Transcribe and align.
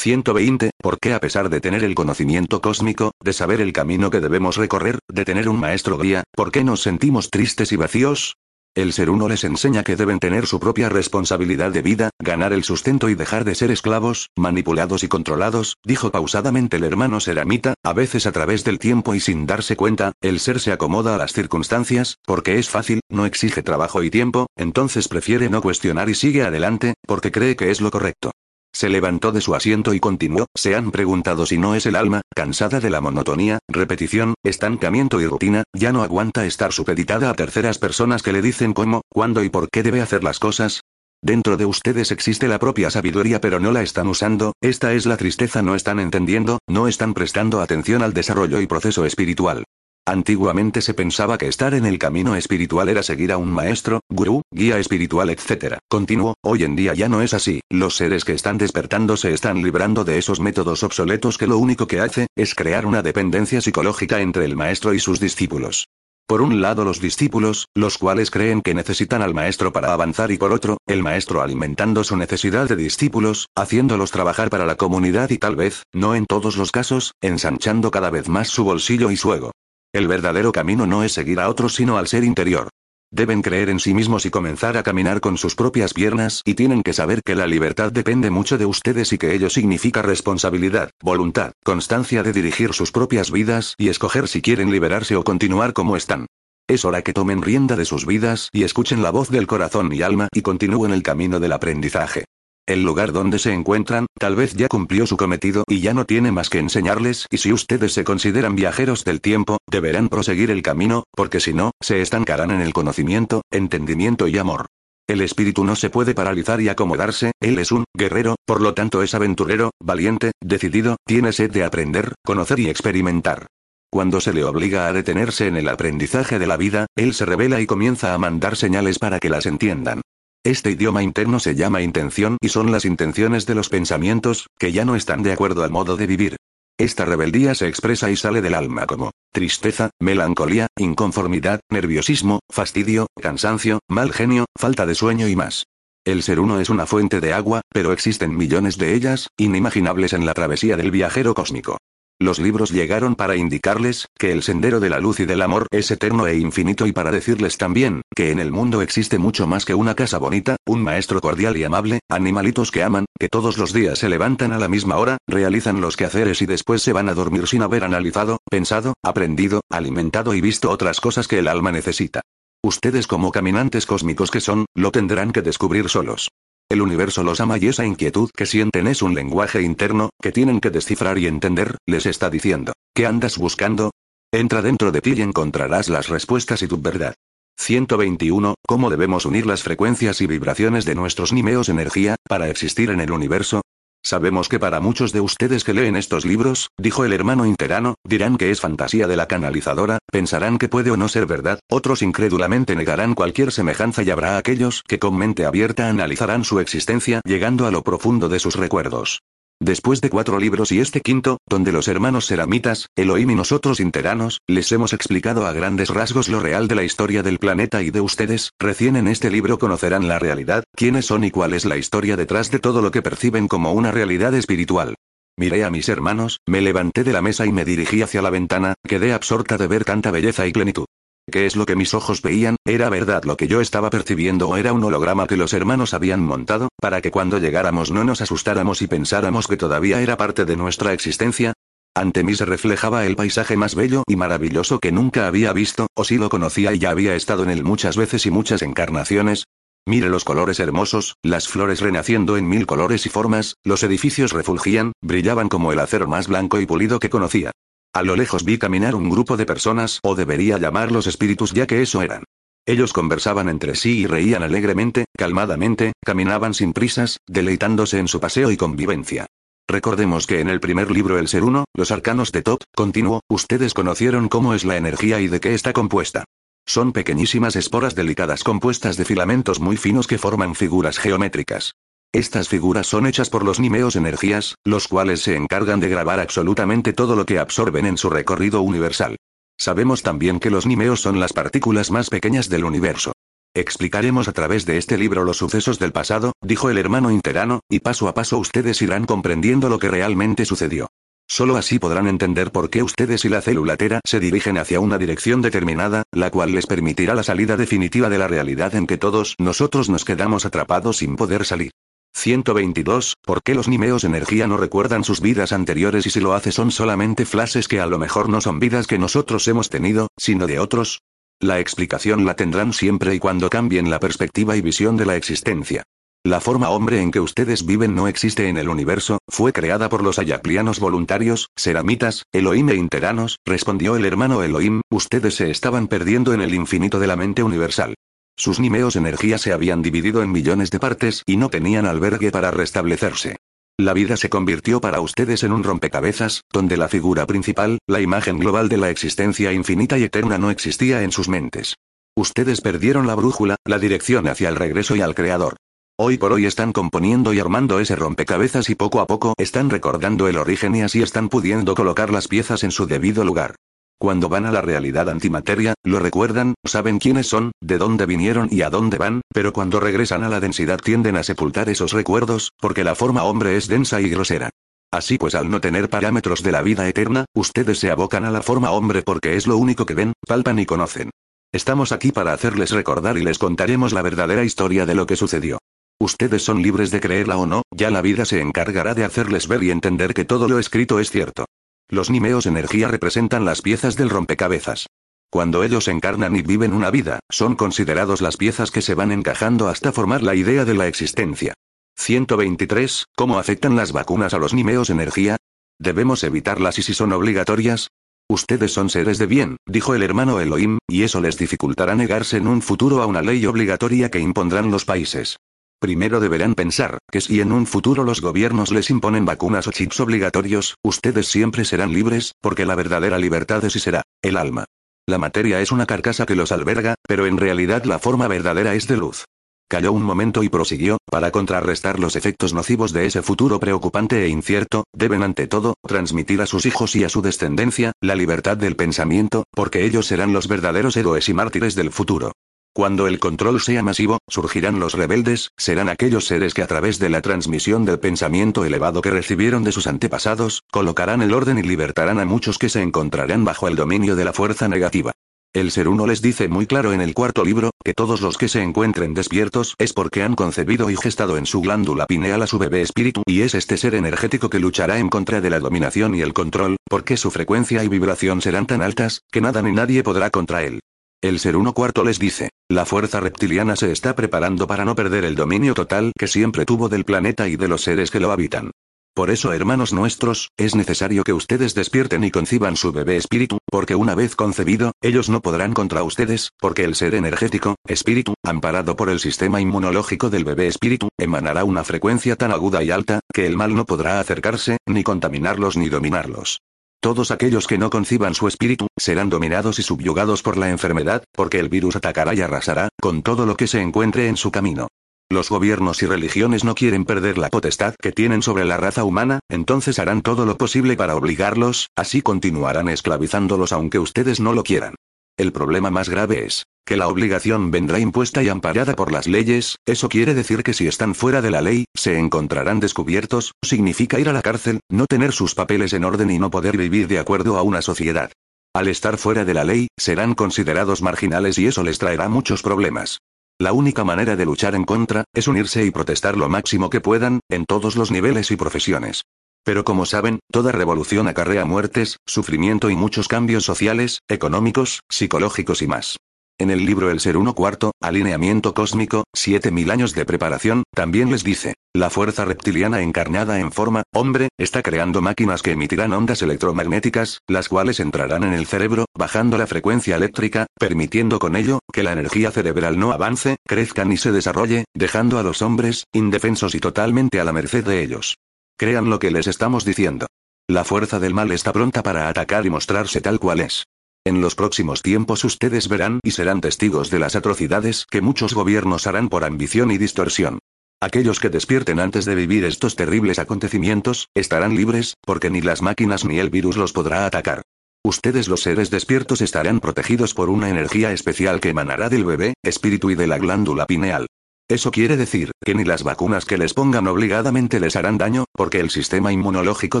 120. 0.00 0.70
¿Por 0.78 0.98
qué 0.98 1.12
a 1.12 1.20
pesar 1.20 1.50
de 1.50 1.60
tener 1.60 1.84
el 1.84 1.94
conocimiento 1.94 2.62
cósmico, 2.62 3.12
de 3.22 3.34
saber 3.34 3.60
el 3.60 3.74
camino 3.74 4.10
que 4.10 4.20
debemos 4.20 4.56
recorrer, 4.56 4.98
de 5.08 5.24
tener 5.26 5.48
un 5.48 5.60
maestro 5.60 5.98
guía, 5.98 6.24
¿por 6.34 6.50
qué 6.50 6.64
nos 6.64 6.80
sentimos 6.80 7.30
tristes 7.30 7.70
y 7.72 7.76
vacíos? 7.76 8.36
El 8.74 8.92
ser 8.92 9.10
uno 9.10 9.28
les 9.28 9.44
enseña 9.44 9.82
que 9.82 9.96
deben 9.96 10.20
tener 10.20 10.46
su 10.46 10.58
propia 10.60 10.88
responsabilidad 10.88 11.72
de 11.72 11.82
vida, 11.82 12.10
ganar 12.18 12.52
el 12.52 12.64
sustento 12.64 13.08
y 13.08 13.14
dejar 13.14 13.44
de 13.44 13.56
ser 13.56 13.70
esclavos, 13.72 14.30
manipulados 14.36 15.02
y 15.02 15.08
controlados, 15.08 15.76
dijo 15.84 16.10
pausadamente 16.10 16.76
el 16.76 16.84
hermano 16.84 17.18
Seramita, 17.18 17.74
a 17.82 17.92
veces 17.92 18.26
a 18.26 18.32
través 18.32 18.64
del 18.64 18.78
tiempo 18.78 19.14
y 19.14 19.20
sin 19.20 19.44
darse 19.44 19.76
cuenta, 19.76 20.12
el 20.22 20.38
ser 20.38 20.60
se 20.60 20.72
acomoda 20.72 21.16
a 21.16 21.18
las 21.18 21.32
circunstancias, 21.32 22.18
porque 22.24 22.58
es 22.58 22.70
fácil, 22.70 23.00
no 23.10 23.26
exige 23.26 23.64
trabajo 23.64 24.04
y 24.04 24.10
tiempo, 24.10 24.46
entonces 24.56 25.08
prefiere 25.08 25.50
no 25.50 25.60
cuestionar 25.60 26.08
y 26.08 26.14
sigue 26.14 26.42
adelante, 26.42 26.94
porque 27.06 27.32
cree 27.32 27.56
que 27.56 27.72
es 27.72 27.80
lo 27.80 27.90
correcto. 27.90 28.30
Se 28.72 28.88
levantó 28.88 29.32
de 29.32 29.40
su 29.40 29.54
asiento 29.54 29.94
y 29.94 30.00
continuó, 30.00 30.46
se 30.54 30.76
han 30.76 30.90
preguntado 30.90 31.44
si 31.46 31.58
no 31.58 31.74
es 31.74 31.86
el 31.86 31.96
alma, 31.96 32.22
cansada 32.34 32.80
de 32.80 32.90
la 32.90 33.00
monotonía, 33.00 33.58
repetición, 33.68 34.34
estancamiento 34.44 35.20
y 35.20 35.26
rutina, 35.26 35.64
ya 35.74 35.92
no 35.92 36.02
aguanta 36.02 36.46
estar 36.46 36.72
supeditada 36.72 37.30
a 37.30 37.34
terceras 37.34 37.78
personas 37.78 38.22
que 38.22 38.32
le 38.32 38.42
dicen 38.42 38.72
cómo, 38.72 39.02
cuándo 39.08 39.42
y 39.42 39.48
por 39.48 39.68
qué 39.70 39.82
debe 39.82 40.00
hacer 40.00 40.22
las 40.22 40.38
cosas. 40.38 40.80
Dentro 41.22 41.58
de 41.58 41.66
ustedes 41.66 42.12
existe 42.12 42.48
la 42.48 42.58
propia 42.58 42.90
sabiduría 42.90 43.40
pero 43.40 43.60
no 43.60 43.72
la 43.72 43.82
están 43.82 44.06
usando, 44.06 44.54
esta 44.62 44.94
es 44.94 45.04
la 45.04 45.18
tristeza 45.18 45.60
no 45.60 45.74
están 45.74 46.00
entendiendo, 46.00 46.60
no 46.66 46.88
están 46.88 47.12
prestando 47.12 47.60
atención 47.60 48.02
al 48.02 48.14
desarrollo 48.14 48.60
y 48.60 48.66
proceso 48.66 49.04
espiritual. 49.04 49.64
Antiguamente 50.06 50.80
se 50.80 50.94
pensaba 50.94 51.38
que 51.38 51.46
estar 51.46 51.74
en 51.74 51.86
el 51.86 51.98
camino 51.98 52.34
espiritual 52.34 52.88
era 52.88 53.02
seguir 53.02 53.32
a 53.32 53.36
un 53.36 53.52
maestro, 53.52 54.00
gurú, 54.08 54.42
guía 54.50 54.78
espiritual, 54.78 55.30
etc. 55.30 55.76
Continuo, 55.88 56.34
hoy 56.42 56.64
en 56.64 56.74
día 56.74 56.94
ya 56.94 57.08
no 57.08 57.22
es 57.22 57.34
así, 57.34 57.60
los 57.70 57.96
seres 57.96 58.24
que 58.24 58.32
están 58.32 58.58
despertando 58.58 59.16
se 59.16 59.32
están 59.32 59.62
librando 59.62 60.04
de 60.04 60.18
esos 60.18 60.40
métodos 60.40 60.82
obsoletos 60.82 61.38
que 61.38 61.46
lo 61.46 61.58
único 61.58 61.86
que 61.86 62.00
hace, 62.00 62.26
es 62.36 62.54
crear 62.54 62.86
una 62.86 63.02
dependencia 63.02 63.60
psicológica 63.60 64.20
entre 64.20 64.44
el 64.46 64.56
maestro 64.56 64.94
y 64.94 65.00
sus 65.00 65.20
discípulos. 65.20 65.86
Por 66.26 66.42
un 66.42 66.60
lado 66.60 66.84
los 66.84 67.00
discípulos, 67.00 67.66
los 67.74 67.98
cuales 67.98 68.30
creen 68.30 68.62
que 68.62 68.72
necesitan 68.72 69.20
al 69.20 69.34
maestro 69.34 69.72
para 69.72 69.92
avanzar 69.92 70.30
y 70.30 70.38
por 70.38 70.52
otro, 70.52 70.78
el 70.86 71.02
maestro 71.02 71.42
alimentando 71.42 72.04
su 72.04 72.16
necesidad 72.16 72.68
de 72.68 72.76
discípulos, 72.76 73.48
haciéndolos 73.56 74.12
trabajar 74.12 74.48
para 74.48 74.64
la 74.64 74.76
comunidad 74.76 75.30
y 75.30 75.38
tal 75.38 75.56
vez, 75.56 75.82
no 75.92 76.14
en 76.14 76.26
todos 76.26 76.56
los 76.56 76.70
casos, 76.70 77.14
ensanchando 77.20 77.90
cada 77.90 78.10
vez 78.10 78.28
más 78.28 78.48
su 78.48 78.62
bolsillo 78.62 79.10
y 79.10 79.16
su 79.16 79.34
ego. 79.34 79.50
El 79.92 80.06
verdadero 80.06 80.52
camino 80.52 80.86
no 80.86 81.02
es 81.02 81.12
seguir 81.12 81.40
a 81.40 81.48
otros 81.48 81.74
sino 81.74 81.98
al 81.98 82.06
ser 82.06 82.22
interior. 82.22 82.68
Deben 83.10 83.42
creer 83.42 83.70
en 83.70 83.80
sí 83.80 83.92
mismos 83.92 84.24
y 84.24 84.30
comenzar 84.30 84.76
a 84.76 84.84
caminar 84.84 85.20
con 85.20 85.36
sus 85.36 85.56
propias 85.56 85.94
piernas 85.94 86.42
y 86.44 86.54
tienen 86.54 86.84
que 86.84 86.92
saber 86.92 87.22
que 87.24 87.34
la 87.34 87.48
libertad 87.48 87.90
depende 87.90 88.30
mucho 88.30 88.56
de 88.56 88.66
ustedes 88.66 89.12
y 89.12 89.18
que 89.18 89.34
ello 89.34 89.50
significa 89.50 90.00
responsabilidad, 90.00 90.90
voluntad, 91.02 91.54
constancia 91.64 92.22
de 92.22 92.32
dirigir 92.32 92.72
sus 92.72 92.92
propias 92.92 93.32
vidas 93.32 93.74
y 93.78 93.88
escoger 93.88 94.28
si 94.28 94.40
quieren 94.42 94.70
liberarse 94.70 95.16
o 95.16 95.24
continuar 95.24 95.72
como 95.72 95.96
están. 95.96 96.26
Es 96.68 96.84
hora 96.84 97.02
que 97.02 97.12
tomen 97.12 97.42
rienda 97.42 97.74
de 97.74 97.84
sus 97.84 98.06
vidas 98.06 98.48
y 98.52 98.62
escuchen 98.62 99.02
la 99.02 99.10
voz 99.10 99.28
del 99.28 99.48
corazón 99.48 99.92
y 99.92 100.02
alma 100.02 100.28
y 100.32 100.42
continúen 100.42 100.92
el 100.92 101.02
camino 101.02 101.40
del 101.40 101.50
aprendizaje. 101.52 102.26
El 102.70 102.84
lugar 102.84 103.10
donde 103.10 103.40
se 103.40 103.52
encuentran, 103.52 104.06
tal 104.16 104.36
vez 104.36 104.54
ya 104.54 104.68
cumplió 104.68 105.04
su 105.04 105.16
cometido 105.16 105.64
y 105.66 105.80
ya 105.80 105.92
no 105.92 106.04
tiene 106.04 106.30
más 106.30 106.48
que 106.48 106.60
enseñarles 106.60 107.26
y 107.28 107.38
si 107.38 107.52
ustedes 107.52 107.92
se 107.92 108.04
consideran 108.04 108.54
viajeros 108.54 109.04
del 109.04 109.20
tiempo, 109.20 109.58
deberán 109.68 110.08
proseguir 110.08 110.52
el 110.52 110.62
camino, 110.62 111.02
porque 111.16 111.40
si 111.40 111.52
no, 111.52 111.72
se 111.80 112.00
estancarán 112.00 112.52
en 112.52 112.60
el 112.60 112.72
conocimiento, 112.72 113.42
entendimiento 113.50 114.28
y 114.28 114.38
amor. 114.38 114.66
El 115.08 115.20
espíritu 115.20 115.64
no 115.64 115.74
se 115.74 115.90
puede 115.90 116.14
paralizar 116.14 116.60
y 116.60 116.68
acomodarse, 116.68 117.32
él 117.40 117.58
es 117.58 117.72
un 117.72 117.86
guerrero, 117.92 118.36
por 118.46 118.60
lo 118.60 118.72
tanto 118.72 119.02
es 119.02 119.16
aventurero, 119.16 119.72
valiente, 119.82 120.30
decidido, 120.40 120.94
tiene 121.04 121.32
sed 121.32 121.50
de 121.50 121.64
aprender, 121.64 122.14
conocer 122.24 122.60
y 122.60 122.70
experimentar. 122.70 123.48
Cuando 123.90 124.20
se 124.20 124.32
le 124.32 124.44
obliga 124.44 124.86
a 124.86 124.92
detenerse 124.92 125.48
en 125.48 125.56
el 125.56 125.68
aprendizaje 125.68 126.38
de 126.38 126.46
la 126.46 126.56
vida, 126.56 126.86
él 126.94 127.14
se 127.14 127.26
revela 127.26 127.60
y 127.60 127.66
comienza 127.66 128.14
a 128.14 128.18
mandar 128.18 128.54
señales 128.54 129.00
para 129.00 129.18
que 129.18 129.28
las 129.28 129.46
entiendan. 129.46 130.02
Este 130.42 130.70
idioma 130.70 131.02
interno 131.02 131.38
se 131.38 131.54
llama 131.54 131.82
intención 131.82 132.38
y 132.40 132.48
son 132.48 132.72
las 132.72 132.86
intenciones 132.86 133.44
de 133.44 133.54
los 133.54 133.68
pensamientos, 133.68 134.46
que 134.58 134.72
ya 134.72 134.86
no 134.86 134.96
están 134.96 135.22
de 135.22 135.32
acuerdo 135.32 135.64
al 135.64 135.70
modo 135.70 135.98
de 135.98 136.06
vivir. 136.06 136.36
Esta 136.78 137.04
rebeldía 137.04 137.54
se 137.54 137.68
expresa 137.68 138.10
y 138.10 138.16
sale 138.16 138.40
del 138.40 138.54
alma 138.54 138.86
como 138.86 139.10
tristeza, 139.34 139.90
melancolía, 140.00 140.68
inconformidad, 140.78 141.60
nerviosismo, 141.70 142.40
fastidio, 142.48 143.06
cansancio, 143.20 143.80
mal 143.86 144.14
genio, 144.14 144.46
falta 144.58 144.86
de 144.86 144.94
sueño 144.94 145.28
y 145.28 145.36
más. 145.36 145.64
El 146.06 146.22
ser 146.22 146.40
uno 146.40 146.58
es 146.58 146.70
una 146.70 146.86
fuente 146.86 147.20
de 147.20 147.34
agua, 147.34 147.60
pero 147.68 147.92
existen 147.92 148.34
millones 148.34 148.78
de 148.78 148.94
ellas, 148.94 149.28
inimaginables 149.36 150.14
en 150.14 150.24
la 150.24 150.32
travesía 150.32 150.78
del 150.78 150.90
viajero 150.90 151.34
cósmico. 151.34 151.76
Los 152.22 152.38
libros 152.38 152.70
llegaron 152.70 153.14
para 153.14 153.34
indicarles, 153.34 154.06
que 154.18 154.30
el 154.30 154.42
sendero 154.42 154.78
de 154.78 154.90
la 154.90 155.00
luz 155.00 155.20
y 155.20 155.24
del 155.24 155.40
amor 155.40 155.66
es 155.70 155.90
eterno 155.90 156.26
e 156.26 156.36
infinito 156.36 156.86
y 156.86 156.92
para 156.92 157.10
decirles 157.10 157.56
también, 157.56 158.02
que 158.14 158.30
en 158.30 158.38
el 158.38 158.52
mundo 158.52 158.82
existe 158.82 159.18
mucho 159.18 159.46
más 159.46 159.64
que 159.64 159.74
una 159.74 159.94
casa 159.94 160.18
bonita, 160.18 160.56
un 160.66 160.82
maestro 160.82 161.22
cordial 161.22 161.56
y 161.56 161.64
amable, 161.64 162.00
animalitos 162.10 162.70
que 162.70 162.82
aman, 162.82 163.06
que 163.18 163.30
todos 163.30 163.56
los 163.56 163.72
días 163.72 163.98
se 163.98 164.10
levantan 164.10 164.52
a 164.52 164.58
la 164.58 164.68
misma 164.68 164.98
hora, 164.98 165.16
realizan 165.26 165.80
los 165.80 165.96
quehaceres 165.96 166.42
y 166.42 166.46
después 166.46 166.82
se 166.82 166.92
van 166.92 167.08
a 167.08 167.14
dormir 167.14 167.46
sin 167.46 167.62
haber 167.62 167.84
analizado, 167.84 168.40
pensado, 168.50 168.92
aprendido, 169.02 169.62
alimentado 169.70 170.34
y 170.34 170.42
visto 170.42 170.70
otras 170.70 171.00
cosas 171.00 171.26
que 171.26 171.38
el 171.38 171.48
alma 171.48 171.72
necesita. 171.72 172.20
Ustedes 172.62 173.06
como 173.06 173.32
caminantes 173.32 173.86
cósmicos 173.86 174.30
que 174.30 174.42
son, 174.42 174.66
lo 174.74 174.90
tendrán 174.90 175.32
que 175.32 175.40
descubrir 175.40 175.88
solos. 175.88 176.28
El 176.70 176.82
universo 176.82 177.24
los 177.24 177.40
ama 177.40 177.58
y 177.58 177.66
esa 177.66 177.84
inquietud 177.84 178.30
que 178.30 178.46
sienten 178.46 178.86
es 178.86 179.02
un 179.02 179.12
lenguaje 179.12 179.60
interno, 179.60 180.10
que 180.22 180.30
tienen 180.30 180.60
que 180.60 180.70
descifrar 180.70 181.18
y 181.18 181.26
entender, 181.26 181.76
les 181.84 182.06
está 182.06 182.30
diciendo. 182.30 182.72
¿Qué 182.94 183.06
andas 183.06 183.38
buscando? 183.38 183.90
Entra 184.32 184.62
dentro 184.62 184.92
de 184.92 185.00
ti 185.00 185.14
y 185.16 185.22
encontrarás 185.22 185.88
las 185.88 186.08
respuestas 186.08 186.62
y 186.62 186.68
tu 186.68 186.80
verdad. 186.80 187.16
121. 187.58 188.54
¿Cómo 188.68 188.88
debemos 188.88 189.26
unir 189.26 189.46
las 189.46 189.64
frecuencias 189.64 190.20
y 190.20 190.28
vibraciones 190.28 190.84
de 190.84 190.94
nuestros 190.94 191.32
nimeos 191.32 191.68
energía, 191.68 192.14
para 192.28 192.48
existir 192.48 192.90
en 192.90 193.00
el 193.00 193.10
universo? 193.10 193.62
Sabemos 194.02 194.48
que 194.48 194.58
para 194.58 194.80
muchos 194.80 195.12
de 195.12 195.20
ustedes 195.20 195.62
que 195.62 195.74
leen 195.74 195.94
estos 195.94 196.24
libros, 196.24 196.70
dijo 196.78 197.04
el 197.04 197.12
hermano 197.12 197.44
interano, 197.44 197.96
dirán 198.04 198.38
que 198.38 198.50
es 198.50 198.60
fantasía 198.60 199.06
de 199.06 199.16
la 199.16 199.28
canalizadora, 199.28 199.98
pensarán 200.10 200.58
que 200.58 200.68
puede 200.68 200.90
o 200.90 200.96
no 200.96 201.08
ser 201.08 201.26
verdad, 201.26 201.60
otros 201.70 202.02
incrédulamente 202.02 202.74
negarán 202.74 203.14
cualquier 203.14 203.52
semejanza 203.52 204.02
y 204.02 204.10
habrá 204.10 204.38
aquellos 204.38 204.82
que 204.88 204.98
con 204.98 205.16
mente 205.16 205.44
abierta 205.44 205.88
analizarán 205.88 206.44
su 206.44 206.60
existencia 206.60 207.20
llegando 207.24 207.66
a 207.66 207.70
lo 207.70 207.82
profundo 207.82 208.28
de 208.28 208.38
sus 208.38 208.56
recuerdos. 208.56 209.20
Después 209.62 210.00
de 210.00 210.08
cuatro 210.08 210.38
libros 210.38 210.72
y 210.72 210.80
este 210.80 211.02
quinto, 211.02 211.36
donde 211.46 211.70
los 211.70 211.86
hermanos 211.86 212.24
seramitas, 212.24 212.86
Elohim 212.96 213.30
y 213.30 213.34
nosotros 213.34 213.78
interanos, 213.78 214.40
les 214.48 214.72
hemos 214.72 214.94
explicado 214.94 215.46
a 215.46 215.52
grandes 215.52 215.90
rasgos 215.90 216.30
lo 216.30 216.40
real 216.40 216.66
de 216.66 216.76
la 216.76 216.82
historia 216.82 217.22
del 217.22 217.38
planeta 217.38 217.82
y 217.82 217.90
de 217.90 218.00
ustedes, 218.00 218.52
recién 218.58 218.96
en 218.96 219.06
este 219.06 219.30
libro 219.30 219.58
conocerán 219.58 220.08
la 220.08 220.18
realidad, 220.18 220.64
quiénes 220.74 221.04
son 221.04 221.24
y 221.24 221.30
cuál 221.30 221.52
es 221.52 221.66
la 221.66 221.76
historia 221.76 222.16
detrás 222.16 222.50
de 222.50 222.58
todo 222.58 222.80
lo 222.80 222.90
que 222.90 223.02
perciben 223.02 223.48
como 223.48 223.72
una 223.72 223.92
realidad 223.92 224.32
espiritual. 224.32 224.94
Miré 225.36 225.62
a 225.64 225.70
mis 225.70 225.90
hermanos, 225.90 226.38
me 226.46 226.62
levanté 226.62 227.04
de 227.04 227.12
la 227.12 227.20
mesa 227.20 227.44
y 227.44 227.52
me 227.52 227.66
dirigí 227.66 228.00
hacia 228.00 228.22
la 228.22 228.30
ventana, 228.30 228.72
quedé 228.88 229.12
absorta 229.12 229.58
de 229.58 229.66
ver 229.66 229.84
tanta 229.84 230.10
belleza 230.10 230.46
y 230.46 230.52
plenitud. 230.52 230.86
¿Qué 231.30 231.46
es 231.46 231.54
lo 231.54 231.64
que 231.64 231.76
mis 231.76 231.94
ojos 231.94 232.22
veían? 232.22 232.56
¿Era 232.64 232.88
verdad 232.88 233.22
lo 233.24 233.36
que 233.36 233.46
yo 233.46 233.60
estaba 233.60 233.88
percibiendo 233.88 234.48
o 234.48 234.56
era 234.56 234.72
un 234.72 234.82
holograma 234.82 235.28
que 235.28 235.36
los 235.36 235.52
hermanos 235.52 235.94
habían 235.94 236.20
montado, 236.20 236.68
para 236.80 237.00
que 237.00 237.12
cuando 237.12 237.38
llegáramos 237.38 237.92
no 237.92 238.02
nos 238.02 238.20
asustáramos 238.20 238.82
y 238.82 238.88
pensáramos 238.88 239.46
que 239.46 239.56
todavía 239.56 240.00
era 240.00 240.16
parte 240.16 240.44
de 240.44 240.56
nuestra 240.56 240.92
existencia? 240.92 241.52
Ante 241.94 242.24
mí 242.24 242.34
se 242.34 242.44
reflejaba 242.44 243.06
el 243.06 243.16
paisaje 243.16 243.56
más 243.56 243.74
bello 243.74 244.02
y 244.06 244.16
maravilloso 244.16 244.78
que 244.80 244.92
nunca 244.92 245.26
había 245.26 245.52
visto, 245.52 245.86
o 245.94 246.04
si 246.04 246.18
lo 246.18 246.28
conocía 246.28 246.72
y 246.72 246.78
ya 246.78 246.90
había 246.90 247.14
estado 247.14 247.44
en 247.44 247.50
él 247.50 247.64
muchas 247.64 247.96
veces 247.96 248.26
y 248.26 248.30
muchas 248.30 248.62
encarnaciones. 248.62 249.44
Mire 249.86 250.08
los 250.08 250.24
colores 250.24 250.60
hermosos, 250.60 251.14
las 251.22 251.48
flores 251.48 251.80
renaciendo 251.80 252.36
en 252.36 252.48
mil 252.48 252.66
colores 252.66 253.06
y 253.06 253.08
formas, 253.08 253.54
los 253.64 253.82
edificios 253.82 254.32
refulgían, 254.32 254.92
brillaban 255.00 255.48
como 255.48 255.72
el 255.72 255.80
acero 255.80 256.06
más 256.06 256.28
blanco 256.28 256.60
y 256.60 256.66
pulido 256.66 256.98
que 256.98 257.10
conocía. 257.10 257.52
A 257.92 258.02
lo 258.02 258.14
lejos 258.14 258.44
vi 258.44 258.56
caminar 258.56 258.94
un 258.94 259.10
grupo 259.10 259.36
de 259.36 259.46
personas, 259.46 259.98
o 260.04 260.14
debería 260.14 260.58
llamarlos 260.58 261.08
espíritus 261.08 261.52
ya 261.52 261.66
que 261.66 261.82
eso 261.82 262.02
eran. 262.02 262.22
Ellos 262.64 262.92
conversaban 262.92 263.48
entre 263.48 263.74
sí 263.74 264.00
y 264.00 264.06
reían 264.06 264.44
alegremente, 264.44 265.06
calmadamente, 265.16 265.92
caminaban 266.04 266.54
sin 266.54 266.72
prisas, 266.72 267.18
deleitándose 267.26 267.98
en 267.98 268.06
su 268.06 268.20
paseo 268.20 268.52
y 268.52 268.56
convivencia. 268.56 269.26
Recordemos 269.68 270.28
que 270.28 270.40
en 270.40 270.48
el 270.48 270.60
primer 270.60 270.90
libro 270.92 271.18
El 271.18 271.26
Ser 271.26 271.42
Uno, 271.42 271.64
los 271.74 271.90
arcanos 271.90 272.30
de 272.30 272.42
Top, 272.42 272.62
continuó, 272.76 273.22
ustedes 273.28 273.74
conocieron 273.74 274.28
cómo 274.28 274.54
es 274.54 274.64
la 274.64 274.76
energía 274.76 275.20
y 275.20 275.26
de 275.26 275.40
qué 275.40 275.54
está 275.54 275.72
compuesta. 275.72 276.24
Son 276.66 276.92
pequeñísimas 276.92 277.56
esporas 277.56 277.96
delicadas 277.96 278.44
compuestas 278.44 278.96
de 278.98 279.04
filamentos 279.04 279.58
muy 279.58 279.76
finos 279.76 280.06
que 280.06 280.18
forman 280.18 280.54
figuras 280.54 280.98
geométricas. 280.98 281.72
Estas 282.12 282.48
figuras 282.48 282.88
son 282.88 283.06
hechas 283.06 283.30
por 283.30 283.44
los 283.44 283.60
nimeos 283.60 283.94
energías, 283.94 284.56
los 284.64 284.88
cuales 284.88 285.20
se 285.20 285.36
encargan 285.36 285.78
de 285.78 285.88
grabar 285.88 286.18
absolutamente 286.18 286.92
todo 286.92 287.14
lo 287.14 287.24
que 287.24 287.38
absorben 287.38 287.86
en 287.86 287.96
su 287.96 288.10
recorrido 288.10 288.62
universal. 288.62 289.16
Sabemos 289.56 290.02
también 290.02 290.40
que 290.40 290.50
los 290.50 290.66
nimeos 290.66 291.00
son 291.00 291.20
las 291.20 291.32
partículas 291.32 291.92
más 291.92 292.10
pequeñas 292.10 292.48
del 292.48 292.64
universo. 292.64 293.12
Explicaremos 293.54 294.26
a 294.26 294.32
través 294.32 294.66
de 294.66 294.76
este 294.76 294.98
libro 294.98 295.22
los 295.24 295.36
sucesos 295.36 295.78
del 295.78 295.92
pasado, 295.92 296.32
dijo 296.42 296.68
el 296.68 296.78
hermano 296.78 297.12
interano, 297.12 297.60
y 297.68 297.78
paso 297.78 298.08
a 298.08 298.14
paso 298.14 298.38
ustedes 298.38 298.82
irán 298.82 299.04
comprendiendo 299.04 299.68
lo 299.68 299.78
que 299.78 299.88
realmente 299.88 300.44
sucedió. 300.44 300.88
Solo 301.28 301.56
así 301.56 301.78
podrán 301.78 302.08
entender 302.08 302.50
por 302.50 302.70
qué 302.70 302.82
ustedes 302.82 303.24
y 303.24 303.28
la 303.28 303.40
célula 303.40 303.76
Tera 303.76 304.00
se 304.04 304.18
dirigen 304.18 304.58
hacia 304.58 304.80
una 304.80 304.98
dirección 304.98 305.42
determinada, 305.42 306.02
la 306.10 306.32
cual 306.32 306.50
les 306.52 306.66
permitirá 306.66 307.14
la 307.14 307.22
salida 307.22 307.56
definitiva 307.56 308.08
de 308.08 308.18
la 308.18 308.26
realidad 308.26 308.74
en 308.74 308.88
que 308.88 308.98
todos 308.98 309.36
nosotros 309.38 309.88
nos 309.88 310.04
quedamos 310.04 310.44
atrapados 310.44 310.96
sin 310.96 311.14
poder 311.14 311.44
salir. 311.44 311.70
122. 312.12 313.16
¿Por 313.22 313.42
qué 313.42 313.54
los 313.54 313.68
Nimeos 313.68 314.04
energía 314.04 314.46
no 314.46 314.56
recuerdan 314.56 315.04
sus 315.04 315.20
vidas 315.20 315.52
anteriores 315.52 316.06
y 316.06 316.10
si 316.10 316.20
lo 316.20 316.34
hace 316.34 316.52
son 316.52 316.70
solamente 316.70 317.24
flashes 317.24 317.68
que 317.68 317.80
a 317.80 317.86
lo 317.86 317.98
mejor 317.98 318.28
no 318.28 318.40
son 318.40 318.60
vidas 318.60 318.86
que 318.86 318.98
nosotros 318.98 319.46
hemos 319.48 319.70
tenido, 319.70 320.08
sino 320.16 320.46
de 320.46 320.58
otros? 320.58 321.02
La 321.40 321.58
explicación 321.58 322.26
la 322.26 322.36
tendrán 322.36 322.72
siempre 322.72 323.14
y 323.14 323.18
cuando 323.18 323.48
cambien 323.48 323.88
la 323.88 324.00
perspectiva 324.00 324.56
y 324.56 324.60
visión 324.60 324.96
de 324.96 325.06
la 325.06 325.16
existencia. 325.16 325.84
La 326.22 326.40
forma 326.40 326.68
hombre 326.68 327.00
en 327.00 327.10
que 327.10 327.20
ustedes 327.20 327.64
viven 327.64 327.94
no 327.94 328.06
existe 328.06 328.48
en 328.48 328.58
el 328.58 328.68
universo, 328.68 329.20
fue 329.26 329.54
creada 329.54 329.88
por 329.88 330.02
los 330.02 330.18
ayaplianos 330.18 330.78
voluntarios, 330.78 331.48
seramitas, 331.56 332.24
Elohim 332.30 332.68
e 332.68 332.74
interanos, 332.74 333.38
respondió 333.46 333.96
el 333.96 334.04
hermano 334.04 334.42
Elohim, 334.42 334.82
ustedes 334.90 335.36
se 335.36 335.50
estaban 335.50 335.88
perdiendo 335.88 336.34
en 336.34 336.42
el 336.42 336.54
infinito 336.54 336.98
de 336.98 337.06
la 337.06 337.16
mente 337.16 337.42
universal. 337.42 337.94
Sus 338.40 338.58
nimeos 338.58 338.96
energía 338.96 339.36
se 339.36 339.52
habían 339.52 339.82
dividido 339.82 340.22
en 340.22 340.32
millones 340.32 340.70
de 340.70 340.80
partes 340.80 341.24
y 341.26 341.36
no 341.36 341.50
tenían 341.50 341.84
albergue 341.84 342.30
para 342.30 342.50
restablecerse. 342.50 343.36
La 343.78 343.92
vida 343.92 344.16
se 344.16 344.30
convirtió 344.30 344.80
para 344.80 345.02
ustedes 345.02 345.42
en 345.42 345.52
un 345.52 345.62
rompecabezas, 345.62 346.40
donde 346.50 346.78
la 346.78 346.88
figura 346.88 347.26
principal, 347.26 347.80
la 347.86 348.00
imagen 348.00 348.38
global 348.38 348.70
de 348.70 348.78
la 348.78 348.88
existencia 348.88 349.52
infinita 349.52 349.98
y 349.98 350.04
eterna 350.04 350.38
no 350.38 350.50
existía 350.50 351.02
en 351.02 351.12
sus 351.12 351.28
mentes. 351.28 351.74
Ustedes 352.16 352.62
perdieron 352.62 353.06
la 353.06 353.14
brújula, 353.14 353.56
la 353.66 353.78
dirección 353.78 354.26
hacia 354.26 354.48
el 354.48 354.56
regreso 354.56 354.96
y 354.96 355.02
al 355.02 355.14
Creador. 355.14 355.56
Hoy 355.98 356.16
por 356.16 356.32
hoy 356.32 356.46
están 356.46 356.72
componiendo 356.72 357.34
y 357.34 357.40
armando 357.40 357.78
ese 357.78 357.94
rompecabezas 357.94 358.70
y 358.70 358.74
poco 358.74 359.00
a 359.00 359.06
poco 359.06 359.34
están 359.36 359.68
recordando 359.68 360.28
el 360.28 360.38
origen 360.38 360.74
y 360.76 360.80
así 360.80 361.02
están 361.02 361.28
pudiendo 361.28 361.74
colocar 361.74 362.10
las 362.10 362.26
piezas 362.26 362.64
en 362.64 362.70
su 362.70 362.86
debido 362.86 363.22
lugar. 363.22 363.56
Cuando 364.00 364.30
van 364.30 364.46
a 364.46 364.50
la 364.50 364.62
realidad 364.62 365.10
antimateria, 365.10 365.74
lo 365.84 365.98
recuerdan, 365.98 366.54
saben 366.64 366.98
quiénes 366.98 367.26
son, 367.26 367.52
de 367.60 367.76
dónde 367.76 368.06
vinieron 368.06 368.48
y 368.50 368.62
a 368.62 368.70
dónde 368.70 368.96
van, 368.96 369.20
pero 369.30 369.52
cuando 369.52 369.78
regresan 369.78 370.24
a 370.24 370.30
la 370.30 370.40
densidad 370.40 370.78
tienden 370.78 371.18
a 371.18 371.22
sepultar 371.22 371.68
esos 371.68 371.92
recuerdos, 371.92 372.52
porque 372.58 372.82
la 372.82 372.94
forma 372.94 373.24
hombre 373.24 373.58
es 373.58 373.68
densa 373.68 374.00
y 374.00 374.08
grosera. 374.08 374.48
Así 374.90 375.18
pues 375.18 375.34
al 375.34 375.50
no 375.50 375.60
tener 375.60 375.90
parámetros 375.90 376.42
de 376.42 376.50
la 376.50 376.62
vida 376.62 376.88
eterna, 376.88 377.26
ustedes 377.34 377.78
se 377.78 377.90
abocan 377.90 378.24
a 378.24 378.30
la 378.30 378.40
forma 378.40 378.70
hombre 378.70 379.02
porque 379.02 379.36
es 379.36 379.46
lo 379.46 379.58
único 379.58 379.84
que 379.84 379.94
ven, 379.94 380.14
palpan 380.26 380.58
y 380.58 380.64
conocen. 380.64 381.10
Estamos 381.52 381.92
aquí 381.92 382.10
para 382.10 382.32
hacerles 382.32 382.70
recordar 382.70 383.18
y 383.18 383.22
les 383.22 383.38
contaremos 383.38 383.92
la 383.92 384.00
verdadera 384.00 384.44
historia 384.44 384.86
de 384.86 384.94
lo 384.94 385.04
que 385.04 385.16
sucedió. 385.16 385.58
Ustedes 386.00 386.42
son 386.42 386.62
libres 386.62 386.90
de 386.90 387.00
creerla 387.00 387.36
o 387.36 387.44
no, 387.44 387.64
ya 387.70 387.90
la 387.90 388.00
vida 388.00 388.24
se 388.24 388.40
encargará 388.40 388.94
de 388.94 389.04
hacerles 389.04 389.46
ver 389.46 389.62
y 389.62 389.70
entender 389.70 390.14
que 390.14 390.24
todo 390.24 390.48
lo 390.48 390.58
escrito 390.58 391.00
es 391.00 391.10
cierto. 391.10 391.44
Los 391.90 392.08
Nimeos 392.08 392.46
energía 392.46 392.86
representan 392.86 393.44
las 393.44 393.62
piezas 393.62 393.96
del 393.96 394.10
rompecabezas. 394.10 394.86
Cuando 395.28 395.64
ellos 395.64 395.88
encarnan 395.88 396.36
y 396.36 396.42
viven 396.42 396.72
una 396.72 396.88
vida, 396.88 397.18
son 397.28 397.56
considerados 397.56 398.20
las 398.20 398.36
piezas 398.36 398.70
que 398.70 398.80
se 398.80 398.94
van 398.94 399.10
encajando 399.10 399.66
hasta 399.66 399.90
formar 399.90 400.22
la 400.22 400.36
idea 400.36 400.64
de 400.64 400.74
la 400.74 400.86
existencia. 400.86 401.52
123. 401.96 403.06
¿Cómo 403.16 403.40
afectan 403.40 403.74
las 403.74 403.90
vacunas 403.90 404.34
a 404.34 404.38
los 404.38 404.54
Nimeos 404.54 404.88
energía? 404.88 405.36
¿Debemos 405.80 406.22
evitarlas 406.22 406.78
y 406.78 406.82
si 406.82 406.94
son 406.94 407.12
obligatorias? 407.12 407.88
Ustedes 408.28 408.72
son 408.72 408.88
seres 408.88 409.18
de 409.18 409.26
bien, 409.26 409.56
dijo 409.66 409.96
el 409.96 410.04
hermano 410.04 410.38
Elohim, 410.38 410.78
y 410.86 411.02
eso 411.02 411.20
les 411.20 411.36
dificultará 411.38 411.96
negarse 411.96 412.36
en 412.36 412.46
un 412.46 412.62
futuro 412.62 413.02
a 413.02 413.06
una 413.06 413.20
ley 413.20 413.44
obligatoria 413.46 414.12
que 414.12 414.20
impondrán 414.20 414.70
los 414.70 414.84
países. 414.84 415.38
Primero 415.80 416.20
deberán 416.20 416.54
pensar, 416.54 416.98
que 417.10 417.22
si 417.22 417.40
en 417.40 417.52
un 417.52 417.66
futuro 417.66 418.04
los 418.04 418.20
gobiernos 418.20 418.70
les 418.70 418.90
imponen 418.90 419.24
vacunas 419.24 419.66
o 419.66 419.72
chips 419.72 419.98
obligatorios, 420.00 420.74
ustedes 420.82 421.28
siempre 421.28 421.64
serán 421.64 421.94
libres, 421.94 422.32
porque 422.42 422.66
la 422.66 422.74
verdadera 422.74 423.16
libertad 423.16 423.64
es 423.64 423.76
y 423.76 423.80
será, 423.80 424.02
el 424.20 424.36
alma. 424.36 424.66
La 425.06 425.16
materia 425.16 425.58
es 425.62 425.72
una 425.72 425.86
carcasa 425.86 426.26
que 426.26 426.36
los 426.36 426.52
alberga, 426.52 426.96
pero 427.08 427.24
en 427.24 427.38
realidad 427.38 427.84
la 427.84 427.98
forma 427.98 428.28
verdadera 428.28 428.74
es 428.74 428.86
de 428.88 428.98
luz. 428.98 429.24
Calló 429.70 429.92
un 429.92 430.02
momento 430.02 430.42
y 430.42 430.50
prosiguió, 430.50 430.98
para 431.06 431.30
contrarrestar 431.30 431.98
los 431.98 432.14
efectos 432.14 432.52
nocivos 432.52 432.92
de 432.92 433.06
ese 433.06 433.22
futuro 433.22 433.58
preocupante 433.58 434.22
e 434.22 434.28
incierto, 434.28 434.84
deben 434.92 435.22
ante 435.22 435.46
todo, 435.46 435.76
transmitir 435.82 436.42
a 436.42 436.46
sus 436.46 436.66
hijos 436.66 436.94
y 436.94 437.04
a 437.04 437.08
su 437.08 437.22
descendencia, 437.22 437.92
la 438.02 438.16
libertad 438.16 438.58
del 438.58 438.76
pensamiento, 438.76 439.44
porque 439.52 439.86
ellos 439.86 440.06
serán 440.06 440.34
los 440.34 440.46
verdaderos 440.46 440.98
héroes 440.98 441.26
y 441.30 441.32
mártires 441.32 441.74
del 441.74 441.90
futuro. 441.90 442.32
Cuando 442.72 443.08
el 443.08 443.18
control 443.18 443.60
sea 443.60 443.82
masivo, 443.82 444.18
surgirán 444.28 444.78
los 444.78 444.94
rebeldes, 444.94 445.50
serán 445.56 445.88
aquellos 445.88 446.26
seres 446.26 446.54
que 446.54 446.62
a 446.62 446.68
través 446.68 447.00
de 447.00 447.08
la 447.08 447.20
transmisión 447.20 447.84
del 447.84 447.98
pensamiento 447.98 448.64
elevado 448.64 449.02
que 449.02 449.10
recibieron 449.10 449.64
de 449.64 449.72
sus 449.72 449.88
antepasados, 449.88 450.62
colocarán 450.70 451.20
el 451.20 451.34
orden 451.34 451.58
y 451.58 451.62
libertarán 451.62 452.20
a 452.20 452.24
muchos 452.24 452.58
que 452.58 452.68
se 452.68 452.80
encontrarán 452.80 453.44
bajo 453.44 453.66
el 453.66 453.74
dominio 453.74 454.14
de 454.14 454.24
la 454.24 454.32
fuerza 454.32 454.68
negativa. 454.68 455.10
El 455.52 455.72
ser 455.72 455.88
uno 455.88 456.06
les 456.06 456.22
dice 456.22 456.46
muy 456.46 456.68
claro 456.68 456.92
en 456.92 457.00
el 457.00 457.12
cuarto 457.12 457.44
libro, 457.44 457.70
que 457.84 457.92
todos 457.92 458.20
los 458.20 458.38
que 458.38 458.46
se 458.46 458.62
encuentren 458.62 459.14
despiertos 459.14 459.74
es 459.78 459.92
porque 459.92 460.22
han 460.22 460.36
concebido 460.36 460.90
y 460.90 460.96
gestado 460.96 461.38
en 461.38 461.46
su 461.46 461.60
glándula 461.62 462.06
pineal 462.06 462.40
a 462.40 462.46
su 462.46 462.56
bebé 462.58 462.82
espíritu, 462.82 463.24
y 463.26 463.40
es 463.40 463.56
este 463.56 463.78
ser 463.78 463.96
energético 463.96 464.48
que 464.48 464.60
luchará 464.60 465.00
en 465.00 465.08
contra 465.08 465.40
de 465.40 465.50
la 465.50 465.58
dominación 465.58 466.14
y 466.14 466.20
el 466.20 466.32
control, 466.32 466.76
porque 466.88 467.16
su 467.16 467.32
frecuencia 467.32 467.82
y 467.82 467.88
vibración 467.88 468.40
serán 468.40 468.66
tan 468.66 468.80
altas, 468.80 469.22
que 469.32 469.40
nada 469.40 469.60
ni 469.60 469.72
nadie 469.72 470.04
podrá 470.04 470.30
contra 470.30 470.62
él. 470.62 470.78
El 471.22 471.38
ser 471.38 471.56
uno 471.56 471.74
cuarto 471.74 472.02
les 472.02 472.18
dice, 472.18 472.48
la 472.70 472.86
fuerza 472.86 473.20
reptiliana 473.20 473.76
se 473.76 473.92
está 473.92 474.16
preparando 474.16 474.66
para 474.66 474.86
no 474.86 474.94
perder 474.94 475.26
el 475.26 475.34
dominio 475.34 475.74
total 475.74 476.12
que 476.18 476.26
siempre 476.26 476.64
tuvo 476.64 476.88
del 476.88 477.04
planeta 477.04 477.46
y 477.46 477.56
de 477.56 477.68
los 477.68 477.82
seres 477.82 478.10
que 478.10 478.20
lo 478.20 478.32
habitan. 478.32 478.70
Por 479.12 479.28
eso, 479.28 479.52
hermanos 479.52 479.92
nuestros, 479.92 480.48
es 480.56 480.74
necesario 480.74 481.22
que 481.22 481.34
ustedes 481.34 481.74
despierten 481.74 482.24
y 482.24 482.30
conciban 482.30 482.74
su 482.76 482.90
bebé 482.90 483.18
espíritu, 483.18 483.58
porque 483.66 483.96
una 483.96 484.14
vez 484.14 484.34
concebido, 484.34 484.92
ellos 485.02 485.28
no 485.28 485.42
podrán 485.42 485.74
contra 485.74 486.02
ustedes, 486.02 486.52
porque 486.58 486.84
el 486.84 486.94
ser 486.94 487.14
energético, 487.14 487.74
espíritu, 487.86 488.32
amparado 488.42 488.96
por 488.96 489.10
el 489.10 489.20
sistema 489.20 489.60
inmunológico 489.60 490.30
del 490.30 490.44
bebé 490.44 490.68
espíritu, 490.68 491.10
emanará 491.18 491.64
una 491.64 491.84
frecuencia 491.84 492.36
tan 492.36 492.50
aguda 492.50 492.82
y 492.82 492.92
alta, 492.92 493.20
que 493.30 493.46
el 493.46 493.58
mal 493.58 493.74
no 493.74 493.84
podrá 493.84 494.20
acercarse, 494.20 494.78
ni 494.86 495.02
contaminarlos 495.02 495.76
ni 495.76 495.90
dominarlos. 495.90 496.60
Todos 497.00 497.30
aquellos 497.30 497.66
que 497.66 497.78
no 497.78 497.88
conciban 497.88 498.34
su 498.34 498.46
espíritu, 498.46 498.86
serán 498.98 499.30
dominados 499.30 499.78
y 499.78 499.82
subyugados 499.82 500.42
por 500.42 500.58
la 500.58 500.68
enfermedad, 500.68 501.24
porque 501.32 501.58
el 501.58 501.70
virus 501.70 501.96
atacará 501.96 502.34
y 502.34 502.42
arrasará, 502.42 502.90
con 503.00 503.22
todo 503.22 503.46
lo 503.46 503.56
que 503.56 503.66
se 503.66 503.80
encuentre 503.80 504.28
en 504.28 504.36
su 504.36 504.50
camino. 504.50 504.88
Los 505.30 505.48
gobiernos 505.48 506.02
y 506.02 506.06
religiones 506.06 506.62
no 506.62 506.74
quieren 506.74 507.06
perder 507.06 507.38
la 507.38 507.48
potestad 507.48 507.94
que 507.94 508.12
tienen 508.12 508.42
sobre 508.42 508.66
la 508.66 508.76
raza 508.76 509.04
humana, 509.04 509.40
entonces 509.48 509.98
harán 509.98 510.20
todo 510.20 510.44
lo 510.44 510.58
posible 510.58 510.94
para 510.96 511.16
obligarlos, 511.16 511.88
así 511.96 512.20
continuarán 512.20 512.88
esclavizándolos 512.88 513.72
aunque 513.72 513.98
ustedes 513.98 514.38
no 514.38 514.52
lo 514.52 514.62
quieran. 514.62 514.96
El 515.38 515.52
problema 515.52 515.90
más 515.90 516.10
grave 516.10 516.44
es, 516.44 516.64
que 516.84 516.96
la 516.96 517.08
obligación 517.08 517.70
vendrá 517.70 517.98
impuesta 517.98 518.42
y 518.42 518.48
amparada 518.48 518.96
por 518.96 519.12
las 519.12 519.28
leyes, 519.28 519.76
eso 519.86 520.08
quiere 520.08 520.34
decir 520.34 520.62
que 520.62 520.74
si 520.74 520.86
están 520.86 521.14
fuera 521.14 521.40
de 521.40 521.50
la 521.50 521.60
ley, 521.60 521.84
se 521.94 522.18
encontrarán 522.18 522.80
descubiertos, 522.80 523.52
significa 523.62 524.18
ir 524.18 524.28
a 524.28 524.32
la 524.32 524.42
cárcel, 524.42 524.80
no 524.90 525.06
tener 525.06 525.32
sus 525.32 525.54
papeles 525.54 525.92
en 525.92 526.04
orden 526.04 526.30
y 526.30 526.38
no 526.38 526.50
poder 526.50 526.76
vivir 526.76 527.08
de 527.08 527.18
acuerdo 527.18 527.56
a 527.56 527.62
una 527.62 527.82
sociedad. 527.82 528.32
Al 528.74 528.88
estar 528.88 529.18
fuera 529.18 529.44
de 529.44 529.54
la 529.54 529.64
ley, 529.64 529.88
serán 529.98 530.34
considerados 530.34 531.02
marginales 531.02 531.58
y 531.58 531.66
eso 531.66 531.82
les 531.82 531.98
traerá 531.98 532.28
muchos 532.28 532.62
problemas. 532.62 533.18
La 533.60 533.72
única 533.72 534.04
manera 534.04 534.36
de 534.36 534.46
luchar 534.46 534.74
en 534.74 534.84
contra, 534.84 535.24
es 535.34 535.48
unirse 535.48 535.84
y 535.84 535.90
protestar 535.90 536.36
lo 536.36 536.48
máximo 536.48 536.88
que 536.88 537.00
puedan, 537.00 537.40
en 537.50 537.66
todos 537.66 537.96
los 537.96 538.10
niveles 538.10 538.50
y 538.50 538.56
profesiones. 538.56 539.22
Pero 539.64 539.84
como 539.84 540.06
saben, 540.06 540.40
toda 540.50 540.72
revolución 540.72 541.28
acarrea 541.28 541.64
muertes, 541.64 542.16
sufrimiento 542.26 542.88
y 542.88 542.96
muchos 542.96 543.28
cambios 543.28 543.64
sociales, 543.64 544.20
económicos, 544.28 545.00
psicológicos 545.10 545.82
y 545.82 545.86
más. 545.86 546.16
En 546.60 546.68
el 546.68 546.84
libro 546.84 547.10
El 547.10 547.20
Ser 547.20 547.38
Uno 547.38 547.54
Cuarto, 547.54 547.92
Alineamiento 548.02 548.74
Cósmico, 548.74 549.24
7000 549.32 549.90
años 549.90 550.14
de 550.14 550.26
preparación, 550.26 550.82
también 550.94 551.30
les 551.30 551.42
dice, 551.42 551.72
la 551.94 552.10
fuerza 552.10 552.44
reptiliana 552.44 553.00
encarnada 553.00 553.60
en 553.60 553.72
forma, 553.72 554.02
hombre, 554.12 554.50
está 554.58 554.82
creando 554.82 555.22
máquinas 555.22 555.62
que 555.62 555.70
emitirán 555.70 556.12
ondas 556.12 556.42
electromagnéticas, 556.42 557.38
las 557.48 557.70
cuales 557.70 557.98
entrarán 557.98 558.44
en 558.44 558.52
el 558.52 558.66
cerebro, 558.66 559.06
bajando 559.16 559.56
la 559.56 559.66
frecuencia 559.66 560.16
eléctrica, 560.16 560.66
permitiendo 560.78 561.38
con 561.38 561.56
ello, 561.56 561.78
que 561.90 562.02
la 562.02 562.12
energía 562.12 562.50
cerebral 562.50 562.98
no 562.98 563.12
avance, 563.12 563.56
crezca 563.66 564.04
ni 564.04 564.18
se 564.18 564.30
desarrolle, 564.30 564.84
dejando 564.94 565.38
a 565.38 565.42
los 565.42 565.62
hombres, 565.62 566.04
indefensos 566.12 566.74
y 566.74 566.78
totalmente 566.80 567.40
a 567.40 567.44
la 567.44 567.54
merced 567.54 567.86
de 567.86 568.02
ellos. 568.02 568.36
Crean 568.78 569.08
lo 569.08 569.18
que 569.18 569.30
les 569.30 569.46
estamos 569.46 569.86
diciendo. 569.86 570.26
La 570.68 570.84
fuerza 570.84 571.18
del 571.20 571.32
mal 571.32 571.52
está 571.52 571.72
pronta 571.72 572.02
para 572.02 572.28
atacar 572.28 572.66
y 572.66 572.70
mostrarse 572.70 573.22
tal 573.22 573.40
cual 573.40 573.60
es. 573.60 573.84
En 574.26 574.42
los 574.42 574.54
próximos 574.54 575.00
tiempos 575.00 575.44
ustedes 575.44 575.88
verán 575.88 576.20
y 576.22 576.32
serán 576.32 576.60
testigos 576.60 577.08
de 577.08 577.18
las 577.18 577.36
atrocidades 577.36 578.04
que 578.10 578.20
muchos 578.20 578.52
gobiernos 578.52 579.06
harán 579.06 579.30
por 579.30 579.44
ambición 579.44 579.90
y 579.90 579.96
distorsión. 579.96 580.58
Aquellos 581.00 581.40
que 581.40 581.48
despierten 581.48 581.98
antes 581.98 582.26
de 582.26 582.34
vivir 582.34 582.66
estos 582.66 582.96
terribles 582.96 583.38
acontecimientos, 583.38 584.28
estarán 584.34 584.76
libres, 584.76 585.14
porque 585.22 585.48
ni 585.48 585.62
las 585.62 585.80
máquinas 585.80 586.26
ni 586.26 586.38
el 586.38 586.50
virus 586.50 586.76
los 586.76 586.92
podrá 586.92 587.24
atacar. 587.24 587.62
Ustedes 588.04 588.48
los 588.48 588.60
seres 588.60 588.90
despiertos 588.90 589.40
estarán 589.40 589.80
protegidos 589.80 590.34
por 590.34 590.50
una 590.50 590.68
energía 590.68 591.12
especial 591.12 591.58
que 591.58 591.70
emanará 591.70 592.10
del 592.10 592.24
bebé, 592.24 592.52
espíritu 592.62 593.10
y 593.10 593.14
de 593.14 593.26
la 593.26 593.38
glándula 593.38 593.86
pineal. 593.86 594.26
Eso 594.70 594.92
quiere 594.92 595.16
decir, 595.16 595.50
que 595.64 595.74
ni 595.74 595.82
las 595.82 596.04
vacunas 596.04 596.44
que 596.44 596.56
les 596.56 596.74
pongan 596.74 597.08
obligadamente 597.08 597.80
les 597.80 597.96
harán 597.96 598.18
daño, 598.18 598.44
porque 598.52 598.78
el 598.78 598.90
sistema 598.90 599.32
inmunológico 599.32 600.00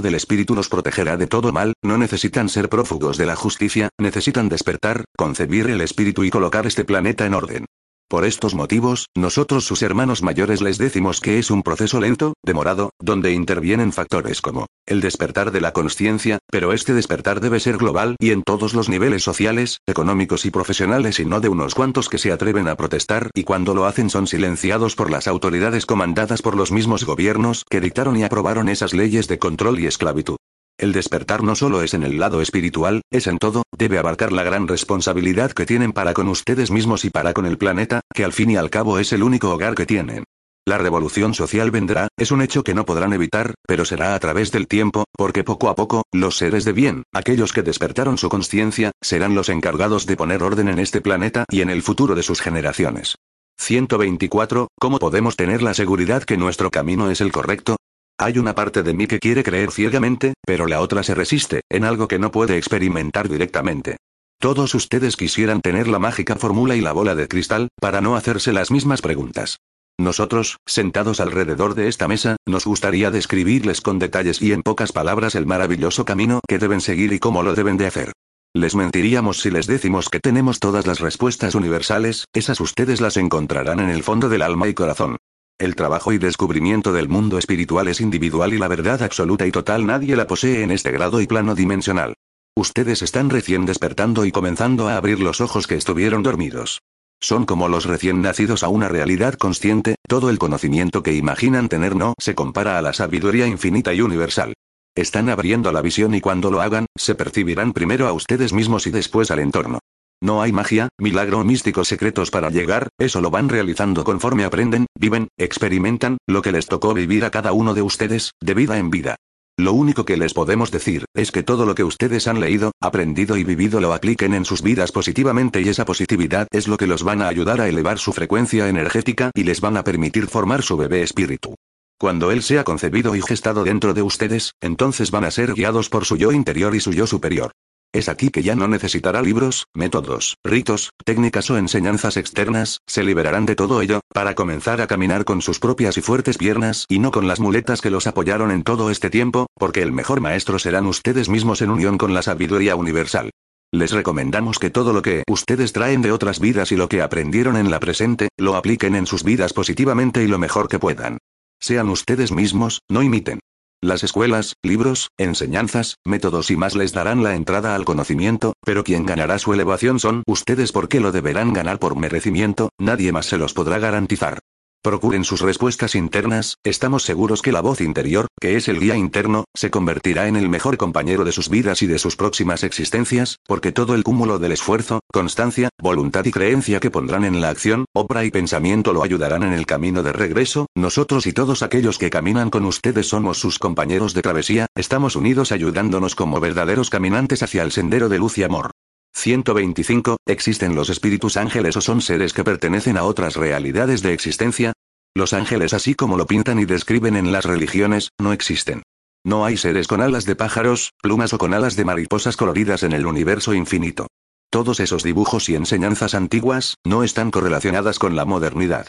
del 0.00 0.14
espíritu 0.14 0.54
los 0.54 0.68
protegerá 0.68 1.16
de 1.16 1.26
todo 1.26 1.52
mal, 1.52 1.72
no 1.82 1.98
necesitan 1.98 2.48
ser 2.48 2.68
prófugos 2.68 3.18
de 3.18 3.26
la 3.26 3.34
justicia, 3.34 3.88
necesitan 3.98 4.48
despertar, 4.48 5.06
concebir 5.16 5.68
el 5.70 5.80
espíritu 5.80 6.22
y 6.22 6.30
colocar 6.30 6.68
este 6.68 6.84
planeta 6.84 7.26
en 7.26 7.34
orden. 7.34 7.66
Por 8.10 8.24
estos 8.24 8.56
motivos, 8.56 9.06
nosotros 9.16 9.64
sus 9.64 9.82
hermanos 9.82 10.20
mayores 10.20 10.60
les 10.60 10.78
decimos 10.78 11.20
que 11.20 11.38
es 11.38 11.48
un 11.48 11.62
proceso 11.62 12.00
lento, 12.00 12.34
demorado, 12.42 12.90
donde 12.98 13.30
intervienen 13.30 13.92
factores 13.92 14.42
como 14.42 14.66
el 14.84 15.00
despertar 15.00 15.52
de 15.52 15.60
la 15.60 15.72
conciencia, 15.72 16.40
pero 16.50 16.72
este 16.72 16.92
despertar 16.92 17.38
debe 17.38 17.60
ser 17.60 17.76
global 17.76 18.16
y 18.18 18.32
en 18.32 18.42
todos 18.42 18.74
los 18.74 18.88
niveles 18.88 19.22
sociales, 19.22 19.78
económicos 19.86 20.44
y 20.44 20.50
profesionales 20.50 21.20
y 21.20 21.24
no 21.24 21.40
de 21.40 21.50
unos 21.50 21.76
cuantos 21.76 22.08
que 22.08 22.18
se 22.18 22.32
atreven 22.32 22.66
a 22.66 22.74
protestar 22.74 23.30
y 23.32 23.44
cuando 23.44 23.74
lo 23.74 23.84
hacen 23.84 24.10
son 24.10 24.26
silenciados 24.26 24.96
por 24.96 25.08
las 25.08 25.28
autoridades 25.28 25.86
comandadas 25.86 26.42
por 26.42 26.56
los 26.56 26.72
mismos 26.72 27.04
gobiernos 27.04 27.62
que 27.70 27.80
dictaron 27.80 28.16
y 28.16 28.24
aprobaron 28.24 28.68
esas 28.68 28.92
leyes 28.92 29.28
de 29.28 29.38
control 29.38 29.78
y 29.78 29.86
esclavitud. 29.86 30.36
El 30.80 30.92
despertar 30.92 31.42
no 31.42 31.56
solo 31.56 31.82
es 31.82 31.92
en 31.92 32.04
el 32.04 32.18
lado 32.18 32.40
espiritual, 32.40 33.02
es 33.10 33.26
en 33.26 33.36
todo, 33.36 33.64
debe 33.76 33.98
abarcar 33.98 34.32
la 34.32 34.44
gran 34.44 34.66
responsabilidad 34.66 35.52
que 35.52 35.66
tienen 35.66 35.92
para 35.92 36.14
con 36.14 36.26
ustedes 36.26 36.70
mismos 36.70 37.04
y 37.04 37.10
para 37.10 37.34
con 37.34 37.44
el 37.44 37.58
planeta, 37.58 38.00
que 38.14 38.24
al 38.24 38.32
fin 38.32 38.50
y 38.50 38.56
al 38.56 38.70
cabo 38.70 38.98
es 38.98 39.12
el 39.12 39.22
único 39.22 39.50
hogar 39.50 39.74
que 39.74 39.84
tienen. 39.84 40.24
La 40.66 40.78
revolución 40.78 41.34
social 41.34 41.70
vendrá, 41.70 42.08
es 42.18 42.30
un 42.30 42.40
hecho 42.40 42.64
que 42.64 42.72
no 42.72 42.86
podrán 42.86 43.12
evitar, 43.12 43.52
pero 43.68 43.84
será 43.84 44.14
a 44.14 44.18
través 44.20 44.52
del 44.52 44.68
tiempo, 44.68 45.04
porque 45.14 45.44
poco 45.44 45.68
a 45.68 45.74
poco, 45.74 46.04
los 46.12 46.38
seres 46.38 46.64
de 46.64 46.72
bien, 46.72 47.02
aquellos 47.12 47.52
que 47.52 47.62
despertaron 47.62 48.16
su 48.16 48.30
conciencia, 48.30 48.92
serán 49.02 49.34
los 49.34 49.50
encargados 49.50 50.06
de 50.06 50.16
poner 50.16 50.42
orden 50.42 50.70
en 50.70 50.78
este 50.78 51.02
planeta 51.02 51.44
y 51.50 51.60
en 51.60 51.68
el 51.68 51.82
futuro 51.82 52.14
de 52.14 52.22
sus 52.22 52.40
generaciones. 52.40 53.16
124. 53.58 54.68
¿Cómo 54.80 54.98
podemos 54.98 55.36
tener 55.36 55.60
la 55.60 55.74
seguridad 55.74 56.22
que 56.22 56.38
nuestro 56.38 56.70
camino 56.70 57.10
es 57.10 57.20
el 57.20 57.32
correcto? 57.32 57.76
Hay 58.20 58.38
una 58.38 58.54
parte 58.54 58.82
de 58.82 58.92
mí 58.92 59.06
que 59.06 59.18
quiere 59.18 59.42
creer 59.42 59.70
ciegamente, 59.70 60.34
pero 60.46 60.66
la 60.66 60.82
otra 60.82 61.02
se 61.02 61.14
resiste, 61.14 61.62
en 61.70 61.84
algo 61.84 62.06
que 62.06 62.18
no 62.18 62.30
puede 62.30 62.58
experimentar 62.58 63.30
directamente. 63.30 63.96
Todos 64.38 64.74
ustedes 64.74 65.16
quisieran 65.16 65.62
tener 65.62 65.88
la 65.88 65.98
mágica 65.98 66.36
fórmula 66.36 66.76
y 66.76 66.82
la 66.82 66.92
bola 66.92 67.14
de 67.14 67.28
cristal, 67.28 67.68
para 67.80 68.02
no 68.02 68.16
hacerse 68.16 68.52
las 68.52 68.70
mismas 68.70 69.00
preguntas. 69.00 69.56
Nosotros, 69.98 70.58
sentados 70.66 71.18
alrededor 71.18 71.74
de 71.74 71.88
esta 71.88 72.08
mesa, 72.08 72.36
nos 72.46 72.66
gustaría 72.66 73.10
describirles 73.10 73.80
con 73.80 73.98
detalles 73.98 74.42
y 74.42 74.52
en 74.52 74.60
pocas 74.60 74.92
palabras 74.92 75.34
el 75.34 75.46
maravilloso 75.46 76.04
camino 76.04 76.40
que 76.46 76.58
deben 76.58 76.82
seguir 76.82 77.14
y 77.14 77.20
cómo 77.20 77.42
lo 77.42 77.54
deben 77.54 77.78
de 77.78 77.86
hacer. 77.86 78.12
Les 78.54 78.74
mentiríamos 78.74 79.40
si 79.40 79.50
les 79.50 79.66
decimos 79.66 80.10
que 80.10 80.20
tenemos 80.20 80.60
todas 80.60 80.86
las 80.86 81.00
respuestas 81.00 81.54
universales, 81.54 82.26
esas 82.34 82.60
ustedes 82.60 83.00
las 83.00 83.16
encontrarán 83.16 83.80
en 83.80 83.88
el 83.88 84.02
fondo 84.02 84.28
del 84.28 84.42
alma 84.42 84.68
y 84.68 84.74
corazón. 84.74 85.16
El 85.60 85.76
trabajo 85.76 86.14
y 86.14 86.16
descubrimiento 86.16 86.90
del 86.94 87.10
mundo 87.10 87.36
espiritual 87.36 87.86
es 87.88 88.00
individual 88.00 88.54
y 88.54 88.58
la 88.58 88.66
verdad 88.66 89.02
absoluta 89.02 89.46
y 89.46 89.52
total 89.52 89.84
nadie 89.84 90.16
la 90.16 90.26
posee 90.26 90.62
en 90.62 90.70
este 90.70 90.90
grado 90.90 91.20
y 91.20 91.26
plano 91.26 91.54
dimensional. 91.54 92.14
Ustedes 92.56 93.02
están 93.02 93.28
recién 93.28 93.66
despertando 93.66 94.24
y 94.24 94.32
comenzando 94.32 94.88
a 94.88 94.96
abrir 94.96 95.20
los 95.20 95.42
ojos 95.42 95.66
que 95.66 95.74
estuvieron 95.74 96.22
dormidos. 96.22 96.80
Son 97.20 97.44
como 97.44 97.68
los 97.68 97.84
recién 97.84 98.22
nacidos 98.22 98.62
a 98.62 98.68
una 98.68 98.88
realidad 98.88 99.34
consciente, 99.34 99.96
todo 100.08 100.30
el 100.30 100.38
conocimiento 100.38 101.02
que 101.02 101.12
imaginan 101.12 101.68
tener 101.68 101.94
no 101.94 102.14
se 102.16 102.34
compara 102.34 102.78
a 102.78 102.82
la 102.82 102.94
sabiduría 102.94 103.46
infinita 103.46 103.92
y 103.92 104.00
universal. 104.00 104.54
Están 104.94 105.28
abriendo 105.28 105.72
la 105.72 105.82
visión 105.82 106.14
y 106.14 106.22
cuando 106.22 106.50
lo 106.50 106.62
hagan, 106.62 106.86
se 106.96 107.14
percibirán 107.14 107.74
primero 107.74 108.08
a 108.08 108.14
ustedes 108.14 108.54
mismos 108.54 108.86
y 108.86 108.92
después 108.92 109.30
al 109.30 109.40
entorno. 109.40 109.80
No 110.22 110.42
hay 110.42 110.52
magia, 110.52 110.90
milagro 110.98 111.38
o 111.40 111.44
místicos 111.44 111.88
secretos 111.88 112.30
para 112.30 112.50
llegar, 112.50 112.88
eso 112.98 113.22
lo 113.22 113.30
van 113.30 113.48
realizando 113.48 114.04
conforme 114.04 114.44
aprenden, 114.44 114.84
viven, 114.98 115.28
experimentan, 115.38 116.18
lo 116.26 116.42
que 116.42 116.52
les 116.52 116.66
tocó 116.66 116.92
vivir 116.92 117.24
a 117.24 117.30
cada 117.30 117.52
uno 117.52 117.72
de 117.72 117.80
ustedes, 117.80 118.32
de 118.38 118.52
vida 118.52 118.76
en 118.76 118.90
vida. 118.90 119.16
Lo 119.56 119.72
único 119.72 120.04
que 120.04 120.18
les 120.18 120.34
podemos 120.34 120.70
decir, 120.70 121.06
es 121.14 121.32
que 121.32 121.42
todo 121.42 121.64
lo 121.64 121.74
que 121.74 121.84
ustedes 121.84 122.28
han 122.28 122.38
leído, 122.38 122.72
aprendido 122.80 123.38
y 123.38 123.44
vivido 123.44 123.80
lo 123.80 123.94
apliquen 123.94 124.34
en 124.34 124.44
sus 124.44 124.62
vidas 124.62 124.92
positivamente 124.92 125.62
y 125.62 125.68
esa 125.68 125.86
positividad 125.86 126.48
es 126.50 126.68
lo 126.68 126.76
que 126.76 126.86
los 126.86 127.02
van 127.02 127.22
a 127.22 127.28
ayudar 127.28 127.62
a 127.62 127.68
elevar 127.68 127.98
su 127.98 128.12
frecuencia 128.12 128.68
energética 128.68 129.30
y 129.34 129.44
les 129.44 129.62
van 129.62 129.78
a 129.78 129.84
permitir 129.84 130.26
formar 130.26 130.62
su 130.62 130.76
bebé 130.76 131.02
espíritu. 131.02 131.54
Cuando 131.98 132.30
él 132.30 132.42
sea 132.42 132.64
concebido 132.64 133.14
y 133.16 133.22
gestado 133.22 133.64
dentro 133.64 133.92
de 133.92 134.02
ustedes, 134.02 134.52
entonces 134.60 135.10
van 135.10 135.24
a 135.24 135.30
ser 135.30 135.54
guiados 135.54 135.88
por 135.88 136.04
su 136.04 136.16
yo 136.16 136.32
interior 136.32 136.74
y 136.74 136.80
su 136.80 136.92
yo 136.92 137.06
superior. 137.06 137.52
Es 137.92 138.08
aquí 138.08 138.30
que 138.30 138.44
ya 138.44 138.54
no 138.54 138.68
necesitará 138.68 139.20
libros, 139.20 139.66
métodos, 139.74 140.36
ritos, 140.44 140.90
técnicas 141.04 141.50
o 141.50 141.58
enseñanzas 141.58 142.16
externas, 142.16 142.78
se 142.86 143.02
liberarán 143.02 143.46
de 143.46 143.56
todo 143.56 143.82
ello, 143.82 144.00
para 144.14 144.36
comenzar 144.36 144.80
a 144.80 144.86
caminar 144.86 145.24
con 145.24 145.42
sus 145.42 145.58
propias 145.58 145.96
y 145.96 146.00
fuertes 146.00 146.38
piernas 146.38 146.84
y 146.88 147.00
no 147.00 147.10
con 147.10 147.26
las 147.26 147.40
muletas 147.40 147.80
que 147.80 147.90
los 147.90 148.06
apoyaron 148.06 148.52
en 148.52 148.62
todo 148.62 148.90
este 148.90 149.10
tiempo, 149.10 149.46
porque 149.54 149.82
el 149.82 149.90
mejor 149.90 150.20
maestro 150.20 150.60
serán 150.60 150.86
ustedes 150.86 151.28
mismos 151.28 151.62
en 151.62 151.70
unión 151.70 151.98
con 151.98 152.14
la 152.14 152.22
sabiduría 152.22 152.76
universal. 152.76 153.30
Les 153.72 153.90
recomendamos 153.90 154.60
que 154.60 154.70
todo 154.70 154.92
lo 154.92 155.02
que 155.02 155.24
ustedes 155.28 155.72
traen 155.72 156.00
de 156.00 156.12
otras 156.12 156.38
vidas 156.38 156.70
y 156.70 156.76
lo 156.76 156.88
que 156.88 157.02
aprendieron 157.02 157.56
en 157.56 157.72
la 157.72 157.80
presente, 157.80 158.28
lo 158.36 158.54
apliquen 158.54 158.94
en 158.94 159.06
sus 159.06 159.24
vidas 159.24 159.52
positivamente 159.52 160.22
y 160.22 160.28
lo 160.28 160.38
mejor 160.38 160.68
que 160.68 160.78
puedan. 160.78 161.18
Sean 161.58 161.88
ustedes 161.88 162.30
mismos, 162.30 162.82
no 162.88 163.02
imiten. 163.02 163.40
Las 163.82 164.04
escuelas, 164.04 164.56
libros, 164.62 165.08
enseñanzas, 165.16 165.96
métodos 166.04 166.50
y 166.50 166.56
más 166.56 166.76
les 166.76 166.92
darán 166.92 167.22
la 167.22 167.34
entrada 167.34 167.74
al 167.74 167.86
conocimiento, 167.86 168.52
pero 168.62 168.84
quien 168.84 169.06
ganará 169.06 169.38
su 169.38 169.54
elevación 169.54 169.98
son 169.98 170.22
ustedes 170.26 170.70
porque 170.70 171.00
lo 171.00 171.12
deberán 171.12 171.54
ganar 171.54 171.78
por 171.78 171.96
merecimiento, 171.96 172.68
nadie 172.78 173.10
más 173.10 173.24
se 173.24 173.38
los 173.38 173.54
podrá 173.54 173.78
garantizar. 173.78 174.40
Procuren 174.82 175.24
sus 175.24 175.42
respuestas 175.42 175.94
internas, 175.94 176.56
estamos 176.64 177.02
seguros 177.02 177.42
que 177.42 177.52
la 177.52 177.60
voz 177.60 177.82
interior, 177.82 178.28
que 178.40 178.56
es 178.56 178.66
el 178.66 178.80
guía 178.80 178.96
interno, 178.96 179.44
se 179.54 179.70
convertirá 179.70 180.26
en 180.26 180.36
el 180.36 180.48
mejor 180.48 180.78
compañero 180.78 181.26
de 181.26 181.32
sus 181.32 181.50
vidas 181.50 181.82
y 181.82 181.86
de 181.86 181.98
sus 181.98 182.16
próximas 182.16 182.64
existencias, 182.64 183.40
porque 183.46 183.72
todo 183.72 183.94
el 183.94 184.04
cúmulo 184.04 184.38
del 184.38 184.52
esfuerzo, 184.52 185.00
constancia, 185.12 185.68
voluntad 185.82 186.24
y 186.24 186.30
creencia 186.30 186.80
que 186.80 186.90
pondrán 186.90 187.26
en 187.26 187.42
la 187.42 187.50
acción, 187.50 187.84
obra 187.92 188.24
y 188.24 188.30
pensamiento 188.30 188.94
lo 188.94 189.02
ayudarán 189.02 189.42
en 189.42 189.52
el 189.52 189.66
camino 189.66 190.02
de 190.02 190.14
regreso, 190.14 190.64
nosotros 190.74 191.26
y 191.26 191.34
todos 191.34 191.62
aquellos 191.62 191.98
que 191.98 192.08
caminan 192.08 192.48
con 192.48 192.64
ustedes 192.64 193.06
somos 193.06 193.38
sus 193.38 193.58
compañeros 193.58 194.14
de 194.14 194.22
travesía, 194.22 194.66
estamos 194.74 195.14
unidos 195.14 195.52
ayudándonos 195.52 196.14
como 196.14 196.40
verdaderos 196.40 196.88
caminantes 196.88 197.42
hacia 197.42 197.64
el 197.64 197.72
sendero 197.72 198.08
de 198.08 198.18
luz 198.18 198.38
y 198.38 198.44
amor. 198.44 198.70
125. 199.12 200.16
¿Existen 200.26 200.74
los 200.74 200.90
espíritus 200.90 201.36
ángeles 201.36 201.76
o 201.76 201.80
son 201.80 202.00
seres 202.00 202.32
que 202.32 202.44
pertenecen 202.44 202.96
a 202.96 203.04
otras 203.04 203.36
realidades 203.36 204.02
de 204.02 204.12
existencia? 204.12 204.72
Los 205.14 205.32
ángeles 205.32 205.74
así 205.74 205.94
como 205.94 206.16
lo 206.16 206.26
pintan 206.26 206.58
y 206.58 206.64
describen 206.64 207.16
en 207.16 207.32
las 207.32 207.44
religiones, 207.44 208.10
no 208.18 208.32
existen. 208.32 208.82
No 209.24 209.44
hay 209.44 209.56
seres 209.56 209.86
con 209.86 210.00
alas 210.00 210.24
de 210.24 210.36
pájaros, 210.36 210.92
plumas 211.02 211.32
o 211.34 211.38
con 211.38 211.52
alas 211.52 211.76
de 211.76 211.84
mariposas 211.84 212.36
coloridas 212.36 212.82
en 212.82 212.92
el 212.92 213.06
universo 213.06 213.52
infinito. 213.52 214.06
Todos 214.50 214.80
esos 214.80 215.02
dibujos 215.02 215.48
y 215.48 215.56
enseñanzas 215.56 216.14
antiguas, 216.14 216.76
no 216.84 217.04
están 217.04 217.30
correlacionadas 217.30 217.98
con 217.98 218.16
la 218.16 218.24
modernidad. 218.24 218.88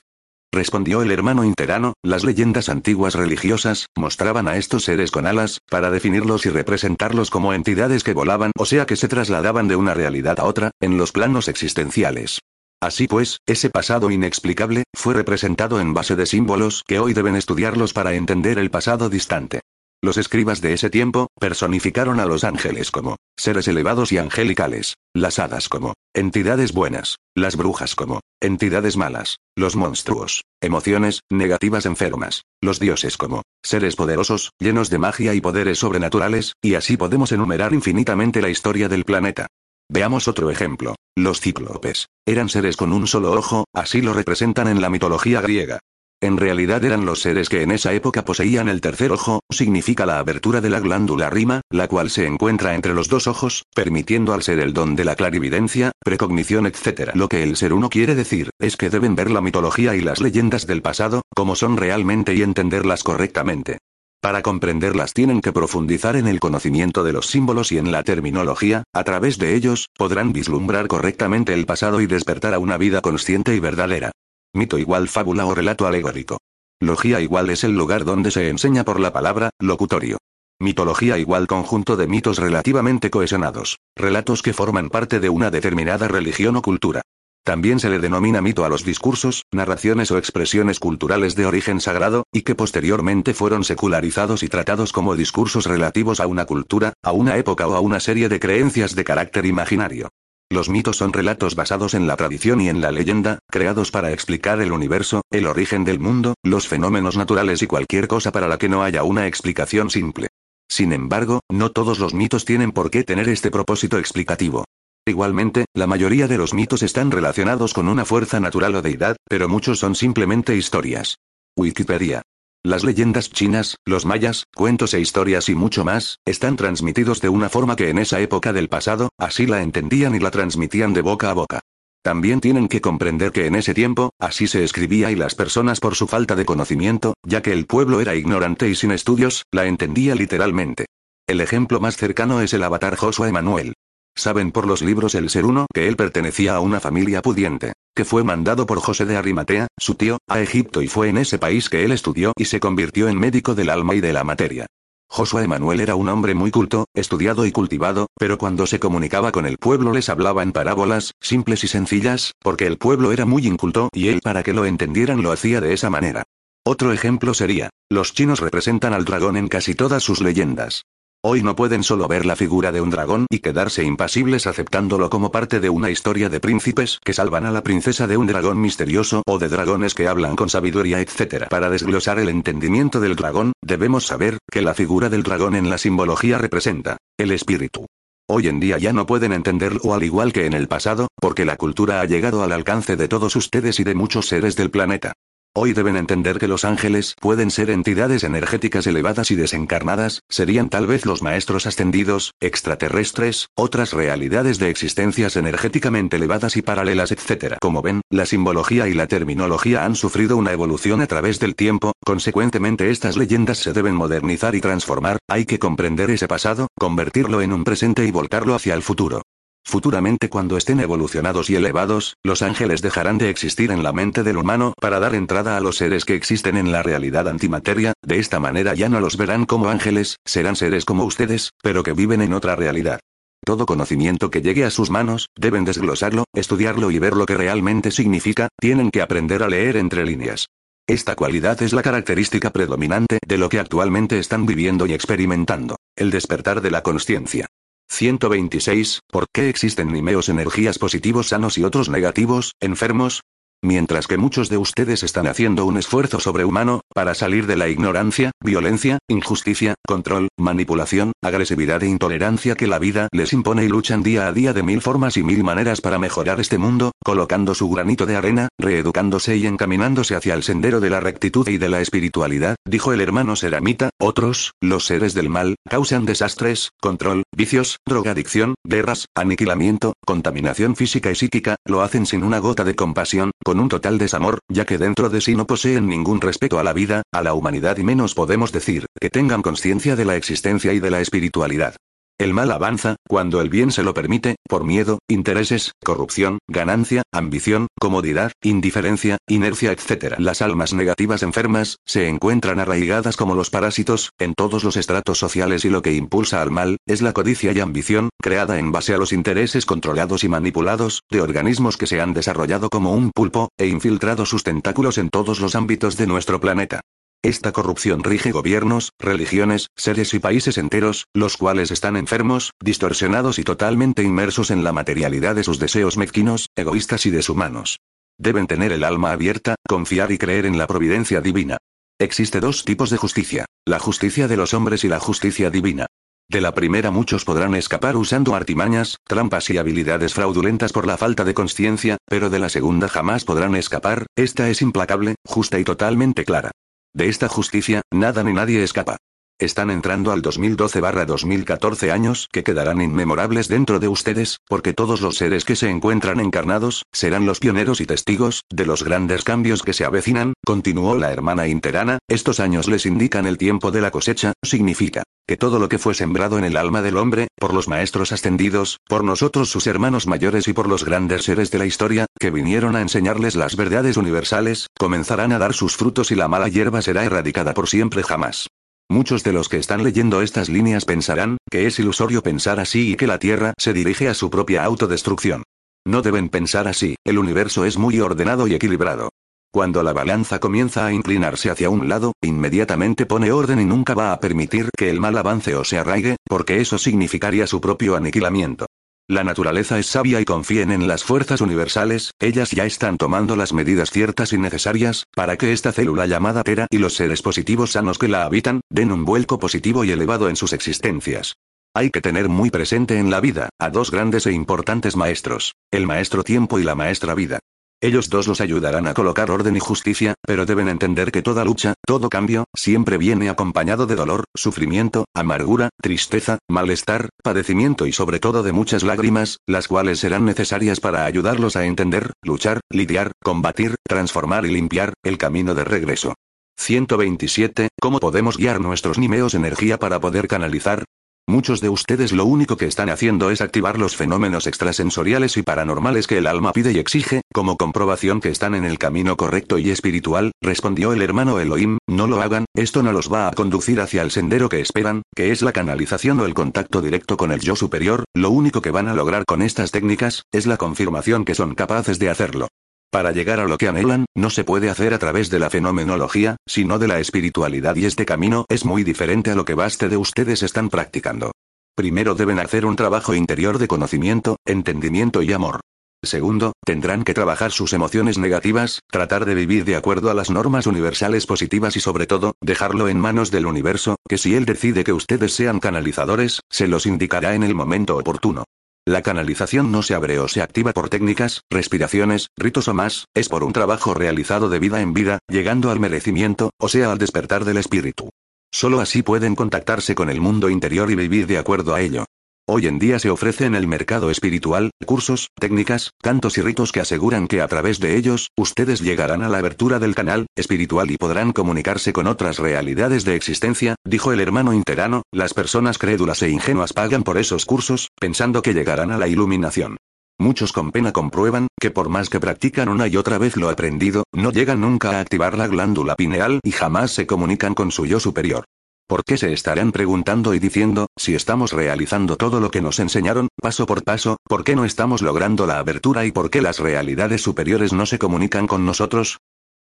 Respondió 0.54 1.02
el 1.02 1.12
hermano 1.12 1.46
interano, 1.46 1.94
las 2.04 2.26
leyendas 2.26 2.68
antiguas 2.68 3.16
religiosas, 3.16 3.86
mostraban 3.98 4.50
a 4.50 4.58
estos 4.58 4.84
seres 4.84 5.10
con 5.10 5.26
alas, 5.26 5.60
para 5.70 5.90
definirlos 5.90 6.46
y 6.46 6.50
representarlos 6.50 7.30
como 7.30 7.54
entidades 7.54 8.04
que 8.04 8.14
volaban, 8.14 8.52
o 8.58 8.66
sea 8.66 8.86
que 8.86 8.98
se 8.98 9.08
trasladaban 9.08 9.70
de 9.70 9.78
una 9.78 9.94
realidad 9.94 10.42
a 10.42 10.44
otra, 10.44 10.72
en 10.82 10.98
los 10.98 11.14
planos 11.14 11.48
existenciales. 11.48 12.40
Así 12.82 13.08
pues, 13.08 13.38
ese 13.46 13.70
pasado 13.70 14.12
inexplicable, 14.12 14.84
fue 14.94 15.14
representado 15.14 15.80
en 15.80 15.94
base 15.94 16.18
de 16.18 16.26
símbolos 16.26 16.84
que 16.86 17.00
hoy 17.00 17.14
deben 17.14 17.38
estudiarlos 17.38 17.94
para 17.94 18.14
entender 18.16 18.60
el 18.60 18.72
pasado 18.72 19.10
distante. 19.10 19.62
Los 20.04 20.18
escribas 20.18 20.62
de 20.62 20.74
ese 20.74 20.90
tiempo, 20.90 21.28
personificaron 21.40 22.20
a 22.20 22.26
los 22.26 22.44
ángeles 22.44 22.90
como 22.90 23.18
seres 23.38 23.68
elevados 23.68 24.12
y 24.12 24.18
angelicales, 24.18 24.96
las 25.14 25.38
hadas 25.38 25.70
como 25.70 25.94
entidades 26.16 26.74
buenas, 26.74 27.18
las 27.36 27.56
brujas 27.56 27.94
como 27.94 28.20
entidades 28.42 28.98
malas, 28.98 29.38
los 29.56 29.76
monstruos, 29.76 30.44
emociones 30.60 31.22
negativas 31.30 31.86
enfermas, 31.86 32.42
los 32.62 32.80
dioses 32.80 33.16
como 33.16 33.44
seres 33.64 33.96
poderosos, 33.96 34.50
llenos 34.60 34.90
de 34.90 34.98
magia 34.98 35.36
y 35.36 35.42
poderes 35.42 35.78
sobrenaturales, 35.78 36.54
y 36.64 36.74
así 36.74 36.98
podemos 36.98 37.32
enumerar 37.32 37.72
infinitamente 37.72 38.42
la 38.42 38.50
historia 38.50 38.90
del 38.90 39.06
planeta. 39.06 39.46
Veamos 39.88 40.28
otro 40.28 40.50
ejemplo. 40.50 40.96
Los 41.16 41.42
cíclopes. 41.42 42.08
Eran 42.26 42.50
seres 42.50 42.78
con 42.78 42.94
un 42.94 43.06
solo 43.06 43.34
ojo, 43.34 43.66
así 43.74 44.02
lo 44.02 44.14
representan 44.14 44.68
en 44.70 44.82
la 44.82 44.90
mitología 44.90 45.42
griega. 45.42 45.80
En 46.24 46.38
realidad 46.38 46.86
eran 46.86 47.04
los 47.04 47.22
seres 47.22 47.50
que 47.50 47.64
en 47.64 47.72
esa 47.72 47.94
época 47.94 48.24
poseían 48.24 48.70
el 48.70 48.80
tercer 48.80 49.12
ojo, 49.12 49.40
significa 49.50 50.06
la 50.06 50.20
abertura 50.20 50.62
de 50.62 50.70
la 50.70 50.80
glándula 50.80 51.32
rima, 51.32 51.62
la 51.72 51.88
cual 51.88 52.12
se 52.12 52.28
encuentra 52.28 52.76
entre 52.76 52.94
los 52.94 53.10
dos 53.10 53.26
ojos, 53.26 53.66
permitiendo 53.74 54.36
al 54.36 54.44
ser 54.44 54.60
el 54.60 54.72
don 54.72 54.96
de 54.96 55.04
la 55.04 55.16
clarividencia, 55.16 55.92
precognición 56.00 56.68
etc. 56.68 57.10
Lo 57.16 57.28
que 57.28 57.42
el 57.42 57.56
ser 57.56 57.74
uno 57.74 57.90
quiere 57.90 58.14
decir, 58.14 58.52
es 58.60 58.78
que 58.78 58.92
deben 58.92 59.16
ver 59.16 59.32
la 59.32 59.42
mitología 59.42 59.96
y 59.96 60.02
las 60.02 60.22
leyendas 60.22 60.68
del 60.68 60.84
pasado, 60.84 61.24
como 61.36 61.56
son 61.56 61.76
realmente 61.76 62.36
y 62.36 62.44
entenderlas 62.44 63.04
correctamente. 63.04 63.80
Para 64.22 64.44
comprenderlas 64.44 65.14
tienen 65.14 65.42
que 65.42 65.52
profundizar 65.52 66.16
en 66.16 66.28
el 66.28 66.40
conocimiento 66.40 67.04
de 67.04 67.14
los 67.14 67.26
símbolos 67.26 67.72
y 67.72 67.80
en 67.80 67.92
la 67.92 68.04
terminología, 68.04 68.84
a 68.94 69.04
través 69.04 69.40
de 69.40 69.56
ellos, 69.56 69.88
podrán 69.98 70.34
vislumbrar 70.34 70.88
correctamente 70.88 71.56
el 71.56 71.66
pasado 71.66 72.00
y 72.00 72.06
despertar 72.06 72.54
a 72.54 72.60
una 72.60 72.78
vida 72.78 73.02
consciente 73.02 73.56
y 73.56 73.60
verdadera. 73.60 74.12
Mito 74.54 74.78
igual 74.78 75.08
fábula 75.08 75.46
o 75.46 75.56
relato 75.56 75.88
alegórico. 75.88 76.38
Logía 76.82 77.22
igual 77.22 77.50
es 77.50 77.64
el 77.64 77.72
lugar 77.72 78.04
donde 78.04 78.32
se 78.32 78.50
enseña 78.50 78.84
por 78.84 79.00
la 79.00 79.14
palabra, 79.14 79.52
locutorio. 79.60 80.18
Mitología 80.60 81.18
igual 81.18 81.48
conjunto 81.48 81.96
de 81.96 82.08
mitos 82.08 82.38
relativamente 82.38 83.10
cohesionados, 83.10 83.78
relatos 83.96 84.42
que 84.42 84.54
forman 84.54 84.90
parte 84.90 85.20
de 85.20 85.30
una 85.30 85.52
determinada 85.52 86.08
religión 86.08 86.58
o 86.58 86.62
cultura. 86.62 87.02
También 87.44 87.80
se 87.80 87.90
le 87.90 88.00
denomina 88.00 88.42
mito 88.42 88.66
a 88.66 88.70
los 88.70 88.84
discursos, 88.84 89.44
narraciones 89.52 90.12
o 90.12 90.18
expresiones 90.18 90.80
culturales 90.80 91.36
de 91.36 91.46
origen 91.46 91.80
sagrado, 91.82 92.26
y 92.32 92.42
que 92.42 92.54
posteriormente 92.54 93.34
fueron 93.34 93.64
secularizados 93.64 94.44
y 94.44 94.50
tratados 94.50 94.92
como 94.92 95.16
discursos 95.16 95.66
relativos 95.66 96.20
a 96.20 96.28
una 96.28 96.46
cultura, 96.46 96.94
a 97.02 97.14
una 97.14 97.38
época 97.38 97.68
o 97.68 97.74
a 97.74 97.80
una 97.80 98.00
serie 98.00 98.30
de 98.30 98.40
creencias 98.40 98.96
de 98.96 99.04
carácter 99.04 99.46
imaginario. 99.48 100.10
Los 100.52 100.68
mitos 100.68 100.98
son 100.98 101.14
relatos 101.14 101.56
basados 101.56 101.94
en 101.94 102.08
la 102.08 102.18
tradición 102.18 102.60
y 102.60 102.68
en 102.68 102.82
la 102.82 102.92
leyenda, 102.92 103.40
creados 103.50 103.90
para 103.90 104.12
explicar 104.12 104.60
el 104.60 104.74
universo, 104.74 105.22
el 105.32 105.48
origen 105.48 105.86
del 105.86 106.02
mundo, 106.02 106.34
los 106.44 106.68
fenómenos 106.68 107.16
naturales 107.16 107.62
y 107.62 107.68
cualquier 107.68 108.10
cosa 108.10 108.34
para 108.34 108.50
la 108.50 108.58
que 108.58 108.68
no 108.68 108.84
haya 108.84 109.04
una 109.04 109.28
explicación 109.28 109.90
simple. 109.90 110.28
Sin 110.70 110.92
embargo, 110.92 111.40
no 111.50 111.72
todos 111.72 112.00
los 112.00 112.14
mitos 112.14 112.44
tienen 112.44 112.74
por 112.74 112.92
qué 112.92 113.06
tener 113.06 113.30
este 113.30 113.50
propósito 113.50 113.98
explicativo. 113.98 114.66
Igualmente, 115.08 115.68
la 115.74 115.88
mayoría 115.88 116.28
de 116.28 116.38
los 116.38 116.54
mitos 116.54 116.84
están 116.84 117.12
relacionados 117.12 117.74
con 117.74 117.88
una 117.88 118.04
fuerza 118.04 118.42
natural 118.42 118.76
o 118.76 118.82
deidad, 118.82 119.16
pero 119.30 119.48
muchos 119.48 119.80
son 119.80 119.96
simplemente 119.96 120.58
historias. 120.58 121.16
Wikipedia. 121.56 122.24
Las 122.64 122.84
leyendas 122.84 123.32
chinas, 123.32 123.78
los 123.86 124.06
mayas, 124.06 124.46
cuentos 124.56 124.94
e 124.94 125.00
historias 125.00 125.50
y 125.50 125.56
mucho 125.56 125.84
más, 125.84 126.20
están 126.26 126.58
transmitidos 126.58 127.20
de 127.20 127.28
una 127.28 127.50
forma 127.50 127.76
que 127.76 127.90
en 127.90 127.98
esa 127.98 128.20
época 128.20 128.54
del 128.54 128.70
pasado, 128.70 129.10
así 129.18 129.48
la 129.48 129.64
entendían 129.64 130.14
y 130.14 130.20
la 130.20 130.30
transmitían 130.30 130.94
de 130.94 131.02
boca 131.02 131.32
a 131.32 131.34
boca. 131.34 131.62
También 132.04 132.40
tienen 132.40 132.68
que 132.68 132.80
comprender 132.80 133.32
que 133.32 133.48
en 133.48 133.56
ese 133.56 133.74
tiempo, 133.74 134.12
así 134.20 134.46
se 134.46 134.64
escribía 134.64 135.10
y 135.10 135.16
las 135.16 135.34
personas 135.34 135.80
por 135.80 135.96
su 135.96 136.06
falta 136.06 136.36
de 136.36 136.46
conocimiento, 136.46 137.16
ya 137.26 137.42
que 137.42 137.52
el 137.52 137.66
pueblo 137.66 138.00
era 138.00 138.14
ignorante 138.14 138.70
y 138.70 138.76
sin 138.76 138.92
estudios, 138.92 139.44
la 139.52 139.66
entendía 139.66 140.14
literalmente. 140.14 140.86
El 141.26 141.42
ejemplo 141.42 141.80
más 141.80 141.98
cercano 141.98 142.42
es 142.42 142.54
el 142.54 142.62
avatar 142.62 142.96
Joshua 142.96 143.28
Emanuel. 143.28 143.74
Saben 144.16 144.52
por 144.52 144.68
los 144.68 144.84
libros 144.84 145.16
El 145.16 145.32
Ser 145.32 145.46
Uno 145.46 145.66
que 145.74 145.88
él 145.88 145.96
pertenecía 145.96 146.56
a 146.56 146.60
una 146.60 146.80
familia 146.80 147.24
pudiente, 147.24 147.74
fue 148.06 148.24
mandado 148.24 148.66
por 148.66 148.80
José 148.80 149.06
de 149.06 149.18
Arimatea, 149.18 149.68
su 149.78 149.96
tío, 149.96 150.18
a 150.28 150.40
Egipto 150.40 150.82
y 150.82 150.88
fue 150.88 151.10
en 151.10 151.18
ese 151.18 151.40
país 151.40 151.70
que 151.70 151.84
él 151.84 151.92
estudió 151.92 152.34
y 152.38 152.46
se 152.46 152.60
convirtió 152.60 153.08
en 153.08 153.18
médico 153.18 153.56
del 153.56 153.70
alma 153.70 153.96
y 153.96 154.02
de 154.02 154.14
la 154.14 154.24
materia. 154.24 154.68
Josué 155.10 155.44
Emanuel 155.44 155.82
era 155.82 155.96
un 155.96 156.08
hombre 156.08 156.34
muy 156.34 156.52
culto, 156.52 156.86
estudiado 156.94 157.46
y 157.46 157.52
cultivado, 157.52 158.08
pero 158.18 158.38
cuando 158.38 158.66
se 158.66 158.80
comunicaba 158.80 159.34
con 159.34 159.46
el 159.46 159.58
pueblo 159.58 159.92
les 159.92 160.08
hablaba 160.08 160.42
en 160.42 160.54
parábolas, 160.54 161.12
simples 161.20 161.66
y 161.66 161.68
sencillas, 161.68 162.32
porque 162.42 162.66
el 162.66 162.78
pueblo 162.78 163.12
era 163.12 163.26
muy 163.26 163.46
inculto 163.46 163.90
y 163.94 164.08
él 164.08 164.22
para 164.24 164.42
que 164.42 164.54
lo 164.54 164.66
entendieran 164.66 165.22
lo 165.22 165.34
hacía 165.34 165.60
de 165.60 165.74
esa 165.74 165.90
manera. 165.90 166.24
Otro 166.64 166.94
ejemplo 166.94 167.34
sería, 167.34 167.72
los 167.90 168.14
chinos 168.14 168.40
representan 168.40 168.94
al 168.94 169.04
dragón 169.04 169.36
en 169.36 169.50
casi 169.50 169.76
todas 169.76 170.02
sus 170.02 170.22
leyendas. 170.22 170.84
Hoy 171.24 171.44
no 171.44 171.56
pueden 171.56 171.84
solo 171.84 172.08
ver 172.08 172.26
la 172.26 172.36
figura 172.36 172.72
de 172.72 172.82
un 172.82 172.90
dragón 172.90 173.28
y 173.30 173.42
quedarse 173.42 173.84
impasibles 173.84 174.48
aceptándolo 174.48 175.12
como 175.12 175.32
parte 175.32 175.60
de 175.60 175.70
una 175.70 175.92
historia 175.92 176.30
de 176.30 176.40
príncipes 176.40 177.00
que 177.06 177.14
salvan 177.14 177.46
a 177.46 177.52
la 177.52 177.62
princesa 177.62 178.08
de 178.08 178.18
un 178.18 178.26
dragón 178.26 178.60
misterioso 178.60 179.22
o 179.28 179.38
de 179.38 179.48
dragones 179.48 179.94
que 179.94 180.08
hablan 180.08 180.36
con 180.36 180.50
sabiduría, 180.50 181.00
etc. 181.00 181.46
Para 181.48 181.70
desglosar 181.70 182.18
el 182.18 182.30
entendimiento 182.30 183.00
del 183.00 183.16
dragón, 183.16 183.54
debemos 183.62 184.08
saber 184.08 184.40
que 184.52 184.64
la 184.64 184.74
figura 184.74 185.10
del 185.10 185.22
dragón 185.22 185.54
en 185.54 185.70
la 185.70 185.78
simbología 185.78 186.40
representa 186.40 186.98
el 187.20 187.30
espíritu. 187.30 187.86
Hoy 188.28 188.48
en 188.48 188.60
día 188.60 188.80
ya 188.80 188.92
no 188.92 189.06
pueden 189.06 189.32
entenderlo 189.32 189.94
al 189.94 190.02
igual 190.02 190.34
que 190.34 190.48
en 190.48 190.54
el 190.54 190.68
pasado, 190.68 191.08
porque 191.20 191.46
la 191.46 191.56
cultura 191.56 192.02
ha 192.02 192.06
llegado 192.06 192.42
al 192.42 192.52
alcance 192.52 192.96
de 192.96 193.08
todos 193.08 193.36
ustedes 193.36 193.80
y 193.80 193.84
de 193.84 193.94
muchos 193.94 194.28
seres 194.28 194.56
del 194.56 194.72
planeta. 194.72 195.14
Hoy 195.54 195.74
deben 195.74 195.98
entender 195.98 196.40
que 196.40 196.48
los 196.48 196.64
ángeles 196.64 197.14
pueden 197.20 197.52
ser 197.52 197.72
entidades 197.72 198.24
energéticas 198.24 198.88
elevadas 198.88 199.32
y 199.32 199.36
desencarnadas, 199.36 200.22
serían 200.30 200.70
tal 200.70 200.88
vez 200.88 201.06
los 201.06 201.22
maestros 201.22 201.68
ascendidos, 201.68 202.32
extraterrestres, 202.40 203.50
otras 203.54 203.92
realidades 203.92 204.60
de 204.60 204.70
existencias 204.70 205.36
energéticamente 205.36 206.16
elevadas 206.16 206.56
y 206.56 206.62
paralelas, 206.62 207.12
etc. 207.12 207.56
Como 207.60 207.82
ven, 207.82 208.00
la 208.10 208.26
simbología 208.26 208.88
y 208.88 208.94
la 208.94 209.08
terminología 209.08 209.84
han 209.84 209.96
sufrido 209.96 210.38
una 210.38 210.54
evolución 210.54 211.02
a 211.02 211.08
través 211.08 211.42
del 211.42 211.56
tiempo, 211.56 211.92
consecuentemente 212.06 212.90
estas 212.90 213.18
leyendas 213.18 213.58
se 213.58 213.74
deben 213.74 213.96
modernizar 213.96 214.56
y 214.56 214.62
transformar, 214.62 215.18
hay 215.28 215.44
que 215.44 215.60
comprender 215.60 216.12
ese 216.12 216.30
pasado, 216.30 216.68
convertirlo 216.80 217.42
en 217.42 217.52
un 217.52 217.66
presente 217.66 218.06
y 218.06 218.12
volcarlo 218.12 218.56
hacia 218.56 218.74
el 218.74 218.84
futuro. 218.84 219.22
Futuramente 219.64 220.30
cuando 220.30 220.58
estén 220.58 220.80
evolucionados 220.80 221.50
y 221.50 221.56
elevados, 221.56 222.18
los 222.24 222.42
ángeles 222.42 222.82
dejarán 222.82 223.18
de 223.18 223.30
existir 223.30 223.72
en 223.72 223.84
la 223.84 223.94
mente 223.94 224.24
del 224.24 224.38
humano 224.38 224.74
para 224.80 225.00
dar 225.00 225.16
entrada 225.16 225.56
a 225.56 225.60
los 225.60 225.78
seres 225.78 226.04
que 226.04 226.16
existen 226.16 226.58
en 226.58 226.72
la 226.72 226.84
realidad 226.84 227.28
antimateria, 227.28 227.94
de 228.02 228.20
esta 228.20 228.40
manera 228.40 228.74
ya 228.74 228.90
no 228.90 229.00
los 229.00 229.18
verán 229.18 229.46
como 229.46 229.70
ángeles, 229.70 230.18
serán 230.26 230.56
seres 230.56 230.86
como 230.86 231.06
ustedes, 231.06 231.52
pero 231.62 231.84
que 231.84 231.94
viven 231.94 232.22
en 232.22 232.34
otra 232.34 232.56
realidad. 232.56 233.00
Todo 233.44 233.66
conocimiento 233.66 234.30
que 234.30 234.42
llegue 234.42 234.66
a 234.66 234.70
sus 234.70 234.90
manos, 234.90 235.30
deben 235.36 235.66
desglosarlo, 235.66 236.26
estudiarlo 236.34 236.92
y 236.92 237.00
ver 237.00 237.16
lo 237.16 237.26
que 237.26 237.36
realmente 237.36 237.92
significa, 237.92 238.50
tienen 238.60 238.92
que 238.92 239.02
aprender 239.02 239.42
a 239.42 239.48
leer 239.48 239.78
entre 239.78 240.06
líneas. 240.06 240.48
Esta 240.88 241.16
cualidad 241.16 241.62
es 241.64 241.74
la 241.74 241.82
característica 241.82 242.50
predominante 242.52 243.20
de 243.26 243.38
lo 243.38 243.50
que 243.50 243.60
actualmente 243.60 244.20
están 244.20 244.46
viviendo 244.46 244.86
y 244.86 244.94
experimentando, 244.94 245.78
el 245.96 246.12
despertar 246.12 246.62
de 246.62 246.72
la 246.72 246.84
conciencia. 246.84 247.48
126. 247.92 249.02
¿Por 249.12 249.26
qué 249.34 249.50
existen 249.50 249.92
nimeos 249.92 250.30
energías 250.30 250.80
positivos 250.80 251.28
sanos 251.28 251.58
y 251.58 251.64
otros 251.64 251.90
negativos, 251.90 252.54
enfermos? 252.62 253.22
Mientras 253.64 254.08
que 254.08 254.18
muchos 254.18 254.50
de 254.50 254.58
ustedes 254.58 255.04
están 255.04 255.28
haciendo 255.28 255.66
un 255.66 255.78
esfuerzo 255.78 256.20
sobrehumano, 256.20 256.82
para 256.96 257.14
salir 257.14 257.46
de 257.46 257.56
la 257.56 257.70
ignorancia, 257.70 258.32
violencia, 258.44 258.98
injusticia, 259.08 259.76
control, 259.86 260.30
manipulación, 260.36 261.12
agresividad 261.22 261.84
e 261.84 261.88
intolerancia 261.88 262.56
que 262.56 262.66
la 262.66 262.80
vida 262.80 263.08
les 263.12 263.34
impone 263.34 263.64
y 263.64 263.68
luchan 263.68 264.02
día 264.02 264.26
a 264.26 264.34
día 264.34 264.54
de 264.54 264.64
mil 264.64 264.82
formas 264.82 265.16
y 265.16 265.24
mil 265.24 265.44
maneras 265.44 265.80
para 265.80 266.00
mejorar 266.00 266.40
este 266.40 266.58
mundo, 266.58 266.92
colocando 267.04 267.54
su 267.54 267.70
granito 267.70 268.08
de 268.08 268.16
arena, 268.16 268.50
reeducándose 268.58 269.38
y 269.38 269.46
encaminándose 269.46 270.16
hacia 270.16 270.34
el 270.34 270.42
sendero 270.42 270.80
de 270.80 270.90
la 270.90 271.00
rectitud 271.00 271.48
y 271.48 271.60
de 271.60 271.70
la 271.70 271.82
espiritualidad, 271.82 272.56
dijo 272.66 272.94
el 272.94 273.02
hermano 273.02 273.36
Seramita, 273.36 273.92
otros, 274.00 274.54
los 274.60 274.88
seres 274.88 275.14
del 275.14 275.30
mal, 275.30 275.56
causan 275.70 276.08
desastres, 276.08 276.72
control, 276.82 277.24
vicios, 277.38 277.78
drogadicción, 277.88 278.56
guerras, 278.64 279.06
aniquilamiento, 279.16 279.94
contaminación 280.04 280.76
física 280.76 281.12
y 281.12 281.16
psíquica, 281.16 281.58
lo 281.66 281.84
hacen 281.84 282.08
sin 282.08 282.24
una 282.24 282.40
gota 282.40 282.64
de 282.64 282.76
compasión, 282.76 283.30
con 283.52 283.60
un 283.60 283.68
total 283.68 283.98
desamor, 283.98 284.40
ya 284.48 284.64
que 284.64 284.78
dentro 284.78 285.10
de 285.10 285.20
sí 285.20 285.36
no 285.36 285.46
poseen 285.46 285.86
ningún 285.86 286.22
respeto 286.22 286.58
a 286.58 286.64
la 286.64 286.72
vida, 286.72 287.04
a 287.12 287.22
la 287.22 287.34
humanidad 287.34 287.78
y 287.80 287.84
menos 287.84 288.16
podemos 288.16 288.54
decir, 288.54 288.86
que 288.98 289.10
tengan 289.10 289.42
conciencia 289.42 289.98
de 289.98 290.06
la 290.06 290.16
existencia 290.16 290.72
y 290.72 290.80
de 290.80 290.90
la 290.90 291.02
espiritualidad. 291.02 291.76
El 292.22 292.36
mal 292.36 292.52
avanza, 292.52 292.98
cuando 293.10 293.42
el 293.42 293.50
bien 293.50 293.72
se 293.72 293.82
lo 293.82 293.96
permite, 293.96 294.36
por 294.48 294.64
miedo, 294.64 295.00
intereses, 295.08 295.72
corrupción, 295.84 296.38
ganancia, 296.48 297.02
ambición, 297.12 297.66
comodidad, 297.80 298.32
indiferencia, 298.44 299.18
inercia, 299.28 299.72
etc. 299.72 300.20
Las 300.20 300.44
almas 300.44 300.72
negativas 300.72 301.24
enfermas, 301.24 301.78
se 301.84 302.08
encuentran 302.08 302.60
arraigadas 302.60 303.18
como 303.18 303.34
los 303.34 303.50
parásitos, 303.50 304.12
en 304.20 304.36
todos 304.36 304.64
los 304.64 304.78
estratos 304.78 305.18
sociales 305.18 305.66
y 305.66 305.72
lo 305.72 305.82
que 305.82 305.96
impulsa 305.96 306.44
al 306.44 306.52
mal, 306.52 306.78
es 306.86 307.02
la 307.02 307.14
codicia 307.14 307.54
y 307.54 307.60
ambición, 307.60 308.12
creada 308.22 308.60
en 308.60 308.72
base 308.72 308.94
a 308.94 309.00
los 309.00 309.14
intereses 309.14 309.66
controlados 309.66 310.24
y 310.24 310.30
manipulados, 310.30 311.02
de 311.10 311.22
organismos 311.22 311.76
que 311.76 311.88
se 311.88 312.02
han 312.02 312.14
desarrollado 312.14 312.70
como 312.70 312.94
un 312.94 313.10
pulpo, 313.10 313.50
e 313.58 313.66
infiltrado 313.66 314.28
sus 314.28 314.44
tentáculos 314.44 315.00
en 315.00 315.10
todos 315.10 315.40
los 315.40 315.56
ámbitos 315.56 315.98
de 315.98 316.06
nuestro 316.06 316.40
planeta. 316.40 316.82
Esta 317.24 317.52
corrupción 317.52 318.04
rige 318.04 318.32
gobiernos, 318.32 318.94
religiones, 318.98 319.68
seres 319.76 320.16
y 320.16 320.20
países 320.20 320.58
enteros, 320.58 321.06
los 321.14 321.38
cuales 321.38 321.70
están 321.70 321.96
enfermos, 321.96 322.52
distorsionados 322.60 323.38
y 323.38 323.44
totalmente 323.44 324.02
inmersos 324.02 324.50
en 324.50 324.64
la 324.64 324.74
materialidad 324.74 325.36
de 325.36 325.44
sus 325.44 325.60
deseos 325.60 325.98
mezquinos, 325.98 326.48
egoístas 326.56 327.06
y 327.06 327.12
deshumanos. 327.12 327.78
Deben 328.18 328.48
tener 328.48 328.72
el 328.72 328.84
alma 328.84 329.12
abierta, 329.12 329.54
confiar 329.68 330.12
y 330.12 330.18
creer 330.18 330.48
en 330.48 330.58
la 330.58 330.66
providencia 330.66 331.22
divina. 331.22 331.58
Existe 332.00 332.40
dos 332.40 332.66
tipos 332.66 332.90
de 332.90 332.98
justicia, 332.98 333.46
la 333.66 333.78
justicia 333.78 334.28
de 334.28 334.38
los 334.38 334.56
hombres 334.56 334.84
y 334.84 334.88
la 334.88 335.00
justicia 335.00 335.52
divina. 335.52 335.86
De 336.28 336.42
la 336.42 336.56
primera 336.56 336.90
muchos 336.90 337.24
podrán 337.24 337.54
escapar 337.54 337.98
usando 337.98 338.34
artimañas, 338.34 338.98
trampas 339.06 339.48
y 339.52 339.60
habilidades 339.60 340.16
fraudulentas 340.16 340.72
por 340.72 340.88
la 340.88 340.98
falta 340.98 341.24
de 341.24 341.36
conciencia, 341.36 341.98
pero 342.08 342.32
de 342.32 342.40
la 342.40 342.50
segunda 342.50 342.88
jamás 342.88 343.26
podrán 343.26 343.56
escapar, 343.56 344.08
esta 344.16 344.50
es 344.50 344.64
implacable, 344.64 345.16
justa 345.28 345.60
y 345.60 345.64
totalmente 345.64 346.26
clara. 346.26 346.52
De 346.94 347.08
esta 347.08 347.30
justicia, 347.30 347.82
nada 347.90 348.22
ni 348.24 348.34
nadie 348.34 348.62
escapa. 348.64 348.98
Están 349.42 349.72
entrando 349.72 350.12
al 350.12 350.22
2012-2014 350.22 351.92
años 351.92 352.30
que 352.32 352.44
quedarán 352.44 352.80
inmemorables 352.80 353.48
dentro 353.48 353.80
de 353.80 353.88
ustedes, 353.88 354.38
porque 354.48 354.74
todos 354.74 355.02
los 355.02 355.18
seres 355.18 355.46
que 355.46 355.56
se 355.56 355.68
encuentran 355.68 356.20
encarnados, 356.20 356.84
serán 356.92 357.26
los 357.26 357.40
pioneros 357.40 357.82
y 357.82 357.88
testigos, 357.88 358.44
de 358.52 358.68
los 358.68 358.84
grandes 358.84 359.24
cambios 359.24 359.64
que 359.64 359.74
se 359.74 359.84
avecinan, 359.84 360.36
continuó 360.46 360.96
la 360.96 361.12
hermana 361.12 361.48
interana, 361.48 361.98
estos 362.08 362.40
años 362.40 362.68
les 362.68 362.86
indican 362.86 363.26
el 363.26 363.40
tiempo 363.40 363.72
de 363.72 363.82
la 363.82 363.90
cosecha, 363.90 364.34
significa 364.44 365.02
que 365.28 365.38
todo 365.38 365.58
lo 365.58 365.70
que 365.70 365.80
fue 365.80 365.96
sembrado 365.96 366.38
en 366.38 366.44
el 366.44 366.56
alma 366.56 366.84
del 366.84 366.98
hombre, 366.98 367.28
por 367.40 367.56
los 367.56 367.68
maestros 367.68 368.12
ascendidos, 368.12 368.78
por 368.88 369.04
nosotros 369.04 369.50
sus 369.50 369.66
hermanos 369.66 370.06
mayores 370.06 370.48
y 370.50 370.54
por 370.54 370.68
los 370.68 370.86
grandes 370.86 371.24
seres 371.24 371.50
de 371.50 371.58
la 371.58 371.66
historia, 371.66 372.06
que 372.20 372.30
vinieron 372.30 372.76
a 372.76 372.82
enseñarles 372.82 373.36
las 373.36 373.56
verdades 373.56 373.98
universales, 373.98 374.68
comenzarán 374.78 375.32
a 375.32 375.40
dar 375.40 375.54
sus 375.54 375.78
frutos 375.78 376.12
y 376.12 376.16
la 376.16 376.28
mala 376.28 376.48
hierba 376.48 376.84
será 376.84 377.06
erradicada 377.06 377.56
por 377.56 377.68
siempre 377.68 378.04
jamás. 378.04 378.48
Muchos 378.92 379.24
de 379.24 379.32
los 379.32 379.48
que 379.48 379.56
están 379.56 379.86
leyendo 379.86 380.22
estas 380.22 380.50
líneas 380.50 380.84
pensarán, 380.84 381.38
que 381.50 381.66
es 381.66 381.80
ilusorio 381.80 382.22
pensar 382.22 382.60
así 382.60 382.92
y 382.92 382.96
que 382.98 383.08
la 383.08 383.20
Tierra 383.20 383.54
se 383.58 383.72
dirige 383.72 384.10
a 384.10 384.14
su 384.14 384.30
propia 384.30 384.66
autodestrucción. 384.66 385.44
No 385.88 386.02
deben 386.02 386.28
pensar 386.28 386.68
así, 386.68 386.98
el 387.06 387.18
universo 387.18 387.64
es 387.64 387.78
muy 387.78 388.02
ordenado 388.02 388.48
y 388.48 388.54
equilibrado. 388.54 389.08
Cuando 389.50 389.82
la 389.82 389.94
balanza 389.94 390.40
comienza 390.40 390.86
a 390.86 390.92
inclinarse 390.92 391.50
hacia 391.50 391.70
un 391.70 391.88
lado, 391.88 392.12
inmediatamente 392.22 393.06
pone 393.06 393.32
orden 393.32 393.62
y 393.62 393.66
nunca 393.66 393.94
va 393.94 394.12
a 394.12 394.20
permitir 394.20 394.68
que 394.78 394.90
el 394.90 395.00
mal 395.00 395.18
avance 395.18 395.56
o 395.56 395.64
se 395.64 395.78
arraigue, 395.78 396.18
porque 396.28 396.60
eso 396.60 396.78
significaría 396.78 397.48
su 397.48 397.62
propio 397.62 397.96
aniquilamiento. 397.96 398.66
La 399.12 399.26
naturaleza 399.26 399.78
es 399.78 399.88
sabia 399.88 400.22
y 400.22 400.24
confíen 400.24 400.72
en 400.72 400.88
las 400.88 401.04
fuerzas 401.04 401.42
universales, 401.42 402.14
ellas 402.22 402.52
ya 402.52 402.64
están 402.64 402.96
tomando 402.98 403.36
las 403.36 403.52
medidas 403.52 403.92
ciertas 403.92 404.32
y 404.32 404.38
necesarias, 404.38 405.04
para 405.14 405.36
que 405.36 405.52
esta 405.52 405.74
célula 405.74 406.06
llamada 406.06 406.44
Tera 406.44 406.66
y 406.70 406.78
los 406.78 406.94
seres 406.94 407.22
positivos 407.22 407.74
sanos 407.74 407.98
que 407.98 408.08
la 408.08 408.24
habitan, 408.24 408.62
den 408.70 408.90
un 408.90 409.04
vuelco 409.04 409.38
positivo 409.38 409.84
y 409.84 409.92
elevado 409.92 410.30
en 410.30 410.38
sus 410.38 410.54
existencias. 410.54 411.36
Hay 411.74 411.90
que 411.90 412.00
tener 412.00 412.30
muy 412.30 412.52
presente 412.52 413.00
en 413.00 413.10
la 413.10 413.20
vida, 413.20 413.50
a 413.60 413.70
dos 413.70 413.92
grandes 413.92 414.28
e 414.28 414.32
importantes 414.32 414.96
maestros, 414.96 415.56
el 415.72 415.88
maestro 415.88 416.24
tiempo 416.24 416.58
y 416.58 416.64
la 416.64 416.76
maestra 416.76 417.14
vida. 417.14 417.40
Ellos 417.84 418.12
dos 418.12 418.28
los 418.28 418.42
ayudarán 418.42 418.86
a 418.86 418.94
colocar 418.94 419.32
orden 419.32 419.56
y 419.56 419.60
justicia, 419.60 420.14
pero 420.22 420.46
deben 420.46 420.70
entender 420.70 421.12
que 421.12 421.24
toda 421.24 421.44
lucha, 421.44 421.74
todo 421.84 422.10
cambio, 422.10 422.46
siempre 422.56 423.00
viene 423.00 423.28
acompañado 423.28 423.88
de 423.88 423.96
dolor, 423.96 424.26
sufrimiento, 424.36 425.06
amargura, 425.16 425.70
tristeza, 425.82 426.38
malestar, 426.48 427.10
padecimiento 427.24 427.88
y 427.88 427.92
sobre 427.92 428.20
todo 428.20 428.44
de 428.44 428.52
muchas 428.52 428.84
lágrimas, 428.84 429.40
las 429.48 429.68
cuales 429.68 430.00
serán 430.00 430.26
necesarias 430.26 430.80
para 430.80 431.06
ayudarlos 431.06 431.56
a 431.56 431.66
entender, 431.66 432.12
luchar, 432.22 432.60
lidiar, 432.70 433.14
combatir, 433.24 433.76
transformar 433.84 434.46
y 434.46 434.52
limpiar, 434.52 434.94
el 435.04 435.18
camino 435.18 435.56
de 435.56 435.64
regreso. 435.64 436.14
127. 436.58 437.70
¿Cómo 437.82 438.00
podemos 438.00 438.38
guiar 438.38 438.62
nuestros 438.62 439.00
nimeos 439.00 439.34
energía 439.34 439.80
para 439.80 440.00
poder 440.00 440.28
canalizar? 440.28 440.86
Muchos 441.28 441.62
de 441.62 441.70
ustedes 441.70 442.12
lo 442.12 442.26
único 442.26 442.58
que 442.58 442.66
están 442.66 442.90
haciendo 442.90 443.30
es 443.30 443.42
activar 443.42 443.78
los 443.78 443.96
fenómenos 443.96 444.48
extrasensoriales 444.48 445.38
y 445.38 445.44
paranormales 445.44 446.08
que 446.08 446.18
el 446.18 446.28
alma 446.28 446.52
pide 446.52 446.72
y 446.74 446.80
exige, 446.80 447.22
como 447.32 447.58
comprobación 447.58 448.20
que 448.20 448.30
están 448.30 448.56
en 448.56 448.66
el 448.66 448.78
camino 448.78 449.16
correcto 449.16 449.58
y 449.58 449.70
espiritual, 449.70 450.32
respondió 450.42 450.94
el 450.94 451.02
hermano 451.02 451.40
Elohim, 451.40 451.78
no 451.88 452.08
lo 452.08 452.22
hagan, 452.22 452.46
esto 452.56 452.84
no 452.84 452.92
los 452.92 453.12
va 453.12 453.28
a 453.28 453.32
conducir 453.32 453.80
hacia 453.80 454.02
el 454.02 454.12
sendero 454.12 454.50
que 454.50 454.62
esperan, 454.62 455.04
que 455.16 455.32
es 455.32 455.42
la 455.42 455.54
canalización 455.54 456.20
o 456.20 456.26
el 456.26 456.34
contacto 456.34 456.82
directo 456.82 457.18
con 457.18 457.32
el 457.32 457.40
yo 457.40 457.56
superior, 457.56 458.04
lo 458.14 458.32
único 458.32 458.62
que 458.62 458.72
van 458.72 458.88
a 458.88 458.94
lograr 458.94 459.24
con 459.26 459.42
estas 459.42 459.72
técnicas, 459.72 460.24
es 460.32 460.48
la 460.48 460.58
confirmación 460.58 461.24
que 461.24 461.36
son 461.36 461.56
capaces 461.56 462.00
de 462.00 462.10
hacerlo. 462.10 462.48
Para 462.92 463.14
llegar 463.14 463.40
a 463.40 463.48
lo 463.48 463.58
que 463.58 463.70
anhelan, 463.70 464.06
no 464.16 464.30
se 464.30 464.44
puede 464.44 464.70
hacer 464.70 464.94
a 464.94 465.00
través 465.00 465.30
de 465.30 465.40
la 465.40 465.50
fenomenología, 465.50 466.36
sino 466.46 466.78
de 466.78 466.90
la 466.90 467.00
espiritualidad 467.00 467.78
y 467.78 467.86
este 467.86 468.06
camino 468.06 468.46
es 468.50 468.66
muy 468.66 468.84
diferente 468.84 469.32
a 469.32 469.36
lo 469.36 469.46
que 469.46 469.54
baste 469.54 469.88
de 469.88 469.96
ustedes 469.96 470.44
están 470.44 470.70
practicando. 470.70 471.32
Primero 471.74 472.16
deben 472.16 472.38
hacer 472.40 472.66
un 472.66 472.76
trabajo 472.76 473.16
interior 473.16 473.60
de 473.60 473.70
conocimiento, 473.70 474.36
entendimiento 474.46 475.22
y 475.22 475.32
amor. 475.32 475.62
Segundo, 476.04 476.52
tendrán 476.66 477.06
que 477.06 477.14
trabajar 477.14 477.54
sus 477.54 477.72
emociones 477.72 478.18
negativas, 478.18 478.82
tratar 478.92 479.24
de 479.24 479.36
vivir 479.36 479.64
de 479.64 479.78
acuerdo 479.78 480.12
a 480.12 480.14
las 480.14 480.30
normas 480.30 480.68
universales 480.68 481.26
positivas 481.26 481.78
y 481.78 481.80
sobre 481.80 482.08
todo, 482.08 482.34
dejarlo 482.42 482.90
en 482.90 483.00
manos 483.00 483.32
del 483.32 483.46
universo, 483.46 483.96
que 484.10 484.18
si 484.18 484.36
él 484.36 484.44
decide 484.44 484.84
que 484.84 484.92
ustedes 484.92 485.32
sean 485.32 485.62
canalizadores, 485.62 486.42
se 486.50 486.68
los 486.68 486.86
indicará 486.86 487.36
en 487.36 487.44
el 487.44 487.56
momento 487.56 487.96
oportuno. 487.96 488.44
La 488.88 489.04
canalización 489.04 489.72
no 489.72 489.84
se 489.84 489.94
abre 489.94 490.18
o 490.18 490.28
se 490.28 490.42
activa 490.42 490.74
por 490.74 490.90
técnicas, 490.90 491.44
respiraciones, 491.52 492.30
ritos 492.36 492.68
o 492.68 492.74
más, 492.74 493.06
es 493.14 493.30
por 493.30 493.44
un 493.44 493.54
trabajo 493.54 493.94
realizado 493.94 494.50
de 494.50 494.58
vida 494.58 494.82
en 494.82 494.94
vida, 494.94 495.20
llegando 495.28 495.70
al 495.70 495.80
merecimiento, 495.80 496.50
o 496.58 496.68
sea 496.68 496.92
al 496.92 496.98
despertar 496.98 497.46
del 497.46 497.58
espíritu. 497.58 498.10
Solo 498.52 498.82
así 498.82 499.04
pueden 499.04 499.36
contactarse 499.36 499.94
con 499.94 500.10
el 500.10 500.20
mundo 500.20 500.50
interior 500.50 500.90
y 500.90 500.96
vivir 500.96 501.28
de 501.28 501.38
acuerdo 501.38 501.76
a 501.76 501.82
ello. 501.82 502.06
Hoy 502.48 502.68
en 502.68 502.80
día 502.80 502.98
se 503.00 503.10
ofrece 503.10 503.46
en 503.46 503.56
el 503.56 503.68
mercado 503.68 504.10
espiritual, 504.10 504.72
cursos, 504.86 505.30
técnicas, 505.40 505.92
cantos 506.02 506.38
y 506.38 506.42
ritos 506.42 506.72
que 506.72 506.82
aseguran 506.82 507.28
que 507.28 507.40
a 507.40 507.48
través 507.48 507.80
de 507.80 507.96
ellos, 507.96 508.30
ustedes 508.36 508.82
llegarán 508.82 509.22
a 509.22 509.30
la 509.30 509.38
abertura 509.38 509.80
del 509.80 509.96
canal 509.96 510.26
espiritual 510.36 510.90
y 510.90 510.98
podrán 510.98 511.34
comunicarse 511.34 511.94
con 511.94 512.08
otras 512.08 512.40
realidades 512.40 513.06
de 513.06 513.16
existencia, 513.16 513.76
dijo 513.86 514.12
el 514.12 514.20
hermano 514.20 514.54
interano, 514.54 515.04
las 515.14 515.34
personas 515.34 515.78
crédulas 515.78 516.24
e 516.24 516.30
ingenuas 516.30 516.74
pagan 516.74 517.04
por 517.04 517.18
esos 517.18 517.46
cursos, 517.46 517.90
pensando 518.00 518.42
que 518.42 518.54
llegarán 518.54 518.92
a 518.92 518.98
la 518.98 519.08
iluminación. 519.08 519.78
Muchos 520.20 520.52
con 520.52 520.72
pena 520.72 520.92
comprueban, 520.92 521.48
que 521.60 521.72
por 521.72 521.90
más 521.90 522.10
que 522.10 522.20
practican 522.20 522.70
una 522.70 522.88
y 522.88 522.98
otra 522.98 523.18
vez 523.18 523.38
lo 523.38 523.50
aprendido, 523.50 524.04
no 524.12 524.32
llegan 524.32 524.62
nunca 524.62 524.92
a 524.92 525.00
activar 525.00 525.38
la 525.38 525.48
glándula 525.48 525.96
pineal 525.96 526.40
y 526.44 526.52
jamás 526.52 526.92
se 526.92 527.08
comunican 527.08 527.54
con 527.54 527.72
su 527.72 527.86
yo 527.86 528.00
superior. 528.00 528.44
¿Por 528.92 529.06
qué 529.06 529.18
se 529.18 529.32
estarán 529.32 529.72
preguntando 529.72 530.34
y 530.34 530.40
diciendo, 530.40 530.88
si 530.98 531.16
estamos 531.16 531.54
realizando 531.54 532.18
todo 532.18 532.42
lo 532.42 532.52
que 532.52 532.60
nos 532.60 532.78
enseñaron, 532.78 533.30
paso 533.42 533.66
por 533.66 533.86
paso, 533.86 534.18
por 534.26 534.44
qué 534.44 534.54
no 534.54 534.66
estamos 534.66 535.02
logrando 535.02 535.48
la 535.48 535.60
abertura 535.60 536.06
y 536.06 536.12
por 536.12 536.30
qué 536.30 536.42
las 536.42 536.60
realidades 536.60 537.22
superiores 537.22 537.72
no 537.72 537.86
se 537.86 537.98
comunican 537.98 538.48
con 538.48 538.66
nosotros? 538.66 539.20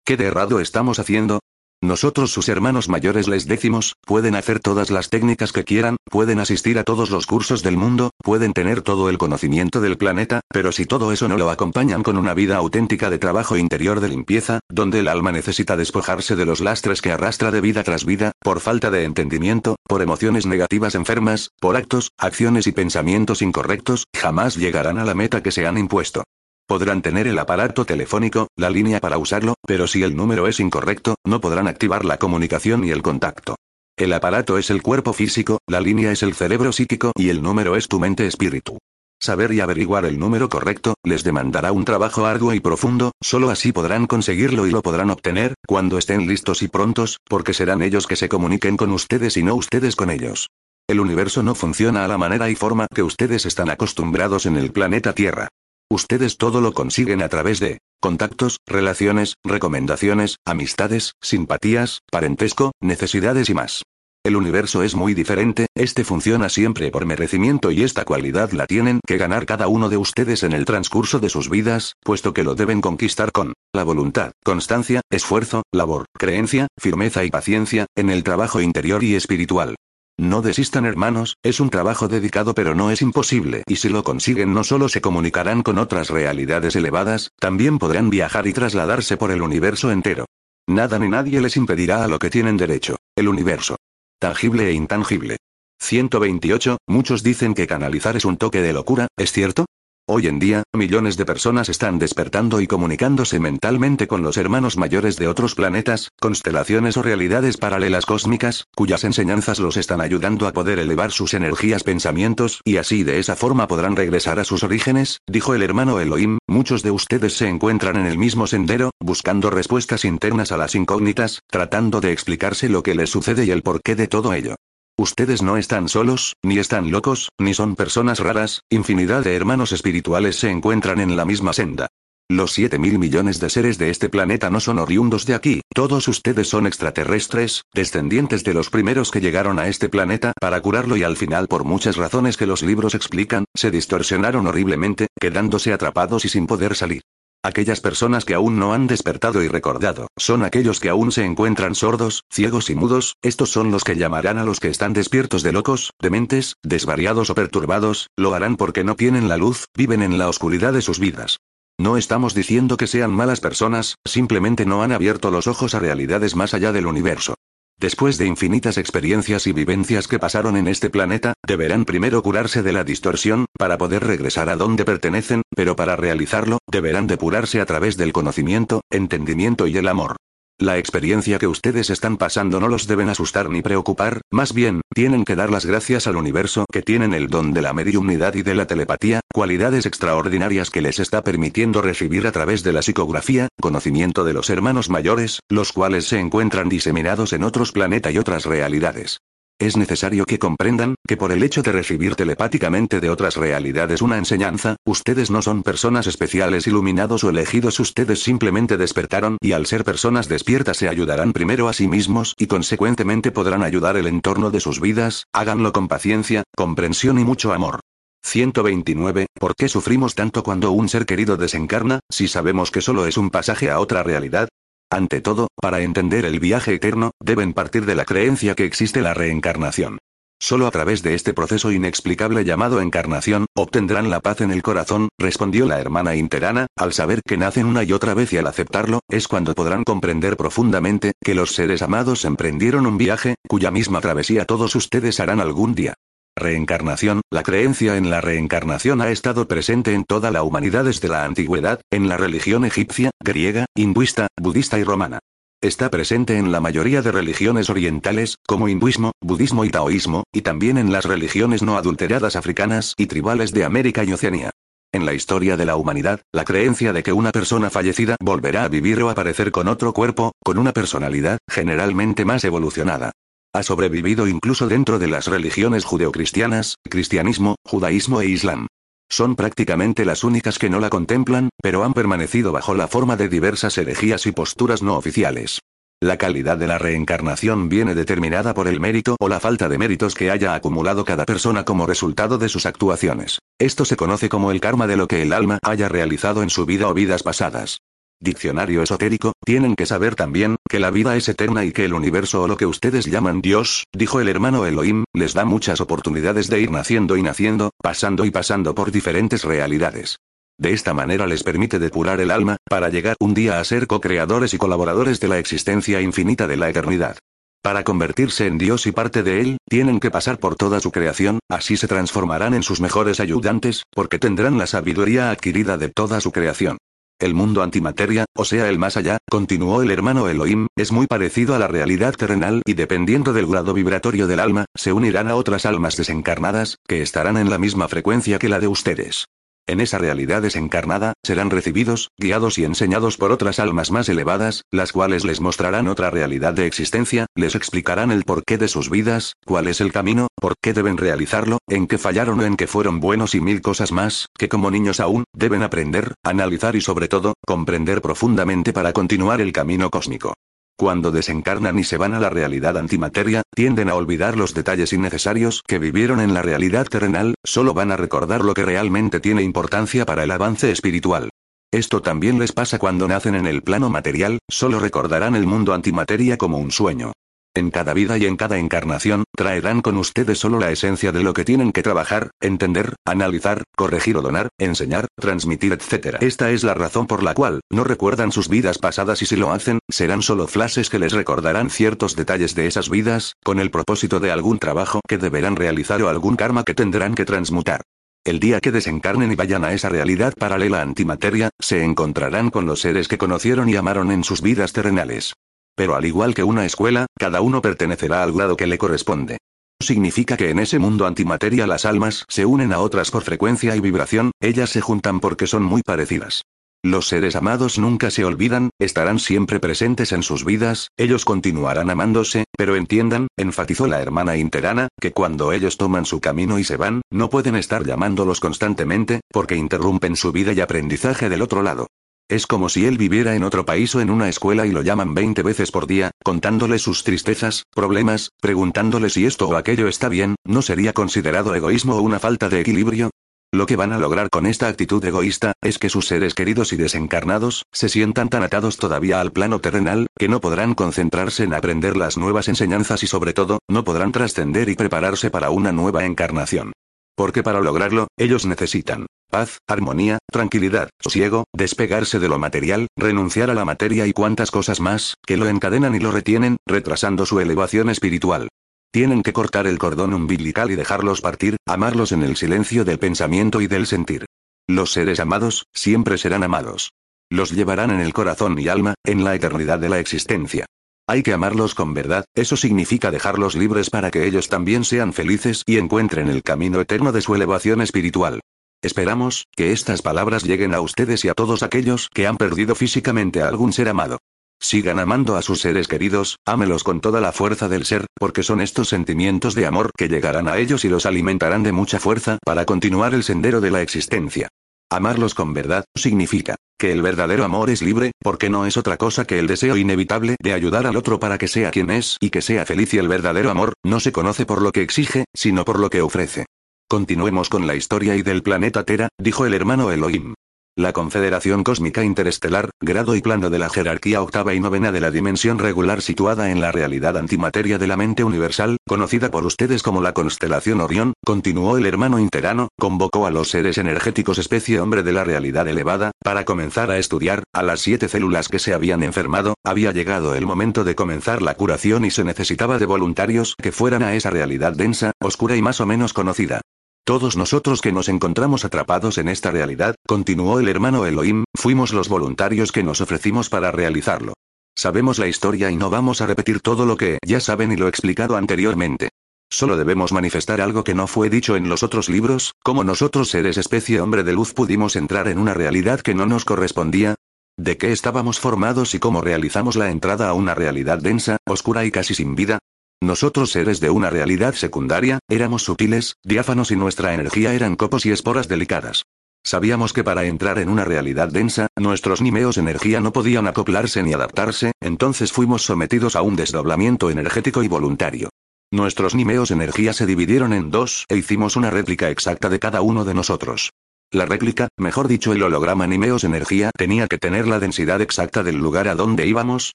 ¿Qué 0.06 0.16
de 0.16 0.26
errado 0.26 0.60
estamos 0.60 1.00
haciendo? 1.00 1.40
Nosotros 1.86 2.32
sus 2.32 2.50
hermanos 2.50 2.89
mayores 2.89 3.28
les 3.28 3.45
decimos, 3.45 3.93
pueden 4.08 4.34
hacer 4.34 4.60
todas 4.60 4.89
las 4.89 5.12
técnicas 5.12 5.52
que 5.52 5.63
quieran, 5.63 5.98
pueden 6.10 6.39
asistir 6.39 6.80
a 6.80 6.84
todos 6.84 7.12
los 7.12 7.28
cursos 7.28 7.62
del 7.62 7.78
mundo, 7.78 8.10
pueden 8.24 8.54
tener 8.54 8.82
todo 8.82 9.08
el 9.08 9.19
conocimiento 9.19 9.82
del 9.82 9.95
planeta, 9.95 10.41
pero 10.50 10.71
si 10.71 10.88
todo 10.88 11.12
eso 11.12 11.28
no 11.28 11.38
lo 11.38 11.52
acompañan 11.52 12.02
con 12.02 12.17
una 12.17 12.34
vida 12.34 12.58
auténtica 12.58 13.12
de 13.12 13.19
trabajo 13.19 13.56
interior 13.56 14.00
de 14.00 14.10
limpieza, 14.10 14.62
donde 14.67 15.02
el 15.02 15.08
alma 15.08 15.32
necesita 15.32 15.78
despojarse 15.78 16.36
de 16.36 16.45
los 16.45 16.60
lastres 16.60 17.04
que 17.04 17.12
arrastra 17.12 17.52
de 17.52 17.62
vida 17.62 17.84
tras 17.84 18.04
vida, 18.04 18.32
por 18.41 18.62
falta 18.62 18.89
de 18.89 19.04
entendimiento, 19.04 19.76
por 19.84 20.02
emociones 20.02 20.48
negativas 20.48 20.95
enfermas, 20.95 21.52
por 21.62 21.76
actos, 21.76 22.10
acciones 22.17 22.65
y 22.65 22.71
pensamientos 22.71 23.43
incorrectos, 23.43 24.06
jamás 24.15 24.56
llegarán 24.56 24.98
a 24.98 25.06
la 25.06 25.13
meta 25.13 25.43
que 25.43 25.52
se 25.52 25.67
han 25.67 25.78
impuesto. 25.78 26.24
Podrán 26.67 27.04
tener 27.04 27.28
el 27.28 27.38
aparato 27.38 27.86
telefónico, 27.86 28.47
la 28.56 28.71
línea 28.71 28.99
para 28.99 29.19
usarlo, 29.19 29.54
pero 29.67 29.86
si 29.86 30.01
el 30.01 30.15
número 30.15 30.47
es 30.47 30.60
incorrecto, 30.60 31.15
no 31.23 31.39
podrán 31.39 31.67
activar 31.67 32.06
la 32.06 32.17
comunicación 32.17 32.84
y 32.84 32.89
el 32.89 33.04
contacto. 33.04 33.56
El 33.95 34.12
aparato 34.12 34.58
es 34.58 34.71
el 34.71 34.82
cuerpo 34.82 35.13
físico, 35.13 35.60
la 35.67 35.80
línea 35.80 36.12
es 36.12 36.23
el 36.23 36.34
cerebro 36.34 36.71
psíquico 36.71 37.12
y 37.15 37.30
el 37.30 37.43
número 37.43 37.75
es 37.75 37.88
tu 37.88 37.99
mente 37.99 38.25
espíritu. 38.25 38.80
Saber 39.21 39.54
y 39.54 39.60
averiguar 39.60 40.06
el 40.06 40.17
número 40.17 40.49
correcto, 40.49 40.95
les 41.04 41.23
demandará 41.23 41.71
un 41.71 41.86
trabajo 41.86 42.25
arduo 42.25 42.54
y 42.54 42.60
profundo, 42.60 43.12
solo 43.21 43.51
así 43.51 43.71
podrán 43.71 44.08
conseguirlo 44.08 44.65
y 44.65 44.71
lo 44.71 44.82
podrán 44.82 45.12
obtener, 45.12 45.54
cuando 45.67 45.99
estén 45.99 46.28
listos 46.28 46.63
y 46.63 46.67
prontos, 46.67 47.19
porque 47.30 47.54
serán 47.54 47.84
ellos 47.84 48.08
que 48.08 48.15
se 48.15 48.28
comuniquen 48.28 48.75
con 48.75 48.91
ustedes 48.91 49.38
y 49.38 49.43
no 49.43 49.54
ustedes 49.54 49.95
con 49.95 50.10
ellos. 50.10 50.49
El 50.88 50.99
universo 50.99 51.43
no 51.43 51.56
funciona 51.56 52.06
a 52.06 52.08
la 52.08 52.17
manera 52.17 52.49
y 52.49 52.56
forma 52.56 52.88
que 52.93 53.04
ustedes 53.04 53.45
están 53.45 53.69
acostumbrados 53.69 54.45
en 54.45 54.58
el 54.58 54.71
planeta 54.71 55.13
Tierra. 55.13 55.47
Ustedes 55.91 56.38
todo 56.38 56.62
lo 56.62 56.74
consiguen 56.74 57.21
a 57.21 57.30
través 57.30 57.60
de 57.60 57.78
contactos, 58.02 58.58
relaciones, 58.65 59.36
recomendaciones, 59.43 60.38
amistades, 60.43 61.13
simpatías, 61.21 62.00
parentesco, 62.12 62.71
necesidades 62.82 63.50
y 63.50 63.54
más. 63.54 63.84
El 64.24 64.36
universo 64.36 64.82
es 64.82 64.95
muy 64.95 65.13
diferente, 65.13 65.67
este 65.76 66.04
funciona 66.04 66.50
siempre 66.50 66.89
por 66.89 67.06
merecimiento 67.06 67.69
y 67.69 67.84
esta 67.84 68.06
cualidad 68.06 68.52
la 68.54 68.65
tienen 68.65 69.00
que 69.06 69.17
ganar 69.17 69.45
cada 69.45 69.67
uno 69.67 69.88
de 69.88 69.98
ustedes 69.98 70.41
en 70.41 70.54
el 70.54 70.65
transcurso 70.65 71.19
de 71.19 71.30
sus 71.30 71.52
vidas, 71.52 71.93
puesto 72.04 72.34
que 72.34 72.43
lo 72.43 72.56
deben 72.56 72.82
conquistar 72.82 73.32
con 73.32 73.54
la 73.71 73.84
voluntad, 73.84 74.32
constancia, 74.43 75.02
esfuerzo, 75.12 75.62
labor, 75.71 76.06
creencia, 76.17 76.67
firmeza 76.80 77.24
y 77.24 77.30
paciencia, 77.30 77.86
en 77.95 78.10
el 78.10 78.24
trabajo 78.24 78.60
interior 78.60 79.04
y 79.04 79.13
espiritual. 79.13 79.76
No 80.17 80.41
desistan 80.41 80.86
hermanos, 80.86 81.36
es 81.43 81.60
un 81.60 81.69
trabajo 81.69 82.08
dedicado 82.08 82.56
pero 82.56 82.73
no 82.73 82.89
es 82.89 83.01
imposible 83.01 83.63
y 83.67 83.75
si 83.75 83.89
lo 83.89 84.04
consiguen 84.04 84.54
no 84.54 84.63
solo 84.63 84.88
se 84.88 85.01
comunicarán 85.01 85.62
con 85.62 85.78
otras 85.78 86.10
realidades 86.10 86.75
elevadas, 86.78 87.32
también 87.38 87.80
podrán 87.80 88.10
viajar 88.10 88.47
y 88.47 88.54
trasladarse 88.54 89.17
por 89.17 89.32
el 89.32 89.41
universo 89.41 89.91
entero. 89.91 90.25
Nada 90.67 90.99
ni 90.99 91.10
nadie 91.10 91.41
les 91.41 91.58
impedirá 91.58 92.04
a 92.04 92.08
lo 92.08 92.17
que 92.17 92.30
tienen 92.30 92.56
derecho, 92.56 92.95
el 93.15 93.28
universo. 93.28 93.75
Tangible 94.17 94.69
e 94.69 94.71
intangible. 94.71 95.38
128, 95.82 96.78
muchos 96.88 97.21
dicen 97.21 97.54
que 97.54 97.67
canalizar 97.67 98.15
es 98.15 98.23
un 98.23 98.38
toque 98.38 98.62
de 98.62 98.71
locura, 98.71 99.08
¿es 99.17 99.34
cierto? 99.34 99.65
Hoy 100.08 100.28
en 100.28 100.38
día, 100.38 100.62
millones 100.72 101.18
de 101.18 101.26
personas 101.26 101.68
están 101.68 101.98
despertando 101.98 102.62
y 102.62 102.68
comunicándose 102.68 103.39
mentalmente 103.39 104.08
con 104.08 104.22
los 104.22 104.38
hermanos 104.38 104.78
mayores 104.78 105.15
de 105.15 105.28
otros 105.28 105.56
planetas, 105.56 106.12
constelaciones 106.22 106.96
o 106.98 107.02
realidades 107.02 107.58
paralelas 107.58 108.06
cósmicas, 108.06 108.68
cuyas 108.76 109.04
enseñanzas 109.04 109.58
los 109.58 109.78
están 109.78 110.02
ayudando 110.02 110.48
a 110.48 110.54
poder 110.54 110.78
elevar 110.78 111.12
sus 111.12 111.34
energías 111.34 111.82
pensamientos 111.82 112.62
y 112.63 112.78
así 112.78 113.02
de 113.02 113.18
esa 113.18 113.36
forma 113.36 113.68
podrán 113.68 113.96
regresar 113.96 114.38
a 114.38 114.44
sus 114.44 114.62
orígenes, 114.62 115.22
dijo 115.26 115.56
el 115.56 115.63
hermano 115.63 116.00
Elohim, 116.00 116.38
muchos 116.46 116.84
de 116.84 116.91
ustedes 116.91 117.34
se 117.34 117.50
encuentran 117.50 117.96
en 117.96 118.06
el 118.06 118.20
mismo 118.20 118.46
sendero, 118.46 118.91
buscando 119.00 119.50
respuestas 119.50 120.06
internas 120.06 120.52
a 120.52 120.58
las 120.58 120.76
incógnitas, 120.76 121.41
tratando 121.50 122.00
de 122.00 122.12
explicarse 122.12 122.70
lo 122.70 122.84
que 122.84 122.94
les 122.94 123.10
sucede 123.10 123.46
y 123.46 123.50
el 123.50 123.63
porqué 123.63 123.96
de 123.96 124.08
todo 124.08 124.34
ello. 124.34 124.56
Ustedes 124.97 125.41
no 125.41 125.58
están 125.58 125.89
solos, 125.89 126.38
ni 126.41 126.58
están 126.58 126.89
locos, 126.89 127.27
ni 127.38 127.53
son 127.53 127.75
personas 127.75 128.19
raras, 128.19 128.62
infinidad 128.69 129.25
de 129.25 129.36
hermanos 129.36 129.73
espirituales 129.73 130.38
se 130.38 130.49
encuentran 130.49 131.01
en 131.01 131.17
la 131.17 131.25
misma 131.25 131.51
senda. 131.51 131.88
Los 132.29 132.53
7 132.53 132.79
mil 132.79 132.97
millones 132.97 133.41
de 133.41 133.49
seres 133.49 133.77
de 133.77 133.89
este 133.89 134.08
planeta 134.08 134.49
no 134.49 134.62
son 134.62 134.79
oriundos 134.79 135.25
de 135.25 135.36
aquí, 135.36 135.62
todos 135.73 136.08
ustedes 136.08 136.47
son 136.47 136.65
extraterrestres, 136.65 137.63
descendientes 137.73 138.45
de 138.45 138.53
los 138.53 138.69
primeros 138.69 139.12
que 139.12 139.19
llegaron 139.19 139.60
a 139.60 139.67
este 139.67 139.89
planeta 139.89 140.31
para 140.39 140.62
curarlo 140.62 140.95
y 140.95 141.03
al 141.03 141.17
final 141.17 141.49
por 141.49 141.65
muchas 141.65 141.97
razones 141.97 142.38
que 142.38 142.47
los 142.47 142.63
libros 142.63 142.95
explican, 142.95 143.43
se 143.53 143.71
distorsionaron 143.71 144.47
horriblemente, 144.47 145.08
quedándose 145.19 145.73
atrapados 145.73 146.23
y 146.23 146.29
sin 146.29 146.47
poder 146.47 146.73
salir. 146.73 147.01
Aquellas 147.45 147.79
personas 147.79 148.25
que 148.25 148.34
aún 148.34 148.58
no 148.58 148.73
han 148.73 148.88
despertado 148.88 149.43
y 149.43 149.47
recordado, 149.47 150.08
son 150.17 150.41
aquellos 150.41 150.79
que 150.79 150.89
aún 150.89 151.12
se 151.12 151.23
encuentran 151.23 151.75
sordos, 151.75 152.23
ciegos 152.31 152.71
y 152.71 152.75
mudos, 152.75 153.17
estos 153.21 153.51
son 153.51 153.69
los 153.69 153.84
que 153.84 153.95
llamarán 153.95 154.39
a 154.39 154.43
los 154.43 154.60
que 154.60 154.69
están 154.69 154.93
despiertos 154.93 155.43
de 155.43 155.51
locos, 155.51 155.91
dementes, 156.01 156.55
desvariados 156.63 157.29
o 157.29 157.36
perturbados, 157.36 158.08
lo 158.17 158.34
harán 158.34 158.55
porque 158.55 158.84
no 158.84 158.95
tienen 158.95 159.29
la 159.29 159.38
luz, 159.38 159.65
viven 159.77 160.01
en 160.01 160.17
la 160.17 160.27
oscuridad 160.27 160.73
de 160.73 160.81
sus 160.81 160.97
vidas. 160.97 161.38
No 161.77 161.97
estamos 161.97 162.34
diciendo 162.34 162.77
que 162.77 162.88
sean 162.88 163.12
malas 163.12 163.41
personas, 163.41 163.97
simplemente 164.05 164.65
no 164.65 164.81
han 164.81 164.91
abierto 164.91 165.29
los 165.29 165.45
ojos 165.45 165.75
a 165.75 165.79
realidades 165.79 166.36
más 166.36 166.55
allá 166.55 166.71
del 166.71 166.88
universo. 166.88 167.36
Después 167.80 168.18
de 168.18 168.26
infinitas 168.26 168.78
experiencias 168.78 169.48
y 169.48 169.52
vivencias 169.52 170.08
que 170.08 170.18
pasaron 170.18 170.56
en 170.56 170.68
este 170.68 170.90
planeta, 170.90 171.34
deberán 171.46 171.84
primero 171.84 172.24
curarse 172.24 172.64
de 172.64 172.72
la 172.72 172.84
distorsión, 172.84 173.46
para 173.58 173.78
poder 173.78 174.06
regresar 174.06 174.50
a 174.50 174.56
donde 174.56 174.86
pertenecen, 174.86 175.42
pero 175.56 175.76
para 175.76 175.96
realizarlo, 175.96 176.60
deberán 176.72 177.08
depurarse 177.08 177.60
a 177.60 177.66
través 177.66 177.98
del 177.98 178.14
conocimiento, 178.14 178.82
entendimiento 178.90 179.68
y 179.68 179.78
el 179.78 179.90
amor. 179.90 180.16
La 180.58 180.78
experiencia 180.78 181.38
que 181.38 181.48
ustedes 181.48 181.89
están 181.89 182.15
pasando 182.15 182.62
no 182.62 182.70
los 182.70 182.88
deben 182.88 183.10
asustar 183.10 183.50
ni 183.50 183.62
preocupar, 183.62 184.22
más 184.32 184.54
bien, 184.54 184.80
tienen 184.94 185.26
que 185.26 185.36
dar 185.36 185.50
las 185.50 185.65
gracias 185.65 186.08
al 186.08 186.15
universo 186.15 186.65
que 186.72 186.82
tienen 186.82 187.13
el 187.13 187.28
don 187.28 187.54
de 187.54 187.62
la 187.62 187.74
mediumnidad 187.74 188.36
y 188.36 188.41
de 188.41 188.56
la 188.56 188.65
telepatía, 188.65 189.20
cualidades 189.34 189.86
extraordinarias 189.86 190.70
que 190.70 190.80
les 190.80 191.00
está 191.00 191.26
permitiendo 191.26 191.82
recibir 191.82 192.26
a 192.26 192.32
través 192.32 192.63
de 192.63 192.72
la 192.72 192.84
psicografía, 192.84 193.50
conocimiento 193.60 194.24
de 194.24 194.32
los 194.32 194.50
hermanos 194.50 194.89
mayores, 194.89 195.41
los 195.50 195.74
cuales 195.74 196.08
se 196.08 196.20
encuentran 196.20 196.70
diseminados 196.70 197.34
en 197.34 197.44
otros 197.44 197.74
planetas 197.74 198.13
y 198.13 198.18
otras 198.18 198.46
realidades. 198.46 199.20
Es 199.58 199.78
necesario 199.78 200.26
que 200.26 200.38
comprendan, 200.38 200.96
que 201.08 201.15
por 201.15 201.32
el 201.32 201.41
hecho 201.41 201.62
de 201.62 201.72
recibir 201.72 202.15
telepáticamente 202.15 203.00
de 203.00 203.10
otras 203.10 203.38
realidades 203.38 204.02
una 204.02 204.18
enseñanza, 204.18 204.76
ustedes 204.86 205.32
no 205.32 205.41
son 205.41 205.63
personas 205.63 206.08
especiales 206.08 206.68
iluminados 206.68 207.24
o 207.24 207.30
elegidos, 207.30 207.80
ustedes 207.80 208.22
simplemente 208.22 208.76
despertaron 208.76 209.38
y 209.39 209.54
al 209.54 209.65
ser 209.65 209.86
personas 209.86 210.28
despiertas 210.28 210.76
se 210.76 210.89
ayudarán 210.89 211.32
primero 211.32 211.70
a 211.70 211.74
sí 211.74 211.88
mismos 211.88 212.34
y 212.38 212.48
consecuentemente 212.48 213.32
podrán 213.32 213.63
ayudar 213.63 213.96
el 213.96 214.08
entorno 214.08 214.52
de 214.52 214.60
sus 214.60 214.82
vidas, 214.82 215.28
háganlo 215.32 215.72
con 215.72 215.88
paciencia, 215.88 216.44
comprensión 216.54 217.18
y 217.18 217.24
mucho 217.24 217.54
amor. 217.54 217.80
129. 218.24 219.28
¿Por 219.39 219.56
qué 219.56 219.70
sufrimos 219.70 220.15
tanto 220.15 220.44
cuando 220.44 220.72
un 220.72 220.89
ser 220.89 221.06
querido 221.06 221.38
desencarna, 221.38 222.02
si 222.12 222.28
sabemos 222.28 222.72
que 222.72 222.82
solo 222.82 223.06
es 223.06 223.18
un 223.18 223.30
pasaje 223.30 223.72
a 223.72 223.80
otra 223.80 224.04
realidad? 224.04 224.50
Ante 224.95 225.19
todo, 225.19 225.49
para 225.62 225.81
entender 225.81 226.23
el 226.23 226.39
viaje 226.39 226.73
eterno, 226.73 227.12
deben 227.21 227.51
partir 227.51 227.86
de 227.86 227.95
la 227.95 228.05
creencia 228.05 228.55
que 228.55 228.63
existe 228.63 229.01
la 229.01 229.13
reencarnación. 229.13 229.97
Solo 230.39 230.67
a 230.67 230.71
través 230.71 231.03
de 231.03 231.15
este 231.15 231.34
proceso 231.34 231.69
inexplicable 231.73 232.45
llamado 232.45 232.79
encarnación, 232.79 233.45
obtendrán 233.58 234.10
la 234.10 234.21
paz 234.21 234.39
en 234.39 234.51
el 234.51 234.63
corazón, 234.63 235.10
respondió 235.19 235.65
la 235.65 235.81
hermana 235.81 236.15
interana, 236.15 236.67
al 236.77 236.93
saber 236.93 237.19
que 237.27 237.36
nacen 237.36 237.65
una 237.65 237.84
y 237.84 237.91
otra 237.91 238.13
vez 238.13 238.31
y 238.31 238.38
al 238.38 238.47
aceptarlo, 238.47 239.01
es 239.10 239.27
cuando 239.27 239.53
podrán 239.53 239.84
comprender 239.84 240.38
profundamente, 240.38 241.12
que 241.21 241.36
los 241.36 241.53
seres 241.55 241.81
amados 241.81 242.23
emprendieron 242.23 242.88
un 242.88 242.97
viaje, 242.97 243.36
cuya 243.49 243.71
misma 243.71 243.99
travesía 243.99 244.45
todos 244.45 244.75
ustedes 244.75 245.19
harán 245.19 245.41
algún 245.41 245.75
día. 245.75 245.95
Reencarnación, 246.38 247.21
la 247.32 247.43
creencia 247.43 247.95
en 247.95 248.10
la 248.10 248.19
reencarnación 248.19 249.00
ha 249.00 249.10
estado 249.10 249.48
presente 249.48 249.93
en 249.93 250.04
toda 250.04 250.32
la 250.32 250.43
humanidad 250.43 250.84
desde 250.84 251.08
la 251.08 251.24
antigüedad, 251.24 251.80
en 251.91 252.10
la 252.10 252.17
religión 252.17 252.65
egipcia, 252.65 253.12
griega, 253.24 253.65
hinduista, 253.74 254.28
budista 254.38 254.78
y 254.78 254.84
romana. 254.84 255.19
Está 255.62 255.89
presente 255.89 256.38
en 256.38 256.52
la 256.52 256.60
mayoría 256.60 257.02
de 257.02 257.13
religiones 257.13 257.69
orientales, 257.69 258.36
como 258.45 258.67
hinduismo, 258.67 259.13
budismo 259.21 259.63
y 259.63 259.69
taoísmo, 259.69 260.26
y 260.34 260.41
también 260.41 260.78
en 260.78 260.91
las 260.91 261.06
religiones 261.06 261.63
no 261.63 261.78
adulteradas 261.78 262.36
africanas 262.36 262.95
y 262.98 263.08
tribales 263.08 263.54
de 263.54 263.63
América 263.63 264.04
y 264.04 264.12
Oceanía. 264.12 264.52
En 264.91 265.06
la 265.06 265.13
historia 265.13 265.56
de 265.56 265.65
la 265.65 265.78
humanidad, 265.78 266.19
la 266.34 266.43
creencia 266.43 266.91
de 266.91 267.02
que 267.02 267.13
una 267.13 267.32
persona 267.32 267.69
fallecida 267.69 268.17
volverá 268.19 268.65
a 268.65 268.69
vivir 268.69 269.02
o 269.02 269.10
aparecer 269.10 269.52
con 269.52 269.69
otro 269.69 269.93
cuerpo, 269.93 270.34
con 270.43 270.58
una 270.58 270.74
personalidad, 270.74 271.38
generalmente 271.50 272.26
más 272.26 272.43
evolucionada. 272.43 273.13
Ha 273.56 273.63
sobrevivido 273.63 274.28
incluso 274.28 274.68
dentro 274.68 275.00
de 275.00 275.08
las 275.08 275.28
religiones 275.28 275.86
judeocristianas, 275.86 276.76
cristianismo, 276.89 277.56
judaísmo 277.63 278.20
e 278.20 278.26
islam. 278.26 278.68
Son 279.10 279.38
prácticamente 279.38 280.04
las 280.04 280.26
únicas 280.26 280.60
que 280.60 280.70
no 280.70 280.82
la 280.82 280.89
contemplan, 280.89 281.48
pero 281.63 281.86
han 281.86 281.94
permanecido 281.94 282.52
bajo 282.52 282.76
la 282.76 282.89
forma 282.89 283.15
de 283.15 283.30
diversas 283.30 283.78
herejías 283.78 284.26
y 284.26 284.34
posturas 284.34 284.84
no 284.84 284.98
oficiales. 284.98 285.62
La 286.02 286.18
calidad 286.18 286.58
de 286.58 286.68
la 286.68 286.80
reencarnación 286.80 287.70
viene 287.70 287.96
determinada 287.96 288.54
por 288.54 288.68
el 288.68 288.82
mérito 288.82 289.15
o 289.22 289.30
la 289.30 289.39
falta 289.39 289.70
de 289.70 289.78
méritos 289.78 290.15
que 290.15 290.32
haya 290.32 290.54
acumulado 290.54 291.06
cada 291.06 291.24
persona 291.24 291.63
como 291.63 291.86
resultado 291.86 292.38
de 292.38 292.50
sus 292.50 292.65
actuaciones. 292.65 293.39
Esto 293.58 293.86
se 293.86 293.96
conoce 293.96 294.28
como 294.28 294.52
el 294.52 294.60
karma 294.60 294.86
de 294.86 294.98
lo 294.98 295.08
que 295.08 295.22
el 295.22 295.32
alma 295.32 295.60
haya 295.62 295.88
realizado 295.88 296.44
en 296.44 296.50
su 296.50 296.65
vida 296.65 296.89
o 296.89 296.94
vidas 296.94 297.24
pasadas. 297.24 297.78
Diccionario 298.21 298.82
esotérico, 298.82 299.34
tienen 299.43 299.75
que 299.75 299.86
saber 299.86 300.15
también, 300.15 300.56
que 300.69 300.80
la 300.80 300.89
vida 300.89 301.15
es 301.17 301.28
eterna 301.28 301.65
y 301.65 301.71
que 301.71 301.86
el 301.86 301.93
universo 301.93 302.41
o 302.41 302.47
lo 302.47 302.56
que 302.56 302.65
ustedes 302.65 303.06
llaman 303.06 303.41
Dios, 303.41 303.84
dijo 303.93 304.21
el 304.21 304.30
hermano 304.30 304.65
Elohim, 304.65 305.04
les 305.13 305.34
da 305.34 305.43
muchas 305.43 305.82
oportunidades 305.82 306.49
de 306.49 306.62
ir 306.62 306.71
naciendo 306.71 307.17
y 307.17 307.21
naciendo, 307.21 307.71
pasando 307.82 308.25
y 308.25 308.32
pasando 308.32 308.73
por 308.73 308.91
diferentes 308.91 309.43
realidades. 309.43 310.17
De 310.58 310.71
esta 310.71 310.93
manera 310.93 311.28
les 311.28 311.43
permite 311.43 311.80
depurar 311.80 312.21
el 312.21 312.32
alma, 312.32 312.56
para 312.69 312.89
llegar 312.89 313.17
un 313.19 313.34
día 313.34 313.60
a 313.60 313.63
ser 313.65 313.88
co-creadores 313.88 314.54
y 314.54 314.58
colaboradores 314.58 315.19
de 315.19 315.28
la 315.28 315.38
existencia 315.38 315.99
infinita 315.99 316.47
de 316.47 316.56
la 316.56 316.69
eternidad. 316.69 317.17
Para 317.62 317.84
convertirse 317.84 318.47
en 318.47 318.58
Dios 318.58 318.86
y 318.86 318.91
parte 318.91 319.23
de 319.23 319.41
Él, 319.41 319.58
tienen 319.67 319.99
que 319.99 320.12
pasar 320.12 320.39
por 320.39 320.56
toda 320.56 320.80
su 320.80 320.91
creación, 320.91 321.39
así 321.49 321.75
se 321.75 321.88
transformarán 321.88 322.54
en 322.54 322.63
sus 322.63 322.80
mejores 322.80 323.19
ayudantes, 323.19 323.84
porque 323.91 324.19
tendrán 324.19 324.58
la 324.58 324.67
sabiduría 324.67 325.32
adquirida 325.32 325.78
de 325.78 325.89
toda 325.89 326.21
su 326.21 326.32
creación. 326.32 326.78
El 327.19 327.34
mundo 327.34 327.63
antimateria, 327.63 328.25
o 328.36 328.43
sea 328.43 328.67
el 328.69 328.78
más 328.78 328.97
allá, 328.97 329.19
continuó 329.30 329.82
el 329.82 329.91
hermano 329.91 330.28
Elohim, 330.28 330.67
es 330.75 330.91
muy 330.91 331.08
parecido 331.08 331.56
a 331.56 331.60
la 331.60 331.67
realidad 331.67 332.13
terrenal 332.13 332.62
y 332.65 332.73
dependiendo 332.73 333.32
del 333.32 333.47
grado 333.47 333.73
vibratorio 333.73 334.28
del 334.28 334.41
alma, 334.41 334.65
se 334.75 334.91
unirán 334.91 335.30
a 335.30 335.36
otras 335.36 335.65
almas 335.65 335.95
desencarnadas, 335.95 336.78
que 336.88 337.01
estarán 337.01 337.38
en 337.38 337.49
la 337.49 337.58
misma 337.58 337.88
frecuencia 337.88 338.38
que 338.38 338.49
la 338.49 338.60
de 338.60 338.67
ustedes. 338.67 339.28
En 339.67 339.82
esa 339.82 339.97
realidad 339.97 340.43
desencarnada, 340.43 341.13
serán 341.23 341.49
recibidos, 341.49 342.12
guiados 342.17 342.60
y 342.60 342.65
enseñados 342.65 343.17
por 343.17 343.32
otras 343.32 343.60
almas 343.60 343.89
más 343.89 344.08
elevadas, 344.10 344.63
las 344.69 344.91
cuales 344.91 345.25
les 345.25 345.41
mostrarán 345.41 345.88
otra 345.88 346.12
realidad 346.12 346.54
de 346.54 346.67
existencia, 346.67 347.25
les 347.36 347.56
explicarán 347.56 348.12
el 348.12 348.25
porqué 348.25 348.60
de 348.60 348.67
sus 348.67 348.91
vidas, 348.91 349.34
cuál 349.43 349.67
es 349.67 349.82
el 349.82 349.91
camino, 349.91 350.28
por 350.36 350.54
qué 350.62 350.73
deben 350.73 350.97
realizarlo, 350.97 351.58
en 351.67 351.88
qué 351.88 351.97
fallaron 351.97 352.39
o 352.41 352.45
en 352.45 352.58
qué 352.58 352.67
fueron 352.67 352.99
buenos 352.99 353.34
y 353.34 353.41
mil 353.41 353.62
cosas 353.62 353.91
más, 353.91 354.28
que 354.38 354.49
como 354.49 354.69
niños 354.69 354.99
aún, 354.99 355.23
deben 355.34 355.63
aprender, 355.63 356.13
analizar 356.23 356.75
y 356.75 356.82
sobre 356.82 357.08
todo, 357.08 357.34
comprender 357.45 358.01
profundamente 358.01 358.71
para 358.71 358.93
continuar 358.93 359.41
el 359.41 359.51
camino 359.51 359.89
cósmico. 359.89 360.36
Cuando 360.78 361.12
desencarnan 361.12 361.80
y 361.80 361.86
se 361.86 361.96
van 361.96 362.14
a 362.14 362.20
la 362.20 362.30
realidad 362.30 362.78
antimateria, 362.78 363.44
tienden 363.56 363.90
a 363.90 363.96
olvidar 363.96 364.36
los 364.36 364.54
detalles 364.54 364.92
innecesarios 364.92 365.64
que 365.66 365.80
vivieron 365.80 366.20
en 366.20 366.34
la 366.34 366.42
realidad 366.42 366.86
terrenal, 366.86 367.36
solo 367.46 367.74
van 367.74 367.94
a 367.94 367.98
recordar 367.98 368.44
lo 368.44 368.54
que 368.54 368.66
realmente 368.66 369.22
tiene 369.22 369.42
importancia 369.42 370.06
para 370.06 370.24
el 370.26 370.32
avance 370.32 370.72
espiritual. 370.72 371.30
Esto 371.72 372.02
también 372.02 372.40
les 372.40 372.52
pasa 372.52 372.78
cuando 372.78 373.08
nacen 373.08 373.36
en 373.36 373.48
el 373.48 373.62
plano 373.62 373.90
material, 373.90 374.40
solo 374.50 374.80
recordarán 374.80 375.36
el 375.36 375.46
mundo 375.46 375.74
antimateria 375.74 376.38
como 376.38 376.58
un 376.58 376.72
sueño. 376.72 377.14
En 377.56 377.72
cada 377.72 377.94
vida 377.94 378.18
y 378.18 378.26
en 378.26 378.36
cada 378.36 378.60
encarnación, 378.60 379.24
traerán 379.34 379.82
con 379.82 379.96
ustedes 379.96 380.39
solo 380.39 380.60
la 380.60 380.72
esencia 380.72 381.13
de 381.13 381.24
lo 381.24 381.34
que 381.34 381.46
tienen 381.46 381.72
que 381.72 381.84
trabajar, 381.84 382.32
entender, 382.41 382.96
analizar, 383.06 383.63
corregir 383.78 384.18
o 384.18 384.22
donar, 384.22 384.50
enseñar, 384.58 385.08
transmitir, 385.15 385.72
etc. 385.72 386.18
Esta 386.20 386.52
es 386.52 386.65
la 386.65 386.74
razón 386.74 387.08
por 387.08 387.24
la 387.24 387.34
cual, 387.34 387.62
no 387.72 387.86
recuerdan 387.86 388.34
sus 388.34 388.50
vidas 388.50 388.78
pasadas 388.78 389.22
y 389.22 389.26
si 389.26 389.38
lo 389.38 389.54
hacen, 389.54 389.80
serán 389.89 390.22
solo 390.22 390.48
flashes 390.48 390.89
que 390.89 391.00
les 391.00 391.13
recordarán 391.13 391.70
ciertos 391.70 392.18
detalles 392.18 392.56
de 392.56 392.68
esas 392.68 392.89
vidas, 392.89 393.36
con 393.41 393.62
el 393.62 393.72
propósito 393.72 394.20
de 394.20 394.32
algún 394.32 394.60
trabajo 394.60 395.00
que 395.08 395.18
deberán 395.18 395.56
realizar 395.56 396.02
o 396.02 396.10
algún 396.10 396.36
karma 396.36 396.65
que 396.65 396.74
tendrán 396.74 397.15
que 397.15 397.24
transmutar. 397.24 397.84
El 398.26 398.41
día 398.41 398.60
que 398.60 398.74
desencarnen 398.74 399.32
y 399.32 399.36
vayan 399.36 399.63
a 399.63 399.72
esa 399.72 399.88
realidad 399.88 400.34
paralela 400.38 400.82
antimateria, 400.82 401.52
se 401.60 401.86
encontrarán 401.86 402.50
con 402.50 402.65
los 402.65 402.82
seres 402.82 403.08
que 403.08 403.18
conocieron 403.18 403.70
y 403.70 403.78
amaron 403.78 404.12
en 404.12 404.26
sus 404.26 404.41
vidas 404.41 404.74
terrenales. 404.74 405.36
Pero 405.76 405.96
al 405.96 406.06
igual 406.06 406.34
que 406.34 406.44
una 406.44 406.66
escuela, 406.66 407.06
cada 407.18 407.42
uno 407.42 407.62
pertenecerá 407.62 408.24
al 408.24 408.32
grado 408.34 408.58
que 408.58 408.68
le 408.68 408.78
corresponde. 408.78 409.38
Significa 409.82 410.38
que 410.38 410.50
en 410.50 410.60
ese 410.60 410.80
mundo 410.80 411.06
antimateria 411.06 411.68
las 411.68 411.86
almas 411.86 412.26
se 412.30 412.46
unen 412.46 412.72
a 412.72 412.80
otras 412.80 413.12
por 413.12 413.24
frecuencia 413.24 413.76
y 413.76 413.82
vibración, 413.82 414.32
ellas 414.40 414.70
se 414.70 414.82
juntan 414.82 415.20
porque 415.20 415.48
son 415.48 415.64
muy 415.64 415.82
parecidas. 415.82 416.44
Los 416.86 417.08
seres 417.08 417.36
amados 417.36 417.80
nunca 417.80 418.12
se 418.12 418.24
olvidan, 418.24 418.70
estarán 418.80 419.18
siempre 419.18 419.60
presentes 419.60 420.12
en 420.12 420.22
sus 420.22 420.46
vidas, 420.46 420.90
ellos 420.98 421.26
continuarán 421.26 421.90
amándose, 421.90 422.44
pero 422.56 422.76
entiendan, 422.76 423.28
enfatizó 423.38 423.88
la 423.88 424.02
hermana 424.02 424.38
interana, 424.38 424.88
que 425.02 425.12
cuando 425.12 425.52
ellos 425.52 425.78
toman 425.78 426.06
su 426.06 426.22
camino 426.22 426.60
y 426.60 426.64
se 426.64 426.78
van, 426.78 427.02
no 427.12 427.32
pueden 427.32 427.56
estar 427.56 427.86
llamándolos 427.86 428.40
constantemente, 428.40 429.22
porque 429.32 429.56
interrumpen 429.56 430.16
su 430.16 430.32
vida 430.32 430.54
y 430.54 430.62
aprendizaje 430.62 431.28
del 431.28 431.42
otro 431.42 431.64
lado. 431.64 431.88
Es 432.28 432.48
como 432.48 432.70
si 432.70 432.88
él 432.88 432.98
viviera 432.98 433.36
en 433.36 433.44
otro 433.44 433.66
país 433.66 433.94
o 433.94 434.02
en 434.02 434.10
una 434.10 434.28
escuela 434.28 434.66
y 434.66 434.72
lo 434.72 434.82
llaman 434.82 435.14
20 435.14 435.44
veces 435.44 435.70
por 435.70 435.86
día, 435.86 436.10
contándole 436.24 436.80
sus 436.80 437.04
tristezas, 437.04 437.66
problemas, 437.76 438.32
preguntándole 438.42 439.12
si 439.12 439.28
esto 439.28 439.48
o 439.48 439.56
aquello 439.56 439.88
está 439.88 440.10
bien, 440.10 440.34
¿no 440.44 440.64
sería 440.64 440.92
considerado 440.92 441.54
egoísmo 441.54 441.96
o 441.96 442.02
una 442.02 442.18
falta 442.18 442.50
de 442.50 442.62
equilibrio? 442.62 443.12
Lo 443.54 443.68
que 443.68 443.76
van 443.76 443.94
a 443.94 444.00
lograr 444.00 444.32
con 444.32 444.48
esta 444.48 444.68
actitud 444.68 445.06
egoísta, 445.06 445.54
es 445.62 445.78
que 445.78 445.90
sus 445.90 446.08
seres 446.08 446.34
queridos 446.34 446.74
y 446.74 446.78
desencarnados, 446.78 447.64
se 447.72 447.90
sientan 447.90 448.30
tan 448.30 448.42
atados 448.42 448.78
todavía 448.78 449.22
al 449.22 449.32
plano 449.32 449.60
terrenal, 449.60 450.08
que 450.18 450.28
no 450.28 450.42
podrán 450.42 450.74
concentrarse 450.74 451.44
en 451.44 451.54
aprender 451.54 451.96
las 451.96 452.18
nuevas 452.18 452.48
enseñanzas 452.48 453.04
y 453.04 453.08
sobre 453.08 453.34
todo, 453.34 453.60
no 453.70 453.84
podrán 453.84 454.12
trascender 454.12 454.68
y 454.70 454.76
prepararse 454.76 455.30
para 455.30 455.52
una 455.52 455.72
nueva 455.72 456.06
encarnación. 456.06 456.74
Porque 457.15 457.43
para 457.43 457.62
lograrlo, 457.62 458.08
ellos 458.17 458.45
necesitan 458.45 459.08
paz, 459.30 459.58
armonía, 459.67 460.19
tranquilidad, 460.32 460.89
sosiego, 461.01 461.45
despegarse 461.54 462.19
de 462.19 462.30
lo 462.30 462.39
material, 462.39 462.88
renunciar 462.95 463.49
a 463.49 463.54
la 463.54 463.65
materia 463.65 464.08
y 464.08 464.13
cuantas 464.13 464.51
cosas 464.51 464.80
más, 464.80 465.15
que 465.25 465.36
lo 465.36 465.49
encadenan 465.49 465.95
y 465.95 465.99
lo 465.99 466.12
retienen, 466.12 466.58
retrasando 466.65 467.25
su 467.25 467.39
elevación 467.39 467.89
espiritual. 467.89 468.47
Tienen 468.93 469.23
que 469.23 469.34
cortar 469.34 469.67
el 469.67 469.78
cordón 469.78 470.13
umbilical 470.13 470.71
y 470.71 470.75
dejarlos 470.75 471.19
partir, 471.19 471.58
amarlos 471.67 472.13
en 472.13 472.23
el 472.23 472.38
silencio 472.38 472.86
del 472.86 472.97
pensamiento 472.97 473.60
y 473.60 473.67
del 473.67 473.88
sentir. 473.88 474.25
Los 474.67 474.93
seres 474.93 475.19
amados, 475.19 475.65
siempre 475.73 476.17
serán 476.17 476.43
amados. 476.43 476.91
Los 477.30 477.51
llevarán 477.51 477.91
en 477.91 477.99
el 477.99 478.13
corazón 478.13 478.58
y 478.58 478.69
alma, 478.69 478.93
en 479.04 479.23
la 479.23 479.36
eternidad 479.36 479.80
de 479.80 479.89
la 479.89 479.99
existencia. 479.99 480.65
Hay 481.08 481.22
que 481.22 481.34
amarlos 481.34 481.76
con 481.76 481.94
verdad, 481.94 482.26
eso 482.34 482.58
significa 482.58 483.12
dejarlos 483.12 483.54
libres 483.54 483.91
para 483.91 484.10
que 484.10 484.26
ellos 484.26 484.50
también 484.50 484.84
sean 484.84 485.13
felices 485.13 485.62
y 485.68 485.78
encuentren 485.78 486.30
el 486.30 486.41
camino 486.41 486.82
eterno 486.82 487.12
de 487.12 487.22
su 487.22 487.36
elevación 487.36 487.82
espiritual. 487.82 488.41
Esperamos, 488.82 489.46
que 489.56 489.72
estas 489.72 490.02
palabras 490.02 490.44
lleguen 490.44 490.74
a 490.74 490.82
ustedes 490.82 491.24
y 491.24 491.30
a 491.30 491.36
todos 491.36 491.62
aquellos 491.62 492.10
que 492.12 492.26
han 492.26 492.38
perdido 492.38 492.74
físicamente 492.74 493.44
a 493.44 493.48
algún 493.48 493.72
ser 493.72 493.88
amado. 493.88 494.18
Sigan 494.60 494.98
amando 494.98 495.36
a 495.36 495.44
sus 495.44 495.62
seres 495.62 495.88
queridos, 495.88 496.38
ámelos 496.44 496.84
con 496.84 497.02
toda 497.02 497.22
la 497.22 497.32
fuerza 497.32 497.70
del 497.70 497.86
ser, 497.86 498.08
porque 498.15 498.41
son 498.41 498.60
estos 498.60 498.89
sentimientos 498.89 499.54
de 499.54 499.68
amor 499.68 499.91
que 499.96 500.08
llegarán 500.08 500.48
a 500.48 500.58
ellos 500.58 500.86
y 500.86 500.89
los 500.89 501.06
alimentarán 501.06 501.62
de 501.62 501.72
mucha 501.72 502.00
fuerza 502.00 502.39
para 502.44 502.65
continuar 502.65 503.13
el 503.13 503.24
sendero 503.24 503.62
de 503.62 503.70
la 503.70 503.84
existencia. 503.84 504.48
Amarlos 504.95 505.36
con 505.36 505.53
verdad, 505.53 505.84
significa 505.93 506.55
que 506.79 506.93
el 506.93 507.01
verdadero 507.01 507.43
amor 507.43 507.69
es 507.69 507.81
libre, 507.81 508.13
porque 508.23 508.49
no 508.49 508.65
es 508.65 508.77
otra 508.77 508.95
cosa 508.95 509.25
que 509.25 509.39
el 509.39 509.45
deseo 509.45 509.75
inevitable 509.75 510.38
de 510.41 510.53
ayudar 510.53 510.88
al 510.88 510.95
otro 510.95 511.19
para 511.19 511.38
que 511.38 511.49
sea 511.49 511.71
quien 511.71 511.91
es 511.91 512.15
y 512.21 512.29
que 512.29 512.41
sea 512.41 512.65
feliz 512.65 512.93
y 512.93 512.97
el 512.97 513.10
verdadero 513.10 513.51
amor, 513.51 513.73
no 513.84 513.99
se 513.99 514.13
conoce 514.13 514.45
por 514.45 514.62
lo 514.62 514.71
que 514.71 514.81
exige, 514.81 515.25
sino 515.34 515.65
por 515.65 515.79
lo 515.79 515.89
que 515.89 516.01
ofrece. 516.01 516.45
Continuemos 516.88 517.49
con 517.49 517.67
la 517.67 517.75
historia 517.75 518.15
y 518.15 518.21
del 518.21 518.41
planeta 518.41 518.86
Tera, 518.86 519.10
dijo 519.19 519.45
el 519.45 519.53
hermano 519.53 519.91
Elohim. 519.91 520.34
La 520.78 520.92
Confederación 520.92 521.64
Cósmica 521.64 522.04
Interestelar, 522.04 522.70
grado 522.82 523.16
y 523.16 523.22
plano 523.22 523.50
de 523.50 523.60
la 523.60 523.70
jerarquía 523.70 524.22
octava 524.22 524.54
y 524.56 524.60
novena 524.60 524.92
de 524.92 525.00
la 525.00 525.10
dimensión 525.10 525.58
regular 525.58 526.02
situada 526.02 526.52
en 526.52 526.60
la 526.60 526.74
realidad 526.74 527.16
antimateria 527.16 527.78
de 527.78 527.88
la 527.88 527.96
mente 527.96 528.26
universal, 528.26 528.76
conocida 528.86 529.32
por 529.32 529.46
ustedes 529.46 529.84
como 529.84 530.02
la 530.02 530.12
constelación 530.12 530.82
Orión, 530.82 531.14
continuó 531.26 531.78
el 531.78 531.86
hermano 531.86 532.20
interano, 532.20 532.68
convocó 532.78 533.26
a 533.26 533.32
los 533.32 533.52
seres 533.52 533.78
energéticos 533.78 534.38
especie 534.38 534.82
hombre 534.82 535.02
de 535.02 535.14
la 535.14 535.24
realidad 535.24 535.66
elevada, 535.70 536.12
para 536.22 536.44
comenzar 536.44 536.92
a 536.92 536.98
estudiar, 536.98 537.44
a 537.54 537.64
las 537.64 537.80
siete 537.80 538.10
células 538.10 538.50
que 538.50 538.60
se 538.60 538.74
habían 538.74 539.02
enfermado, 539.02 539.54
había 539.64 539.94
llegado 539.94 540.36
el 540.36 540.46
momento 540.46 540.84
de 540.84 540.96
comenzar 540.96 541.42
la 541.42 541.54
curación 541.54 542.04
y 542.04 542.12
se 542.12 542.26
necesitaba 542.26 542.80
de 542.80 542.86
voluntarios 542.86 543.56
que 543.64 543.72
fueran 543.72 544.04
a 544.04 544.14
esa 544.14 544.30
realidad 544.30 544.74
densa, 544.74 545.14
oscura 545.22 545.56
y 545.56 545.62
más 545.62 545.80
o 545.80 545.86
menos 545.86 546.12
conocida. 546.12 546.60
Todos 547.06 547.38
nosotros 547.38 547.82
que 547.82 547.91
nos 547.91 548.10
encontramos 548.10 548.65
atrapados 548.65 549.20
en 549.20 549.30
esta 549.30 549.52
realidad, 549.52 549.94
continuó 550.08 550.60
el 550.60 550.68
hermano 550.68 551.06
Elohim, 551.06 551.44
fuimos 551.54 551.94
los 551.94 552.10
voluntarios 552.10 552.72
que 552.72 552.82
nos 552.82 553.00
ofrecimos 553.00 553.48
para 553.48 553.72
realizarlo. 553.72 554.34
Sabemos 554.76 555.20
la 555.20 555.28
historia 555.28 555.70
y 555.70 555.76
no 555.76 555.91
vamos 555.91 556.22
a 556.22 556.26
repetir 556.26 556.62
todo 556.62 556.88
lo 556.88 556.98
que 556.98 557.20
ya 557.24 557.39
saben 557.39 557.72
y 557.72 557.76
lo 557.76 557.88
explicado 557.88 558.38
anteriormente. 558.38 559.10
Solo 559.52 559.78
debemos 559.78 560.13
manifestar 560.13 560.62
algo 560.62 560.84
que 560.84 560.96
no 560.96 561.06
fue 561.06 561.30
dicho 561.30 561.56
en 561.56 561.70
los 561.70 561.84
otros 561.84 562.10
libros, 562.10 562.56
como 562.63 562.84
nosotros 562.84 563.30
seres 563.30 563.58
especie 563.58 564.02
hombre 564.02 564.24
de 564.24 564.34
luz 564.34 564.56
pudimos 564.56 564.96
entrar 564.96 565.28
en 565.28 565.38
una 565.38 565.54
realidad 565.54 566.02
que 566.02 566.15
no 566.15 566.26
nos 566.26 566.44
correspondía, 566.44 567.13
de 567.56 567.78
qué 567.78 567.91
estábamos 567.91 568.39
formados 568.39 568.96
y 568.96 569.00
cómo 569.00 569.22
realizamos 569.22 569.76
la 569.76 569.91
entrada 569.91 570.28
a 570.28 570.34
una 570.34 570.56
realidad 570.56 570.98
densa, 570.98 571.38
oscura 571.46 571.86
y 571.86 571.91
casi 571.91 572.15
sin 572.15 572.34
vida, 572.34 572.58
nosotros 573.06 573.52
seres 573.52 573.80
de 573.80 573.89
una 573.89 574.10
realidad 574.10 574.54
secundaria, 574.54 575.20
éramos 575.30 575.63
sutiles, 575.63 576.18
diáfanos 576.24 576.72
y 576.72 576.76
nuestra 576.76 577.13
energía 577.13 577.54
eran 577.54 577.76
copos 577.76 578.06
y 578.06 578.12
esporas 578.12 578.48
delicadas. 578.48 579.04
Sabíamos 579.44 579.94
que 579.94 580.04
para 580.04 580.26
entrar 580.26 580.58
en 580.58 580.70
una 580.70 580.86
realidad 580.86 581.30
densa, 581.30 581.68
nuestros 581.76 582.20
nimeos 582.20 582.58
energía 582.58 583.00
no 583.00 583.13
podían 583.13 583.48
acoplarse 583.48 584.02
ni 584.02 584.12
adaptarse, 584.12 584.72
entonces 584.82 585.32
fuimos 585.32 585.63
sometidos 585.63 586.15
a 586.15 586.24
un 586.24 586.36
desdoblamiento 586.36 587.12
energético 587.12 587.62
y 587.62 587.68
voluntario. 587.68 588.30
Nuestros 588.72 589.13
nimeos 589.13 589.52
energía 589.52 589.94
se 589.94 590.08
dividieron 590.08 590.52
en 590.52 590.72
dos, 590.72 591.06
e 591.08 591.18
hicimos 591.18 591.56
una 591.56 591.70
réplica 591.70 592.10
exacta 592.10 592.50
de 592.50 592.60
cada 592.60 592.82
uno 592.82 593.06
de 593.06 593.13
nosotros. 593.13 593.70
La 594.12 594.26
réplica, 594.26 594.70
mejor 594.78 595.08
dicho 595.08 595.34
el 595.34 595.44
holograma 595.44 595.88
Nimeos 595.88 596.24
Energía, 596.24 596.72
tenía 596.78 597.08
que 597.08 597.18
tener 597.18 597.48
la 597.48 597.60
densidad 597.60 598.02
exacta 598.02 598.44
del 598.44 598.58
lugar 598.58 598.88
a 598.88 598.96
donde 598.96 599.28
íbamos, 599.28 599.74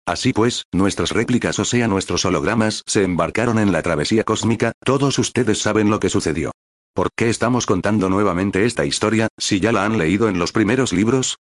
así 0.07 0.33
pues, 0.33 0.65
nuestras 0.73 1.11
réplicas 1.11 1.59
o 1.59 1.65
sea 1.65 1.89
nuestros 1.89 2.25
hologramas, 2.25 2.83
se 2.87 3.03
embarcaron 3.03 3.59
en 3.59 3.73
la 3.73 3.83
travesía 3.83 4.25
cósmica, 4.25 4.73
todos 4.85 5.19
ustedes 5.19 5.61
saben 5.61 5.91
lo 5.91 6.01
que 6.01 6.09
sucedió. 6.09 6.53
¿Por 6.95 7.09
qué 7.17 7.29
estamos 7.29 7.67
contando 7.67 8.09
nuevamente 8.09 8.65
esta 8.65 8.85
historia, 8.85 9.29
si 9.39 9.61
ya 9.61 9.73
la 9.73 9.85
han 9.85 9.99
leído 9.99 10.29
en 10.29 10.39
los 10.39 10.53
primeros 10.53 10.93
libros? 10.93 11.37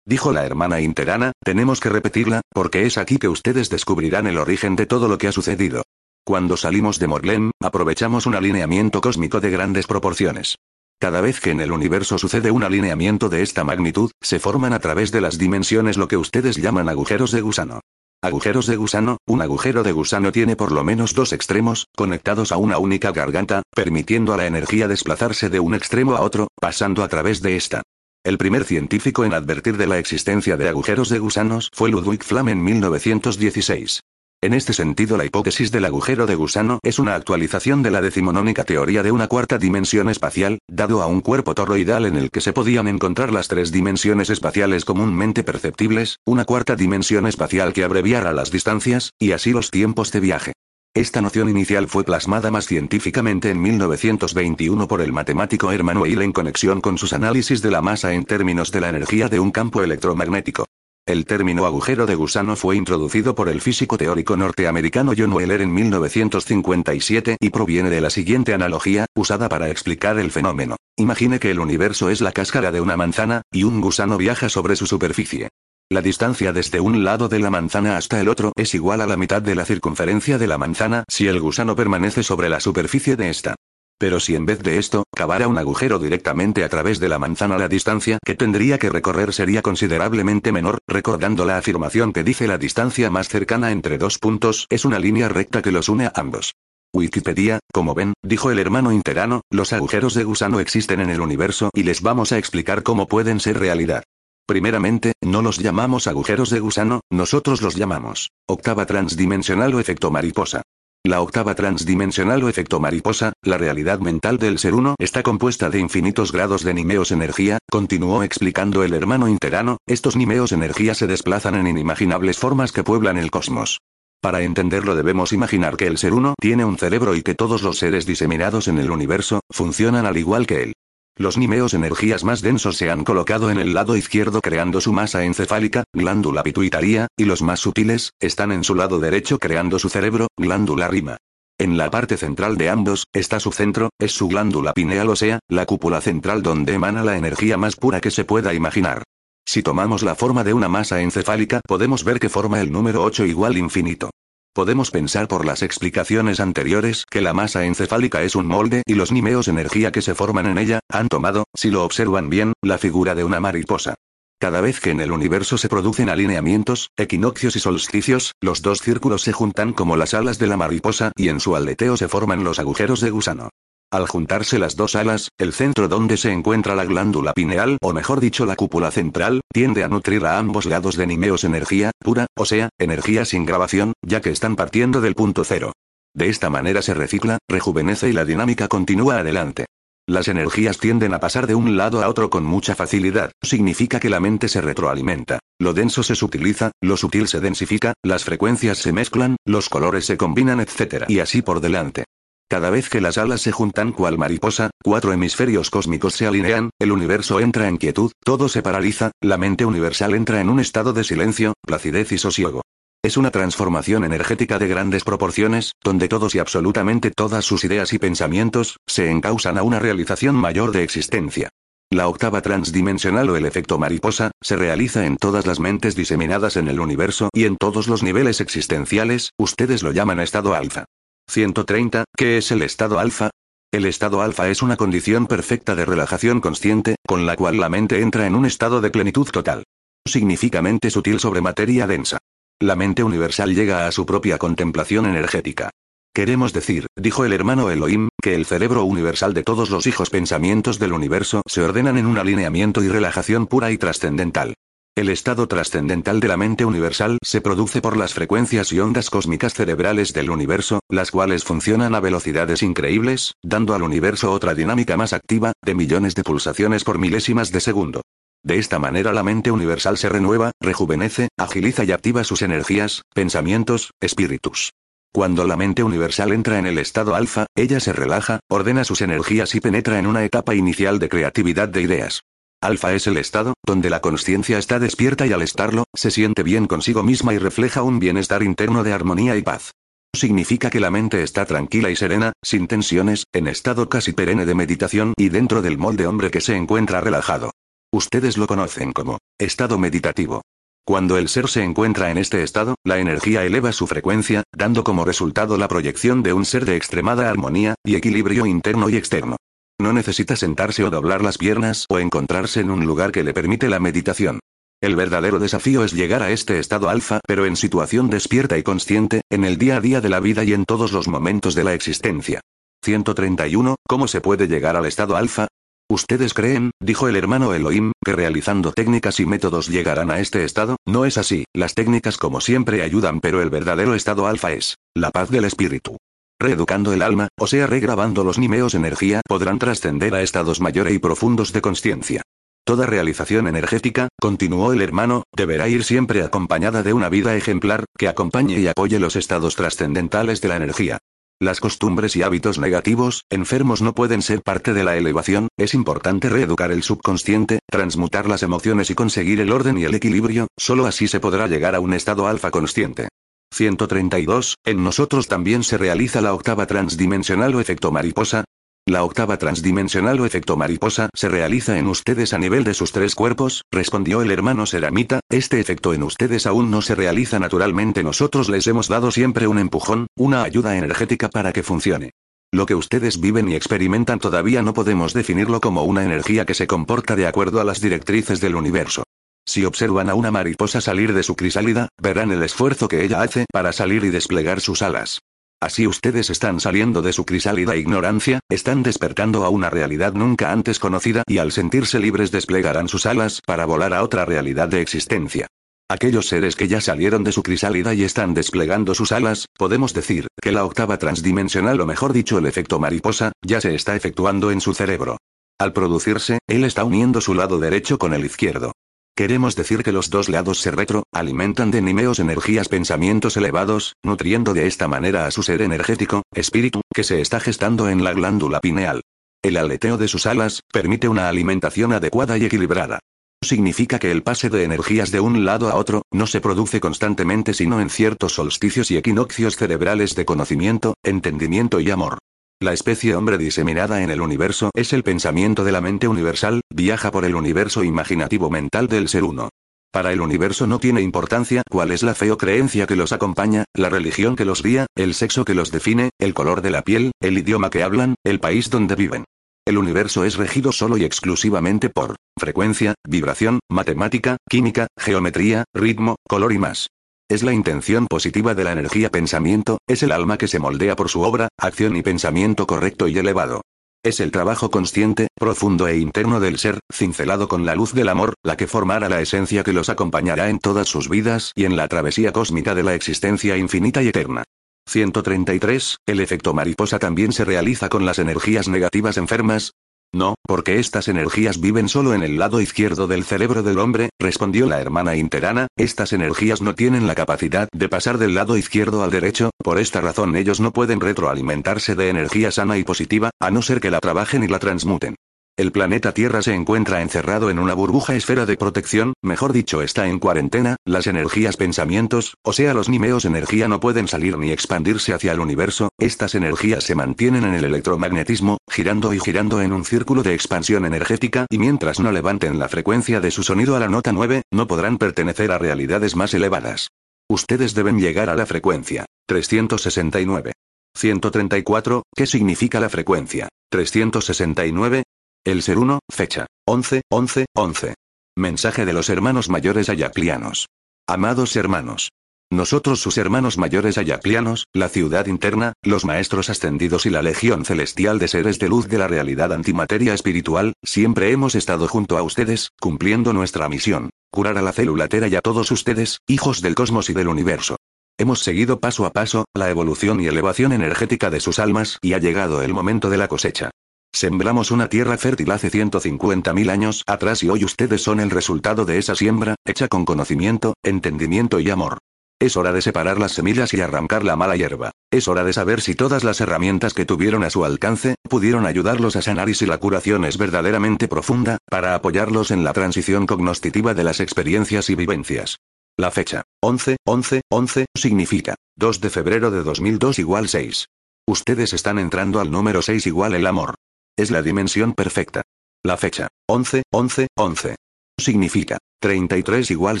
Dijo 0.04 0.32
la 0.32 0.44
hermana 0.44 0.80
interana, 0.80 1.32
tenemos 1.44 1.80
que 1.80 1.90
repetirla, 1.90 2.40
porque 2.50 2.86
es 2.86 2.98
aquí 2.98 3.18
que 3.18 3.28
ustedes 3.28 3.68
descubrirán 3.68 4.26
el 4.26 4.38
origen 4.38 4.74
de 4.74 4.86
todo 4.86 5.06
lo 5.06 5.18
que 5.18 5.28
ha 5.28 5.32
sucedido. 5.32 5.82
Cuando 6.24 6.56
salimos 6.56 6.98
de 6.98 7.06
Morlem, 7.06 7.50
aprovechamos 7.60 8.26
un 8.26 8.34
alineamiento 8.34 9.00
cósmico 9.00 9.40
de 9.40 9.50
grandes 9.50 9.86
proporciones. 9.86 10.56
Cada 11.00 11.20
vez 11.20 11.40
que 11.40 11.50
en 11.50 11.60
el 11.60 11.70
universo 11.70 12.18
sucede 12.18 12.50
un 12.50 12.64
alineamiento 12.64 13.28
de 13.28 13.42
esta 13.42 13.62
magnitud, 13.62 14.10
se 14.20 14.40
forman 14.40 14.72
a 14.72 14.80
través 14.80 15.12
de 15.12 15.20
las 15.20 15.38
dimensiones 15.38 15.96
lo 15.96 16.08
que 16.08 16.16
ustedes 16.16 16.56
llaman 16.56 16.88
agujeros 16.88 17.30
de 17.30 17.40
gusano. 17.40 17.80
Agujeros 18.20 18.66
de 18.66 18.74
gusano, 18.74 19.18
un 19.28 19.40
agujero 19.40 19.84
de 19.84 19.92
gusano 19.92 20.32
tiene 20.32 20.56
por 20.56 20.72
lo 20.72 20.82
menos 20.82 21.14
dos 21.14 21.32
extremos, 21.32 21.86
conectados 21.96 22.50
a 22.50 22.56
una 22.56 22.78
única 22.78 23.12
garganta, 23.12 23.62
permitiendo 23.76 24.34
a 24.34 24.38
la 24.38 24.46
energía 24.46 24.88
desplazarse 24.88 25.48
de 25.50 25.60
un 25.60 25.76
extremo 25.76 26.16
a 26.16 26.22
otro, 26.22 26.48
pasando 26.60 27.04
a 27.04 27.08
través 27.08 27.42
de 27.42 27.54
esta. 27.54 27.82
El 28.24 28.36
primer 28.36 28.64
científico 28.64 29.24
en 29.24 29.34
advertir 29.34 29.76
de 29.76 29.86
la 29.86 29.98
existencia 29.98 30.56
de 30.56 30.68
agujeros 30.68 31.10
de 31.10 31.20
gusanos 31.20 31.70
fue 31.72 31.90
Ludwig 31.90 32.24
Flamm 32.24 32.48
en 32.48 32.64
1916. 32.64 34.00
En 34.40 34.54
este 34.54 34.72
sentido, 34.72 35.16
la 35.16 35.24
hipótesis 35.24 35.72
del 35.72 35.84
agujero 35.84 36.24
de 36.24 36.36
gusano 36.36 36.78
es 36.84 37.00
una 37.00 37.16
actualización 37.16 37.82
de 37.82 37.90
la 37.90 38.00
decimonónica 38.00 38.62
teoría 38.62 39.02
de 39.02 39.10
una 39.10 39.26
cuarta 39.26 39.58
dimensión 39.58 40.08
espacial, 40.08 40.60
dado 40.68 41.02
a 41.02 41.08
un 41.08 41.22
cuerpo 41.22 41.56
toroidal 41.56 42.06
en 42.06 42.14
el 42.14 42.30
que 42.30 42.40
se 42.40 42.52
podían 42.52 42.86
encontrar 42.86 43.32
las 43.32 43.48
tres 43.48 43.72
dimensiones 43.72 44.30
espaciales 44.30 44.84
comúnmente 44.84 45.42
perceptibles, 45.42 46.20
una 46.24 46.44
cuarta 46.44 46.76
dimensión 46.76 47.26
espacial 47.26 47.72
que 47.72 47.82
abreviara 47.82 48.32
las 48.32 48.52
distancias, 48.52 49.10
y 49.18 49.32
así 49.32 49.50
los 49.50 49.72
tiempos 49.72 50.12
de 50.12 50.20
viaje. 50.20 50.52
Esta 50.94 51.20
noción 51.20 51.48
inicial 51.48 51.88
fue 51.88 52.04
plasmada 52.04 52.52
más 52.52 52.68
científicamente 52.68 53.50
en 53.50 53.60
1921 53.60 54.86
por 54.86 55.00
el 55.00 55.12
matemático 55.12 55.72
Hermann 55.72 55.98
Weyl 55.98 56.22
en 56.22 56.32
conexión 56.32 56.80
con 56.80 56.96
sus 56.96 57.12
análisis 57.12 57.60
de 57.60 57.72
la 57.72 57.82
masa 57.82 58.14
en 58.14 58.24
términos 58.24 58.70
de 58.70 58.82
la 58.82 58.88
energía 58.88 59.28
de 59.28 59.40
un 59.40 59.50
campo 59.50 59.82
electromagnético. 59.82 60.64
El 61.08 61.24
término 61.24 61.64
agujero 61.64 62.04
de 62.04 62.14
gusano 62.16 62.54
fue 62.54 62.76
introducido 62.76 63.34
por 63.34 63.48
el 63.48 63.62
físico 63.62 63.96
teórico 63.96 64.36
norteamericano 64.36 65.14
John 65.16 65.32
Wheeler 65.32 65.62
en 65.62 65.72
1957 65.72 67.38
y 67.40 67.48
proviene 67.48 67.88
de 67.88 68.02
la 68.02 68.10
siguiente 68.10 68.52
analogía, 68.52 69.06
usada 69.16 69.48
para 69.48 69.70
explicar 69.70 70.18
el 70.18 70.30
fenómeno. 70.30 70.76
Imagine 70.98 71.38
que 71.40 71.50
el 71.50 71.60
universo 71.60 72.10
es 72.10 72.20
la 72.20 72.32
cáscara 72.32 72.72
de 72.72 72.82
una 72.82 72.98
manzana, 72.98 73.40
y 73.50 73.64
un 73.64 73.80
gusano 73.80 74.18
viaja 74.18 74.50
sobre 74.50 74.76
su 74.76 74.84
superficie. 74.84 75.48
La 75.88 76.02
distancia 76.02 76.52
desde 76.52 76.78
un 76.78 77.02
lado 77.02 77.30
de 77.30 77.38
la 77.38 77.48
manzana 77.48 77.96
hasta 77.96 78.20
el 78.20 78.28
otro 78.28 78.52
es 78.54 78.74
igual 78.74 79.00
a 79.00 79.06
la 79.06 79.16
mitad 79.16 79.40
de 79.40 79.54
la 79.54 79.64
circunferencia 79.64 80.36
de 80.36 80.46
la 80.46 80.58
manzana 80.58 81.04
si 81.08 81.26
el 81.26 81.40
gusano 81.40 81.74
permanece 81.74 82.22
sobre 82.22 82.50
la 82.50 82.60
superficie 82.60 83.16
de 83.16 83.30
esta. 83.30 83.54
Pero 83.98 84.20
si 84.20 84.36
en 84.36 84.46
vez 84.46 84.62
de 84.62 84.78
esto, 84.78 85.02
cavara 85.14 85.48
un 85.48 85.58
agujero 85.58 85.98
directamente 85.98 86.62
a 86.62 86.68
través 86.68 87.00
de 87.00 87.08
la 87.08 87.18
manzana, 87.18 87.58
la 87.58 87.68
distancia 87.68 88.18
que 88.24 88.36
tendría 88.36 88.78
que 88.78 88.90
recorrer 88.90 89.32
sería 89.32 89.60
considerablemente 89.60 90.52
menor, 90.52 90.78
recordando 90.86 91.44
la 91.44 91.58
afirmación 91.58 92.12
que 92.12 92.22
dice 92.22 92.46
la 92.46 92.58
distancia 92.58 93.10
más 93.10 93.28
cercana 93.28 93.72
entre 93.72 93.98
dos 93.98 94.18
puntos 94.18 94.66
es 94.70 94.84
una 94.84 95.00
línea 95.00 95.28
recta 95.28 95.62
que 95.62 95.72
los 95.72 95.88
une 95.88 96.06
a 96.06 96.12
ambos. 96.14 96.54
Wikipedia, 96.94 97.58
como 97.72 97.94
ven, 97.94 98.14
dijo 98.22 98.50
el 98.50 98.60
hermano 98.60 98.92
interano, 98.92 99.42
los 99.50 99.72
agujeros 99.72 100.14
de 100.14 100.24
gusano 100.24 100.60
existen 100.60 101.00
en 101.00 101.10
el 101.10 101.20
universo 101.20 101.70
y 101.74 101.82
les 101.82 102.00
vamos 102.00 102.32
a 102.32 102.38
explicar 102.38 102.82
cómo 102.82 103.08
pueden 103.08 103.40
ser 103.40 103.58
realidad. 103.58 104.04
Primeramente, 104.46 105.12
no 105.22 105.42
los 105.42 105.58
llamamos 105.58 106.06
agujeros 106.06 106.48
de 106.48 106.60
gusano, 106.60 107.00
nosotros 107.10 107.60
los 107.60 107.74
llamamos 107.74 108.30
octava 108.48 108.86
transdimensional 108.86 109.74
o 109.74 109.80
efecto 109.80 110.10
mariposa. 110.10 110.62
La 111.08 111.22
octava 111.22 111.54
transdimensional 111.54 112.44
o 112.44 112.50
efecto 112.50 112.80
mariposa, 112.80 113.32
la 113.42 113.56
realidad 113.56 113.98
mental 113.98 114.36
del 114.36 114.58
ser 114.58 114.74
uno 114.74 114.94
está 114.98 115.22
compuesta 115.22 115.70
de 115.70 115.78
infinitos 115.78 116.32
grados 116.32 116.64
de 116.64 116.74
nimeos 116.74 117.12
energía, 117.12 117.56
continuó 117.70 118.22
explicando 118.22 118.84
el 118.84 118.92
hermano 118.92 119.26
interano, 119.26 119.78
estos 119.86 120.16
nimeos 120.16 120.52
energía 120.52 120.92
se 120.94 121.06
desplazan 121.06 121.54
en 121.54 121.66
inimaginables 121.66 122.36
formas 122.36 122.72
que 122.72 122.84
pueblan 122.84 123.16
el 123.16 123.30
cosmos. 123.30 123.78
Para 124.20 124.42
entenderlo 124.42 124.94
debemos 124.94 125.32
imaginar 125.32 125.78
que 125.78 125.86
el 125.86 125.96
ser 125.96 126.12
uno 126.12 126.34
tiene 126.38 126.66
un 126.66 126.76
cerebro 126.76 127.14
y 127.14 127.22
que 127.22 127.34
todos 127.34 127.62
los 127.62 127.78
seres 127.78 128.04
diseminados 128.04 128.68
en 128.68 128.78
el 128.78 128.90
universo, 128.90 129.40
funcionan 129.48 130.04
al 130.04 130.18
igual 130.18 130.46
que 130.46 130.62
él. 130.62 130.74
Los 131.18 131.36
nimeos 131.36 131.74
energías 131.74 132.22
más 132.22 132.42
densos 132.42 132.76
se 132.76 132.90
han 132.90 133.02
colocado 133.02 133.50
en 133.50 133.58
el 133.58 133.74
lado 133.74 133.96
izquierdo 133.96 134.40
creando 134.40 134.80
su 134.80 134.92
masa 134.92 135.24
encefálica, 135.24 135.82
glándula 135.92 136.44
pituitaria, 136.44 137.08
y 137.16 137.24
los 137.24 137.42
más 137.42 137.58
sutiles, 137.58 138.12
están 138.20 138.52
en 138.52 138.62
su 138.62 138.76
lado 138.76 139.00
derecho 139.00 139.40
creando 139.40 139.80
su 139.80 139.88
cerebro, 139.88 140.28
glándula 140.36 140.86
rima. 140.86 141.16
En 141.58 141.76
la 141.76 141.90
parte 141.90 142.16
central 142.16 142.56
de 142.56 142.70
ambos, 142.70 143.08
está 143.12 143.40
su 143.40 143.50
centro, 143.50 143.90
es 143.98 144.12
su 144.12 144.28
glándula 144.28 144.72
pineal 144.74 145.08
o 145.08 145.16
sea, 145.16 145.40
la 145.48 145.66
cúpula 145.66 146.00
central 146.00 146.40
donde 146.44 146.74
emana 146.74 147.02
la 147.02 147.16
energía 147.16 147.56
más 147.56 147.74
pura 147.74 148.00
que 148.00 148.12
se 148.12 148.24
pueda 148.24 148.54
imaginar. 148.54 149.02
Si 149.44 149.64
tomamos 149.64 150.04
la 150.04 150.14
forma 150.14 150.44
de 150.44 150.52
una 150.52 150.68
masa 150.68 151.00
encefálica 151.00 151.60
podemos 151.66 152.04
ver 152.04 152.20
que 152.20 152.28
forma 152.28 152.60
el 152.60 152.70
número 152.70 153.02
8 153.02 153.24
igual 153.24 153.56
infinito. 153.56 154.10
Podemos 154.58 154.90
pensar 154.90 155.28
por 155.28 155.44
las 155.46 155.62
explicaciones 155.62 156.40
anteriores 156.40 157.06
que 157.08 157.20
la 157.20 157.32
masa 157.32 157.64
encefálica 157.64 158.24
es 158.24 158.34
un 158.34 158.48
molde 158.48 158.82
y 158.86 158.94
los 158.94 159.12
nimeos 159.12 159.46
energía 159.46 159.92
que 159.92 160.02
se 160.02 160.16
forman 160.16 160.46
en 160.46 160.58
ella, 160.58 160.80
han 160.88 161.06
tomado, 161.06 161.44
si 161.54 161.70
lo 161.70 161.84
observan 161.84 162.28
bien, 162.28 162.54
la 162.60 162.76
figura 162.76 163.14
de 163.14 163.22
una 163.22 163.38
mariposa. 163.38 163.94
Cada 164.40 164.60
vez 164.60 164.80
que 164.80 164.90
en 164.90 165.00
el 165.00 165.12
universo 165.12 165.58
se 165.58 165.68
producen 165.68 166.08
alineamientos, 166.08 166.90
equinoccios 166.96 167.54
y 167.54 167.60
solsticios, 167.60 168.32
los 168.40 168.60
dos 168.60 168.80
círculos 168.80 169.22
se 169.22 169.32
juntan 169.32 169.72
como 169.72 169.96
las 169.96 170.12
alas 170.12 170.40
de 170.40 170.48
la 170.48 170.56
mariposa 170.56 171.12
y 171.14 171.28
en 171.28 171.38
su 171.38 171.54
aleteo 171.54 171.96
se 171.96 172.08
forman 172.08 172.42
los 172.42 172.58
agujeros 172.58 173.00
de 173.00 173.10
gusano. 173.10 173.50
Al 173.90 174.06
juntarse 174.06 174.58
las 174.58 174.76
dos 174.76 174.96
alas, 174.96 175.30
el 175.38 175.54
centro 175.54 175.88
donde 175.88 176.18
se 176.18 176.30
encuentra 176.30 176.74
la 176.74 176.84
glándula 176.84 177.32
pineal, 177.32 177.78
o 177.80 177.94
mejor 177.94 178.20
dicho 178.20 178.44
la 178.44 178.54
cúpula 178.54 178.90
central, 178.90 179.40
tiende 179.50 179.82
a 179.82 179.88
nutrir 179.88 180.26
a 180.26 180.38
ambos 180.38 180.66
lados 180.66 180.96
de 180.96 181.06
nimeos 181.06 181.42
energía, 181.44 181.92
pura, 181.98 182.26
o 182.36 182.44
sea, 182.44 182.68
energía 182.78 183.24
sin 183.24 183.46
grabación, 183.46 183.94
ya 184.04 184.20
que 184.20 184.28
están 184.28 184.56
partiendo 184.56 185.00
del 185.00 185.14
punto 185.14 185.42
cero. 185.42 185.72
De 186.14 186.28
esta 186.28 186.50
manera 186.50 186.82
se 186.82 186.92
recicla, 186.92 187.38
rejuvenece 187.48 188.10
y 188.10 188.12
la 188.12 188.26
dinámica 188.26 188.68
continúa 188.68 189.20
adelante. 189.20 189.64
Las 190.06 190.28
energías 190.28 190.78
tienden 190.78 191.14
a 191.14 191.20
pasar 191.20 191.46
de 191.46 191.54
un 191.54 191.78
lado 191.78 192.02
a 192.02 192.08
otro 192.08 192.28
con 192.28 192.44
mucha 192.44 192.74
facilidad, 192.74 193.32
significa 193.42 194.00
que 194.00 194.10
la 194.10 194.20
mente 194.20 194.48
se 194.48 194.60
retroalimenta. 194.60 195.38
Lo 195.58 195.72
denso 195.72 196.02
se 196.02 196.14
sutiliza, 196.14 196.72
lo 196.82 196.98
sutil 196.98 197.26
se 197.26 197.40
densifica, 197.40 197.94
las 198.02 198.24
frecuencias 198.24 198.78
se 198.78 198.92
mezclan, 198.92 199.36
los 199.46 199.68
colores 199.68 200.04
se 200.04 200.18
combinan, 200.18 200.60
etc. 200.60 201.04
Y 201.08 201.20
así 201.20 201.40
por 201.40 201.60
delante. 201.60 202.04
Cada 202.50 202.70
vez 202.70 202.88
que 202.88 203.02
las 203.02 203.18
alas 203.18 203.42
se 203.42 203.52
juntan 203.52 203.92
cual 203.92 204.16
mariposa, 204.16 204.70
cuatro 204.82 205.12
hemisferios 205.12 205.68
cósmicos 205.68 206.14
se 206.14 206.26
alinean, 206.26 206.70
el 206.78 206.92
universo 206.92 207.40
entra 207.40 207.68
en 207.68 207.76
quietud, 207.76 208.12
todo 208.24 208.48
se 208.48 208.62
paraliza, 208.62 209.12
la 209.20 209.36
mente 209.36 209.66
universal 209.66 210.14
entra 210.14 210.40
en 210.40 210.48
un 210.48 210.58
estado 210.58 210.94
de 210.94 211.04
silencio, 211.04 211.52
placidez 211.60 212.10
y 212.12 212.16
sosiego. 212.16 212.62
Es 213.04 213.18
una 213.18 213.30
transformación 213.30 214.02
energética 214.02 214.58
de 214.58 214.66
grandes 214.66 215.04
proporciones, 215.04 215.72
donde 215.84 216.08
todos 216.08 216.34
y 216.34 216.38
absolutamente 216.38 217.10
todas 217.10 217.44
sus 217.44 217.64
ideas 217.64 217.92
y 217.92 217.98
pensamientos, 217.98 218.78
se 218.86 219.10
encausan 219.10 219.58
a 219.58 219.62
una 219.62 219.78
realización 219.78 220.34
mayor 220.34 220.72
de 220.72 220.84
existencia. 220.84 221.50
La 221.90 222.08
octava 222.08 222.40
transdimensional 222.40 223.28
o 223.28 223.36
el 223.36 223.44
efecto 223.44 223.78
mariposa, 223.78 224.30
se 224.40 224.56
realiza 224.56 225.04
en 225.04 225.18
todas 225.18 225.46
las 225.46 225.60
mentes 225.60 225.94
diseminadas 225.94 226.56
en 226.56 226.68
el 226.68 226.80
universo 226.80 227.28
y 227.34 227.44
en 227.44 227.56
todos 227.58 227.88
los 227.88 228.02
niveles 228.02 228.40
existenciales, 228.40 229.32
ustedes 229.38 229.82
lo 229.82 229.92
llaman 229.92 230.20
estado 230.20 230.54
alfa. 230.54 230.86
130. 231.28 232.04
¿Qué 232.16 232.38
es 232.38 232.50
el 232.50 232.62
estado 232.62 232.98
alfa? 232.98 233.30
El 233.70 233.84
estado 233.84 234.22
alfa 234.22 234.48
es 234.48 234.62
una 234.62 234.76
condición 234.76 235.26
perfecta 235.26 235.74
de 235.74 235.84
relajación 235.84 236.40
consciente, 236.40 236.96
con 237.06 237.26
la 237.26 237.36
cual 237.36 237.58
la 237.58 237.68
mente 237.68 238.00
entra 238.00 238.26
en 238.26 238.34
un 238.34 238.46
estado 238.46 238.80
de 238.80 238.90
plenitud 238.90 239.28
total. 239.28 239.64
Significa 240.06 240.62
mente 240.62 240.90
sutil 240.90 241.20
sobre 241.20 241.42
materia 241.42 241.86
densa. 241.86 242.18
La 242.60 242.76
mente 242.76 243.04
universal 243.04 243.54
llega 243.54 243.86
a 243.86 243.92
su 243.92 244.06
propia 244.06 244.38
contemplación 244.38 245.04
energética. 245.04 245.70
Queremos 246.14 246.52
decir, 246.54 246.86
dijo 246.96 247.26
el 247.26 247.34
hermano 247.34 247.70
Elohim, 247.70 248.08
que 248.22 248.34
el 248.34 248.46
cerebro 248.46 248.84
universal 248.84 249.34
de 249.34 249.42
todos 249.42 249.68
los 249.68 249.86
hijos 249.86 250.08
pensamientos 250.08 250.78
del 250.78 250.94
universo 250.94 251.42
se 251.46 251.60
ordenan 251.60 251.98
en 251.98 252.06
un 252.06 252.18
alineamiento 252.18 252.82
y 252.82 252.88
relajación 252.88 253.46
pura 253.46 253.70
y 253.70 253.76
trascendental. 253.76 254.54
El 254.98 255.10
estado 255.10 255.46
trascendental 255.46 256.18
de 256.18 256.26
la 256.26 256.36
mente 256.36 256.64
universal 256.64 257.18
se 257.22 257.40
produce 257.40 257.80
por 257.80 257.96
las 257.96 258.14
frecuencias 258.14 258.72
y 258.72 258.80
ondas 258.80 259.10
cósmicas 259.10 259.54
cerebrales 259.54 260.12
del 260.12 260.28
universo, 260.28 260.80
las 260.88 261.12
cuales 261.12 261.44
funcionan 261.44 261.94
a 261.94 262.00
velocidades 262.00 262.64
increíbles, 262.64 263.34
dando 263.40 263.76
al 263.76 263.84
universo 263.84 264.32
otra 264.32 264.54
dinámica 264.56 264.96
más 264.96 265.12
activa, 265.12 265.52
de 265.64 265.76
millones 265.76 266.16
de 266.16 266.24
pulsaciones 266.24 266.82
por 266.82 266.98
milésimas 266.98 267.52
de 267.52 267.60
segundo. 267.60 268.02
De 268.42 268.58
esta 268.58 268.80
manera 268.80 269.12
la 269.12 269.22
mente 269.22 269.52
universal 269.52 269.98
se 269.98 270.08
renueva, 270.08 270.50
rejuvenece, 270.60 271.28
agiliza 271.38 271.84
y 271.84 271.92
activa 271.92 272.24
sus 272.24 272.42
energías, 272.42 273.02
pensamientos, 273.14 273.92
espíritus. 274.00 274.72
Cuando 275.12 275.46
la 275.46 275.56
mente 275.56 275.84
universal 275.84 276.32
entra 276.32 276.58
en 276.58 276.66
el 276.66 276.76
estado 276.76 277.14
alfa, 277.14 277.46
ella 277.54 277.78
se 277.78 277.92
relaja, 277.92 278.40
ordena 278.50 278.82
sus 278.82 279.00
energías 279.00 279.54
y 279.54 279.60
penetra 279.60 280.00
en 280.00 280.08
una 280.08 280.24
etapa 280.24 280.56
inicial 280.56 280.98
de 280.98 281.08
creatividad 281.08 281.68
de 281.68 281.82
ideas. 281.82 282.22
Alfa 282.60 282.92
es 282.92 283.06
el 283.06 283.18
estado, 283.18 283.54
donde 283.64 283.88
la 283.88 284.00
conciencia 284.00 284.58
está 284.58 284.80
despierta 284.80 285.24
y 285.28 285.32
al 285.32 285.42
estarlo, 285.42 285.84
se 285.94 286.10
siente 286.10 286.42
bien 286.42 286.66
consigo 286.66 287.04
misma 287.04 287.32
y 287.32 287.38
refleja 287.38 287.82
un 287.82 288.00
bienestar 288.00 288.42
interno 288.42 288.82
de 288.82 288.92
armonía 288.92 289.36
y 289.36 289.42
paz. 289.42 289.70
Significa 290.12 290.68
que 290.68 290.80
la 290.80 290.90
mente 290.90 291.22
está 291.22 291.44
tranquila 291.46 291.88
y 291.90 291.94
serena, 291.94 292.32
sin 292.42 292.66
tensiones, 292.66 293.26
en 293.32 293.46
estado 293.46 293.88
casi 293.88 294.12
perenne 294.12 294.44
de 294.44 294.56
meditación 294.56 295.14
y 295.16 295.28
dentro 295.28 295.62
del 295.62 295.78
molde 295.78 296.08
hombre 296.08 296.32
que 296.32 296.40
se 296.40 296.56
encuentra 296.56 297.00
relajado. 297.00 297.52
Ustedes 297.92 298.36
lo 298.36 298.48
conocen 298.48 298.92
como 298.92 299.18
estado 299.38 299.78
meditativo. 299.78 300.42
Cuando 300.84 301.16
el 301.16 301.28
ser 301.28 301.48
se 301.48 301.62
encuentra 301.62 302.10
en 302.10 302.18
este 302.18 302.42
estado, 302.42 302.74
la 302.82 302.98
energía 302.98 303.44
eleva 303.44 303.70
su 303.70 303.86
frecuencia, 303.86 304.42
dando 304.52 304.82
como 304.82 305.04
resultado 305.04 305.58
la 305.58 305.68
proyección 305.68 306.24
de 306.24 306.32
un 306.32 306.44
ser 306.44 306.64
de 306.64 306.74
extremada 306.74 307.30
armonía 307.30 307.76
y 307.84 307.94
equilibrio 307.94 308.46
interno 308.46 308.88
y 308.88 308.96
externo. 308.96 309.36
No 309.80 309.92
necesita 309.92 310.34
sentarse 310.34 310.82
o 310.82 310.90
doblar 310.90 311.22
las 311.22 311.38
piernas 311.38 311.86
o 311.88 312.00
encontrarse 312.00 312.60
en 312.60 312.70
un 312.70 312.84
lugar 312.84 313.12
que 313.12 313.22
le 313.22 313.32
permite 313.32 313.68
la 313.68 313.78
meditación. 313.78 314.40
El 314.80 314.96
verdadero 314.96 315.38
desafío 315.38 315.84
es 315.84 315.92
llegar 315.92 316.22
a 316.22 316.30
este 316.30 316.58
estado 316.58 316.88
alfa, 316.88 317.20
pero 317.26 317.46
en 317.46 317.56
situación 317.56 318.10
despierta 318.10 318.58
y 318.58 318.62
consciente, 318.62 319.22
en 319.30 319.44
el 319.44 319.56
día 319.56 319.76
a 319.76 319.80
día 319.80 320.00
de 320.00 320.08
la 320.08 320.20
vida 320.20 320.44
y 320.44 320.52
en 320.52 320.64
todos 320.64 320.92
los 320.92 321.06
momentos 321.06 321.54
de 321.54 321.64
la 321.64 321.74
existencia. 321.74 322.40
131. 322.84 323.76
¿Cómo 323.88 324.08
se 324.08 324.20
puede 324.20 324.48
llegar 324.48 324.76
al 324.76 324.86
estado 324.86 325.16
alfa? 325.16 325.48
Ustedes 325.90 326.34
creen, 326.34 326.70
dijo 326.80 327.08
el 327.08 327.16
hermano 327.16 327.54
Elohim, 327.54 327.92
que 328.04 328.12
realizando 328.12 328.72
técnicas 328.72 329.20
y 329.20 329.26
métodos 329.26 329.68
llegarán 329.68 330.10
a 330.10 330.20
este 330.20 330.44
estado, 330.44 330.76
no 330.86 331.06
es 331.06 331.18
así, 331.18 331.44
las 331.54 331.74
técnicas 331.74 332.18
como 332.18 332.40
siempre 332.40 332.82
ayudan 332.82 333.20
pero 333.20 333.40
el 333.40 333.48
verdadero 333.48 333.94
estado 333.94 334.26
alfa 334.26 334.52
es, 334.52 334.74
la 334.94 335.10
paz 335.10 335.30
del 335.30 335.44
espíritu. 335.44 335.96
Reeducando 336.40 336.92
el 336.92 337.02
alma, 337.02 337.28
o 337.36 337.48
sea 337.48 337.66
regrabando 337.66 338.22
los 338.22 338.38
nimeos 338.38 338.74
energía, 338.74 339.22
podrán 339.26 339.58
trascender 339.58 340.14
a 340.14 340.22
estados 340.22 340.60
mayores 340.60 340.94
y 340.94 341.00
profundos 341.00 341.52
de 341.52 341.60
conciencia. 341.60 342.22
Toda 342.64 342.86
realización 342.86 343.48
energética, 343.48 344.08
continuó 344.20 344.72
el 344.72 344.80
hermano, 344.80 345.24
deberá 345.34 345.68
ir 345.68 345.82
siempre 345.82 346.22
acompañada 346.22 346.84
de 346.84 346.92
una 346.92 347.08
vida 347.08 347.34
ejemplar, 347.34 347.86
que 347.96 348.06
acompañe 348.06 348.60
y 348.60 348.68
apoye 348.68 349.00
los 349.00 349.16
estados 349.16 349.56
trascendentales 349.56 350.40
de 350.40 350.48
la 350.48 350.56
energía. 350.56 350.98
Las 351.40 351.60
costumbres 351.60 352.14
y 352.14 352.22
hábitos 352.22 352.58
negativos, 352.58 353.22
enfermos 353.30 353.82
no 353.82 353.94
pueden 353.94 354.22
ser 354.22 354.42
parte 354.42 354.74
de 354.74 354.84
la 354.84 354.96
elevación, 354.96 355.48
es 355.56 355.74
importante 355.74 356.28
reeducar 356.28 356.70
el 356.70 356.84
subconsciente, 356.84 357.60
transmutar 357.68 358.28
las 358.28 358.44
emociones 358.44 358.90
y 358.90 358.94
conseguir 358.94 359.40
el 359.40 359.50
orden 359.50 359.76
y 359.78 359.84
el 359.84 359.94
equilibrio, 359.94 360.46
solo 360.56 360.86
así 360.86 361.08
se 361.08 361.20
podrá 361.20 361.48
llegar 361.48 361.74
a 361.74 361.80
un 361.80 361.94
estado 361.94 362.28
alfa 362.28 362.50
consciente. 362.52 363.08
132. 363.52 364.56
En 364.64 364.84
nosotros 364.84 365.28
también 365.28 365.62
se 365.62 365.78
realiza 365.78 366.20
la 366.20 366.34
octava 366.34 366.66
transdimensional 366.66 367.54
o 367.54 367.60
efecto 367.60 367.90
mariposa. 367.90 368.44
La 368.86 369.04
octava 369.04 369.36
transdimensional 369.36 370.18
o 370.20 370.24
efecto 370.24 370.56
mariposa 370.56 371.10
se 371.12 371.28
realiza 371.28 371.78
en 371.78 371.88
ustedes 371.88 372.32
a 372.32 372.38
nivel 372.38 372.64
de 372.64 372.72
sus 372.72 372.92
tres 372.92 373.14
cuerpos, 373.14 373.64
respondió 373.70 374.22
el 374.22 374.30
hermano 374.30 374.64
Seramita, 374.64 375.20
este 375.28 375.60
efecto 375.60 375.92
en 375.92 376.02
ustedes 376.02 376.46
aún 376.46 376.70
no 376.70 376.80
se 376.80 376.94
realiza 376.94 377.38
naturalmente 377.38 378.02
nosotros 378.02 378.48
les 378.48 378.66
hemos 378.66 378.88
dado 378.88 379.10
siempre 379.10 379.46
un 379.46 379.58
empujón, 379.58 380.06
una 380.16 380.42
ayuda 380.42 380.78
energética 380.78 381.28
para 381.28 381.52
que 381.52 381.62
funcione. 381.62 382.12
Lo 382.50 382.64
que 382.64 382.74
ustedes 382.74 383.20
viven 383.20 383.50
y 383.50 383.56
experimentan 383.56 384.20
todavía 384.20 384.62
no 384.62 384.72
podemos 384.72 385.12
definirlo 385.12 385.60
como 385.60 385.82
una 385.82 386.02
energía 386.02 386.46
que 386.46 386.54
se 386.54 386.66
comporta 386.66 387.14
de 387.14 387.26
acuerdo 387.26 387.60
a 387.60 387.64
las 387.64 387.82
directrices 387.82 388.40
del 388.40 388.54
universo. 388.54 389.04
Si 389.48 389.64
observan 389.64 390.10
a 390.10 390.14
una 390.14 390.30
mariposa 390.30 390.82
salir 390.82 391.14
de 391.14 391.22
su 391.22 391.34
crisálida, 391.34 391.88
verán 392.02 392.32
el 392.32 392.42
esfuerzo 392.42 392.86
que 392.86 393.02
ella 393.02 393.22
hace 393.22 393.46
para 393.50 393.72
salir 393.72 394.04
y 394.04 394.10
desplegar 394.10 394.60
sus 394.60 394.82
alas. 394.82 395.20
Así 395.58 395.86
ustedes 395.86 396.28
están 396.28 396.60
saliendo 396.60 397.00
de 397.00 397.14
su 397.14 397.24
crisálida 397.24 397.74
ignorancia, 397.74 398.40
están 398.50 398.82
despertando 398.82 399.46
a 399.46 399.48
una 399.48 399.70
realidad 399.70 400.12
nunca 400.12 400.52
antes 400.52 400.78
conocida 400.78 401.22
y 401.26 401.38
al 401.38 401.50
sentirse 401.50 401.98
libres 401.98 402.30
desplegarán 402.30 402.88
sus 402.88 403.06
alas 403.06 403.40
para 403.40 403.64
volar 403.64 403.94
a 403.94 404.02
otra 404.02 404.26
realidad 404.26 404.68
de 404.68 404.82
existencia. 404.82 405.46
Aquellos 405.88 406.28
seres 406.28 406.54
que 406.54 406.68
ya 406.68 406.82
salieron 406.82 407.24
de 407.24 407.32
su 407.32 407.42
crisálida 407.42 407.94
y 407.94 408.04
están 408.04 408.34
desplegando 408.34 408.94
sus 408.94 409.12
alas, 409.12 409.46
podemos 409.56 409.94
decir, 409.94 410.26
que 410.42 410.52
la 410.52 410.66
octava 410.66 410.98
transdimensional 410.98 411.80
o 411.80 411.86
mejor 411.86 412.12
dicho 412.12 412.36
el 412.36 412.44
efecto 412.44 412.78
mariposa, 412.78 413.32
ya 413.42 413.62
se 413.62 413.74
está 413.74 413.96
efectuando 413.96 414.50
en 414.50 414.60
su 414.60 414.74
cerebro. 414.74 415.16
Al 415.58 415.72
producirse, 415.72 416.38
él 416.46 416.64
está 416.64 416.84
uniendo 416.84 417.22
su 417.22 417.32
lado 417.32 417.58
derecho 417.58 417.98
con 417.98 418.12
el 418.12 418.26
izquierdo. 418.26 418.72
Queremos 419.18 419.56
decir 419.56 419.82
que 419.82 419.90
los 419.90 420.10
dos 420.10 420.28
lados 420.28 420.60
se 420.60 420.70
retro, 420.70 421.02
alimentan 421.12 421.72
de 421.72 421.82
nimeos 421.82 422.20
energías 422.20 422.68
pensamientos 422.68 423.36
elevados, 423.36 423.96
nutriendo 424.04 424.54
de 424.54 424.68
esta 424.68 424.86
manera 424.86 425.26
a 425.26 425.32
su 425.32 425.42
ser 425.42 425.60
energético, 425.60 426.22
espíritu, 426.32 426.82
que 426.94 427.02
se 427.02 427.20
está 427.20 427.40
gestando 427.40 427.88
en 427.88 428.04
la 428.04 428.12
glándula 428.12 428.60
pineal. 428.60 429.00
El 429.42 429.56
aleteo 429.56 429.98
de 429.98 430.06
sus 430.06 430.26
alas, 430.26 430.62
permite 430.72 431.08
una 431.08 431.28
alimentación 431.28 431.92
adecuada 431.92 432.38
y 432.38 432.44
equilibrada. 432.44 433.00
Significa 433.42 433.98
que 433.98 434.12
el 434.12 434.22
pase 434.22 434.50
de 434.50 434.62
energías 434.62 435.10
de 435.10 435.18
un 435.18 435.44
lado 435.44 435.68
a 435.68 435.74
otro, 435.74 436.02
no 436.12 436.28
se 436.28 436.40
produce 436.40 436.78
constantemente 436.78 437.54
sino 437.54 437.80
en 437.80 437.90
ciertos 437.90 438.34
solsticios 438.34 438.92
y 438.92 438.98
equinoccios 438.98 439.56
cerebrales 439.56 440.14
de 440.14 440.26
conocimiento, 440.26 440.94
entendimiento 441.02 441.80
y 441.80 441.90
amor. 441.90 442.18
La 442.60 442.72
especie 442.72 443.14
hombre 443.14 443.38
diseminada 443.38 444.02
en 444.02 444.10
el 444.10 444.20
universo 444.20 444.72
es 444.74 444.92
el 444.92 445.04
pensamiento 445.04 445.62
de 445.62 445.70
la 445.70 445.80
mente 445.80 446.08
universal, 446.08 446.62
viaja 446.74 447.12
por 447.12 447.24
el 447.24 447.36
universo 447.36 447.84
imaginativo 447.84 448.50
mental 448.50 448.88
del 448.88 449.08
ser 449.08 449.22
uno. 449.22 449.50
Para 449.92 450.12
el 450.12 450.20
universo 450.20 450.66
no 450.66 450.80
tiene 450.80 451.00
importancia 451.00 451.62
cuál 451.70 451.92
es 451.92 452.02
la 452.02 452.16
fe 452.16 452.32
o 452.32 452.36
creencia 452.36 452.88
que 452.88 452.96
los 452.96 453.12
acompaña, 453.12 453.64
la 453.74 453.90
religión 453.90 454.34
que 454.34 454.44
los 454.44 454.64
guía, 454.64 454.86
el 454.96 455.14
sexo 455.14 455.44
que 455.44 455.54
los 455.54 455.70
define, 455.70 456.10
el 456.18 456.34
color 456.34 456.60
de 456.60 456.70
la 456.70 456.82
piel, 456.82 457.12
el 457.20 457.38
idioma 457.38 457.70
que 457.70 457.84
hablan, 457.84 458.16
el 458.24 458.40
país 458.40 458.70
donde 458.70 458.96
viven. 458.96 459.24
El 459.64 459.78
universo 459.78 460.24
es 460.24 460.36
regido 460.36 460.72
solo 460.72 460.96
y 460.96 461.04
exclusivamente 461.04 461.90
por 461.90 462.16
frecuencia, 462.36 462.94
vibración, 463.08 463.60
matemática, 463.70 464.36
química, 464.50 464.88
geometría, 464.98 465.62
ritmo, 465.72 466.16
color 466.28 466.52
y 466.52 466.58
más. 466.58 466.88
Es 467.30 467.42
la 467.42 467.52
intención 467.52 468.06
positiva 468.06 468.54
de 468.54 468.64
la 468.64 468.72
energía 468.72 469.10
pensamiento, 469.10 469.76
es 469.86 470.02
el 470.02 470.12
alma 470.12 470.38
que 470.38 470.48
se 470.48 470.58
moldea 470.58 470.96
por 470.96 471.10
su 471.10 471.20
obra, 471.20 471.48
acción 471.58 471.94
y 471.94 472.02
pensamiento 472.02 472.66
correcto 472.66 473.06
y 473.06 473.18
elevado. 473.18 473.60
Es 474.02 474.20
el 474.20 474.30
trabajo 474.30 474.70
consciente, 474.70 475.28
profundo 475.34 475.88
e 475.88 475.98
interno 475.98 476.40
del 476.40 476.58
ser, 476.58 476.80
cincelado 476.90 477.46
con 477.46 477.66
la 477.66 477.74
luz 477.74 477.92
del 477.92 478.08
amor, 478.08 478.32
la 478.42 478.56
que 478.56 478.66
formará 478.66 479.10
la 479.10 479.20
esencia 479.20 479.62
que 479.62 479.74
los 479.74 479.90
acompañará 479.90 480.48
en 480.48 480.58
todas 480.58 480.88
sus 480.88 481.10
vidas 481.10 481.52
y 481.54 481.66
en 481.66 481.76
la 481.76 481.86
travesía 481.86 482.32
cósmica 482.32 482.74
de 482.74 482.84
la 482.84 482.94
existencia 482.94 483.58
infinita 483.58 484.02
y 484.02 484.08
eterna. 484.08 484.44
133. 484.88 485.98
El 486.06 486.20
efecto 486.20 486.54
mariposa 486.54 486.98
también 486.98 487.32
se 487.32 487.44
realiza 487.44 487.90
con 487.90 488.06
las 488.06 488.18
energías 488.18 488.68
negativas 488.68 489.18
enfermas. 489.18 489.72
No, 490.14 490.36
porque 490.46 490.78
estas 490.78 491.08
energías 491.08 491.60
viven 491.60 491.88
solo 491.88 492.14
en 492.14 492.22
el 492.22 492.38
lado 492.38 492.62
izquierdo 492.62 493.06
del 493.06 493.24
cerebro 493.24 493.62
del 493.62 493.78
hombre, 493.78 494.08
respondió 494.18 494.66
la 494.66 494.80
hermana 494.80 495.16
interana, 495.16 495.66
estas 495.76 496.14
energías 496.14 496.62
no 496.62 496.74
tienen 496.74 497.06
la 497.06 497.14
capacidad 497.14 497.68
de 497.72 497.88
pasar 497.90 498.16
del 498.16 498.34
lado 498.34 498.56
izquierdo 498.56 499.02
al 499.02 499.10
derecho, 499.10 499.50
por 499.62 499.78
esta 499.78 500.00
razón 500.00 500.34
ellos 500.34 500.60
no 500.60 500.72
pueden 500.72 501.00
retroalimentarse 501.00 501.94
de 501.94 502.08
energía 502.08 502.50
sana 502.50 502.78
y 502.78 502.84
positiva, 502.84 503.30
a 503.38 503.50
no 503.50 503.60
ser 503.60 503.80
que 503.80 503.90
la 503.90 504.00
trabajen 504.00 504.42
y 504.42 504.48
la 504.48 504.58
transmuten. 504.58 505.14
El 505.58 505.72
planeta 505.72 506.14
Tierra 506.14 506.40
se 506.40 506.54
encuentra 506.54 507.02
encerrado 507.02 507.50
en 507.50 507.58
una 507.58 507.74
burbuja 507.74 508.14
esfera 508.14 508.46
de 508.46 508.56
protección, 508.56 509.14
mejor 509.22 509.52
dicho 509.52 509.82
está 509.82 510.06
en 510.06 510.20
cuarentena, 510.20 510.76
las 510.84 511.08
energías 511.08 511.56
pensamientos, 511.56 512.36
o 512.44 512.52
sea 512.52 512.74
los 512.74 512.88
nimeos 512.88 513.24
energía 513.24 513.66
no 513.66 513.80
pueden 513.80 514.06
salir 514.06 514.38
ni 514.38 514.52
expandirse 514.52 515.14
hacia 515.14 515.32
el 515.32 515.40
universo, 515.40 515.88
estas 515.98 516.36
energías 516.36 516.84
se 516.84 516.94
mantienen 516.94 517.42
en 517.42 517.54
el 517.54 517.64
electromagnetismo, 517.64 518.58
girando 518.70 519.12
y 519.12 519.18
girando 519.18 519.60
en 519.60 519.72
un 519.72 519.84
círculo 519.84 520.22
de 520.22 520.32
expansión 520.32 520.86
energética 520.86 521.46
y 521.50 521.58
mientras 521.58 521.98
no 521.98 522.12
levanten 522.12 522.60
la 522.60 522.68
frecuencia 522.68 523.20
de 523.20 523.32
su 523.32 523.42
sonido 523.42 523.74
a 523.74 523.80
la 523.80 523.88
nota 523.88 524.12
9, 524.12 524.42
no 524.52 524.68
podrán 524.68 524.96
pertenecer 524.96 525.50
a 525.50 525.58
realidades 525.58 526.14
más 526.14 526.34
elevadas. 526.34 526.90
Ustedes 527.28 527.74
deben 527.74 527.98
llegar 527.98 528.30
a 528.30 528.36
la 528.36 528.46
frecuencia. 528.46 529.06
369. 529.26 530.52
134, 530.94 532.04
¿qué 532.14 532.26
significa 532.26 532.78
la 532.78 532.88
frecuencia? 532.88 533.48
369, 533.70 535.02
el 535.44 535.62
ser 535.62 535.78
uno, 535.78 536.00
fecha. 536.10 536.46
11, 536.66 537.02
11, 537.10 537.46
11. 537.54 537.94
Mensaje 538.36 538.84
de 538.84 538.92
los 538.92 539.08
hermanos 539.08 539.48
mayores 539.48 539.88
ayaclianos. 539.88 540.66
Amados 541.06 541.56
hermanos. 541.56 542.10
Nosotros 542.50 543.00
sus 543.00 543.18
hermanos 543.18 543.58
mayores 543.58 543.98
ayaclianos, 543.98 544.66
la 544.72 544.88
ciudad 544.88 545.26
interna, 545.26 545.74
los 545.82 546.04
maestros 546.04 546.48
ascendidos 546.48 547.04
y 547.04 547.10
la 547.10 547.22
legión 547.22 547.64
celestial 547.64 548.18
de 548.18 548.28
seres 548.28 548.58
de 548.58 548.68
luz 548.68 548.88
de 548.88 548.98
la 548.98 549.08
realidad 549.08 549.52
antimateria 549.52 550.14
espiritual, 550.14 550.72
siempre 550.82 551.30
hemos 551.30 551.54
estado 551.54 551.88
junto 551.88 552.16
a 552.16 552.22
ustedes, 552.22 552.70
cumpliendo 552.80 553.32
nuestra 553.32 553.68
misión, 553.68 554.10
curar 554.30 554.56
a 554.56 554.62
la 554.62 554.72
célula 554.72 555.08
tera 555.08 555.28
y 555.28 555.36
a 555.36 555.40
todos 555.40 555.70
ustedes, 555.70 556.20
hijos 556.26 556.62
del 556.62 556.74
cosmos 556.74 557.10
y 557.10 557.14
del 557.14 557.28
universo. 557.28 557.76
Hemos 558.18 558.40
seguido 558.40 558.80
paso 558.80 559.04
a 559.06 559.12
paso, 559.12 559.44
la 559.54 559.70
evolución 559.70 560.20
y 560.20 560.26
elevación 560.26 560.72
energética 560.72 561.30
de 561.30 561.40
sus 561.40 561.58
almas 561.58 561.98
y 562.02 562.14
ha 562.14 562.18
llegado 562.18 562.62
el 562.62 562.72
momento 562.72 563.10
de 563.10 563.18
la 563.18 563.28
cosecha. 563.28 563.70
Sembramos 564.12 564.70
una 564.70 564.88
tierra 564.88 565.16
fértil 565.16 565.50
hace 565.52 565.70
150.000 565.70 566.70
años 566.70 567.02
atrás 567.06 567.42
y 567.42 567.50
hoy 567.50 567.64
ustedes 567.64 568.02
son 568.02 568.20
el 568.20 568.30
resultado 568.30 568.84
de 568.84 568.98
esa 568.98 569.14
siembra, 569.14 569.54
hecha 569.64 569.88
con 569.88 570.04
conocimiento, 570.04 570.74
entendimiento 570.82 571.60
y 571.60 571.70
amor. 571.70 571.98
Es 572.40 572.56
hora 572.56 572.72
de 572.72 572.82
separar 572.82 573.18
las 573.18 573.32
semillas 573.32 573.74
y 573.74 573.80
arrancar 573.80 574.24
la 574.24 574.36
mala 574.36 574.56
hierba. 574.56 574.92
Es 575.10 575.26
hora 575.26 575.42
de 575.42 575.52
saber 575.52 575.80
si 575.80 575.96
todas 575.96 576.22
las 576.22 576.40
herramientas 576.40 576.94
que 576.94 577.04
tuvieron 577.04 577.42
a 577.42 577.50
su 577.50 577.64
alcance, 577.64 578.14
pudieron 578.28 578.64
ayudarlos 578.64 579.16
a 579.16 579.22
sanar 579.22 579.48
y 579.48 579.54
si 579.54 579.66
la 579.66 579.78
curación 579.78 580.24
es 580.24 580.38
verdaderamente 580.38 581.08
profunda, 581.08 581.58
para 581.68 581.96
apoyarlos 581.96 582.52
en 582.52 582.62
la 582.62 582.72
transición 582.72 583.26
cognoscitiva 583.26 583.92
de 583.94 584.04
las 584.04 584.20
experiencias 584.20 584.88
y 584.88 584.94
vivencias. 584.94 585.58
La 585.96 586.12
fecha, 586.12 586.44
11, 586.60 586.98
11, 587.04 587.40
11, 587.50 587.86
significa, 587.96 588.54
2 588.76 589.00
de 589.00 589.10
febrero 589.10 589.50
de 589.50 589.64
2002 589.64 590.20
igual 590.20 590.48
6. 590.48 590.86
Ustedes 591.26 591.72
están 591.72 591.98
entrando 591.98 592.38
al 592.38 592.52
número 592.52 592.82
6 592.82 593.04
igual 593.08 593.34
el 593.34 593.48
amor. 593.48 593.74
Es 594.18 594.32
la 594.32 594.42
dimensión 594.42 594.94
perfecta. 594.94 595.42
La 595.84 595.96
fecha, 595.96 596.26
11, 596.48 596.82
11, 596.92 597.28
11. 597.36 597.76
Significa, 598.18 598.78
33 599.00 599.70
igual 599.70 600.00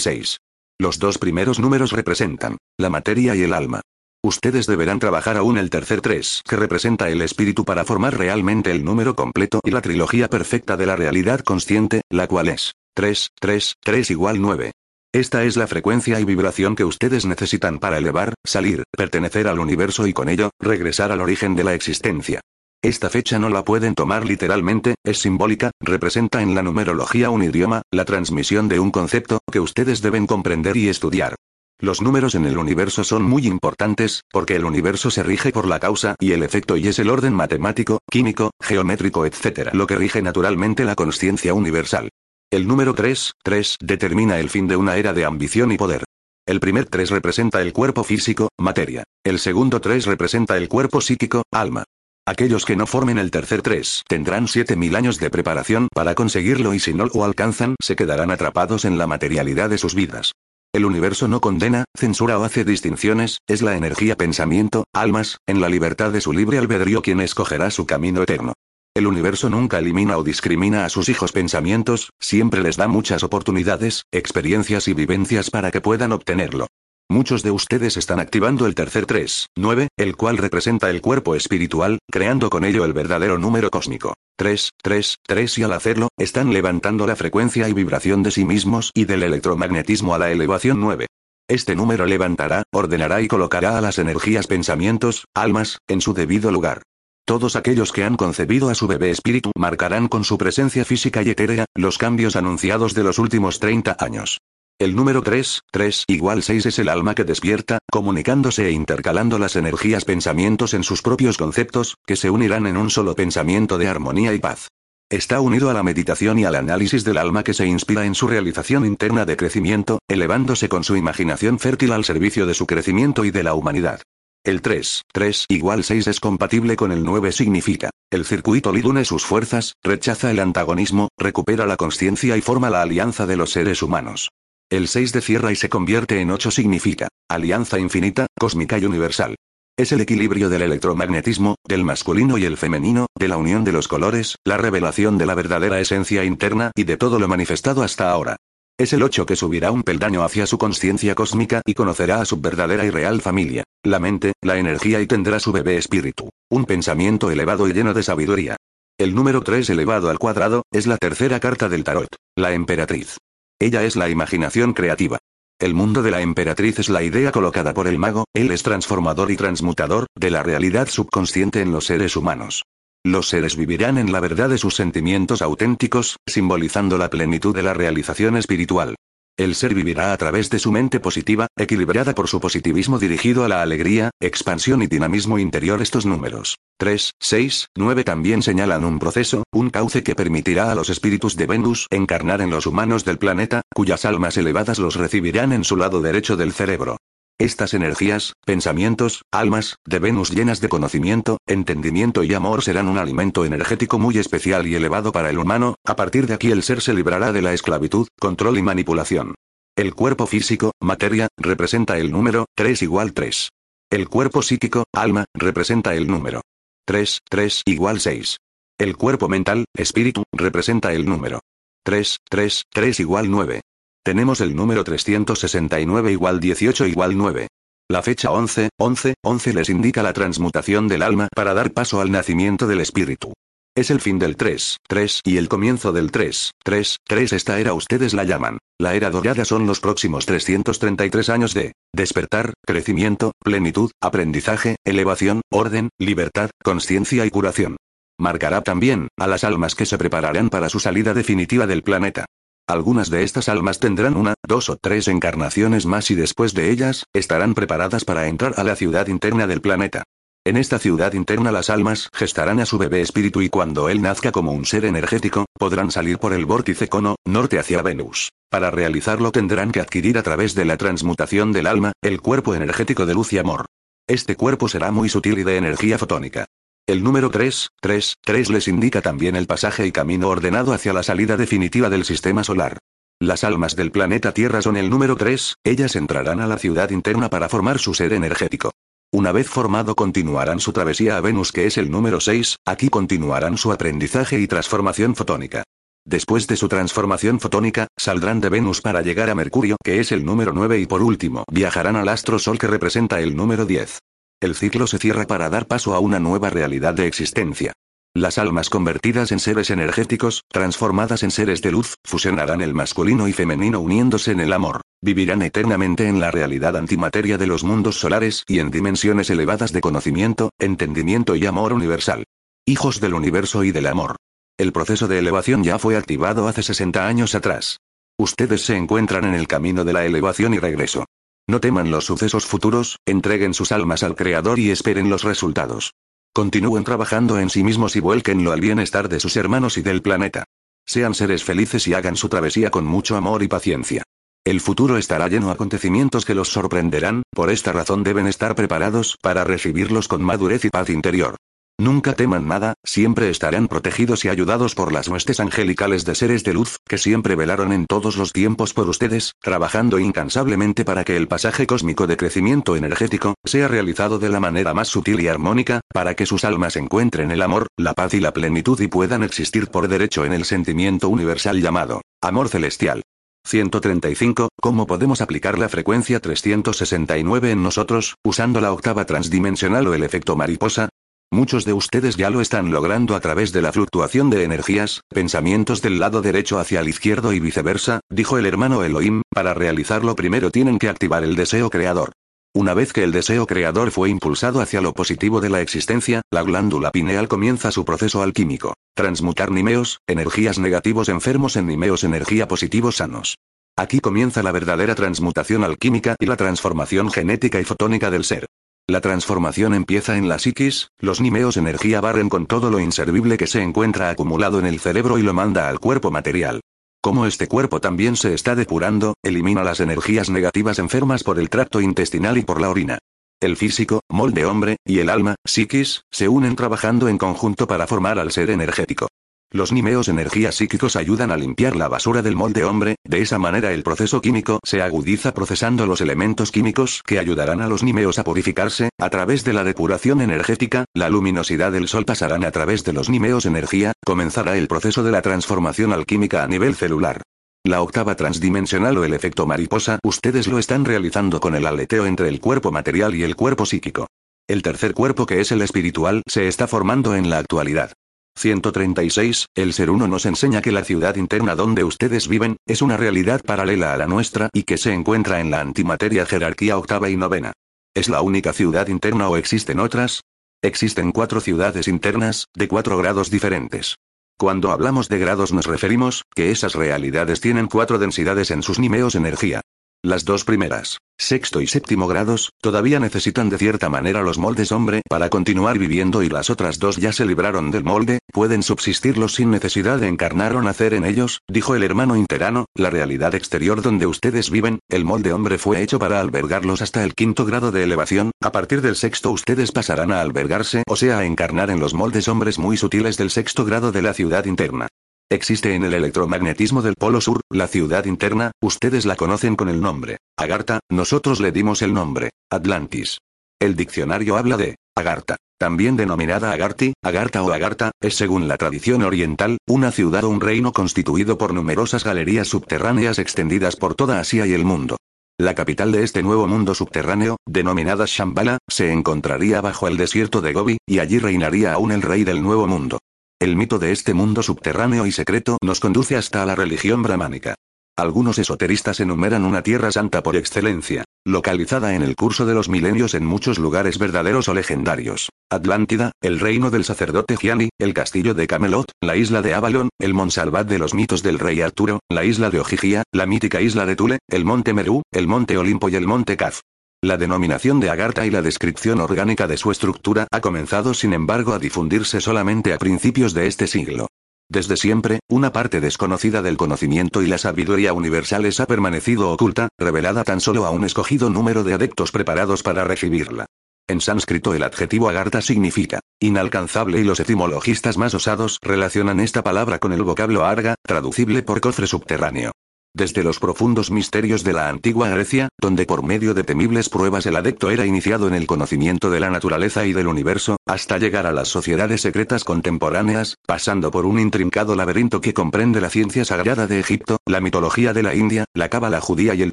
6. 0.00 0.38
Los 0.80 0.98
dos 0.98 1.18
primeros 1.18 1.60
números 1.60 1.92
representan, 1.92 2.56
la 2.80 2.90
materia 2.90 3.36
y 3.36 3.44
el 3.44 3.54
alma. 3.54 3.80
Ustedes 4.24 4.66
deberán 4.66 4.98
trabajar 4.98 5.36
aún 5.36 5.56
el 5.56 5.70
tercer 5.70 6.00
3, 6.00 6.42
que 6.48 6.56
representa 6.56 7.08
el 7.08 7.22
espíritu 7.22 7.64
para 7.64 7.84
formar 7.84 8.18
realmente 8.18 8.72
el 8.72 8.84
número 8.84 9.14
completo 9.14 9.60
y 9.62 9.70
la 9.70 9.82
trilogía 9.82 10.28
perfecta 10.28 10.76
de 10.76 10.86
la 10.86 10.96
realidad 10.96 11.38
consciente, 11.40 12.00
la 12.10 12.26
cual 12.26 12.48
es, 12.48 12.72
3, 12.94 13.28
3, 13.38 13.74
3 13.80 14.10
igual 14.10 14.42
9. 14.42 14.72
Esta 15.14 15.44
es 15.44 15.56
la 15.56 15.68
frecuencia 15.68 16.18
y 16.18 16.24
vibración 16.24 16.74
que 16.74 16.84
ustedes 16.84 17.24
necesitan 17.24 17.78
para 17.78 17.98
elevar, 17.98 18.34
salir, 18.44 18.82
pertenecer 18.90 19.46
al 19.46 19.60
universo 19.60 20.08
y 20.08 20.12
con 20.12 20.28
ello, 20.28 20.50
regresar 20.58 21.12
al 21.12 21.20
origen 21.20 21.54
de 21.54 21.62
la 21.62 21.74
existencia. 21.74 22.40
Esta 22.82 23.10
fecha 23.10 23.40
no 23.40 23.48
la 23.48 23.64
pueden 23.64 23.96
tomar 23.96 24.24
literalmente, 24.24 24.94
es 25.04 25.18
simbólica, 25.18 25.72
representa 25.80 26.42
en 26.42 26.54
la 26.54 26.62
numerología 26.62 27.28
un 27.28 27.42
idioma, 27.42 27.82
la 27.90 28.04
transmisión 28.04 28.68
de 28.68 28.78
un 28.78 28.92
concepto 28.92 29.40
que 29.50 29.58
ustedes 29.58 30.00
deben 30.00 30.28
comprender 30.28 30.76
y 30.76 30.88
estudiar. 30.88 31.34
Los 31.80 32.02
números 32.02 32.36
en 32.36 32.44
el 32.44 32.56
universo 32.56 33.02
son 33.02 33.24
muy 33.24 33.48
importantes, 33.48 34.22
porque 34.30 34.54
el 34.54 34.64
universo 34.64 35.10
se 35.10 35.24
rige 35.24 35.50
por 35.50 35.66
la 35.66 35.80
causa 35.80 36.14
y 36.20 36.30
el 36.32 36.44
efecto 36.44 36.76
y 36.76 36.86
es 36.86 37.00
el 37.00 37.10
orden 37.10 37.34
matemático, 37.34 37.98
químico, 38.08 38.52
geométrico, 38.60 39.26
etc. 39.26 39.70
lo 39.72 39.88
que 39.88 39.96
rige 39.96 40.22
naturalmente 40.22 40.84
la 40.84 40.94
conciencia 40.94 41.54
universal. 41.54 42.10
El 42.48 42.68
número 42.68 42.94
3, 42.94 43.32
3, 43.42 43.76
determina 43.80 44.38
el 44.38 44.50
fin 44.50 44.68
de 44.68 44.76
una 44.76 44.96
era 44.96 45.12
de 45.12 45.24
ambición 45.24 45.72
y 45.72 45.78
poder. 45.78 46.04
El 46.46 46.60
primer 46.60 46.86
3 46.86 47.10
representa 47.10 47.60
el 47.60 47.72
cuerpo 47.72 48.04
físico, 48.04 48.48
materia. 48.56 49.02
El 49.24 49.40
segundo 49.40 49.80
3 49.80 50.06
representa 50.06 50.56
el 50.56 50.68
cuerpo 50.68 51.00
psíquico, 51.00 51.42
alma. 51.52 51.84
Aquellos 52.28 52.66
que 52.66 52.76
no 52.76 52.86
formen 52.86 53.16
el 53.16 53.30
tercer 53.30 53.62
3 53.62 54.02
tendrán 54.06 54.48
7000 54.48 54.96
años 54.96 55.18
de 55.18 55.30
preparación 55.30 55.88
para 55.94 56.14
conseguirlo 56.14 56.74
y 56.74 56.78
si 56.78 56.92
no 56.92 57.06
lo 57.06 57.24
alcanzan 57.24 57.74
se 57.80 57.96
quedarán 57.96 58.30
atrapados 58.30 58.84
en 58.84 58.98
la 58.98 59.06
materialidad 59.06 59.70
de 59.70 59.78
sus 59.78 59.94
vidas. 59.94 60.32
El 60.74 60.84
universo 60.84 61.26
no 61.26 61.40
condena, 61.40 61.84
censura 61.96 62.38
o 62.38 62.44
hace 62.44 62.66
distinciones, 62.66 63.38
es 63.48 63.62
la 63.62 63.78
energía 63.78 64.14
pensamiento, 64.14 64.84
almas, 64.92 65.38
en 65.46 65.62
la 65.62 65.70
libertad 65.70 66.12
de 66.12 66.20
su 66.20 66.34
libre 66.34 66.58
albedrío 66.58 67.00
quien 67.00 67.20
escogerá 67.20 67.70
su 67.70 67.86
camino 67.86 68.24
eterno. 68.24 68.52
El 68.94 69.06
universo 69.06 69.48
nunca 69.48 69.78
elimina 69.78 70.18
o 70.18 70.22
discrimina 70.22 70.84
a 70.84 70.90
sus 70.90 71.08
hijos 71.08 71.32
pensamientos, 71.32 72.10
siempre 72.20 72.60
les 72.60 72.76
da 72.76 72.88
muchas 72.88 73.22
oportunidades, 73.22 74.02
experiencias 74.12 74.86
y 74.86 74.92
vivencias 74.92 75.48
para 75.48 75.70
que 75.70 75.80
puedan 75.80 76.12
obtenerlo. 76.12 76.66
Muchos 77.10 77.42
de 77.42 77.50
ustedes 77.50 77.96
están 77.96 78.20
activando 78.20 78.66
el 78.66 78.74
tercer 78.74 79.06
3, 79.06 79.46
9, 79.56 79.88
el 79.96 80.14
cual 80.14 80.36
representa 80.36 80.90
el 80.90 81.00
cuerpo 81.00 81.34
espiritual, 81.34 82.00
creando 82.10 82.50
con 82.50 82.66
ello 82.66 82.84
el 82.84 82.92
verdadero 82.92 83.38
número 83.38 83.70
cósmico. 83.70 84.12
3, 84.36 84.72
3, 84.82 85.16
3 85.26 85.58
y 85.58 85.62
al 85.62 85.72
hacerlo, 85.72 86.08
están 86.18 86.52
levantando 86.52 87.06
la 87.06 87.16
frecuencia 87.16 87.66
y 87.66 87.72
vibración 87.72 88.22
de 88.22 88.30
sí 88.30 88.44
mismos 88.44 88.90
y 88.92 89.06
del 89.06 89.22
electromagnetismo 89.22 90.14
a 90.14 90.18
la 90.18 90.30
elevación 90.30 90.80
9. 90.80 91.06
Este 91.48 91.74
número 91.74 92.04
levantará, 92.04 92.64
ordenará 92.74 93.22
y 93.22 93.28
colocará 93.28 93.78
a 93.78 93.80
las 93.80 93.98
energías 93.98 94.46
pensamientos, 94.46 95.24
almas, 95.34 95.78
en 95.88 96.02
su 96.02 96.12
debido 96.12 96.52
lugar. 96.52 96.82
Todos 97.24 97.56
aquellos 97.56 97.90
que 97.90 98.04
han 98.04 98.18
concebido 98.18 98.68
a 98.68 98.74
su 98.74 98.86
bebé 98.86 99.08
espíritu 99.10 99.50
marcarán 99.56 100.08
con 100.08 100.24
su 100.24 100.36
presencia 100.36 100.84
física 100.84 101.22
y 101.22 101.30
etérea, 101.30 101.64
los 101.74 101.96
cambios 101.96 102.36
anunciados 102.36 102.92
de 102.92 103.04
los 103.04 103.18
últimos 103.18 103.60
30 103.60 103.96
años. 103.98 104.40
El 104.80 104.94
número 104.94 105.22
3, 105.22 105.62
3 105.72 106.04
igual 106.06 106.44
6 106.44 106.66
es 106.66 106.78
el 106.78 106.88
alma 106.88 107.16
que 107.16 107.24
despierta, 107.24 107.80
comunicándose 107.90 108.68
e 108.68 108.70
intercalando 108.70 109.36
las 109.40 109.56
energías 109.56 110.04
pensamientos 110.04 110.72
en 110.72 110.84
sus 110.84 111.02
propios 111.02 111.36
conceptos, 111.36 111.96
que 112.06 112.14
se 112.14 112.30
unirán 112.30 112.64
en 112.68 112.76
un 112.76 112.88
solo 112.88 113.16
pensamiento 113.16 113.76
de 113.76 113.88
armonía 113.88 114.32
y 114.34 114.38
paz. 114.38 114.68
Está 115.10 115.40
unido 115.40 115.68
a 115.68 115.74
la 115.74 115.82
meditación 115.82 116.38
y 116.38 116.44
al 116.44 116.54
análisis 116.54 117.02
del 117.02 117.18
alma 117.18 117.42
que 117.42 117.54
se 117.54 117.66
inspira 117.66 118.06
en 118.06 118.14
su 118.14 118.28
realización 118.28 118.86
interna 118.86 119.24
de 119.24 119.36
crecimiento, 119.36 119.98
elevándose 120.06 120.68
con 120.68 120.84
su 120.84 120.94
imaginación 120.94 121.58
fértil 121.58 121.90
al 121.90 122.04
servicio 122.04 122.46
de 122.46 122.54
su 122.54 122.64
crecimiento 122.68 123.24
y 123.24 123.32
de 123.32 123.42
la 123.42 123.54
humanidad. 123.54 124.02
El 124.44 124.62
3, 124.62 125.02
3 125.12 125.46
igual 125.48 125.82
6 125.82 126.06
es 126.06 126.20
compatible 126.20 126.76
con 126.76 126.92
el 126.92 127.02
9 127.02 127.32
significa. 127.32 127.90
El 128.12 128.24
circuito 128.24 128.72
Lid 128.72 128.86
une 128.86 129.04
sus 129.04 129.26
fuerzas, 129.26 129.74
rechaza 129.82 130.30
el 130.30 130.38
antagonismo, 130.38 131.08
recupera 131.18 131.66
la 131.66 131.76
conciencia 131.76 132.36
y 132.36 132.42
forma 132.42 132.70
la 132.70 132.82
alianza 132.82 133.26
de 133.26 133.36
los 133.36 133.50
seres 133.50 133.82
humanos. 133.82 134.30
El 134.70 134.86
6 134.86 135.12
de 135.12 135.22
cierra 135.22 135.50
y 135.50 135.56
se 135.56 135.70
convierte 135.70 136.20
en 136.20 136.30
8 136.30 136.50
significa, 136.50 137.08
alianza 137.26 137.78
infinita, 137.78 138.26
cósmica 138.38 138.78
y 138.78 138.84
universal. 138.84 139.34
Es 139.78 139.92
el 139.92 140.02
equilibrio 140.02 140.50
del 140.50 140.60
electromagnetismo, 140.60 141.54
del 141.66 141.84
masculino 141.84 142.36
y 142.36 142.44
el 142.44 142.58
femenino, 142.58 143.06
de 143.18 143.28
la 143.28 143.38
unión 143.38 143.64
de 143.64 143.72
los 143.72 143.88
colores, 143.88 144.36
la 144.44 144.58
revelación 144.58 145.16
de 145.16 145.24
la 145.24 145.34
verdadera 145.34 145.80
esencia 145.80 146.22
interna 146.22 146.70
y 146.74 146.84
de 146.84 146.98
todo 146.98 147.18
lo 147.18 147.28
manifestado 147.28 147.82
hasta 147.82 148.10
ahora. 148.10 148.36
Es 148.78 148.92
el 148.92 149.02
8 149.02 149.24
que 149.24 149.36
subirá 149.36 149.70
un 149.70 149.84
peldaño 149.84 150.22
hacia 150.22 150.46
su 150.46 150.58
conciencia 150.58 151.14
cósmica 151.14 151.62
y 151.64 151.72
conocerá 151.72 152.20
a 152.20 152.26
su 152.26 152.38
verdadera 152.38 152.84
y 152.84 152.90
real 152.90 153.22
familia, 153.22 153.64
la 153.82 154.00
mente, 154.00 154.34
la 154.42 154.58
energía 154.58 155.00
y 155.00 155.06
tendrá 155.06 155.40
su 155.40 155.50
bebé 155.50 155.78
espíritu, 155.78 156.28
un 156.50 156.66
pensamiento 156.66 157.30
elevado 157.30 157.68
y 157.68 157.72
lleno 157.72 157.94
de 157.94 158.02
sabiduría. 158.02 158.56
El 158.98 159.14
número 159.14 159.40
3 159.40 159.70
elevado 159.70 160.10
al 160.10 160.18
cuadrado, 160.18 160.64
es 160.72 160.86
la 160.86 160.98
tercera 160.98 161.40
carta 161.40 161.70
del 161.70 161.84
tarot, 161.84 162.08
la 162.36 162.52
emperatriz. 162.52 163.16
Ella 163.60 163.82
es 163.82 163.96
la 163.96 164.08
imaginación 164.08 164.72
creativa. 164.72 165.18
El 165.60 165.74
mundo 165.74 166.02
de 166.02 166.12
la 166.12 166.20
emperatriz 166.20 166.78
es 166.78 166.88
la 166.88 167.02
idea 167.02 167.32
colocada 167.32 167.74
por 167.74 167.88
el 167.88 167.98
mago, 167.98 168.24
él 168.32 168.52
es 168.52 168.62
transformador 168.62 169.32
y 169.32 169.36
transmutador, 169.36 170.06
de 170.16 170.30
la 170.30 170.44
realidad 170.44 170.88
subconsciente 170.88 171.60
en 171.60 171.72
los 171.72 171.86
seres 171.86 172.14
humanos. 172.14 172.62
Los 173.04 173.28
seres 173.28 173.56
vivirán 173.56 173.98
en 173.98 174.12
la 174.12 174.20
verdad 174.20 174.48
de 174.48 174.58
sus 174.58 174.76
sentimientos 174.76 175.42
auténticos, 175.42 176.18
simbolizando 176.28 176.98
la 176.98 177.10
plenitud 177.10 177.54
de 177.54 177.64
la 177.64 177.74
realización 177.74 178.36
espiritual. 178.36 178.94
El 179.38 179.54
ser 179.54 179.72
vivirá 179.72 180.12
a 180.12 180.16
través 180.16 180.50
de 180.50 180.58
su 180.58 180.72
mente 180.72 180.98
positiva, 180.98 181.46
equilibrada 181.56 182.12
por 182.12 182.26
su 182.26 182.40
positivismo 182.40 182.98
dirigido 182.98 183.44
a 183.44 183.48
la 183.48 183.62
alegría, 183.62 184.10
expansión 184.20 184.82
y 184.82 184.88
dinamismo 184.88 185.38
interior. 185.38 185.80
Estos 185.80 186.06
números 186.06 186.56
3, 186.78 187.12
6, 187.20 187.68
9 187.76 188.02
también 188.02 188.42
señalan 188.42 188.84
un 188.84 188.98
proceso, 188.98 189.44
un 189.52 189.70
cauce 189.70 190.02
que 190.02 190.16
permitirá 190.16 190.72
a 190.72 190.74
los 190.74 190.90
espíritus 190.90 191.36
de 191.36 191.46
Venus 191.46 191.86
encarnar 191.90 192.40
en 192.40 192.50
los 192.50 192.66
humanos 192.66 193.04
del 193.04 193.18
planeta, 193.18 193.62
cuyas 193.72 194.04
almas 194.04 194.36
elevadas 194.36 194.80
los 194.80 194.96
recibirán 194.96 195.52
en 195.52 195.62
su 195.62 195.76
lado 195.76 196.00
derecho 196.00 196.36
del 196.36 196.52
cerebro. 196.52 196.96
Estas 197.40 197.72
energías, 197.72 198.32
pensamientos, 198.44 199.22
almas, 199.30 199.76
de 199.86 200.00
Venus 200.00 200.30
llenas 200.30 200.60
de 200.60 200.68
conocimiento, 200.68 201.38
entendimiento 201.46 202.24
y 202.24 202.34
amor 202.34 202.64
serán 202.64 202.88
un 202.88 202.98
alimento 202.98 203.44
energético 203.44 204.00
muy 204.00 204.18
especial 204.18 204.66
y 204.66 204.74
elevado 204.74 205.12
para 205.12 205.30
el 205.30 205.38
humano, 205.38 205.76
a 205.84 205.94
partir 205.94 206.26
de 206.26 206.34
aquí 206.34 206.50
el 206.50 206.64
ser 206.64 206.80
se 206.80 206.94
librará 206.94 207.30
de 207.30 207.40
la 207.40 207.52
esclavitud, 207.52 208.08
control 208.18 208.58
y 208.58 208.62
manipulación. 208.62 209.36
El 209.76 209.94
cuerpo 209.94 210.26
físico, 210.26 210.72
materia, 210.80 211.28
representa 211.36 211.96
el 211.98 212.10
número, 212.10 212.46
3 212.56 212.82
igual 212.82 213.12
3. 213.12 213.50
El 213.90 214.08
cuerpo 214.08 214.42
psíquico, 214.42 214.82
alma, 214.92 215.26
representa 215.32 215.94
el 215.94 216.08
número 216.08 216.40
3, 216.86 217.20
3 217.30 217.62
igual 217.66 218.00
6. 218.00 218.38
El 218.78 218.96
cuerpo 218.96 219.28
mental, 219.28 219.64
espíritu, 219.76 220.24
representa 220.32 220.92
el 220.92 221.06
número 221.06 221.38
3, 221.84 222.16
3, 222.28 222.64
3 222.72 223.00
igual 223.00 223.30
9. 223.30 223.60
Tenemos 224.04 224.40
el 224.40 224.56
número 224.56 224.84
369 224.84 226.12
igual 226.12 226.40
18 226.40 226.86
igual 226.86 227.16
9. 227.16 227.48
La 227.90 228.02
fecha 228.02 228.30
11, 228.30 228.68
11, 228.78 229.14
11 229.22 229.54
les 229.54 229.68
indica 229.70 230.02
la 230.02 230.12
transmutación 230.12 230.88
del 230.88 231.02
alma 231.02 231.28
para 231.34 231.54
dar 231.54 231.72
paso 231.72 232.00
al 232.00 232.10
nacimiento 232.10 232.66
del 232.66 232.80
espíritu. 232.80 233.32
Es 233.74 233.90
el 233.90 234.00
fin 234.00 234.18
del 234.18 234.36
3, 234.36 234.78
3 234.88 235.20
y 235.24 235.36
el 235.36 235.48
comienzo 235.48 235.92
del 235.92 236.10
3, 236.10 236.50
3, 236.64 236.96
3 237.06 237.32
esta 237.32 237.60
era 237.60 237.74
ustedes 237.74 238.12
la 238.12 238.24
llaman. 238.24 238.58
La 238.78 238.94
era 238.94 239.08
dorada 239.08 239.44
son 239.44 239.66
los 239.66 239.80
próximos 239.80 240.26
333 240.26 241.28
años 241.28 241.54
de 241.54 241.72
despertar, 241.94 242.54
crecimiento, 242.66 243.32
plenitud, 243.38 243.90
aprendizaje, 244.02 244.76
elevación, 244.84 245.42
orden, 245.50 245.90
libertad, 245.98 246.50
conciencia 246.62 247.24
y 247.24 247.30
curación. 247.30 247.76
Marcará 248.18 248.62
también 248.62 249.08
a 249.16 249.28
las 249.28 249.44
almas 249.44 249.76
que 249.76 249.86
se 249.86 249.96
prepararán 249.96 250.50
para 250.50 250.68
su 250.68 250.80
salida 250.80 251.14
definitiva 251.14 251.66
del 251.66 251.84
planeta. 251.84 252.26
Algunas 252.68 253.08
de 253.08 253.22
estas 253.22 253.48
almas 253.48 253.80
tendrán 253.80 254.14
una, 254.14 254.34
dos 254.46 254.68
o 254.68 254.76
tres 254.76 255.08
encarnaciones 255.08 255.86
más 255.86 256.10
y 256.10 256.14
después 256.14 256.52
de 256.52 256.70
ellas, 256.70 257.04
estarán 257.14 257.54
preparadas 257.54 258.04
para 258.04 258.28
entrar 258.28 258.52
a 258.58 258.62
la 258.62 258.76
ciudad 258.76 259.06
interna 259.06 259.46
del 259.46 259.62
planeta. 259.62 260.02
En 260.44 260.58
esta 260.58 260.78
ciudad 260.78 261.14
interna 261.14 261.50
las 261.50 261.70
almas 261.70 262.10
gestarán 262.12 262.60
a 262.60 262.66
su 262.66 262.76
bebé 262.76 263.00
espíritu 263.00 263.40
y 263.40 263.48
cuando 263.48 263.88
él 263.88 264.02
nazca 264.02 264.32
como 264.32 264.52
un 264.52 264.66
ser 264.66 264.84
energético, 264.84 265.46
podrán 265.58 265.90
salir 265.90 266.18
por 266.18 266.34
el 266.34 266.44
vórtice 266.44 266.88
cono, 266.88 267.16
norte 267.26 267.58
hacia 267.58 267.80
Venus. 267.80 268.32
Para 268.50 268.70
realizarlo 268.70 269.32
tendrán 269.32 269.72
que 269.72 269.80
adquirir 269.80 270.18
a 270.18 270.22
través 270.22 270.54
de 270.54 270.66
la 270.66 270.76
transmutación 270.76 271.52
del 271.52 271.68
alma, 271.68 271.92
el 272.02 272.20
cuerpo 272.20 272.54
energético 272.54 273.06
de 273.06 273.14
luz 273.14 273.32
y 273.32 273.38
amor. 273.38 273.64
Este 274.06 274.36
cuerpo 274.36 274.68
será 274.68 274.90
muy 274.90 275.08
sutil 275.08 275.38
y 275.38 275.42
de 275.42 275.56
energía 275.56 275.96
fotónica. 275.96 276.44
El 276.88 277.04
número 277.04 277.28
3, 277.28 277.68
3, 277.82 278.14
3 278.24 278.48
les 278.48 278.66
indica 278.66 279.02
también 279.02 279.36
el 279.36 279.46
pasaje 279.46 279.86
y 279.86 279.92
camino 279.92 280.28
ordenado 280.28 280.72
hacia 280.72 280.94
la 280.94 281.02
salida 281.02 281.36
definitiva 281.36 281.90
del 281.90 282.06
sistema 282.06 282.44
solar. 282.44 282.78
Las 283.20 283.44
almas 283.44 283.76
del 283.76 283.92
planeta 283.92 284.32
Tierra 284.32 284.62
son 284.62 284.78
el 284.78 284.88
número 284.88 285.14
3, 285.14 285.56
ellas 285.64 285.96
entrarán 285.96 286.40
a 286.40 286.46
la 286.46 286.56
ciudad 286.56 286.88
interna 286.88 287.28
para 287.28 287.50
formar 287.50 287.78
su 287.78 287.92
ser 287.92 288.14
energético. 288.14 288.70
Una 289.12 289.32
vez 289.32 289.48
formado 289.50 289.94
continuarán 289.94 290.60
su 290.60 290.72
travesía 290.72 291.18
a 291.18 291.20
Venus 291.20 291.52
que 291.52 291.66
es 291.66 291.76
el 291.76 291.90
número 291.90 292.20
6, 292.20 292.56
aquí 292.64 292.88
continuarán 292.88 293.58
su 293.58 293.70
aprendizaje 293.70 294.40
y 294.40 294.46
transformación 294.46 295.14
fotónica. 295.14 295.64
Después 296.06 296.46
de 296.46 296.56
su 296.56 296.68
transformación 296.68 297.38
fotónica, 297.38 297.88
saldrán 297.98 298.40
de 298.40 298.48
Venus 298.48 298.80
para 298.80 299.02
llegar 299.02 299.28
a 299.28 299.34
Mercurio 299.34 299.76
que 299.84 300.00
es 300.00 300.10
el 300.10 300.24
número 300.24 300.54
9 300.54 300.78
y 300.78 300.86
por 300.86 301.02
último 301.02 301.44
viajarán 301.52 301.96
al 301.96 302.08
astro 302.08 302.38
Sol 302.38 302.58
que 302.58 302.66
representa 302.66 303.20
el 303.20 303.36
número 303.36 303.66
10. 303.66 303.98
El 304.40 304.54
ciclo 304.54 304.86
se 304.86 304.98
cierra 304.98 305.26
para 305.26 305.50
dar 305.50 305.66
paso 305.66 305.94
a 305.94 305.98
una 305.98 306.20
nueva 306.20 306.48
realidad 306.48 306.94
de 306.94 307.08
existencia. 307.08 307.72
Las 308.14 308.38
almas 308.38 308.70
convertidas 308.70 309.32
en 309.32 309.40
seres 309.40 309.70
energéticos, 309.70 310.42
transformadas 310.48 311.24
en 311.24 311.32
seres 311.32 311.60
de 311.60 311.72
luz, 311.72 311.96
fusionarán 312.04 312.60
el 312.60 312.72
masculino 312.72 313.26
y 313.26 313.32
femenino 313.32 313.80
uniéndose 313.80 314.30
en 314.30 314.40
el 314.40 314.52
amor. 314.52 314.80
Vivirán 315.02 315.42
eternamente 315.42 316.06
en 316.06 316.20
la 316.20 316.30
realidad 316.30 316.76
antimateria 316.76 317.36
de 317.36 317.48
los 317.48 317.64
mundos 317.64 317.98
solares 317.98 318.44
y 318.46 318.60
en 318.60 318.70
dimensiones 318.70 319.28
elevadas 319.30 319.72
de 319.72 319.80
conocimiento, 319.80 320.50
entendimiento 320.58 321.34
y 321.34 321.44
amor 321.44 321.72
universal. 321.72 322.24
Hijos 322.64 323.00
del 323.00 323.14
universo 323.14 323.64
y 323.64 323.72
del 323.72 323.86
amor. 323.86 324.16
El 324.56 324.72
proceso 324.72 325.08
de 325.08 325.18
elevación 325.18 325.64
ya 325.64 325.80
fue 325.80 325.96
activado 325.96 326.46
hace 326.46 326.62
60 326.62 327.06
años 327.06 327.34
atrás. 327.34 327.78
Ustedes 328.16 328.62
se 328.62 328.76
encuentran 328.76 329.24
en 329.24 329.34
el 329.34 329.48
camino 329.48 329.84
de 329.84 329.92
la 329.92 330.04
elevación 330.04 330.54
y 330.54 330.58
regreso. 330.58 331.06
No 331.48 331.60
teman 331.60 331.90
los 331.90 332.04
sucesos 332.04 332.44
futuros, 332.44 332.98
entreguen 333.06 333.54
sus 333.54 333.72
almas 333.72 334.02
al 334.02 334.14
Creador 334.14 334.58
y 334.58 334.70
esperen 334.70 335.08
los 335.08 335.24
resultados. 335.24 335.94
Continúen 336.34 336.84
trabajando 336.84 337.38
en 337.38 337.48
sí 337.48 337.64
mismos 337.64 337.96
y 337.96 338.00
vuélquenlo 338.00 338.52
al 338.52 338.60
bienestar 338.60 339.08
de 339.08 339.18
sus 339.18 339.34
hermanos 339.34 339.78
y 339.78 339.82
del 339.82 340.02
planeta. 340.02 340.44
Sean 340.84 341.14
seres 341.14 341.44
felices 341.44 341.88
y 341.88 341.94
hagan 341.94 342.16
su 342.16 342.28
travesía 342.28 342.70
con 342.70 342.84
mucho 342.84 343.16
amor 343.16 343.42
y 343.42 343.48
paciencia. 343.48 344.02
El 344.44 344.60
futuro 344.60 344.98
estará 344.98 345.26
lleno 345.28 345.46
de 345.46 345.52
acontecimientos 345.52 346.26
que 346.26 346.34
los 346.34 346.48
sorprenderán, 346.48 347.22
por 347.34 347.50
esta 347.50 347.72
razón 347.72 348.02
deben 348.02 348.26
estar 348.26 348.54
preparados 348.54 349.16
para 349.22 349.42
recibirlos 349.44 350.06
con 350.06 350.22
madurez 350.22 350.66
y 350.66 350.70
paz 350.70 350.90
interior. 350.90 351.36
Nunca 351.80 352.14
teman 352.14 352.48
nada, 352.48 352.74
siempre 352.82 353.30
estarán 353.30 353.68
protegidos 353.68 354.24
y 354.24 354.28
ayudados 354.28 354.74
por 354.74 354.92
las 354.92 355.06
huestes 355.06 355.38
angelicales 355.38 356.04
de 356.04 356.16
seres 356.16 356.42
de 356.42 356.52
luz, 356.52 356.78
que 356.88 356.98
siempre 356.98 357.36
velaron 357.36 357.72
en 357.72 357.86
todos 357.86 358.16
los 358.16 358.32
tiempos 358.32 358.74
por 358.74 358.88
ustedes, 358.88 359.34
trabajando 359.40 360.00
incansablemente 360.00 360.84
para 360.84 361.04
que 361.04 361.16
el 361.16 361.28
pasaje 361.28 361.68
cósmico 361.68 362.08
de 362.08 362.16
crecimiento 362.16 362.74
energético, 362.74 363.34
sea 363.44 363.68
realizado 363.68 364.18
de 364.18 364.28
la 364.28 364.40
manera 364.40 364.74
más 364.74 364.88
sutil 364.88 365.20
y 365.20 365.28
armónica, 365.28 365.80
para 365.94 366.16
que 366.16 366.26
sus 366.26 366.44
almas 366.44 366.74
encuentren 366.74 367.30
el 367.30 367.42
amor, 367.42 367.68
la 367.76 367.94
paz 367.94 368.12
y 368.12 368.18
la 368.18 368.32
plenitud 368.32 368.80
y 368.80 368.88
puedan 368.88 369.22
existir 369.22 369.68
por 369.68 369.86
derecho 369.86 370.24
en 370.24 370.32
el 370.32 370.44
sentimiento 370.44 371.08
universal 371.08 371.60
llamado 371.60 372.02
amor 372.20 372.48
celestial. 372.48 373.02
135. 373.46 374.48
¿Cómo 374.60 374.86
podemos 374.88 375.20
aplicar 375.20 375.58
la 375.58 375.68
frecuencia 375.68 376.18
369 376.18 377.52
en 377.52 377.62
nosotros, 377.62 378.16
usando 378.24 378.60
la 378.60 378.72
octava 378.72 379.06
transdimensional 379.06 379.86
o 379.86 379.94
el 379.94 380.02
efecto 380.02 380.34
mariposa? 380.34 380.88
Muchos 381.30 381.66
de 381.66 381.74
ustedes 381.74 382.16
ya 382.16 382.30
lo 382.30 382.40
están 382.40 382.70
logrando 382.70 383.14
a 383.14 383.20
través 383.20 383.52
de 383.52 383.60
la 383.60 383.70
fluctuación 383.70 384.30
de 384.30 384.44
energías, 384.44 385.02
pensamientos 385.08 385.82
del 385.82 385.98
lado 385.98 386.22
derecho 386.22 386.58
hacia 386.58 386.80
el 386.80 386.88
izquierdo 386.88 387.34
y 387.34 387.40
viceversa, 387.40 388.00
dijo 388.08 388.38
el 388.38 388.46
hermano 388.46 388.82
Elohim, 388.82 389.22
para 389.34 389.52
realizarlo 389.52 390.16
primero 390.16 390.50
tienen 390.50 390.78
que 390.78 390.88
activar 390.88 391.24
el 391.24 391.36
deseo 391.36 391.68
creador. 391.68 392.12
Una 392.54 392.72
vez 392.72 392.94
que 392.94 393.04
el 393.04 393.12
deseo 393.12 393.46
creador 393.46 393.90
fue 393.90 394.08
impulsado 394.08 394.62
hacia 394.62 394.80
lo 394.80 394.94
positivo 394.94 395.42
de 395.42 395.50
la 395.50 395.60
existencia, 395.60 396.22
la 396.30 396.42
glándula 396.42 396.90
pineal 396.90 397.28
comienza 397.28 397.70
su 397.70 397.84
proceso 397.84 398.22
alquímico. 398.22 398.74
Transmutar 398.94 399.50
nimeos, 399.50 400.00
energías 400.06 400.58
negativos 400.58 401.10
enfermos 401.10 401.56
en 401.56 401.66
nimeos 401.66 402.04
energía 402.04 402.48
positivos 402.48 402.96
sanos. 402.96 403.36
Aquí 403.76 404.00
comienza 404.00 404.42
la 404.42 404.50
verdadera 404.50 404.94
transmutación 404.94 405.62
alquímica 405.62 406.16
y 406.18 406.26
la 406.26 406.36
transformación 406.36 407.10
genética 407.10 407.60
y 407.60 407.64
fotónica 407.64 408.10
del 408.10 408.24
ser. 408.24 408.46
La 408.90 409.02
transformación 409.02 409.74
empieza 409.74 410.16
en 410.16 410.30
la 410.30 410.38
psiquis, 410.38 410.92
los 410.98 411.20
nimeos 411.20 411.58
energía 411.58 412.00
barren 412.00 412.30
con 412.30 412.46
todo 412.46 412.70
lo 412.70 412.80
inservible 412.80 413.36
que 413.36 413.46
se 413.46 413.60
encuentra 413.60 414.08
acumulado 414.08 414.58
en 414.58 414.64
el 414.64 414.80
cerebro 414.80 415.18
y 415.18 415.22
lo 415.22 415.34
manda 415.34 415.68
al 415.68 415.78
cuerpo 415.78 416.10
material. 416.10 416.62
Como 417.02 417.26
este 417.26 417.48
cuerpo 417.48 417.82
también 417.82 418.16
se 418.16 418.32
está 418.32 418.54
depurando, 418.54 419.12
elimina 419.22 419.62
las 419.62 419.80
energías 419.80 420.30
negativas 420.30 420.78
enfermas 420.78 421.22
por 421.22 421.38
el 421.38 421.50
tracto 421.50 421.82
intestinal 421.82 422.38
y 422.38 422.44
por 422.44 422.62
la 422.62 422.70
orina. 422.70 422.98
El 423.40 423.58
físico, 423.58 424.00
molde 424.08 424.46
hombre, 424.46 424.78
y 424.86 425.00
el 425.00 425.10
alma, 425.10 425.34
psiquis, 425.44 426.04
se 426.10 426.28
unen 426.28 426.56
trabajando 426.56 427.08
en 427.08 427.18
conjunto 427.18 427.66
para 427.66 427.86
formar 427.86 428.18
al 428.18 428.32
ser 428.32 428.48
energético. 428.48 429.08
Los 429.50 429.72
nimeos 429.72 430.08
energías 430.08 430.56
psíquicos 430.56 430.94
ayudan 430.94 431.30
a 431.30 431.36
limpiar 431.38 431.74
la 431.74 431.88
basura 431.88 432.20
del 432.20 432.36
molde 432.36 432.64
hombre, 432.64 432.96
de 433.04 433.22
esa 433.22 433.38
manera 433.38 433.72
el 433.72 433.82
proceso 433.82 434.20
químico 434.20 434.60
se 434.62 434.82
agudiza 434.82 435.32
procesando 435.32 435.86
los 435.86 436.02
elementos 436.02 436.52
químicos 436.52 437.02
que 437.06 437.18
ayudarán 437.18 437.62
a 437.62 437.66
los 437.66 437.82
nimeos 437.82 438.18
a 438.18 438.24
purificarse, 438.24 438.90
a 438.98 439.08
través 439.08 439.44
de 439.44 439.54
la 439.54 439.64
depuración 439.64 440.20
energética, 440.20 440.84
la 440.92 441.08
luminosidad 441.08 441.72
del 441.72 441.88
sol 441.88 442.04
pasarán 442.04 442.44
a 442.44 442.50
través 442.50 442.84
de 442.84 442.92
los 442.92 443.08
nimeos 443.08 443.46
energía, 443.46 443.94
comenzará 444.04 444.58
el 444.58 444.68
proceso 444.68 445.02
de 445.02 445.12
la 445.12 445.22
transformación 445.22 445.94
alquímica 445.94 446.42
a 446.42 446.46
nivel 446.46 446.74
celular. 446.74 447.22
La 447.64 447.80
octava 447.80 448.16
transdimensional 448.16 448.98
o 448.98 449.04
el 449.04 449.14
efecto 449.14 449.46
mariposa, 449.46 449.98
ustedes 450.04 450.46
lo 450.46 450.58
están 450.58 450.84
realizando 450.84 451.40
con 451.40 451.54
el 451.54 451.66
aleteo 451.66 452.04
entre 452.04 452.28
el 452.28 452.40
cuerpo 452.40 452.70
material 452.70 453.14
y 453.14 453.22
el 453.22 453.34
cuerpo 453.34 453.64
psíquico. 453.64 454.08
El 454.46 454.60
tercer 454.60 454.92
cuerpo 454.92 455.24
que 455.24 455.40
es 455.40 455.52
el 455.52 455.62
espiritual 455.62 456.22
se 456.26 456.48
está 456.48 456.68
formando 456.68 457.14
en 457.14 457.30
la 457.30 457.38
actualidad. 457.38 457.92
136, 458.38 459.46
el 459.54 459.72
ser 459.72 459.90
uno 459.90 460.06
nos 460.08 460.24
enseña 460.24 460.62
que 460.62 460.72
la 460.72 460.84
ciudad 460.84 461.16
interna 461.16 461.54
donde 461.54 461.84
ustedes 461.84 462.28
viven, 462.28 462.56
es 462.66 462.82
una 462.82 462.96
realidad 462.96 463.42
paralela 463.44 463.92
a 463.92 463.96
la 463.96 464.06
nuestra 464.06 464.48
y 464.52 464.62
que 464.62 464.78
se 464.78 464.92
encuentra 464.92 465.40
en 465.40 465.50
la 465.50 465.60
antimateria 465.60 466.24
jerarquía 466.24 466.78
octava 466.78 467.10
y 467.10 467.16
novena. 467.16 467.52
¿Es 467.94 468.08
la 468.08 468.22
única 468.22 468.52
ciudad 468.52 468.88
interna 468.88 469.28
o 469.28 469.36
existen 469.36 469.80
otras? 469.80 470.22
Existen 470.62 471.12
cuatro 471.12 471.40
ciudades 471.40 471.88
internas, 471.88 472.46
de 472.54 472.68
cuatro 472.68 472.96
grados 472.96 473.30
diferentes. 473.30 473.96
Cuando 474.38 474.70
hablamos 474.70 475.08
de 475.08 475.18
grados 475.18 475.52
nos 475.52 475.66
referimos, 475.66 476.22
que 476.34 476.52
esas 476.52 476.74
realidades 476.74 477.40
tienen 477.40 477.66
cuatro 477.66 477.98
densidades 477.98 478.52
en 478.52 478.62
sus 478.62 478.78
nimeos 478.78 479.16
energía. 479.16 479.62
Las 480.04 480.24
dos 480.24 480.44
primeras, 480.44 480.98
sexto 481.18 481.60
y 481.60 481.66
séptimo 481.66 482.06
grados, 482.06 482.52
todavía 482.62 483.00
necesitan 483.00 483.48
de 483.48 483.58
cierta 483.58 483.88
manera 483.88 484.22
los 484.22 484.38
moldes 484.38 484.70
hombre 484.70 485.02
para 485.08 485.28
continuar 485.28 485.76
viviendo 485.76 486.22
y 486.22 486.28
las 486.28 486.50
otras 486.50 486.78
dos 486.78 486.98
ya 486.98 487.12
se 487.12 487.26
libraron 487.26 487.72
del 487.72 487.82
molde, 487.82 488.20
pueden 488.32 488.62
subsistirlos 488.62 489.34
sin 489.34 489.50
necesidad 489.50 489.98
de 489.98 490.06
encarnar 490.06 490.54
o 490.54 490.62
nacer 490.62 490.94
en 490.94 491.04
ellos, 491.04 491.40
dijo 491.48 491.74
el 491.74 491.82
hermano 491.82 492.14
interano, 492.14 492.66
la 492.76 492.90
realidad 492.90 493.34
exterior 493.34 493.82
donde 493.82 494.06
ustedes 494.06 494.50
viven, 494.50 494.78
el 494.88 495.04
molde 495.04 495.32
hombre 495.32 495.58
fue 495.58 495.82
hecho 495.82 495.98
para 495.98 496.20
albergarlos 496.20 496.80
hasta 496.80 497.02
el 497.02 497.14
quinto 497.14 497.44
grado 497.44 497.72
de 497.72 497.82
elevación, 497.82 498.30
a 498.40 498.52
partir 498.52 498.82
del 498.82 498.94
sexto 498.94 499.32
ustedes 499.32 499.72
pasarán 499.72 500.12
a 500.12 500.20
albergarse 500.20 500.84
o 500.86 500.94
sea 500.94 501.18
a 501.18 501.24
encarnar 501.24 501.70
en 501.70 501.80
los 501.80 501.92
moldes 501.92 502.28
hombres 502.28 502.60
muy 502.60 502.76
sutiles 502.76 503.16
del 503.16 503.30
sexto 503.30 503.64
grado 503.64 503.90
de 503.90 504.02
la 504.02 504.14
ciudad 504.14 504.44
interna. 504.44 504.86
Existe 505.30 505.74
en 505.74 505.84
el 505.84 505.92
electromagnetismo 505.92 506.80
del 506.80 506.94
Polo 506.94 507.20
Sur, 507.20 507.42
la 507.50 507.68
ciudad 507.68 508.06
interna, 508.06 508.52
ustedes 508.62 509.04
la 509.04 509.14
conocen 509.14 509.56
con 509.56 509.68
el 509.68 509.78
nombre, 509.78 510.16
Agartha, 510.38 510.80
nosotros 510.88 511.38
le 511.40 511.52
dimos 511.52 511.82
el 511.82 511.92
nombre, 511.92 512.30
Atlantis. 512.50 513.18
El 513.60 513.76
diccionario 513.76 514.38
habla 514.38 514.56
de, 514.56 514.76
Agartha, 514.96 515.36
también 515.58 515.96
denominada 515.96 516.52
Agarti, 516.52 516.94
Agartha 517.02 517.42
o 517.42 517.52
Agartha, 517.52 517.90
es 518.00 518.14
según 518.14 518.48
la 518.48 518.56
tradición 518.56 519.02
oriental, 519.02 519.58
una 519.68 519.92
ciudad 519.92 520.24
o 520.24 520.30
un 520.30 520.40
reino 520.40 520.72
constituido 520.72 521.36
por 521.36 521.52
numerosas 521.52 522.04
galerías 522.04 522.48
subterráneas 522.48 523.18
extendidas 523.18 523.76
por 523.76 523.94
toda 523.94 524.20
Asia 524.20 524.46
y 524.46 524.54
el 524.54 524.64
mundo. 524.64 524.96
La 525.38 525.54
capital 525.54 525.92
de 525.92 526.04
este 526.04 526.22
nuevo 526.22 526.46
mundo 526.46 526.74
subterráneo, 526.74 527.36
denominada 527.46 528.06
Shambhala, 528.08 528.58
se 528.66 528.92
encontraría 528.92 529.60
bajo 529.60 529.88
el 529.88 529.98
desierto 529.98 530.40
de 530.40 530.54
Gobi, 530.54 530.78
y 530.86 531.00
allí 531.00 531.18
reinaría 531.18 531.74
aún 531.74 531.92
el 531.92 532.00
rey 532.00 532.24
del 532.24 532.42
nuevo 532.42 532.66
mundo. 532.66 532.98
El 533.40 533.54
mito 533.54 533.78
de 533.78 533.92
este 533.92 534.14
mundo 534.14 534.42
subterráneo 534.42 535.06
y 535.06 535.12
secreto 535.12 535.58
nos 535.62 535.78
conduce 535.78 536.16
hasta 536.16 536.44
la 536.44 536.56
religión 536.56 537.04
brahmánica. 537.04 537.54
Algunos 537.96 538.36
esoteristas 538.40 538.98
enumeran 538.98 539.44
una 539.44 539.62
tierra 539.62 539.92
santa 539.92 540.24
por 540.24 540.34
excelencia, 540.34 541.04
localizada 541.24 541.94
en 541.94 542.02
el 542.02 542.16
curso 542.16 542.46
de 542.46 542.54
los 542.54 542.68
milenios 542.68 543.14
en 543.14 543.24
muchos 543.24 543.60
lugares 543.60 543.98
verdaderos 543.98 544.48
o 544.48 544.54
legendarios. 544.54 545.30
Atlántida, 545.50 546.10
el 546.20 546.40
reino 546.40 546.70
del 546.70 546.82
sacerdote 546.82 547.36
Gianni, 547.36 547.68
el 547.78 547.94
castillo 547.94 548.34
de 548.34 548.48
Camelot, 548.48 548.90
la 549.00 549.14
isla 549.14 549.40
de 549.40 549.54
Avalon, 549.54 549.88
el 550.00 550.14
Monsalvat 550.14 550.66
de 550.66 550.80
los 550.80 550.94
mitos 550.94 551.22
del 551.22 551.38
rey 551.38 551.60
Arturo, 551.60 552.00
la 552.08 552.24
isla 552.24 552.50
de 552.50 552.58
Ojigia, 552.58 553.04
la 553.12 553.26
mítica 553.26 553.60
isla 553.60 553.86
de 553.86 553.94
Tule, 553.94 554.18
el 554.28 554.44
monte 554.44 554.74
Merú, 554.74 555.02
el 555.12 555.28
monte 555.28 555.58
Olimpo 555.58 555.88
y 555.88 555.94
el 555.94 556.08
monte 556.08 556.36
Kaf. 556.36 556.60
La 557.00 557.16
denominación 557.16 557.78
de 557.78 557.90
Agartha 557.90 558.26
y 558.26 558.30
la 558.32 558.42
descripción 558.42 559.00
orgánica 559.00 559.46
de 559.46 559.56
su 559.56 559.70
estructura 559.70 560.26
ha 560.32 560.40
comenzado 560.40 560.94
sin 560.94 561.12
embargo 561.12 561.52
a 561.52 561.60
difundirse 561.60 562.20
solamente 562.20 562.72
a 562.72 562.78
principios 562.78 563.34
de 563.34 563.46
este 563.46 563.68
siglo. 563.68 564.08
Desde 564.50 564.76
siempre, 564.76 565.20
una 565.28 565.52
parte 565.52 565.80
desconocida 565.80 566.42
del 566.42 566.56
conocimiento 566.56 567.22
y 567.22 567.28
la 567.28 567.38
sabiduría 567.38 567.92
universales 567.92 568.58
ha 568.58 568.66
permanecido 568.66 569.30
oculta, 569.30 569.68
revelada 569.78 570.24
tan 570.24 570.40
solo 570.40 570.66
a 570.66 570.70
un 570.70 570.84
escogido 570.84 571.30
número 571.30 571.62
de 571.62 571.74
adeptos 571.74 572.10
preparados 572.10 572.64
para 572.64 572.82
recibirla. 572.82 573.46
En 573.86 574.00
sánscrito 574.00 574.52
el 574.54 574.64
adjetivo 574.64 575.08
agartha 575.08 575.40
significa 575.40 576.00
inalcanzable 576.18 576.98
y 576.98 577.04
los 577.04 577.20
etimologistas 577.20 577.96
más 577.96 578.12
osados 578.14 578.58
relacionan 578.60 579.20
esta 579.20 579.44
palabra 579.44 579.78
con 579.78 579.92
el 579.92 580.02
vocablo 580.02 580.44
arga, 580.44 580.74
traducible 580.82 581.44
por 581.44 581.60
cofre 581.60 581.86
subterráneo 581.86 582.50
desde 582.98 583.22
los 583.22 583.38
profundos 583.38 583.90
misterios 583.90 584.42
de 584.44 584.52
la 584.52 584.68
antigua 584.68 585.08
Grecia, 585.08 585.48
donde 585.58 585.86
por 585.86 586.02
medio 586.02 586.34
de 586.34 586.42
temibles 586.42 586.88
pruebas 586.88 587.24
el 587.26 587.36
adepto 587.36 587.70
era 587.70 587.86
iniciado 587.86 588.26
en 588.26 588.34
el 588.34 588.46
conocimiento 588.46 589.08
de 589.08 589.20
la 589.20 589.30
naturaleza 589.30 589.86
y 589.86 589.92
del 589.92 590.08
universo, 590.08 590.56
hasta 590.66 590.98
llegar 590.98 591.24
a 591.24 591.32
las 591.32 591.48
sociedades 591.48 592.02
secretas 592.02 592.42
contemporáneas, 592.42 593.36
pasando 593.46 593.92
por 593.92 594.04
un 594.04 594.18
intrincado 594.18 594.74
laberinto 594.74 595.20
que 595.20 595.32
comprende 595.32 595.80
la 595.80 595.90
ciencia 595.90 596.24
sagrada 596.24 596.66
de 596.66 596.80
Egipto, 596.80 597.18
la 597.24 597.40
mitología 597.40 597.94
de 597.94 598.02
la 598.02 598.16
India, 598.16 598.44
la 598.52 598.68
cábala 598.68 599.00
judía 599.00 599.34
y 599.34 599.42
el 599.42 599.52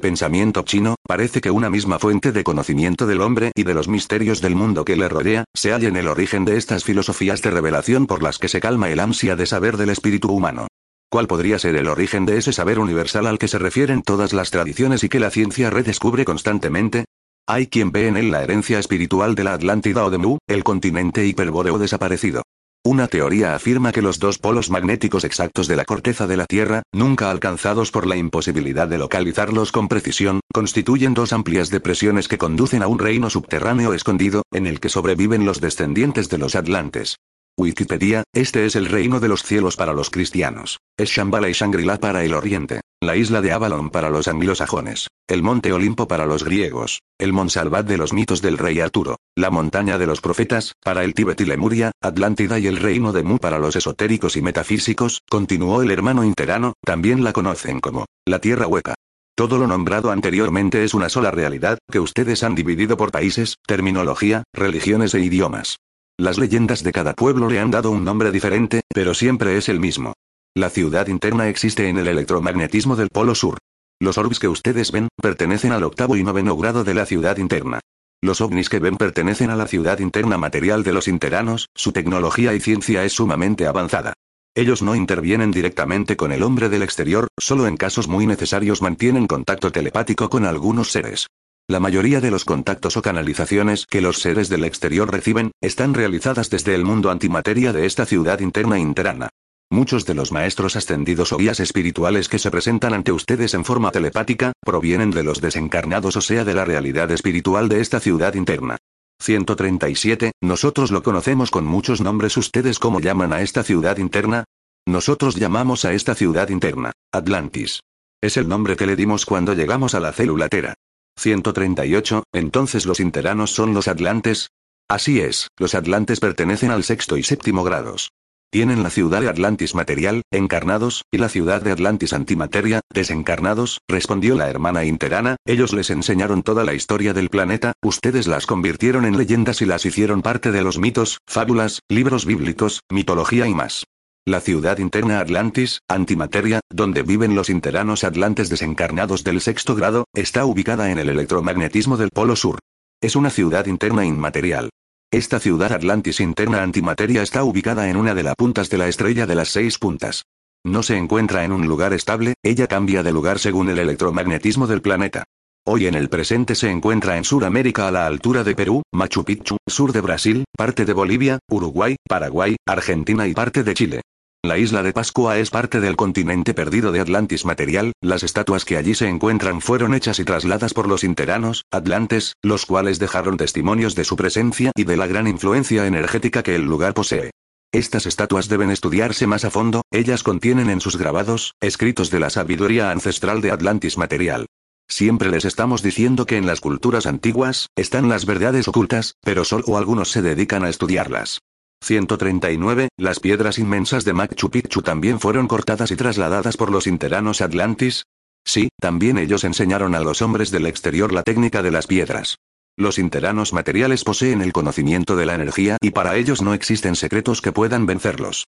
pensamiento 0.00 0.62
chino, 0.62 0.96
parece 1.06 1.40
que 1.40 1.52
una 1.52 1.70
misma 1.70 2.00
fuente 2.00 2.32
de 2.32 2.42
conocimiento 2.42 3.06
del 3.06 3.20
hombre 3.20 3.52
y 3.54 3.62
de 3.62 3.74
los 3.74 3.86
misterios 3.86 4.40
del 4.42 4.56
mundo 4.56 4.84
que 4.84 4.96
le 4.96 5.08
rodea, 5.08 5.44
se 5.54 5.70
halla 5.70 5.88
en 5.88 5.96
el 5.96 6.08
origen 6.08 6.44
de 6.44 6.56
estas 6.56 6.82
filosofías 6.82 7.42
de 7.42 7.52
revelación 7.52 8.08
por 8.08 8.24
las 8.24 8.38
que 8.38 8.48
se 8.48 8.60
calma 8.60 8.90
el 8.90 8.98
ansia 8.98 9.36
de 9.36 9.46
saber 9.46 9.76
del 9.76 9.90
espíritu 9.90 10.32
humano. 10.32 10.66
¿Cuál 11.08 11.28
podría 11.28 11.58
ser 11.58 11.76
el 11.76 11.86
origen 11.86 12.26
de 12.26 12.36
ese 12.36 12.52
saber 12.52 12.80
universal 12.80 13.26
al 13.26 13.38
que 13.38 13.46
se 13.46 13.58
refieren 13.58 14.02
todas 14.02 14.32
las 14.32 14.50
tradiciones 14.50 15.04
y 15.04 15.08
que 15.08 15.20
la 15.20 15.30
ciencia 15.30 15.70
redescubre 15.70 16.24
constantemente? 16.24 17.04
Hay 17.46 17.68
quien 17.68 17.92
ve 17.92 18.08
en 18.08 18.16
él 18.16 18.32
la 18.32 18.42
herencia 18.42 18.80
espiritual 18.80 19.36
de 19.36 19.44
la 19.44 19.54
Atlántida 19.54 20.04
o 20.04 20.10
de 20.10 20.18
Mu, 20.18 20.38
el 20.48 20.64
continente 20.64 21.24
hiperbóreo 21.24 21.78
desaparecido. 21.78 22.42
Una 22.84 23.06
teoría 23.06 23.54
afirma 23.54 23.92
que 23.92 24.02
los 24.02 24.18
dos 24.18 24.38
polos 24.38 24.68
magnéticos 24.68 25.22
exactos 25.22 25.68
de 25.68 25.76
la 25.76 25.84
corteza 25.84 26.26
de 26.26 26.36
la 26.36 26.46
Tierra, 26.46 26.82
nunca 26.92 27.30
alcanzados 27.30 27.92
por 27.92 28.06
la 28.06 28.16
imposibilidad 28.16 28.88
de 28.88 28.98
localizarlos 28.98 29.70
con 29.70 29.86
precisión, 29.86 30.40
constituyen 30.52 31.14
dos 31.14 31.32
amplias 31.32 31.70
depresiones 31.70 32.26
que 32.26 32.38
conducen 32.38 32.82
a 32.82 32.88
un 32.88 32.98
reino 32.98 33.30
subterráneo 33.30 33.92
escondido, 33.92 34.42
en 34.52 34.66
el 34.66 34.80
que 34.80 34.88
sobreviven 34.88 35.44
los 35.44 35.60
descendientes 35.60 36.28
de 36.28 36.38
los 36.38 36.56
atlantes. 36.56 37.16
Wikipedia, 37.58 38.22
este 38.34 38.66
es 38.66 38.76
el 38.76 38.84
reino 38.84 39.18
de 39.18 39.28
los 39.28 39.42
cielos 39.42 39.76
para 39.76 39.94
los 39.94 40.10
cristianos. 40.10 40.78
Es 40.98 41.08
Shambhala 41.08 41.48
y 41.48 41.52
Shangri-La 41.52 41.98
para 41.98 42.22
el 42.22 42.34
oriente. 42.34 42.82
La 43.00 43.16
isla 43.16 43.40
de 43.40 43.52
Avalon 43.52 43.88
para 43.88 44.10
los 44.10 44.28
anglosajones. 44.28 45.08
El 45.26 45.42
monte 45.42 45.72
Olimpo 45.72 46.06
para 46.06 46.26
los 46.26 46.44
griegos. 46.44 47.00
El 47.18 47.32
Monsalvat 47.32 47.86
de 47.86 47.96
los 47.96 48.12
mitos 48.12 48.42
del 48.42 48.58
rey 48.58 48.80
Arturo. 48.80 49.16
La 49.34 49.48
montaña 49.48 49.96
de 49.96 50.06
los 50.06 50.20
profetas, 50.20 50.74
para 50.84 51.02
el 51.02 51.14
Tíbet 51.14 51.40
y 51.40 51.46
Lemuria, 51.46 51.92
Atlántida 52.02 52.58
y 52.58 52.66
el 52.66 52.76
reino 52.76 53.14
de 53.14 53.22
Mu 53.22 53.38
para 53.38 53.58
los 53.58 53.74
esotéricos 53.74 54.36
y 54.36 54.42
metafísicos, 54.42 55.22
continuó 55.30 55.80
el 55.80 55.90
hermano 55.90 56.24
interano, 56.24 56.74
también 56.84 57.24
la 57.24 57.32
conocen 57.32 57.80
como 57.80 58.04
la 58.26 58.38
tierra 58.38 58.66
hueca. 58.66 58.94
Todo 59.34 59.56
lo 59.56 59.66
nombrado 59.66 60.10
anteriormente 60.10 60.84
es 60.84 60.92
una 60.92 61.08
sola 61.08 61.30
realidad, 61.30 61.78
que 61.90 62.00
ustedes 62.00 62.42
han 62.42 62.54
dividido 62.54 62.98
por 62.98 63.12
países, 63.12 63.56
terminología, 63.66 64.44
religiones 64.52 65.14
e 65.14 65.20
idiomas. 65.20 65.78
Las 66.18 66.38
leyendas 66.38 66.82
de 66.82 66.92
cada 66.92 67.12
pueblo 67.12 67.50
le 67.50 67.60
han 67.60 67.70
dado 67.70 67.90
un 67.90 68.02
nombre 68.02 68.30
diferente, 68.32 68.80
pero 68.88 69.12
siempre 69.12 69.58
es 69.58 69.68
el 69.68 69.80
mismo. 69.80 70.14
La 70.54 70.70
ciudad 70.70 71.08
interna 71.08 71.48
existe 71.48 71.88
en 71.90 71.98
el 71.98 72.08
electromagnetismo 72.08 72.96
del 72.96 73.10
Polo 73.10 73.34
Sur. 73.34 73.58
Los 74.00 74.16
orbs 74.16 74.38
que 74.38 74.48
ustedes 74.48 74.92
ven, 74.92 75.08
pertenecen 75.20 75.72
al 75.72 75.84
octavo 75.84 76.16
y 76.16 76.24
noveno 76.24 76.56
grado 76.56 76.84
de 76.84 76.94
la 76.94 77.04
ciudad 77.04 77.36
interna. 77.36 77.80
Los 78.22 78.40
ovnis 78.40 78.70
que 78.70 78.78
ven 78.78 78.96
pertenecen 78.96 79.50
a 79.50 79.56
la 79.56 79.66
ciudad 79.66 79.98
interna 79.98 80.38
material 80.38 80.82
de 80.84 80.94
los 80.94 81.06
interanos, 81.06 81.68
su 81.74 81.92
tecnología 81.92 82.54
y 82.54 82.60
ciencia 82.60 83.04
es 83.04 83.12
sumamente 83.12 83.66
avanzada. 83.66 84.14
Ellos 84.54 84.80
no 84.80 84.94
intervienen 84.94 85.50
directamente 85.50 86.16
con 86.16 86.32
el 86.32 86.42
hombre 86.42 86.70
del 86.70 86.82
exterior, 86.82 87.28
solo 87.38 87.66
en 87.66 87.76
casos 87.76 88.08
muy 88.08 88.26
necesarios 88.26 88.80
mantienen 88.80 89.26
contacto 89.26 89.70
telepático 89.70 90.30
con 90.30 90.46
algunos 90.46 90.90
seres. 90.90 91.26
La 91.68 91.80
mayoría 91.80 92.20
de 92.20 92.30
los 92.30 92.44
contactos 92.44 92.96
o 92.96 93.02
canalizaciones 93.02 93.86
que 93.86 94.00
los 94.00 94.20
seres 94.20 94.48
del 94.48 94.62
exterior 94.62 95.10
reciben, 95.10 95.50
están 95.60 95.94
realizadas 95.94 96.48
desde 96.48 96.76
el 96.76 96.84
mundo 96.84 97.10
antimateria 97.10 97.72
de 97.72 97.86
esta 97.86 98.06
ciudad 98.06 98.38
interna 98.38 98.78
interana. 98.78 99.30
Muchos 99.68 100.06
de 100.06 100.14
los 100.14 100.30
maestros 100.30 100.76
ascendidos 100.76 101.32
o 101.32 101.38
guías 101.38 101.58
espirituales 101.58 102.28
que 102.28 102.38
se 102.38 102.52
presentan 102.52 102.94
ante 102.94 103.10
ustedes 103.10 103.52
en 103.54 103.64
forma 103.64 103.90
telepática, 103.90 104.52
provienen 104.64 105.10
de 105.10 105.24
los 105.24 105.40
desencarnados 105.40 106.14
o 106.14 106.20
sea 106.20 106.44
de 106.44 106.54
la 106.54 106.64
realidad 106.64 107.10
espiritual 107.10 107.68
de 107.68 107.80
esta 107.80 107.98
ciudad 107.98 108.34
interna. 108.34 108.76
137, 109.20 110.30
nosotros 110.40 110.92
lo 110.92 111.02
conocemos 111.02 111.50
con 111.50 111.64
muchos 111.64 112.00
nombres. 112.00 112.36
¿Ustedes 112.36 112.78
cómo 112.78 113.00
llaman 113.00 113.32
a 113.32 113.42
esta 113.42 113.64
ciudad 113.64 113.96
interna? 113.96 114.44
Nosotros 114.86 115.34
llamamos 115.34 115.84
a 115.84 115.94
esta 115.94 116.14
ciudad 116.14 116.48
interna, 116.50 116.92
Atlantis. 117.10 117.80
Es 118.22 118.36
el 118.36 118.46
nombre 118.46 118.76
que 118.76 118.86
le 118.86 118.94
dimos 118.94 119.26
cuando 119.26 119.52
llegamos 119.52 119.96
a 119.96 120.00
la 120.00 120.12
célula 120.12 120.48
Tera. 120.48 120.74
138, 121.18 122.24
entonces 122.32 122.86
los 122.86 123.00
interanos 123.00 123.52
son 123.52 123.74
los 123.74 123.88
atlantes. 123.88 124.50
Así 124.88 125.20
es, 125.20 125.48
los 125.58 125.74
atlantes 125.74 126.20
pertenecen 126.20 126.70
al 126.70 126.84
sexto 126.84 127.16
y 127.16 127.22
séptimo 127.22 127.64
grados. 127.64 128.10
Tienen 128.50 128.82
la 128.82 128.90
ciudad 128.90 129.20
de 129.20 129.28
Atlantis 129.28 129.74
material, 129.74 130.22
encarnados, 130.30 131.02
y 131.10 131.18
la 131.18 131.28
ciudad 131.28 131.62
de 131.62 131.72
Atlantis 131.72 132.12
antimateria, 132.12 132.80
desencarnados, 132.94 133.80
respondió 133.88 134.36
la 134.36 134.48
hermana 134.48 134.84
interana, 134.84 135.36
ellos 135.44 135.72
les 135.72 135.90
enseñaron 135.90 136.42
toda 136.42 136.64
la 136.64 136.72
historia 136.72 137.12
del 137.12 137.28
planeta, 137.28 137.72
ustedes 137.82 138.28
las 138.28 138.46
convirtieron 138.46 139.04
en 139.04 139.18
leyendas 139.18 139.62
y 139.62 139.66
las 139.66 139.84
hicieron 139.84 140.22
parte 140.22 140.52
de 140.52 140.62
los 140.62 140.78
mitos, 140.78 141.18
fábulas, 141.26 141.80
libros 141.88 142.24
bíblicos, 142.24 142.80
mitología 142.88 143.48
y 143.48 143.54
más. 143.54 143.84
La 144.28 144.40
ciudad 144.40 144.78
interna 144.78 145.20
Atlantis, 145.20 145.82
antimateria, 145.86 146.58
donde 146.68 147.04
viven 147.04 147.36
los 147.36 147.48
interanos 147.48 148.02
atlantes 148.02 148.48
desencarnados 148.48 149.22
del 149.22 149.40
sexto 149.40 149.76
grado, 149.76 150.06
está 150.16 150.44
ubicada 150.46 150.90
en 150.90 150.98
el 150.98 151.08
electromagnetismo 151.10 151.96
del 151.96 152.10
Polo 152.10 152.34
Sur. 152.34 152.58
Es 153.00 153.14
una 153.14 153.30
ciudad 153.30 153.66
interna 153.66 154.04
inmaterial. 154.04 154.70
Esta 155.12 155.38
ciudad 155.38 155.70
Atlantis 155.70 156.18
interna 156.18 156.64
antimateria 156.64 157.22
está 157.22 157.44
ubicada 157.44 157.88
en 157.88 157.96
una 157.96 158.16
de 158.16 158.24
las 158.24 158.34
puntas 158.34 158.68
de 158.68 158.78
la 158.78 158.88
estrella 158.88 159.26
de 159.26 159.36
las 159.36 159.50
seis 159.50 159.78
puntas. 159.78 160.24
No 160.64 160.82
se 160.82 160.96
encuentra 160.96 161.44
en 161.44 161.52
un 161.52 161.68
lugar 161.68 161.92
estable, 161.92 162.34
ella 162.42 162.66
cambia 162.66 163.04
de 163.04 163.12
lugar 163.12 163.38
según 163.38 163.68
el 163.68 163.78
electromagnetismo 163.78 164.66
del 164.66 164.82
planeta. 164.82 165.22
Hoy 165.64 165.86
en 165.86 165.94
el 165.94 166.08
presente 166.08 166.56
se 166.56 166.68
encuentra 166.68 167.16
en 167.16 167.22
Sudamérica 167.22 167.86
a 167.86 167.92
la 167.92 168.08
altura 168.08 168.42
de 168.42 168.56
Perú, 168.56 168.82
Machu 168.92 169.22
Picchu, 169.22 169.56
sur 169.68 169.92
de 169.92 170.00
Brasil, 170.00 170.44
parte 170.56 170.84
de 170.84 170.94
Bolivia, 170.94 171.38
Uruguay, 171.48 171.94
Paraguay, 172.08 172.56
Argentina 172.66 173.28
y 173.28 173.32
parte 173.32 173.62
de 173.62 173.74
Chile. 173.74 174.00
La 174.46 174.58
isla 174.58 174.84
de 174.84 174.92
Pascua 174.92 175.38
es 175.38 175.50
parte 175.50 175.80
del 175.80 175.96
continente 175.96 176.54
perdido 176.54 176.92
de 176.92 177.00
Atlantis 177.00 177.44
material, 177.44 177.90
las 178.00 178.22
estatuas 178.22 178.64
que 178.64 178.76
allí 178.76 178.94
se 178.94 179.08
encuentran 179.08 179.60
fueron 179.60 179.92
hechas 179.92 180.20
y 180.20 180.24
trasladadas 180.24 180.72
por 180.72 180.86
los 180.86 181.02
interanos, 181.02 181.64
atlantes, 181.72 182.34
los 182.42 182.64
cuales 182.64 183.00
dejaron 183.00 183.38
testimonios 183.38 183.96
de 183.96 184.04
su 184.04 184.14
presencia 184.14 184.70
y 184.76 184.84
de 184.84 184.96
la 184.96 185.08
gran 185.08 185.26
influencia 185.26 185.88
energética 185.88 186.44
que 186.44 186.54
el 186.54 186.62
lugar 186.62 186.94
posee. 186.94 187.32
Estas 187.72 188.06
estatuas 188.06 188.48
deben 188.48 188.70
estudiarse 188.70 189.26
más 189.26 189.44
a 189.44 189.50
fondo, 189.50 189.82
ellas 189.90 190.22
contienen 190.22 190.70
en 190.70 190.80
sus 190.80 190.96
grabados, 190.96 191.54
escritos 191.60 192.12
de 192.12 192.20
la 192.20 192.30
sabiduría 192.30 192.92
ancestral 192.92 193.40
de 193.40 193.50
Atlantis 193.50 193.98
material. 193.98 194.46
Siempre 194.86 195.28
les 195.28 195.44
estamos 195.44 195.82
diciendo 195.82 196.24
que 196.24 196.36
en 196.36 196.46
las 196.46 196.60
culturas 196.60 197.06
antiguas, 197.06 197.66
están 197.74 198.08
las 198.08 198.26
verdades 198.26 198.68
ocultas, 198.68 199.16
pero 199.22 199.44
solo 199.44 199.76
algunos 199.76 200.12
se 200.12 200.22
dedican 200.22 200.64
a 200.64 200.68
estudiarlas. 200.68 201.40
139, 201.86 202.88
las 202.96 203.20
piedras 203.20 203.60
inmensas 203.60 204.04
de 204.04 204.12
Machu 204.12 204.50
Picchu 204.50 204.82
también 204.82 205.20
fueron 205.20 205.46
cortadas 205.46 205.92
y 205.92 205.96
trasladadas 205.96 206.56
por 206.56 206.72
los 206.72 206.88
interanos 206.88 207.40
Atlantis. 207.40 208.02
Sí, 208.44 208.70
también 208.80 209.18
ellos 209.18 209.44
enseñaron 209.44 209.94
a 209.94 210.00
los 210.00 210.20
hombres 210.20 210.50
del 210.50 210.66
exterior 210.66 211.12
la 211.12 211.22
técnica 211.22 211.62
de 211.62 211.70
las 211.70 211.86
piedras. 211.86 212.38
Los 212.76 212.98
interanos 212.98 213.52
materiales 213.52 214.02
poseen 214.02 214.42
el 214.42 214.52
conocimiento 214.52 215.14
de 215.14 215.26
la 215.26 215.36
energía 215.36 215.76
y 215.80 215.90
para 215.92 216.16
ellos 216.16 216.42
no 216.42 216.54
existen 216.54 216.96
secretos 216.96 217.40
que 217.40 217.52
puedan 217.52 217.86
vencerlos. 217.86 218.48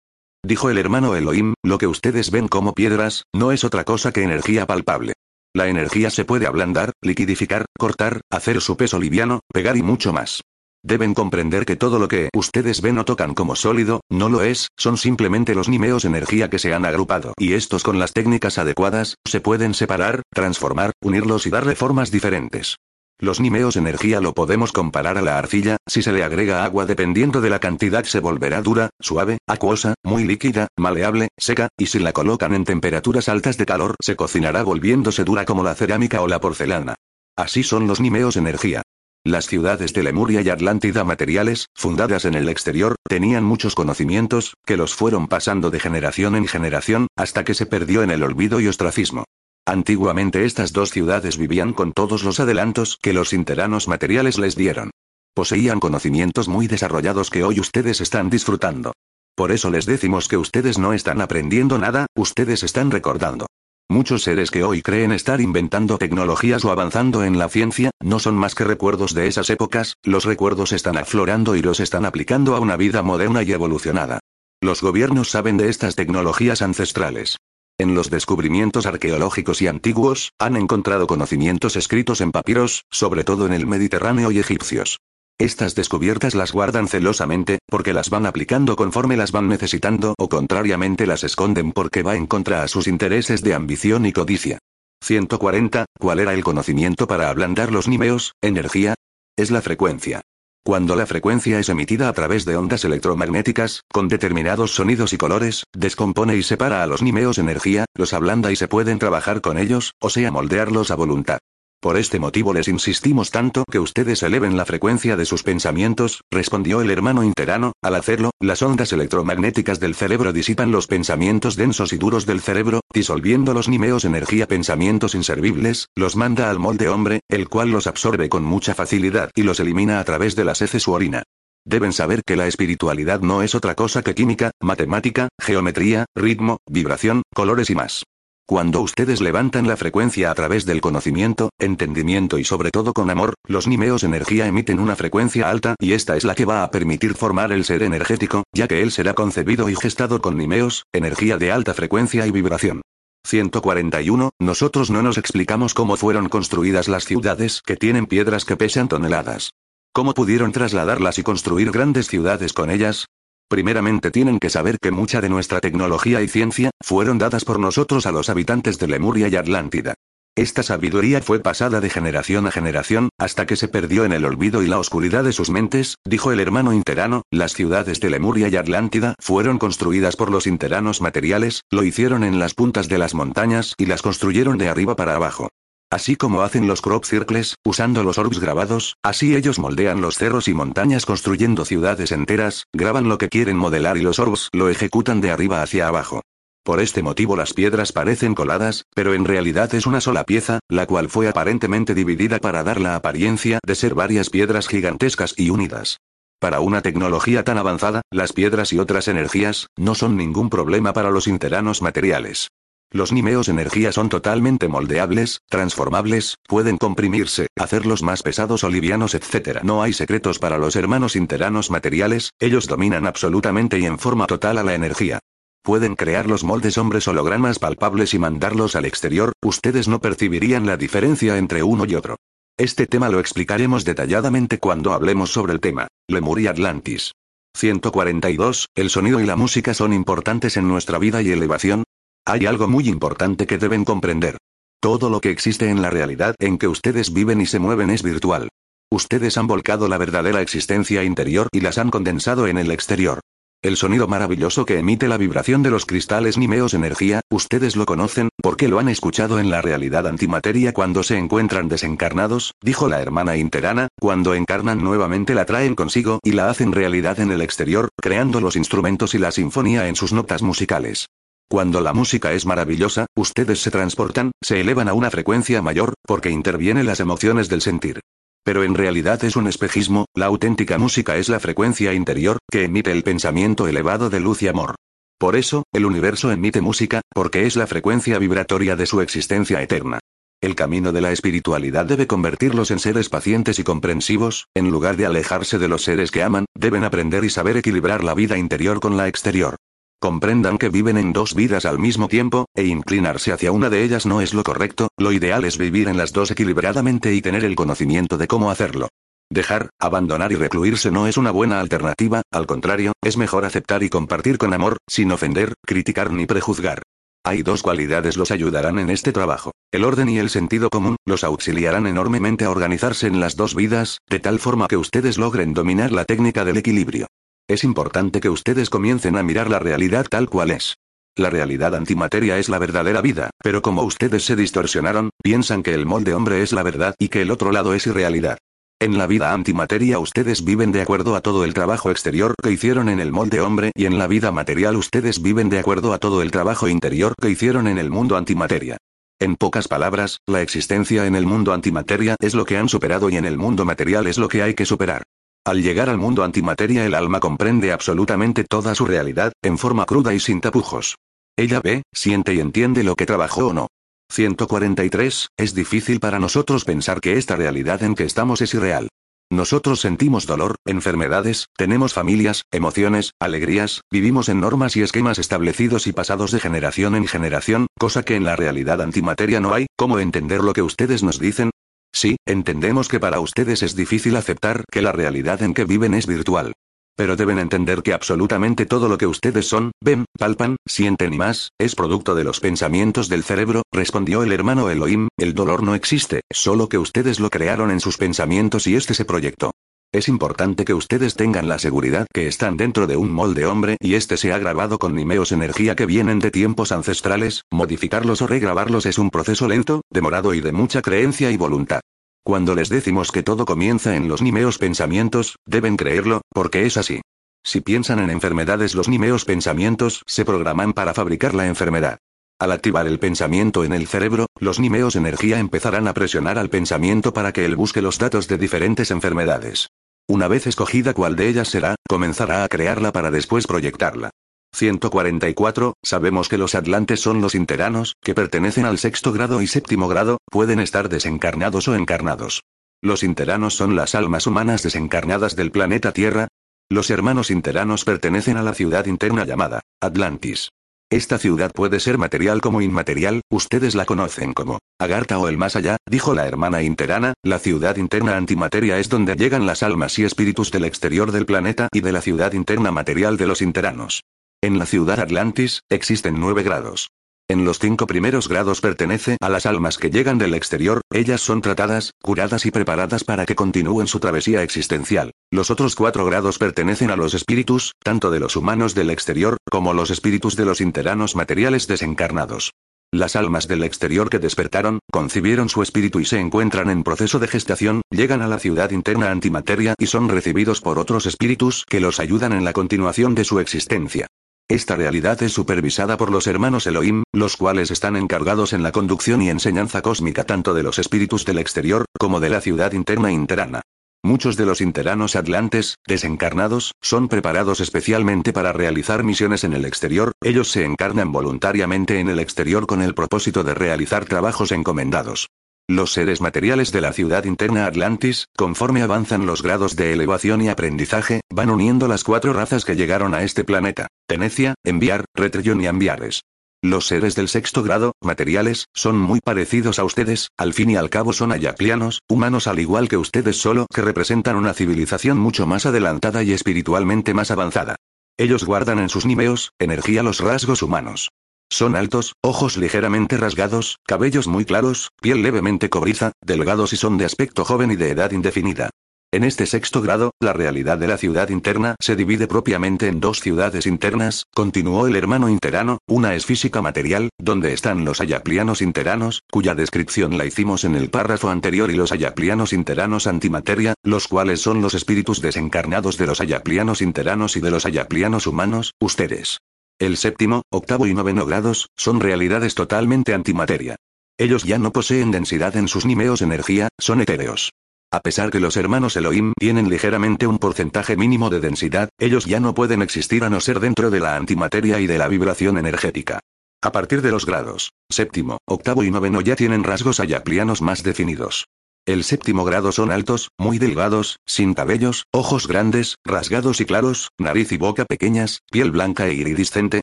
Dijo 0.45 0.69
el 0.69 0.77
hermano 0.77 1.15
Elohim, 1.15 1.55
lo 1.63 1.79
que 1.79 1.87
ustedes 1.87 2.29
ven 2.29 2.47
como 2.47 2.73
piedras, 2.73 3.23
no 3.33 3.51
es 3.51 3.63
otra 3.63 3.83
cosa 3.83 4.11
que 4.11 4.21
energía 4.21 4.67
palpable. 4.67 5.13
La 5.55 5.67
energía 5.67 6.11
se 6.11 6.23
puede 6.23 6.45
ablandar, 6.45 6.91
liquidificar, 7.01 7.65
cortar, 7.79 8.21
hacer 8.31 8.61
su 8.61 8.77
peso 8.77 8.99
liviano, 8.99 9.39
pegar 9.51 9.75
y 9.75 9.81
mucho 9.81 10.13
más. 10.13 10.41
Deben 10.85 11.13
comprender 11.13 11.65
que 11.65 11.77
todo 11.77 11.97
lo 11.97 12.09
que 12.09 12.29
ustedes 12.35 12.81
ven 12.81 12.97
o 12.97 13.05
tocan 13.05 13.33
como 13.33 13.55
sólido, 13.55 14.01
no 14.09 14.27
lo 14.27 14.41
es, 14.41 14.67
son 14.77 14.97
simplemente 14.97 15.55
los 15.55 15.69
nimeos 15.69 16.03
energía 16.03 16.49
que 16.49 16.59
se 16.59 16.73
han 16.73 16.83
agrupado. 16.83 17.33
Y 17.37 17.53
estos 17.53 17.83
con 17.83 17.99
las 17.99 18.11
técnicas 18.11 18.57
adecuadas, 18.57 19.15
se 19.25 19.39
pueden 19.39 19.73
separar, 19.73 20.23
transformar, 20.33 20.91
unirlos 21.01 21.47
y 21.47 21.49
darle 21.51 21.75
formas 21.75 22.11
diferentes. 22.11 22.75
Los 23.17 23.39
nimeos 23.39 23.77
energía 23.77 24.19
lo 24.19 24.33
podemos 24.33 24.73
comparar 24.73 25.17
a 25.17 25.21
la 25.21 25.37
arcilla, 25.37 25.77
si 25.87 26.01
se 26.01 26.11
le 26.11 26.21
agrega 26.21 26.65
agua 26.65 26.85
dependiendo 26.85 27.39
de 27.39 27.49
la 27.49 27.59
cantidad 27.59 28.03
se 28.03 28.19
volverá 28.19 28.61
dura, 28.61 28.89
suave, 28.99 29.37
acuosa, 29.47 29.93
muy 30.03 30.25
líquida, 30.25 30.67
maleable, 30.77 31.29
seca, 31.39 31.69
y 31.77 31.85
si 31.85 31.99
la 31.99 32.11
colocan 32.11 32.53
en 32.53 32.65
temperaturas 32.65 33.29
altas 33.29 33.57
de 33.57 33.65
calor 33.65 33.95
se 34.01 34.17
cocinará 34.17 34.63
volviéndose 34.63 35.23
dura 35.23 35.45
como 35.45 35.63
la 35.63 35.75
cerámica 35.75 36.21
o 36.21 36.27
la 36.27 36.41
porcelana. 36.41 36.95
Así 37.37 37.63
son 37.63 37.87
los 37.87 37.99
nimeos 37.99 38.35
energía. 38.35 38.82
Las 39.25 39.47
ciudades 39.47 39.93
de 39.93 40.03
Lemuria 40.03 40.41
y 40.41 40.49
Atlántida 40.49 41.05
materiales, 41.05 41.69
fundadas 41.73 42.25
en 42.25 42.33
el 42.33 42.49
exterior, 42.49 42.97
tenían 43.07 43.45
muchos 43.45 43.73
conocimientos, 43.73 44.55
que 44.65 44.75
los 44.75 44.95
fueron 44.95 45.29
pasando 45.29 45.71
de 45.71 45.79
generación 45.79 46.35
en 46.35 46.45
generación, 46.45 47.07
hasta 47.15 47.45
que 47.45 47.53
se 47.53 47.65
perdió 47.65 48.03
en 48.03 48.11
el 48.11 48.21
olvido 48.21 48.59
y 48.59 48.67
ostracismo. 48.67 49.23
Antiguamente 49.65 50.43
estas 50.43 50.73
dos 50.73 50.91
ciudades 50.91 51.37
vivían 51.37 51.71
con 51.71 51.93
todos 51.93 52.25
los 52.25 52.41
adelantos 52.41 52.97
que 53.01 53.13
los 53.13 53.31
interanos 53.31 53.87
materiales 53.87 54.37
les 54.37 54.57
dieron. 54.57 54.91
Poseían 55.33 55.79
conocimientos 55.79 56.49
muy 56.49 56.67
desarrollados 56.67 57.29
que 57.29 57.45
hoy 57.45 57.61
ustedes 57.61 58.01
están 58.01 58.29
disfrutando. 58.29 58.91
Por 59.35 59.53
eso 59.53 59.71
les 59.71 59.85
decimos 59.85 60.27
que 60.27 60.35
ustedes 60.35 60.77
no 60.77 60.91
están 60.91 61.21
aprendiendo 61.21 61.77
nada, 61.77 62.07
ustedes 62.13 62.61
están 62.63 62.91
recordando. 62.91 63.45
Muchos 63.93 64.23
seres 64.23 64.49
que 64.49 64.63
hoy 64.63 64.81
creen 64.81 65.11
estar 65.11 65.39
inventando 65.39 65.99
tecnologías 65.99 66.65
o 66.65 66.71
avanzando 66.71 67.23
en 67.23 67.37
la 67.37 67.47
ciencia, 67.47 67.91
no 68.01 68.17
son 68.17 68.33
más 68.33 68.55
que 68.55 68.63
recuerdos 68.63 69.13
de 69.13 69.27
esas 69.27 69.51
épocas, 69.51 69.97
los 70.01 70.25
recuerdos 70.25 70.71
están 70.71 70.97
aflorando 70.97 71.55
y 71.55 71.61
los 71.61 71.79
están 71.79 72.03
aplicando 72.03 72.55
a 72.55 72.59
una 72.59 72.75
vida 72.75 73.03
moderna 73.03 73.43
y 73.43 73.51
evolucionada. 73.51 74.19
Los 74.61 74.81
gobiernos 74.81 75.29
saben 75.29 75.57
de 75.57 75.69
estas 75.69 75.93
tecnologías 75.93 76.63
ancestrales. 76.63 77.37
En 77.77 77.93
los 77.93 78.09
descubrimientos 78.09 78.87
arqueológicos 78.87 79.61
y 79.61 79.67
antiguos, 79.67 80.31
han 80.39 80.55
encontrado 80.55 81.05
conocimientos 81.05 81.75
escritos 81.75 82.19
en 82.21 82.31
papiros, 82.31 82.85
sobre 82.89 83.23
todo 83.23 83.45
en 83.45 83.53
el 83.53 83.67
Mediterráneo 83.67 84.31
y 84.31 84.39
egipcios. 84.39 85.01
Estas 85.39 85.73
descubiertas 85.73 86.35
las 86.35 86.51
guardan 86.51 86.87
celosamente, 86.87 87.59
porque 87.67 87.93
las 87.93 88.09
van 88.09 88.25
aplicando 88.25 88.75
conforme 88.75 89.17
las 89.17 89.31
van 89.31 89.49
necesitando 89.49 90.13
o 90.17 90.29
contrariamente 90.29 91.07
las 91.07 91.23
esconden 91.23 91.71
porque 91.71 92.03
va 92.03 92.15
en 92.15 92.27
contra 92.27 92.63
a 92.63 92.67
sus 92.67 92.87
intereses 92.87 93.41
de 93.41 93.53
ambición 93.53 94.05
y 94.05 94.13
codicia. 94.13 94.59
140. 95.03 95.85
¿Cuál 95.99 96.19
era 96.19 96.33
el 96.33 96.43
conocimiento 96.43 97.07
para 97.07 97.29
ablandar 97.29 97.71
los 97.71 97.87
nimeos? 97.87 98.33
Energía. 98.41 98.93
Es 99.35 99.51
la 99.51 99.61
frecuencia. 99.61 100.21
Cuando 100.65 100.95
la 100.95 101.05
frecuencia 101.05 101.59
es 101.59 101.67
emitida 101.67 102.07
a 102.07 102.13
través 102.13 102.45
de 102.45 102.55
ondas 102.55 102.85
electromagnéticas, 102.85 103.81
con 103.91 104.07
determinados 104.07 104.73
sonidos 104.73 105.11
y 105.11 105.17
colores, 105.17 105.65
descompone 105.73 106.37
y 106.37 106.43
separa 106.43 106.83
a 106.83 106.87
los 106.87 107.01
nimeos 107.01 107.37
energía, 107.37 107.85
los 107.95 108.13
ablanda 108.13 108.49
y 108.49 108.55
se 108.55 108.69
pueden 108.69 108.97
trabajar 108.97 109.41
con 109.41 109.57
ellos, 109.57 109.91
o 109.99 110.09
sea 110.09 110.31
moldearlos 110.31 110.89
a 110.89 110.95
voluntad. 110.95 111.39
Por 111.83 111.97
este 111.97 112.17
motivo 112.17 112.53
les 112.53 112.69
insistimos 112.69 113.29
tanto 113.29 113.65
que 113.69 113.77
ustedes 113.77 114.23
eleven 114.23 114.55
la 114.55 114.63
frecuencia 114.63 115.17
de 115.17 115.25
sus 115.25 115.43
pensamientos, 115.43 116.21
respondió 116.31 116.79
el 116.79 116.89
hermano 116.89 117.23
interano, 117.23 117.73
al 117.81 117.95
hacerlo, 117.95 118.31
las 118.39 118.61
ondas 118.61 118.93
electromagnéticas 118.93 119.81
del 119.81 119.93
cerebro 119.93 120.31
disipan 120.31 120.71
los 120.71 120.87
pensamientos 120.87 121.57
densos 121.57 121.91
y 121.91 121.97
duros 121.97 122.25
del 122.25 122.39
cerebro, 122.39 122.79
disolviendo 122.93 123.53
los 123.53 123.67
nimeos 123.67 124.05
energía 124.05 124.47
pensamientos 124.47 125.13
inservibles, 125.13 125.89
los 125.93 126.15
manda 126.15 126.49
al 126.49 126.57
molde 126.57 126.87
hombre, 126.87 127.19
el 127.27 127.49
cual 127.49 127.71
los 127.71 127.85
absorbe 127.85 128.29
con 128.29 128.45
mucha 128.45 128.73
facilidad 128.73 129.29
y 129.35 129.43
los 129.43 129.59
elimina 129.59 129.99
a 129.99 130.05
través 130.05 130.37
de 130.37 130.45
las 130.45 130.61
heces 130.61 130.87
u 130.87 130.93
orina. 130.93 131.23
Deben 131.65 131.91
saber 131.91 132.21
que 132.25 132.37
la 132.37 132.47
espiritualidad 132.47 133.19
no 133.19 133.41
es 133.43 133.55
otra 133.55 133.75
cosa 133.75 134.03
que 134.03 134.15
química, 134.15 134.51
matemática, 134.61 135.27
geometría, 135.37 136.05
ritmo, 136.15 136.59
vibración, 136.65 137.23
colores 137.35 137.69
y 137.69 137.75
más. 137.75 138.05
Cuando 138.45 138.81
ustedes 138.81 139.21
levantan 139.21 139.69
la 139.69 139.77
frecuencia 139.77 140.29
a 140.29 140.35
través 140.35 140.65
del 140.65 140.81
conocimiento, 140.81 141.49
entendimiento 141.59 142.37
y 142.37 142.43
sobre 142.43 142.71
todo 142.71 142.91
con 142.91 143.09
amor, 143.09 143.35
los 143.47 143.67
nimeos 143.67 144.03
energía 144.03 144.47
emiten 144.47 144.79
una 144.79 144.97
frecuencia 144.97 145.49
alta 145.49 145.75
y 145.79 145.93
esta 145.93 146.17
es 146.17 146.25
la 146.25 146.35
que 146.35 146.43
va 146.43 146.63
a 146.63 146.69
permitir 146.69 147.13
formar 147.13 147.53
el 147.53 147.63
ser 147.63 147.83
energético, 147.83 148.43
ya 148.51 148.67
que 148.67 148.81
él 148.81 148.91
será 148.91 149.13
concebido 149.13 149.69
y 149.69 149.75
gestado 149.77 150.19
con 150.19 150.37
nimeos, 150.37 150.83
energía 150.91 151.37
de 151.37 151.53
alta 151.53 151.73
frecuencia 151.73 152.27
y 152.27 152.31
vibración. 152.31 152.81
141. 153.25 154.31
Nosotros 154.39 154.91
no 154.91 155.01
nos 155.01 155.17
explicamos 155.17 155.73
cómo 155.73 155.95
fueron 155.95 156.27
construidas 156.27 156.89
las 156.89 157.05
ciudades 157.05 157.61
que 157.65 157.77
tienen 157.77 158.07
piedras 158.07 158.43
que 158.43 158.57
pesan 158.57 158.89
toneladas. 158.89 159.51
¿Cómo 159.93 160.13
pudieron 160.13 160.51
trasladarlas 160.51 161.17
y 161.17 161.23
construir 161.23 161.71
grandes 161.71 162.07
ciudades 162.07 162.51
con 162.51 162.69
ellas? 162.71 163.05
Primeramente 163.47 164.11
tienen 164.11 164.39
que 164.39 164.49
saber 164.49 164.77
que 164.79 164.91
mucha 164.91 165.21
de 165.21 165.29
nuestra 165.29 165.59
tecnología 165.59 166.21
y 166.21 166.27
ciencia 166.27 166.71
fueron 166.81 167.17
dadas 167.17 167.45
por 167.45 167.59
nosotros 167.59 168.05
a 168.05 168.11
los 168.11 168.29
habitantes 168.29 168.79
de 168.79 168.87
Lemuria 168.87 169.27
y 169.27 169.35
Atlántida. 169.35 169.95
Esta 170.35 170.63
sabiduría 170.63 171.21
fue 171.21 171.39
pasada 171.39 171.79
de 171.79 171.91
generación 171.91 172.47
a 172.47 172.51
generación, 172.51 173.09
hasta 173.19 173.45
que 173.45 173.55
se 173.55 173.67
perdió 173.67 174.03
en 174.03 174.13
el 174.13 174.25
olvido 174.25 174.63
y 174.63 174.67
la 174.67 174.79
oscuridad 174.79 175.23
de 175.23 175.31
sus 175.31 175.51
mentes, 175.51 175.97
dijo 176.05 176.31
el 176.31 176.39
hermano 176.39 176.73
interano, 176.73 177.21
las 177.29 177.53
ciudades 177.53 177.99
de 177.99 178.09
Lemuria 178.09 178.47
y 178.47 178.55
Atlántida 178.55 179.13
fueron 179.19 179.59
construidas 179.59 180.15
por 180.15 180.31
los 180.31 180.47
interanos 180.47 181.01
materiales, 181.01 181.61
lo 181.69 181.83
hicieron 181.83 182.23
en 182.23 182.39
las 182.39 182.55
puntas 182.55 182.89
de 182.89 182.97
las 182.97 183.13
montañas 183.13 183.75
y 183.77 183.85
las 183.85 184.01
construyeron 184.01 184.57
de 184.57 184.69
arriba 184.69 184.95
para 184.95 185.15
abajo. 185.15 185.49
Así 185.93 186.15
como 186.15 186.41
hacen 186.41 186.65
los 186.65 186.81
crop 186.81 187.05
circles, 187.05 187.53
usando 187.63 188.03
los 188.03 188.17
orbs 188.17 188.39
grabados, 188.39 188.97
así 189.03 189.35
ellos 189.35 189.59
moldean 189.59 190.01
los 190.01 190.15
cerros 190.15 190.47
y 190.47 190.55
montañas 190.55 191.05
construyendo 191.05 191.65
ciudades 191.65 192.11
enteras, 192.11 192.65
graban 192.73 193.07
lo 193.07 193.19
que 193.19 193.29
quieren 193.29 193.57
modelar 193.57 193.97
y 193.97 194.01
los 194.01 194.17
orbs 194.17 194.49
lo 194.53 194.69
ejecutan 194.69 195.21
de 195.21 195.29
arriba 195.29 195.61
hacia 195.61 195.87
abajo. 195.87 196.23
Por 196.63 196.79
este 196.79 197.03
motivo 197.03 197.35
las 197.35 197.53
piedras 197.53 197.91
parecen 197.91 198.33
coladas, 198.33 198.85
pero 198.95 199.13
en 199.13 199.23
realidad 199.23 199.75
es 199.75 199.85
una 199.85 200.01
sola 200.01 200.23
pieza, 200.23 200.57
la 200.67 200.87
cual 200.87 201.09
fue 201.09 201.27
aparentemente 201.29 201.93
dividida 201.93 202.39
para 202.39 202.63
dar 202.63 202.81
la 202.81 202.95
apariencia 202.95 203.59
de 203.63 203.75
ser 203.75 203.93
varias 203.93 204.31
piedras 204.31 204.67
gigantescas 204.67 205.35
y 205.37 205.51
unidas. 205.51 205.99
Para 206.39 206.59
una 206.59 206.81
tecnología 206.81 207.43
tan 207.43 207.59
avanzada, 207.59 208.01
las 208.09 208.33
piedras 208.33 208.73
y 208.73 208.79
otras 208.79 209.07
energías, 209.07 209.67
no 209.77 209.93
son 209.93 210.17
ningún 210.17 210.49
problema 210.49 210.91
para 210.91 211.11
los 211.11 211.27
interanos 211.27 211.83
materiales. 211.83 212.49
Los 212.93 213.11
nimeos 213.11 213.49
energía 213.49 213.91
son 213.91 214.07
totalmente 214.07 214.67
moldeables, 214.67 215.41
transformables, 215.49 216.37
pueden 216.47 216.77
comprimirse, 216.77 217.47
hacerlos 217.57 218.03
más 218.03 218.21
pesados 218.21 218.63
o 218.63 218.69
livianos, 218.69 219.15
etc. 219.15 219.61
No 219.63 219.81
hay 219.81 219.93
secretos 219.93 220.37
para 220.37 220.59
los 220.59 220.75
hermanos 220.75 221.15
interanos 221.15 221.71
materiales, 221.71 222.29
ellos 222.39 222.67
dominan 222.67 223.07
absolutamente 223.07 223.79
y 223.79 223.87
en 223.87 223.97
forma 223.97 224.27
total 224.27 224.59
a 224.59 224.63
la 224.63 224.75
energía. 224.75 225.17
Pueden 225.63 225.95
crear 225.95 226.27
los 226.27 226.43
moldes 226.43 226.77
hombres 226.77 227.07
hologramas 227.07 227.57
palpables 227.57 228.13
y 228.13 228.19
mandarlos 228.19 228.75
al 228.75 228.85
exterior, 228.85 229.33
ustedes 229.43 229.87
no 229.87 229.99
percibirían 229.99 230.67
la 230.67 230.77
diferencia 230.77 231.39
entre 231.39 231.63
uno 231.63 231.85
y 231.87 231.95
otro. 231.95 232.17
Este 232.57 232.85
tema 232.85 233.09
lo 233.09 233.19
explicaremos 233.19 233.85
detalladamente 233.85 234.59
cuando 234.59 234.93
hablemos 234.93 235.31
sobre 235.31 235.53
el 235.53 235.61
tema. 235.61 235.87
Lemur 236.07 236.39
y 236.39 236.45
Atlantis. 236.45 237.13
142. 237.55 238.67
El 238.75 238.91
sonido 238.91 239.19
y 239.19 239.25
la 239.25 239.35
música 239.35 239.73
son 239.73 239.93
importantes 239.93 240.57
en 240.57 240.67
nuestra 240.67 240.99
vida 240.99 241.23
y 241.23 241.31
elevación. 241.31 241.85
Hay 242.25 242.45
algo 242.45 242.69
muy 242.69 242.87
importante 242.87 243.45
que 243.45 243.57
deben 243.57 243.83
comprender. 243.83 244.37
Todo 244.79 245.09
lo 245.09 245.19
que 245.19 245.29
existe 245.29 245.69
en 245.69 245.81
la 245.81 245.89
realidad 245.89 246.35
en 246.39 246.57
que 246.57 246.69
ustedes 246.69 247.11
viven 247.11 247.41
y 247.41 247.45
se 247.45 247.59
mueven 247.59 247.89
es 247.89 248.01
virtual. 248.01 248.47
Ustedes 248.89 249.37
han 249.37 249.47
volcado 249.47 249.89
la 249.89 249.97
verdadera 249.97 250.41
existencia 250.41 251.03
interior 251.03 251.49
y 251.51 251.59
las 251.59 251.77
han 251.77 251.89
condensado 251.89 252.47
en 252.47 252.57
el 252.57 252.71
exterior. 252.71 253.19
El 253.61 253.75
sonido 253.75 254.07
maravilloso 254.07 254.65
que 254.65 254.79
emite 254.79 255.09
la 255.09 255.17
vibración 255.17 255.63
de 255.63 255.69
los 255.69 255.85
cristales 255.85 256.37
Nimeos 256.37 256.73
energía, 256.73 257.21
ustedes 257.29 257.75
lo 257.75 257.85
conocen, 257.85 258.29
porque 258.41 258.69
lo 258.69 258.79
han 258.79 258.87
escuchado 258.87 259.39
en 259.39 259.49
la 259.49 259.61
realidad 259.61 260.07
antimateria 260.07 260.73
cuando 260.73 261.03
se 261.03 261.17
encuentran 261.17 261.67
desencarnados, 261.67 262.53
dijo 262.61 262.87
la 262.87 263.01
hermana 263.01 263.35
interana, 263.35 263.89
cuando 263.99 264.33
encarnan 264.33 264.81
nuevamente 264.81 265.33
la 265.33 265.45
traen 265.45 265.75
consigo 265.75 266.19
y 266.23 266.31
la 266.31 266.49
hacen 266.49 266.71
realidad 266.71 267.19
en 267.19 267.31
el 267.31 267.41
exterior, 267.41 267.89
creando 268.01 268.39
los 268.39 268.55
instrumentos 268.55 269.13
y 269.13 269.17
la 269.17 269.31
sinfonía 269.31 269.89
en 269.89 269.95
sus 269.97 270.13
notas 270.13 270.41
musicales. 270.41 271.07
Cuando 271.49 271.81
la 271.81 271.93
música 271.93 272.33
es 272.33 272.45
maravillosa, 272.45 273.05
ustedes 273.15 273.61
se 273.61 273.71
transportan, 273.71 274.31
se 274.41 274.61
elevan 274.61 274.87
a 274.87 274.93
una 274.93 275.11
frecuencia 275.11 275.61
mayor, 275.61 275.93
porque 276.05 276.29
intervienen 276.29 276.85
las 276.85 276.99
emociones 276.99 277.49
del 277.49 277.61
sentir. 277.61 277.99
Pero 278.43 278.63
en 278.63 278.75
realidad 278.75 279.23
es 279.23 279.35
un 279.35 279.47
espejismo, 279.47 280.05
la 280.15 280.25
auténtica 280.25 280.77
música 280.77 281.15
es 281.17 281.29
la 281.29 281.39
frecuencia 281.39 281.93
interior, 281.93 282.39
que 282.51 282.65
emite 282.65 282.91
el 282.91 283.03
pensamiento 283.03 283.67
elevado 283.67 284.09
de 284.09 284.19
luz 284.19 284.41
y 284.41 284.47
amor. 284.47 284.75
Por 285.17 285.35
eso, 285.35 285.63
el 285.71 285.85
universo 285.85 286.31
emite 286.31 286.59
música, 286.59 287.01
porque 287.13 287.45
es 287.45 287.55
la 287.55 287.67
frecuencia 287.67 288.19
vibratoria 288.19 288.75
de 288.75 288.85
su 288.85 288.99
existencia 288.99 289.61
eterna. 289.61 289.99
El 290.41 290.55
camino 290.55 290.91
de 290.91 290.99
la 290.99 291.13
espiritualidad 291.13 291.85
debe 291.85 292.05
convertirlos 292.05 292.69
en 292.71 292.79
seres 292.79 293.07
pacientes 293.07 293.59
y 293.59 293.63
comprensivos, 293.63 294.47
en 294.53 294.69
lugar 294.69 294.97
de 294.97 295.05
alejarse 295.05 295.57
de 295.57 295.69
los 295.69 295.83
seres 295.83 296.11
que 296.11 296.21
aman, 296.21 296.45
deben 296.53 296.83
aprender 296.83 297.23
y 297.23 297.29
saber 297.29 297.55
equilibrar 297.55 298.03
la 298.03 298.13
vida 298.13 298.37
interior 298.37 298.81
con 298.81 298.97
la 298.97 299.07
exterior. 299.07 299.55
Comprendan 300.03 300.57
que 300.57 300.67
viven 300.67 300.97
en 300.97 301.13
dos 301.13 301.33
vidas 301.33 301.63
al 301.63 301.79
mismo 301.79 302.09
tiempo, 302.09 302.49
e 302.53 302.65
inclinarse 302.65 303.31
hacia 303.31 303.53
una 303.53 303.69
de 303.69 303.85
ellas 303.85 304.05
no 304.05 304.19
es 304.19 304.33
lo 304.33 304.43
correcto, 304.43 304.89
lo 304.97 305.13
ideal 305.13 305.45
es 305.45 305.57
vivir 305.57 305.87
en 305.87 305.95
las 305.95 306.11
dos 306.11 306.29
equilibradamente 306.29 307.13
y 307.13 307.21
tener 307.21 307.45
el 307.45 307.55
conocimiento 307.55 308.17
de 308.17 308.27
cómo 308.27 308.51
hacerlo. 308.51 308.89
Dejar, 309.29 309.69
abandonar 309.79 310.33
y 310.33 310.35
recluirse 310.35 310.91
no 310.91 311.07
es 311.07 311.15
una 311.15 311.31
buena 311.31 311.61
alternativa, 311.61 312.21
al 312.33 312.47
contrario, 312.47 312.91
es 313.01 313.15
mejor 313.15 313.45
aceptar 313.45 313.81
y 313.81 313.89
compartir 313.89 314.37
con 314.37 314.53
amor, 314.53 314.75
sin 314.89 315.09
ofender, 315.09 315.53
criticar 315.65 316.11
ni 316.11 316.25
prejuzgar. 316.25 316.81
Hay 317.23 317.41
dos 317.41 317.63
cualidades 317.63 318.17
los 318.17 318.31
ayudarán 318.31 318.79
en 318.79 318.89
este 318.89 319.13
trabajo. 319.13 319.51
El 319.71 319.85
orden 319.85 320.09
y 320.09 320.17
el 320.17 320.29
sentido 320.29 320.69
común, 320.69 320.97
los 321.05 321.23
auxiliarán 321.23 321.87
enormemente 321.87 322.43
a 322.43 322.49
organizarse 322.49 323.07
en 323.07 323.21
las 323.21 323.37
dos 323.37 323.55
vidas, 323.55 323.99
de 324.09 324.19
tal 324.19 324.39
forma 324.39 324.67
que 324.67 324.75
ustedes 324.75 325.17
logren 325.17 325.53
dominar 325.53 325.93
la 325.93 326.03
técnica 326.03 326.43
del 326.43 326.57
equilibrio. 326.57 327.07
Es 327.49 327.65
importante 327.65 328.21
que 328.21 328.29
ustedes 328.29 328.69
comiencen 328.69 329.17
a 329.17 329.23
mirar 329.23 329.49
la 329.49 329.59
realidad 329.59 330.05
tal 330.09 330.29
cual 330.29 330.51
es. 330.51 330.75
La 331.17 331.29
realidad 331.29 331.75
antimateria 331.75 332.39
es 332.39 332.47
la 332.47 332.57
verdadera 332.57 333.01
vida, 333.01 333.31
pero 333.43 333.61
como 333.61 333.83
ustedes 333.83 334.23
se 334.23 334.37
distorsionaron, 334.37 335.09
piensan 335.21 335.61
que 335.61 335.73
el 335.73 335.85
molde 335.85 336.13
hombre 336.13 336.41
es 336.41 336.53
la 336.53 336.63
verdad 336.63 336.95
y 336.97 337.09
que 337.09 337.21
el 337.21 337.31
otro 337.31 337.51
lado 337.51 337.73
es 337.73 337.85
irrealidad. 337.85 338.37
En 338.79 338.97
la 338.97 339.07
vida 339.07 339.33
antimateria 339.33 339.99
ustedes 339.99 340.45
viven 340.45 340.71
de 340.71 340.81
acuerdo 340.81 341.15
a 341.15 341.21
todo 341.21 341.43
el 341.43 341.53
trabajo 341.53 341.91
exterior 341.91 342.33
que 342.41 342.51
hicieron 342.51 342.87
en 342.87 343.01
el 343.01 343.11
molde 343.11 343.41
hombre 343.41 343.71
y 343.75 343.85
en 343.85 343.97
la 343.97 344.07
vida 344.07 344.31
material 344.31 344.77
ustedes 344.77 345.21
viven 345.21 345.49
de 345.49 345.59
acuerdo 345.59 345.93
a 345.93 345.99
todo 345.99 346.21
el 346.21 346.31
trabajo 346.31 346.69
interior 346.69 347.13
que 347.21 347.29
hicieron 347.29 347.67
en 347.67 347.77
el 347.77 347.89
mundo 347.89 348.15
antimateria. 348.15 348.77
En 349.19 349.35
pocas 349.35 349.67
palabras, 349.67 350.17
la 350.27 350.41
existencia 350.41 351.05
en 351.05 351.15
el 351.15 351.25
mundo 351.25 351.53
antimateria 351.53 352.15
es 352.19 352.35
lo 352.35 352.45
que 352.45 352.57
han 352.57 352.69
superado 352.69 353.09
y 353.09 353.17
en 353.17 353.25
el 353.25 353.37
mundo 353.37 353.65
material 353.65 354.07
es 354.07 354.17
lo 354.17 354.29
que 354.29 354.43
hay 354.43 354.53
que 354.53 354.65
superar. 354.65 355.03
Al 355.45 355.61
llegar 355.61 355.89
al 355.89 355.97
mundo 355.97 356.23
antimateria 356.23 356.85
el 356.85 356.93
alma 356.93 357.19
comprende 357.19 357.73
absolutamente 357.73 358.45
toda 358.45 358.75
su 358.75 358.85
realidad, 358.85 359.33
en 359.41 359.57
forma 359.57 359.85
cruda 359.85 360.13
y 360.13 360.19
sin 360.19 360.39
tapujos. 360.39 360.95
Ella 361.35 361.59
ve, 361.59 361.83
siente 361.91 362.33
y 362.33 362.39
entiende 362.39 362.83
lo 362.83 362.95
que 362.95 363.05
trabajó 363.05 363.47
o 363.47 363.53
no. 363.53 363.67
143. 364.09 365.27
Es 365.35 365.53
difícil 365.53 365.99
para 365.99 366.19
nosotros 366.19 366.63
pensar 366.63 367.01
que 367.01 367.17
esta 367.17 367.35
realidad 367.35 367.83
en 367.83 367.95
que 367.95 368.05
estamos 368.05 368.41
es 368.41 368.53
irreal. 368.53 368.87
Nosotros 369.29 369.81
sentimos 369.81 370.27
dolor, 370.27 370.55
enfermedades, 370.65 371.47
tenemos 371.57 371.93
familias, 371.93 372.43
emociones, 372.51 373.11
alegrías, 373.19 373.81
vivimos 373.91 374.29
en 374.29 374.39
normas 374.39 374.77
y 374.77 374.81
esquemas 374.81 375.19
establecidos 375.19 375.87
y 375.87 375.91
pasados 375.91 376.31
de 376.31 376.39
generación 376.39 376.95
en 376.95 377.07
generación, 377.07 377.67
cosa 377.77 378.03
que 378.03 378.15
en 378.15 378.23
la 378.23 378.37
realidad 378.37 378.81
antimateria 378.81 379.41
no 379.41 379.53
hay, 379.53 379.65
¿cómo 379.75 379.99
entender 379.99 380.41
lo 380.41 380.53
que 380.53 380.61
ustedes 380.61 381.03
nos 381.03 381.19
dicen? 381.19 381.49
Sí, 381.93 382.17
entendemos 382.25 382.89
que 382.89 382.99
para 382.99 383.19
ustedes 383.19 383.61
es 383.61 383.75
difícil 383.75 384.15
aceptar 384.15 384.65
que 384.71 384.81
la 384.81 384.91
realidad 384.91 385.41
en 385.43 385.53
que 385.53 385.63
viven 385.63 385.93
es 385.93 386.07
virtual. 386.07 386.53
Pero 386.95 387.15
deben 387.15 387.39
entender 387.39 387.81
que 387.81 387.93
absolutamente 387.93 388.65
todo 388.65 388.87
lo 388.87 388.97
que 388.97 389.07
ustedes 389.07 389.47
son, 389.47 389.71
ven, 389.81 390.05
palpan, 390.17 390.57
sienten 390.67 391.13
y 391.13 391.17
más, 391.17 391.49
es 391.59 391.75
producto 391.75 392.13
de 392.13 392.23
los 392.23 392.39
pensamientos 392.39 393.09
del 393.09 393.23
cerebro, 393.23 393.63
respondió 393.71 394.23
el 394.23 394.31
hermano 394.31 394.69
Elohim, 394.69 395.07
el 395.17 395.33
dolor 395.33 395.63
no 395.63 395.73
existe, 395.75 396.21
solo 396.31 396.69
que 396.69 396.77
ustedes 396.77 397.19
lo 397.19 397.29
crearon 397.29 397.71
en 397.71 397.79
sus 397.79 397.97
pensamientos 397.97 398.67
y 398.67 398.75
este 398.75 398.93
se 398.93 399.05
proyectó. 399.05 399.51
Es 399.93 400.07
importante 400.07 400.65
que 400.65 400.73
ustedes 400.73 401.13
tengan 401.13 401.47
la 401.47 401.59
seguridad 401.59 402.07
que 402.11 402.27
están 402.27 402.57
dentro 402.57 402.87
de 402.87 402.97
un 402.97 403.11
molde 403.11 403.45
hombre 403.45 403.77
y 403.79 403.93
este 403.93 404.17
se 404.17 404.33
ha 404.33 404.39
grabado 404.39 404.79
con 404.79 404.95
nimeos 404.95 405.31
energía 405.31 405.75
que 405.75 405.85
vienen 405.85 406.17
de 406.17 406.31
tiempos 406.31 406.71
ancestrales, 406.71 407.43
modificarlos 407.51 408.23
o 408.23 408.27
regrabarlos 408.27 408.87
es 408.87 408.97
un 408.97 409.11
proceso 409.11 409.47
lento, 409.47 409.81
demorado 409.91 410.33
y 410.33 410.41
de 410.41 410.51
mucha 410.51 410.81
creencia 410.81 411.29
y 411.29 411.37
voluntad. 411.37 411.81
Cuando 412.23 412.55
les 412.55 412.69
decimos 412.69 413.11
que 413.11 413.21
todo 413.21 413.45
comienza 413.45 413.95
en 413.95 414.07
los 414.07 414.23
nimeos 414.23 414.57
pensamientos, 414.57 415.35
deben 415.45 415.77
creerlo, 415.77 416.21
porque 416.29 416.65
es 416.65 416.77
así. 416.77 417.01
Si 417.43 417.61
piensan 417.61 417.99
en 417.99 418.09
enfermedades 418.09 418.73
los 418.73 418.89
nimeos 418.89 419.25
pensamientos 419.25 420.01
se 420.07 420.25
programan 420.25 420.73
para 420.73 420.95
fabricar 420.95 421.35
la 421.35 421.45
enfermedad. 421.45 421.99
Al 422.39 422.51
activar 422.51 422.87
el 422.87 422.97
pensamiento 422.97 423.63
en 423.63 423.73
el 423.73 423.85
cerebro, 423.85 424.25
los 424.39 424.59
nimeos 424.59 424.95
energía 424.95 425.37
empezarán 425.37 425.87
a 425.87 425.93
presionar 425.93 426.39
al 426.39 426.49
pensamiento 426.49 427.13
para 427.13 427.31
que 427.31 427.45
él 427.45 427.55
busque 427.55 427.83
los 427.83 427.99
datos 427.99 428.27
de 428.27 428.39
diferentes 428.39 428.89
enfermedades. 428.89 429.69
Una 430.07 430.27
vez 430.27 430.47
escogida 430.47 430.93
cuál 430.93 431.15
de 431.15 431.29
ellas 431.29 431.47
será, 431.47 431.75
comenzará 431.87 432.43
a 432.43 432.49
crearla 432.49 432.91
para 432.91 433.09
después 433.09 433.47
proyectarla. 433.47 434.09
144. 434.53 435.73
Sabemos 435.81 436.29
que 436.29 436.37
los 436.37 436.55
atlantes 436.55 436.99
son 436.99 437.21
los 437.21 437.35
interanos, 437.35 437.95
que 438.01 438.13
pertenecen 438.13 438.65
al 438.65 438.77
sexto 438.77 439.13
grado 439.13 439.41
y 439.41 439.47
séptimo 439.47 439.87
grado, 439.87 440.17
pueden 440.29 440.59
estar 440.59 440.89
desencarnados 440.89 441.67
o 441.67 441.75
encarnados. 441.75 442.43
Los 442.81 443.03
interanos 443.03 443.55
son 443.55 443.75
las 443.77 443.95
almas 443.95 444.27
humanas 444.27 444.61
desencarnadas 444.61 445.37
del 445.37 445.51
planeta 445.51 445.93
Tierra. 445.93 446.27
Los 446.69 446.89
hermanos 446.89 447.31
interanos 447.31 447.85
pertenecen 447.85 448.35
a 448.35 448.43
la 448.43 448.53
ciudad 448.53 448.85
interna 448.85 449.25
llamada 449.25 449.61
Atlantis. 449.81 450.49
Esta 450.89 451.17
ciudad 451.17 451.51
puede 451.51 451.79
ser 451.79 451.97
material 451.97 452.41
como 452.41 452.61
inmaterial, 452.61 453.21
ustedes 453.31 453.73
la 453.73 453.85
conocen 453.85 454.33
como 454.33 454.59
Agartha 454.79 455.17
o 455.17 455.27
el 455.27 455.37
más 455.37 455.55
allá, 455.55 455.77
dijo 455.89 456.13
la 456.13 456.27
hermana 456.27 456.61
interana, 456.61 457.13
la 457.23 457.39
ciudad 457.39 457.77
interna 457.77 458.15
antimateria 458.15 458.77
es 458.77 458.89
donde 458.89 459.15
llegan 459.15 459.45
las 459.45 459.63
almas 459.63 459.97
y 459.97 460.03
espíritus 460.03 460.51
del 460.51 460.65
exterior 460.65 461.11
del 461.11 461.25
planeta 461.25 461.67
y 461.71 461.81
de 461.81 461.91
la 461.91 462.01
ciudad 462.01 462.33
interna 462.33 462.71
material 462.71 463.17
de 463.17 463.27
los 463.27 463.41
interanos. 463.41 464.03
En 464.41 464.59
la 464.59 464.65
ciudad 464.65 464.99
Atlantis, 464.99 465.61
existen 465.69 466.19
nueve 466.19 466.43
grados. 466.43 466.89
En 467.33 467.45
los 467.45 467.57
cinco 467.57 467.87
primeros 467.87 468.29
grados 468.29 468.61
pertenece 468.61 469.17
a 469.19 469.27
las 469.27 469.47
almas 469.47 469.79
que 469.79 469.89
llegan 469.89 470.19
del 470.19 470.35
exterior, 470.35 470.81
ellas 470.91 471.19
son 471.19 471.41
tratadas, 471.41 471.93
curadas 471.99 472.45
y 472.45 472.51
preparadas 472.51 473.03
para 473.03 473.25
que 473.25 473.33
continúen 473.33 473.87
su 473.87 473.99
travesía 473.99 474.43
existencial. 474.43 475.13
Los 475.31 475.49
otros 475.49 475.73
cuatro 475.75 476.05
grados 476.05 476.37
pertenecen 476.37 476.91
a 476.91 476.95
los 476.95 477.15
espíritus, 477.15 477.71
tanto 477.83 478.11
de 478.11 478.19
los 478.19 478.35
humanos 478.35 478.75
del 478.75 478.91
exterior, 478.91 479.37
como 479.49 479.73
los 479.73 479.89
espíritus 479.89 480.35
de 480.35 480.45
los 480.45 480.61
interanos 480.61 481.15
materiales 481.15 481.65
desencarnados. 481.65 482.51
Las 482.91 483.15
almas 483.15 483.47
del 483.47 483.63
exterior 483.63 484.11
que 484.11 484.19
despertaron, 484.19 484.77
concibieron 484.91 485.49
su 485.49 485.63
espíritu 485.63 485.99
y 486.01 486.05
se 486.05 486.19
encuentran 486.19 486.69
en 486.69 486.83
proceso 486.83 487.17
de 487.17 487.27
gestación, 487.27 487.81
llegan 487.89 488.21
a 488.21 488.27
la 488.27 488.37
ciudad 488.37 488.69
interna 488.69 489.09
antimateria 489.09 489.73
y 489.79 489.87
son 489.87 490.07
recibidos 490.07 490.61
por 490.61 490.77
otros 490.77 491.07
espíritus 491.07 491.65
que 491.67 491.79
los 491.79 491.99
ayudan 491.99 492.33
en 492.33 492.43
la 492.43 492.53
continuación 492.53 493.15
de 493.15 493.23
su 493.23 493.39
existencia. 493.39 494.05
Esta 494.49 494.75
realidad 494.75 495.23
es 495.23 495.31
supervisada 495.31 495.97
por 495.97 496.11
los 496.11 496.27
hermanos 496.27 496.67
Elohim, 496.67 497.03
los 497.13 497.37
cuales 497.37 497.71
están 497.71 497.95
encargados 497.95 498.51
en 498.53 498.61
la 498.61 498.71
conducción 498.71 499.21
y 499.21 499.29
enseñanza 499.29 499.81
cósmica 499.81 500.25
tanto 500.25 500.53
de 500.53 500.63
los 500.63 500.79
espíritus 500.79 501.25
del 501.25 501.37
exterior, 501.37 501.85
como 501.97 502.19
de 502.19 502.29
la 502.29 502.41
ciudad 502.41 502.73
interna 502.73 503.11
interana. 503.11 503.61
Muchos 504.05 504.35
de 504.35 504.45
los 504.45 504.59
interanos 504.59 505.15
atlantes, 505.15 505.77
desencarnados, 505.87 506.73
son 506.81 507.07
preparados 507.07 507.61
especialmente 507.61 508.33
para 508.33 508.51
realizar 508.51 509.01
misiones 509.03 509.45
en 509.45 509.53
el 509.53 509.63
exterior, 509.63 510.11
ellos 510.21 510.51
se 510.51 510.65
encarnan 510.65 511.13
voluntariamente 511.13 512.01
en 512.01 512.09
el 512.09 512.19
exterior 512.19 512.67
con 512.67 512.81
el 512.81 512.95
propósito 512.95 513.45
de 513.45 513.53
realizar 513.53 514.03
trabajos 514.03 514.51
encomendados. 514.51 515.29
Los 515.69 515.93
seres 515.93 516.19
materiales 516.19 516.73
de 516.73 516.81
la 516.81 516.91
ciudad 516.91 517.23
interna 517.23 517.65
Atlantis, 517.65 518.27
conforme 518.35 518.81
avanzan 518.81 519.25
los 519.25 519.41
grados 519.41 519.77
de 519.77 519.93
elevación 519.93 520.41
y 520.41 520.49
aprendizaje, 520.49 521.21
van 521.29 521.49
uniendo 521.49 521.87
las 521.87 522.03
cuatro 522.03 522.33
razas 522.33 522.65
que 522.65 522.75
llegaron 522.75 523.13
a 523.13 523.23
este 523.23 523.45
planeta. 523.45 523.87
Tenecia, 524.05 524.55
Enviar, 524.65 525.05
Retrion 525.15 525.61
y 525.61 525.67
Ambiares. 525.67 526.23
Los 526.61 526.87
seres 526.87 527.15
del 527.15 527.29
sexto 527.29 527.63
grado, 527.63 527.93
materiales, 528.01 528.65
son 528.73 528.97
muy 528.97 529.21
parecidos 529.21 529.79
a 529.79 529.85
ustedes, 529.85 530.27
al 530.37 530.53
fin 530.53 530.69
y 530.69 530.75
al 530.75 530.89
cabo 530.89 531.13
son 531.13 531.31
ayaclianos, 531.31 532.01
humanos 532.09 532.47
al 532.47 532.59
igual 532.59 532.89
que 532.89 532.97
ustedes 532.97 533.37
solo 533.37 533.65
que 533.73 533.81
representan 533.81 534.35
una 534.35 534.53
civilización 534.53 535.17
mucho 535.17 535.47
más 535.47 535.65
adelantada 535.65 536.23
y 536.23 536.33
espiritualmente 536.33 537.13
más 537.13 537.31
avanzada. 537.31 537.77
Ellos 538.17 538.43
guardan 538.43 538.79
en 538.79 538.89
sus 538.89 539.05
nimeos, 539.05 539.53
energía 539.59 540.03
los 540.03 540.19
rasgos 540.19 540.61
humanos. 540.61 541.09
Son 541.53 541.75
altos, 541.75 542.15
ojos 542.23 542.57
ligeramente 542.57 543.15
rasgados, 543.15 543.77
cabellos 543.85 544.27
muy 544.27 544.43
claros, 544.43 544.89
piel 544.99 545.21
levemente 545.21 545.69
cobriza, 545.69 546.13
delgados 546.25 546.73
y 546.73 546.77
son 546.77 546.97
de 546.97 547.05
aspecto 547.05 547.45
joven 547.45 547.69
y 547.69 547.75
de 547.75 547.91
edad 547.91 548.09
indefinida. 548.09 548.71
En 549.11 549.23
este 549.23 549.45
sexto 549.45 549.79
grado, 549.79 550.15
la 550.19 550.33
realidad 550.33 550.79
de 550.79 550.87
la 550.87 550.97
ciudad 550.97 551.29
interna 551.29 551.75
se 551.79 551.95
divide 551.95 552.25
propiamente 552.25 552.87
en 552.87 552.99
dos 552.99 553.19
ciudades 553.19 553.67
internas, 553.67 554.25
continuó 554.33 554.87
el 554.87 554.95
hermano 554.95 555.29
interano, 555.29 555.77
una 555.85 556.15
es 556.15 556.25
física 556.25 556.63
material, 556.63 557.09
donde 557.19 557.53
están 557.53 557.85
los 557.85 558.01
ayaplianos 558.01 558.63
interanos, 558.63 559.21
cuya 559.31 559.53
descripción 559.53 560.17
la 560.17 560.25
hicimos 560.25 560.63
en 560.63 560.73
el 560.73 560.89
párrafo 560.89 561.29
anterior 561.29 561.69
y 561.69 561.75
los 561.75 561.91
ayaplianos 561.91 562.51
interanos 562.51 563.05
antimateria, 563.05 563.75
los 563.83 564.07
cuales 564.07 564.41
son 564.41 564.63
los 564.63 564.73
espíritus 564.73 565.21
desencarnados 565.21 565.99
de 565.99 566.07
los 566.07 566.19
ayaplianos 566.19 566.81
interanos 566.81 567.37
y 567.37 567.41
de 567.41 567.51
los 567.51 567.67
ayaplianos 567.67 568.25
humanos, 568.25 568.73
ustedes. 568.79 569.37
El 569.83 569.97
séptimo, 569.97 570.43
octavo 570.49 570.87
y 570.87 570.93
noveno 570.93 571.25
grados, 571.25 571.67
son 571.75 571.99
realidades 571.99 572.55
totalmente 572.55 573.13
antimateria. 573.13 573.75
Ellos 574.17 574.45
ya 574.45 574.57
no 574.57 574.71
poseen 574.71 575.11
densidad 575.11 575.57
en 575.57 575.67
sus 575.67 575.85
nimeos 575.85 576.21
energía, 576.21 576.69
son 576.79 577.01
etéreos. 577.01 577.51
A 577.91 577.99
pesar 577.99 578.31
que 578.31 578.39
los 578.39 578.55
hermanos 578.55 578.95
Elohim 578.95 579.33
tienen 579.37 579.69
ligeramente 579.69 580.25
un 580.25 580.39
porcentaje 580.39 580.95
mínimo 580.95 581.29
de 581.29 581.41
densidad, 581.41 581.89
ellos 581.99 582.23
ya 582.23 582.39
no 582.39 582.53
pueden 582.53 582.81
existir 582.81 583.25
a 583.25 583.29
no 583.29 583.41
ser 583.41 583.59
dentro 583.59 583.91
de 583.91 583.99
la 583.99 584.15
antimateria 584.15 584.79
y 584.79 584.87
de 584.87 584.97
la 584.97 585.09
vibración 585.09 585.57
energética. 585.57 586.21
A 586.61 586.71
partir 586.71 587.01
de 587.01 587.11
los 587.11 587.25
grados 587.25 587.71
séptimo, 587.91 588.37
octavo 588.47 588.85
y 588.85 588.89
noveno 588.89 589.19
ya 589.19 589.35
tienen 589.35 589.65
rasgos 589.65 589.99
ayaplianos 589.99 590.61
más 590.61 590.83
definidos. 590.83 591.43
El 591.85 592.05
séptimo 592.05 592.45
grado 592.45 592.71
son 592.71 592.91
altos, 592.91 593.27
muy 593.37 593.59
delgados, 593.59 594.19
sin 594.25 594.53
cabellos, 594.53 595.03
ojos 595.11 595.49
grandes, 595.49 595.97
rasgados 596.05 596.61
y 596.61 596.65
claros, 596.65 597.09
nariz 597.17 597.51
y 597.51 597.57
boca 597.57 597.83
pequeñas, 597.83 598.39
piel 598.49 598.71
blanca 598.71 599.07
e 599.07 599.13
iridiscente, 599.15 599.81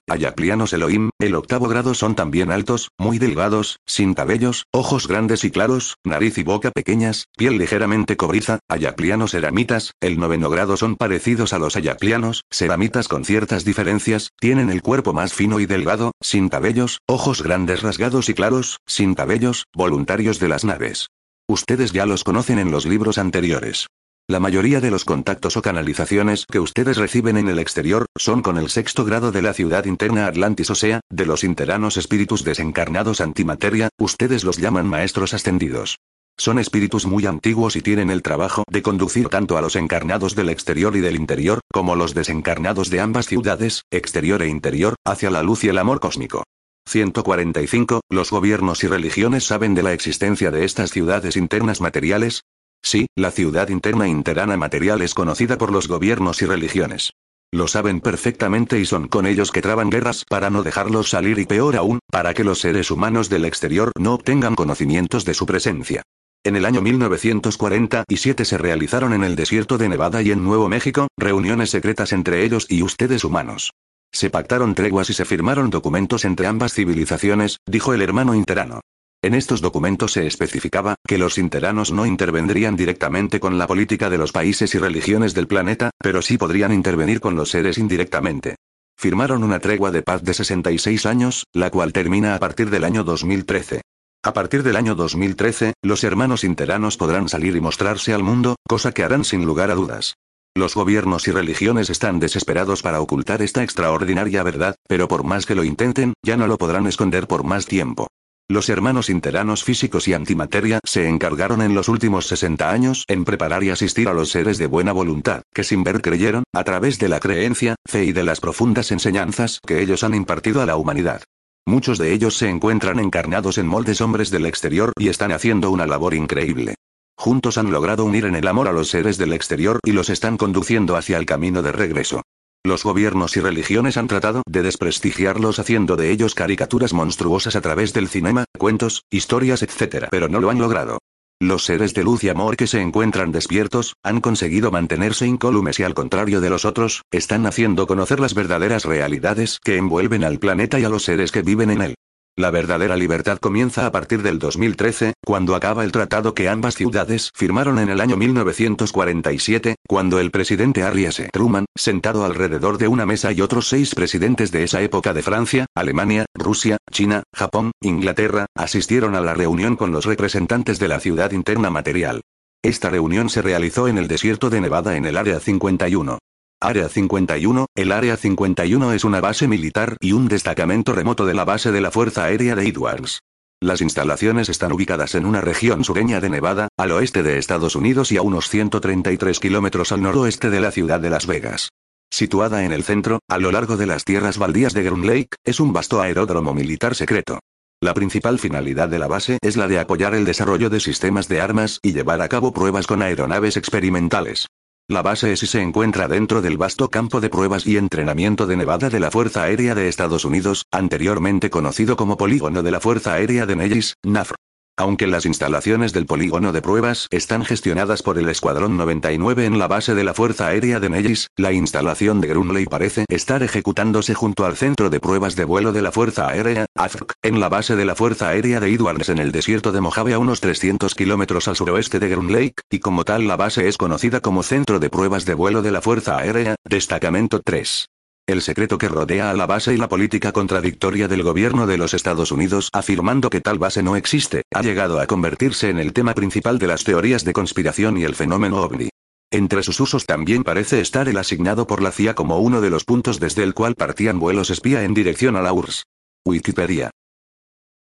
ayaplianos 0.09 0.73
Elohim. 0.73 1.11
El 1.19 1.35
octavo 1.35 1.69
grado 1.69 1.93
son 1.93 2.15
también 2.15 2.51
altos, 2.53 2.89
muy 2.99 3.19
delgados, 3.19 3.81
sin 3.85 4.15
cabellos, 4.15 4.65
ojos 4.73 5.09
grandes 5.09 5.45
y 5.45 5.51
claros, 5.51 5.97
nariz 6.03 6.39
y 6.39 6.43
boca 6.43 6.71
pequeñas, 6.71 7.27
piel 7.37 7.59
ligeramente 7.59 8.17
cobriza, 8.17 8.61
ayaplianos 8.67 9.35
eramitas. 9.35 9.93
El 10.01 10.19
noveno 10.19 10.49
grado 10.49 10.79
son 10.79 10.97
parecidos 10.97 11.53
a 11.53 11.59
los 11.59 11.77
ayaplianos, 11.77 12.45
ceramitas 12.51 13.09
con 13.09 13.27
ciertas 13.27 13.67
diferencias, 13.67 14.31
tienen 14.41 14.71
el 14.71 14.81
cuerpo 14.81 15.13
más 15.13 15.35
fino 15.35 15.61
y 15.61 15.67
delgado, 15.67 16.13
sin 16.23 16.49
cabellos, 16.49 17.01
ojos 17.07 17.43
grandes 17.43 17.83
rasgados 17.83 18.31
y 18.31 18.35
claros, 18.35 18.79
sin 18.87 19.15
cabellos, 19.15 19.65
voluntarios 19.75 20.39
de 20.39 20.49
las 20.49 20.65
naves. 20.65 21.11
Ustedes 21.51 21.91
ya 21.91 22.07
los 22.07 22.23
conocen 22.23 22.61
en 22.61 22.71
los 22.71 22.87
libros 22.87 23.19
anteriores. 23.19 23.89
La 24.29 24.39
mayoría 24.39 24.81
de 24.81 24.93
los 24.93 25.05
contactos 25.05 25.57
o 25.57 25.63
canalizaciones 25.63 26.47
que 26.47 26.61
ustedes 26.61 26.97
reciben 26.97 27.37
en 27.37 27.49
el 27.49 27.59
exterior 27.59 28.07
son 28.17 28.41
con 28.41 28.57
el 28.57 28.71
sexto 28.71 29.05
grado 29.05 29.33
de 29.33 29.43
la 29.43 29.53
ciudad 29.53 29.85
interna 29.87 30.27
Atlantis, 30.27 30.71
o 30.71 30.77
sea, 30.77 31.01
de 31.11 31.27
los 31.27 31.43
interanos 31.43 31.97
espíritus 31.97 32.45
desencarnados 32.45 33.21
antimateria, 33.21 33.89
ustedes 33.99 34.45
los 34.45 34.59
llaman 34.59 34.87
maestros 34.87 35.35
ascendidos. 35.35 35.97
Son 36.39 36.61
espíritus 36.61 37.05
muy 37.05 37.27
antiguos 37.27 37.75
y 37.75 37.81
tienen 37.81 38.11
el 38.11 38.23
trabajo 38.23 38.63
de 38.71 38.83
conducir 38.83 39.29
tanto 39.29 39.59
a 39.59 39.61
los 39.61 39.75
encarnados 39.75 40.37
del 40.37 40.51
exterior 40.51 40.95
y 40.95 41.01
del 41.01 41.17
interior, 41.17 41.59
como 41.73 41.97
los 41.97 42.15
desencarnados 42.15 42.91
de 42.91 43.01
ambas 43.01 43.27
ciudades, 43.27 43.83
exterior 43.91 44.41
e 44.43 44.47
interior, 44.47 44.95
hacia 45.05 45.33
la 45.33 45.43
luz 45.43 45.65
y 45.65 45.69
el 45.69 45.79
amor 45.79 45.99
cósmico. 45.99 46.45
145. 46.87 48.01
¿Los 48.09 48.31
gobiernos 48.31 48.83
y 48.85 48.89
religiones 48.89 49.45
saben 49.45 49.75
de 49.75 49.83
la 49.83 49.93
existencia 49.93 50.51
de 50.51 50.65
estas 50.65 50.91
ciudades 50.91 51.37
internas 51.37 51.81
materiales? 51.81 52.43
Sí, 52.83 53.07
la 53.15 53.31
ciudad 53.31 53.69
interna 53.69 54.09
interana 54.09 54.57
material 54.57 55.03
es 55.03 55.15
conocida 55.15 55.59
por 55.59 55.73
los 55.73 55.89
gobiernos 55.89 56.43
y 56.43 56.47
religiones. 56.47 57.13
Lo 57.53 57.67
saben 57.67 58.01
perfectamente 58.01 58.79
y 58.79 58.87
son 58.87 59.09
con 59.09 59.27
ellos 59.27 59.51
que 59.51 59.61
traban 59.61 59.91
guerras 59.91 60.25
para 60.29 60.51
no 60.51 60.63
dejarlos 60.63 61.11
salir 61.11 61.39
y 61.39 61.47
peor 61.47 61.77
aún, 61.77 61.99
para 62.11 62.33
que 62.33 62.45
los 62.45 62.61
seres 62.61 62.91
humanos 62.91 63.29
del 63.29 63.45
exterior 63.45 63.93
no 63.99 64.15
obtengan 64.15 64.55
conocimientos 64.55 65.25
de 65.25 65.35
su 65.35 65.47
presencia. 65.47 66.03
En 66.45 66.57
el 66.57 66.65
año 66.65 66.81
1947 66.81 68.45
se 68.45 68.57
realizaron 68.57 69.13
en 69.13 69.25
el 69.25 69.37
desierto 69.37 69.79
de 69.79 69.89
Nevada 69.89 70.23
y 70.23 70.31
en 70.31 70.43
Nuevo 70.43 70.69
México, 70.69 71.09
reuniones 71.19 71.71
secretas 71.71 72.13
entre 72.13 72.45
ellos 72.45 72.67
y 72.69 72.83
ustedes 72.83 73.25
humanos. 73.25 73.73
Se 74.13 74.31
pactaron 74.31 74.75
treguas 74.75 75.09
y 75.11 75.15
se 75.15 75.25
firmaron 75.25 75.71
documentos 75.71 76.25
entre 76.25 76.47
ambas 76.47 76.75
civilizaciones, 76.75 77.59
dijo 77.67 77.95
el 77.95 78.03
hermano 78.03 78.35
interano. 78.35 78.81
En 79.23 79.35
estos 79.35 79.61
documentos 79.61 80.13
se 80.13 80.27
especificaba 80.27 80.95
que 81.07 81.19
los 81.19 81.37
interanos 81.37 81.93
no 81.93 82.07
intervendrían 82.07 82.75
directamente 82.75 83.39
con 83.39 83.59
la 83.59 83.67
política 83.67 84.09
de 84.09 84.17
los 84.17 84.33
países 84.33 84.75
y 84.75 84.79
religiones 84.79 85.35
del 85.35 85.47
planeta, 85.47 85.91
pero 85.99 86.23
sí 86.23 86.39
podrían 86.39 86.73
intervenir 86.73 87.21
con 87.21 87.37
los 87.37 87.51
seres 87.51 87.77
indirectamente. 87.77 88.57
Firmaron 88.97 89.45
una 89.45 89.61
tregua 89.61 89.91
de 89.91 90.03
paz 90.03 90.23
de 90.23 90.35
66 90.35 91.07
años, 91.07 91.45
la 91.53 91.71
cual 91.71 91.93
termina 91.93 92.35
a 92.35 92.39
partir 92.39 92.71
del 92.71 92.85
año 92.85 93.05
2013. 93.05 93.83
A 94.23 94.33
partir 94.33 94.63
del 94.63 94.77
año 94.77 94.95
2013, 94.95 95.75
los 95.83 96.05
hermanos 96.05 96.45
interanos 96.45 96.97
podrán 96.97 97.29
salir 97.29 97.57
y 97.57 97.61
mostrarse 97.61 98.13
al 98.13 98.23
mundo, 98.23 98.57
cosa 98.67 98.93
que 98.93 99.03
harán 99.03 99.25
sin 99.25 99.45
lugar 99.45 99.71
a 99.71 99.75
dudas. 99.75 100.17
Los 100.57 100.75
gobiernos 100.75 101.29
y 101.29 101.31
religiones 101.31 101.91
están 101.91 102.19
desesperados 102.19 102.83
para 102.83 103.01
ocultar 103.01 103.41
esta 103.41 103.63
extraordinaria 103.63 104.43
verdad, 104.43 104.75
pero 104.89 105.07
por 105.07 105.23
más 105.23 105.47
que 105.47 105.55
lo 105.55 105.63
intenten, 105.63 106.15
ya 106.25 106.37
no 106.37 106.49
lo 106.49 106.59
podrán 106.59 106.89
esconder 106.89 107.29
por 107.29 107.45
más 107.45 107.67
tiempo. 107.67 108.09
Los 108.49 108.69
hermanos 108.69 109.11
interanos 109.11 109.63
físicos 109.63 110.09
y 110.09 110.13
antimateria 110.13 110.81
se 110.85 111.09
encargaron 111.09 111.63
en 111.63 111.77
los 111.77 111.89
últimos 111.89 112.27
60 112.27 112.69
años 112.69 113.05
en 113.07 113.25
preparar 113.25 113.63
y 113.63 113.71
asistir 113.71 114.09
a 114.09 114.13
los 114.13 114.33
seres 114.33 114.59
de 114.59 114.67
buena 114.67 114.91
voluntad, 114.91 115.43
que 115.55 115.63
sin 115.63 115.85
ver 115.85 116.03
creyeron, 116.03 116.43
a 116.53 116.65
través 116.65 116.99
de 116.99 117.09
la 117.09 117.21
creencia, 117.21 117.77
fe 117.89 118.07
y 118.07 118.13
de 118.13 118.25
las 118.25 118.41
profundas 118.41 118.91
enseñanzas 118.91 119.61
que 119.65 119.81
ellos 119.81 120.03
han 120.03 120.17
impartido 120.17 120.61
a 120.61 120.67
la 120.67 120.75
humanidad. 120.75 121.23
Muchos 121.65 121.97
de 121.99 122.13
ellos 122.13 122.37
se 122.37 122.49
encuentran 122.49 122.99
encarnados 122.99 123.57
en 123.57 123.69
moldes 123.69 124.01
hombres 124.01 124.31
del 124.31 124.47
exterior 124.47 124.93
y 124.99 125.11
están 125.11 125.31
haciendo 125.31 125.71
una 125.71 125.87
labor 125.87 126.15
increíble. 126.15 126.75
Juntos 127.21 127.59
han 127.59 127.71
logrado 127.71 128.07
unir 128.07 128.25
en 128.25 128.35
el 128.35 128.49
amor 128.49 128.67
a 128.67 128.73
los 128.73 128.89
seres 128.89 129.19
del 129.19 129.35
exterior 129.35 129.79
y 129.85 129.93
los 129.93 130.09
están 130.09 130.39
conduciendo 130.39 130.97
hacia 130.97 131.19
el 131.19 131.27
camino 131.27 131.61
de 131.61 131.71
regreso. 131.71 132.23
Los 132.65 132.83
gobiernos 132.83 133.37
y 133.37 133.41
religiones 133.41 133.99
han 133.99 134.09
tratado 134.09 134.43
de 134.49 134.63
desprestigiarlos 134.63 135.59
haciendo 135.59 135.97
de 135.97 136.13
ellos 136.13 136.35
caricaturas 136.35 136.95
monstruosas 136.95 137.57
a 137.57 137.61
través 137.61 137.93
del 137.93 138.09
cinema, 138.09 138.47
cuentos, 138.57 139.03
historias, 139.11 139.63
etc. 139.63 140.07
Pero 140.11 140.31
no 140.31 140.41
lo 140.41 140.49
han 140.49 140.59
logrado. 140.59 140.97
Los 141.39 141.67
seres 141.67 141.93
de 141.93 142.05
luz 142.05 142.25
y 142.25 142.31
amor 142.31 142.57
que 142.57 142.67
se 142.67 142.81
encuentran 142.81 143.33
despiertos, 143.33 143.97
han 144.03 144.23
conseguido 144.23 144.71
mantenerse 144.71 145.27
incólumes 145.27 145.79
y 145.79 145.83
al 145.83 145.93
contrario 145.93 146.41
de 146.41 146.49
los 146.49 146.65
otros, 146.65 147.03
están 147.11 147.45
haciendo 147.45 147.87
conocer 147.87 148.19
las 148.19 148.33
verdaderas 148.33 148.87
realidades 148.87 149.59
que 149.63 149.77
envuelven 149.77 150.25
al 150.25 150.39
planeta 150.39 150.81
y 150.81 150.85
a 150.85 150.89
los 150.89 151.05
seres 151.05 151.33
que 151.33 151.43
viven 151.43 151.69
en 151.69 151.83
él. 151.83 151.95
La 152.41 152.51
verdadera 152.51 152.97
libertad 152.97 153.37
comienza 153.37 153.85
a 153.85 153.93
partir 153.93 154.23
del 154.23 154.39
2013, 154.39 155.13
cuando 155.23 155.55
acaba 155.55 155.85
el 155.85 155.93
tratado 155.93 156.33
que 156.33 156.49
ambas 156.49 156.75
ciudades 156.75 157.31
firmaron 157.35 157.79
en 157.79 157.91
el 157.91 158.01
año 158.01 158.17
1947, 158.17 159.75
cuando 159.87 160.19
el 160.19 160.31
presidente 160.31 160.83
Harry 160.83 161.05
S. 161.05 161.29
Truman, 161.35 161.67
sentado 161.77 162.25
alrededor 162.25 162.79
de 162.79 162.89
una 162.89 163.05
mesa 163.05 163.31
y 163.31 163.43
otros 163.43 163.69
seis 163.69 163.95
presidentes 163.95 164.53
de 164.53 164.63
esa 164.63 164.81
época 164.81 165.13
de 165.13 165.21
Francia, 165.21 165.67
Alemania, 165.75 166.25
Rusia, 166.35 166.79
China, 166.91 167.25
Japón, 167.35 167.73
Inglaterra, 167.83 168.47
asistieron 168.57 169.17
a 169.17 169.21
la 169.21 169.35
reunión 169.35 169.77
con 169.77 169.93
los 169.93 170.07
representantes 170.07 170.79
de 170.79 170.89
la 170.89 170.99
ciudad 170.99 171.33
interna 171.33 171.69
material. 171.69 172.23
Esta 172.63 172.89
reunión 172.89 173.29
se 173.29 173.43
realizó 173.43 173.87
en 173.87 173.99
el 173.99 174.09
desierto 174.09 174.49
de 174.49 174.63
Nevada 174.63 174.97
en 174.97 175.05
el 175.05 175.19
Área 175.19 175.41
51. 175.41 176.19
Área 176.63 176.91
51, 176.91 177.69
el 177.75 177.91
Área 177.91 178.19
51 178.19 178.93
es 178.93 179.05
una 179.05 179.23
base 179.23 179.49
militar 179.49 179.97
y 179.99 180.13
un 180.13 180.29
destacamento 180.29 180.93
remoto 180.93 181.25
de 181.25 181.33
la 181.33 181.47
base 181.47 181.73
de 181.73 181.81
la 181.81 181.91
Fuerza 181.91 182.25
Aérea 182.25 182.55
de 182.55 182.69
Edwards. 182.69 183.21
Las 183.63 183.81
instalaciones 183.81 184.51
están 184.51 184.71
ubicadas 184.71 185.15
en 185.15 185.25
una 185.25 185.41
región 185.41 185.85
sureña 185.85 186.21
de 186.21 186.29
Nevada, 186.29 186.69
al 186.77 186.93
oeste 186.93 187.23
de 187.23 187.39
Estados 187.39 187.77
Unidos 187.77 188.13
y 188.13 188.19
a 188.19 188.23
unos 188.23 188.51
133 188.51 189.41
kilómetros 189.41 189.91
al 189.91 190.03
noroeste 190.03 190.51
de 190.51 190.61
la 190.61 190.71
ciudad 190.71 191.01
de 191.01 191.09
Las 191.09 191.27
Vegas. 191.27 191.71
Situada 192.11 192.63
en 192.63 192.73
el 192.73 192.85
centro, 192.85 193.21
a 193.27 193.39
lo 193.39 193.53
largo 193.53 193.79
de 193.79 193.87
las 193.87 194.05
tierras 194.05 194.37
baldías 194.37 194.75
de 194.75 194.83
Groom 194.83 195.05
Lake, 195.05 195.37
es 195.45 195.61
un 195.61 195.73
vasto 195.73 196.03
aeródromo 196.03 196.53
militar 196.53 196.95
secreto. 196.95 197.39
La 197.81 197.95
principal 197.95 198.39
finalidad 198.39 198.91
de 198.91 198.99
la 198.99 199.07
base 199.07 199.39
es 199.41 199.57
la 199.57 199.67
de 199.67 199.79
apoyar 199.79 200.15
el 200.15 200.27
desarrollo 200.27 200.69
de 200.69 200.81
sistemas 200.81 201.27
de 201.27 201.41
armas 201.41 201.79
y 201.83 201.95
llevar 201.95 202.21
a 202.21 202.29
cabo 202.29 202.53
pruebas 202.53 202.87
con 202.87 203.01
aeronaves 203.01 203.57
experimentales. 203.57 204.47
La 204.91 205.03
base 205.03 205.33
ESI 205.33 205.47
se 205.47 205.63
encuentra 205.63 206.09
dentro 206.09 206.43
del 206.43 206.59
vasto 206.59 206.89
campo 206.89 207.21
de 207.21 207.31
pruebas 207.31 207.65
y 207.65 207.77
entrenamiento 207.77 208.49
de 208.49 208.57
Nevada 208.57 208.91
de 208.91 208.99
la 208.99 209.13
Fuerza 209.13 209.45
Aérea 209.45 209.77
de 209.77 209.87
Estados 209.87 210.25
Unidos, 210.25 210.65
anteriormente 210.73 211.49
conocido 211.49 211.95
como 211.95 212.17
Polígono 212.17 212.65
de 212.65 212.73
la 212.73 212.81
Fuerza 212.81 213.13
Aérea 213.13 213.47
de 213.47 213.55
Nellis, 213.55 213.95
NAFR. 214.03 214.35
Aunque 214.81 215.07
las 215.07 215.27
instalaciones 215.27 215.93
del 215.93 216.07
polígono 216.07 216.53
de 216.53 216.63
pruebas 216.63 217.07
están 217.11 217.45
gestionadas 217.45 218.03
por 218.03 218.17
el 218.17 218.31
Escuadrón 218.31 218.79
99 218.79 219.45
en 219.45 219.59
la 219.59 219.69
base 219.69 219.95
de 219.95 220.05
la 220.05 220.15
Fuerza 220.15 220.47
Aérea 220.47 220.81
de 220.81 220.89
Nellis, 220.89 221.27
la 221.37 221.53
instalación 221.53 222.23
de 222.23 222.29
Grunley 222.29 222.65
parece 222.65 223.05
estar 223.11 223.43
ejecutándose 223.43 224.15
junto 224.15 224.47
al 224.47 224.57
Centro 224.57 224.89
de 224.89 224.99
Pruebas 224.99 225.37
de 225.37 225.45
Vuelo 225.45 225.73
de 225.73 225.83
la 225.83 225.93
Fuerza 225.93 226.29
Aérea, 226.29 226.65
AFRC, 226.75 227.13
en 227.21 227.41
la 227.41 227.51
base 227.51 227.77
de 227.77 227.85
la 227.85 227.95
Fuerza 227.95 228.31
Aérea 228.31 228.59
de 228.59 228.73
Edwards 228.73 229.11
en 229.11 229.19
el 229.19 229.33
desierto 229.33 229.71
de 229.71 229.83
Mojave 229.83 230.15
a 230.15 230.19
unos 230.19 230.41
300 230.41 230.95
kilómetros 230.95 231.47
al 231.47 231.57
suroeste 231.57 231.99
de 231.99 232.17
Lake, 232.17 232.63
y 232.71 232.79
como 232.79 233.05
tal 233.05 233.29
la 233.29 233.37
base 233.37 233.69
es 233.69 233.77
conocida 233.77 234.21
como 234.21 234.43
Centro 234.43 234.79
de 234.79 234.89
Pruebas 234.89 235.27
de 235.27 235.35
Vuelo 235.35 235.61
de 235.61 235.73
la 235.73 235.83
Fuerza 235.83 236.17
Aérea, 236.17 236.55
Destacamento 236.65 237.43
3. 237.45 237.85
El 238.31 238.43
secreto 238.43 238.79
que 238.79 238.87
rodea 238.87 239.33
a 239.33 239.35
la 239.35 239.45
base 239.45 239.75
y 239.75 239.77
la 239.77 239.89
política 239.89 240.31
contradictoria 240.31 241.09
del 241.09 241.25
gobierno 241.25 241.67
de 241.67 241.77
los 241.77 241.95
Estados 241.95 242.31
Unidos 242.31 242.69
afirmando 242.73 243.29
que 243.29 243.41
tal 243.41 243.59
base 243.59 243.83
no 243.83 243.97
existe, 243.97 244.45
ha 244.55 244.63
llegado 244.63 245.01
a 245.01 245.09
convertirse 245.09 245.69
en 245.69 245.81
el 245.81 245.93
tema 245.93 246.15
principal 246.15 246.61
de 246.61 246.69
las 246.69 246.85
teorías 246.85 247.25
de 247.25 247.33
conspiración 247.33 247.99
y 247.99 248.05
el 248.05 248.15
fenómeno 248.15 248.63
ovni. 248.63 248.89
Entre 249.33 249.65
sus 249.65 249.81
usos 249.81 250.07
también 250.07 250.45
parece 250.45 250.81
estar 250.81 251.09
el 251.09 251.19
asignado 251.19 251.67
por 251.67 251.83
la 251.83 251.91
CIA 251.91 252.15
como 252.15 252.39
uno 252.39 252.61
de 252.61 252.71
los 252.71 252.85
puntos 252.85 253.19
desde 253.19 253.43
el 253.43 253.53
cual 253.53 253.75
partían 253.75 254.21
vuelos 254.21 254.51
espía 254.51 254.85
en 254.85 254.95
dirección 254.95 255.35
a 255.35 255.43
la 255.43 255.53
URSS. 255.53 255.83
Wikipedia. 256.25 256.93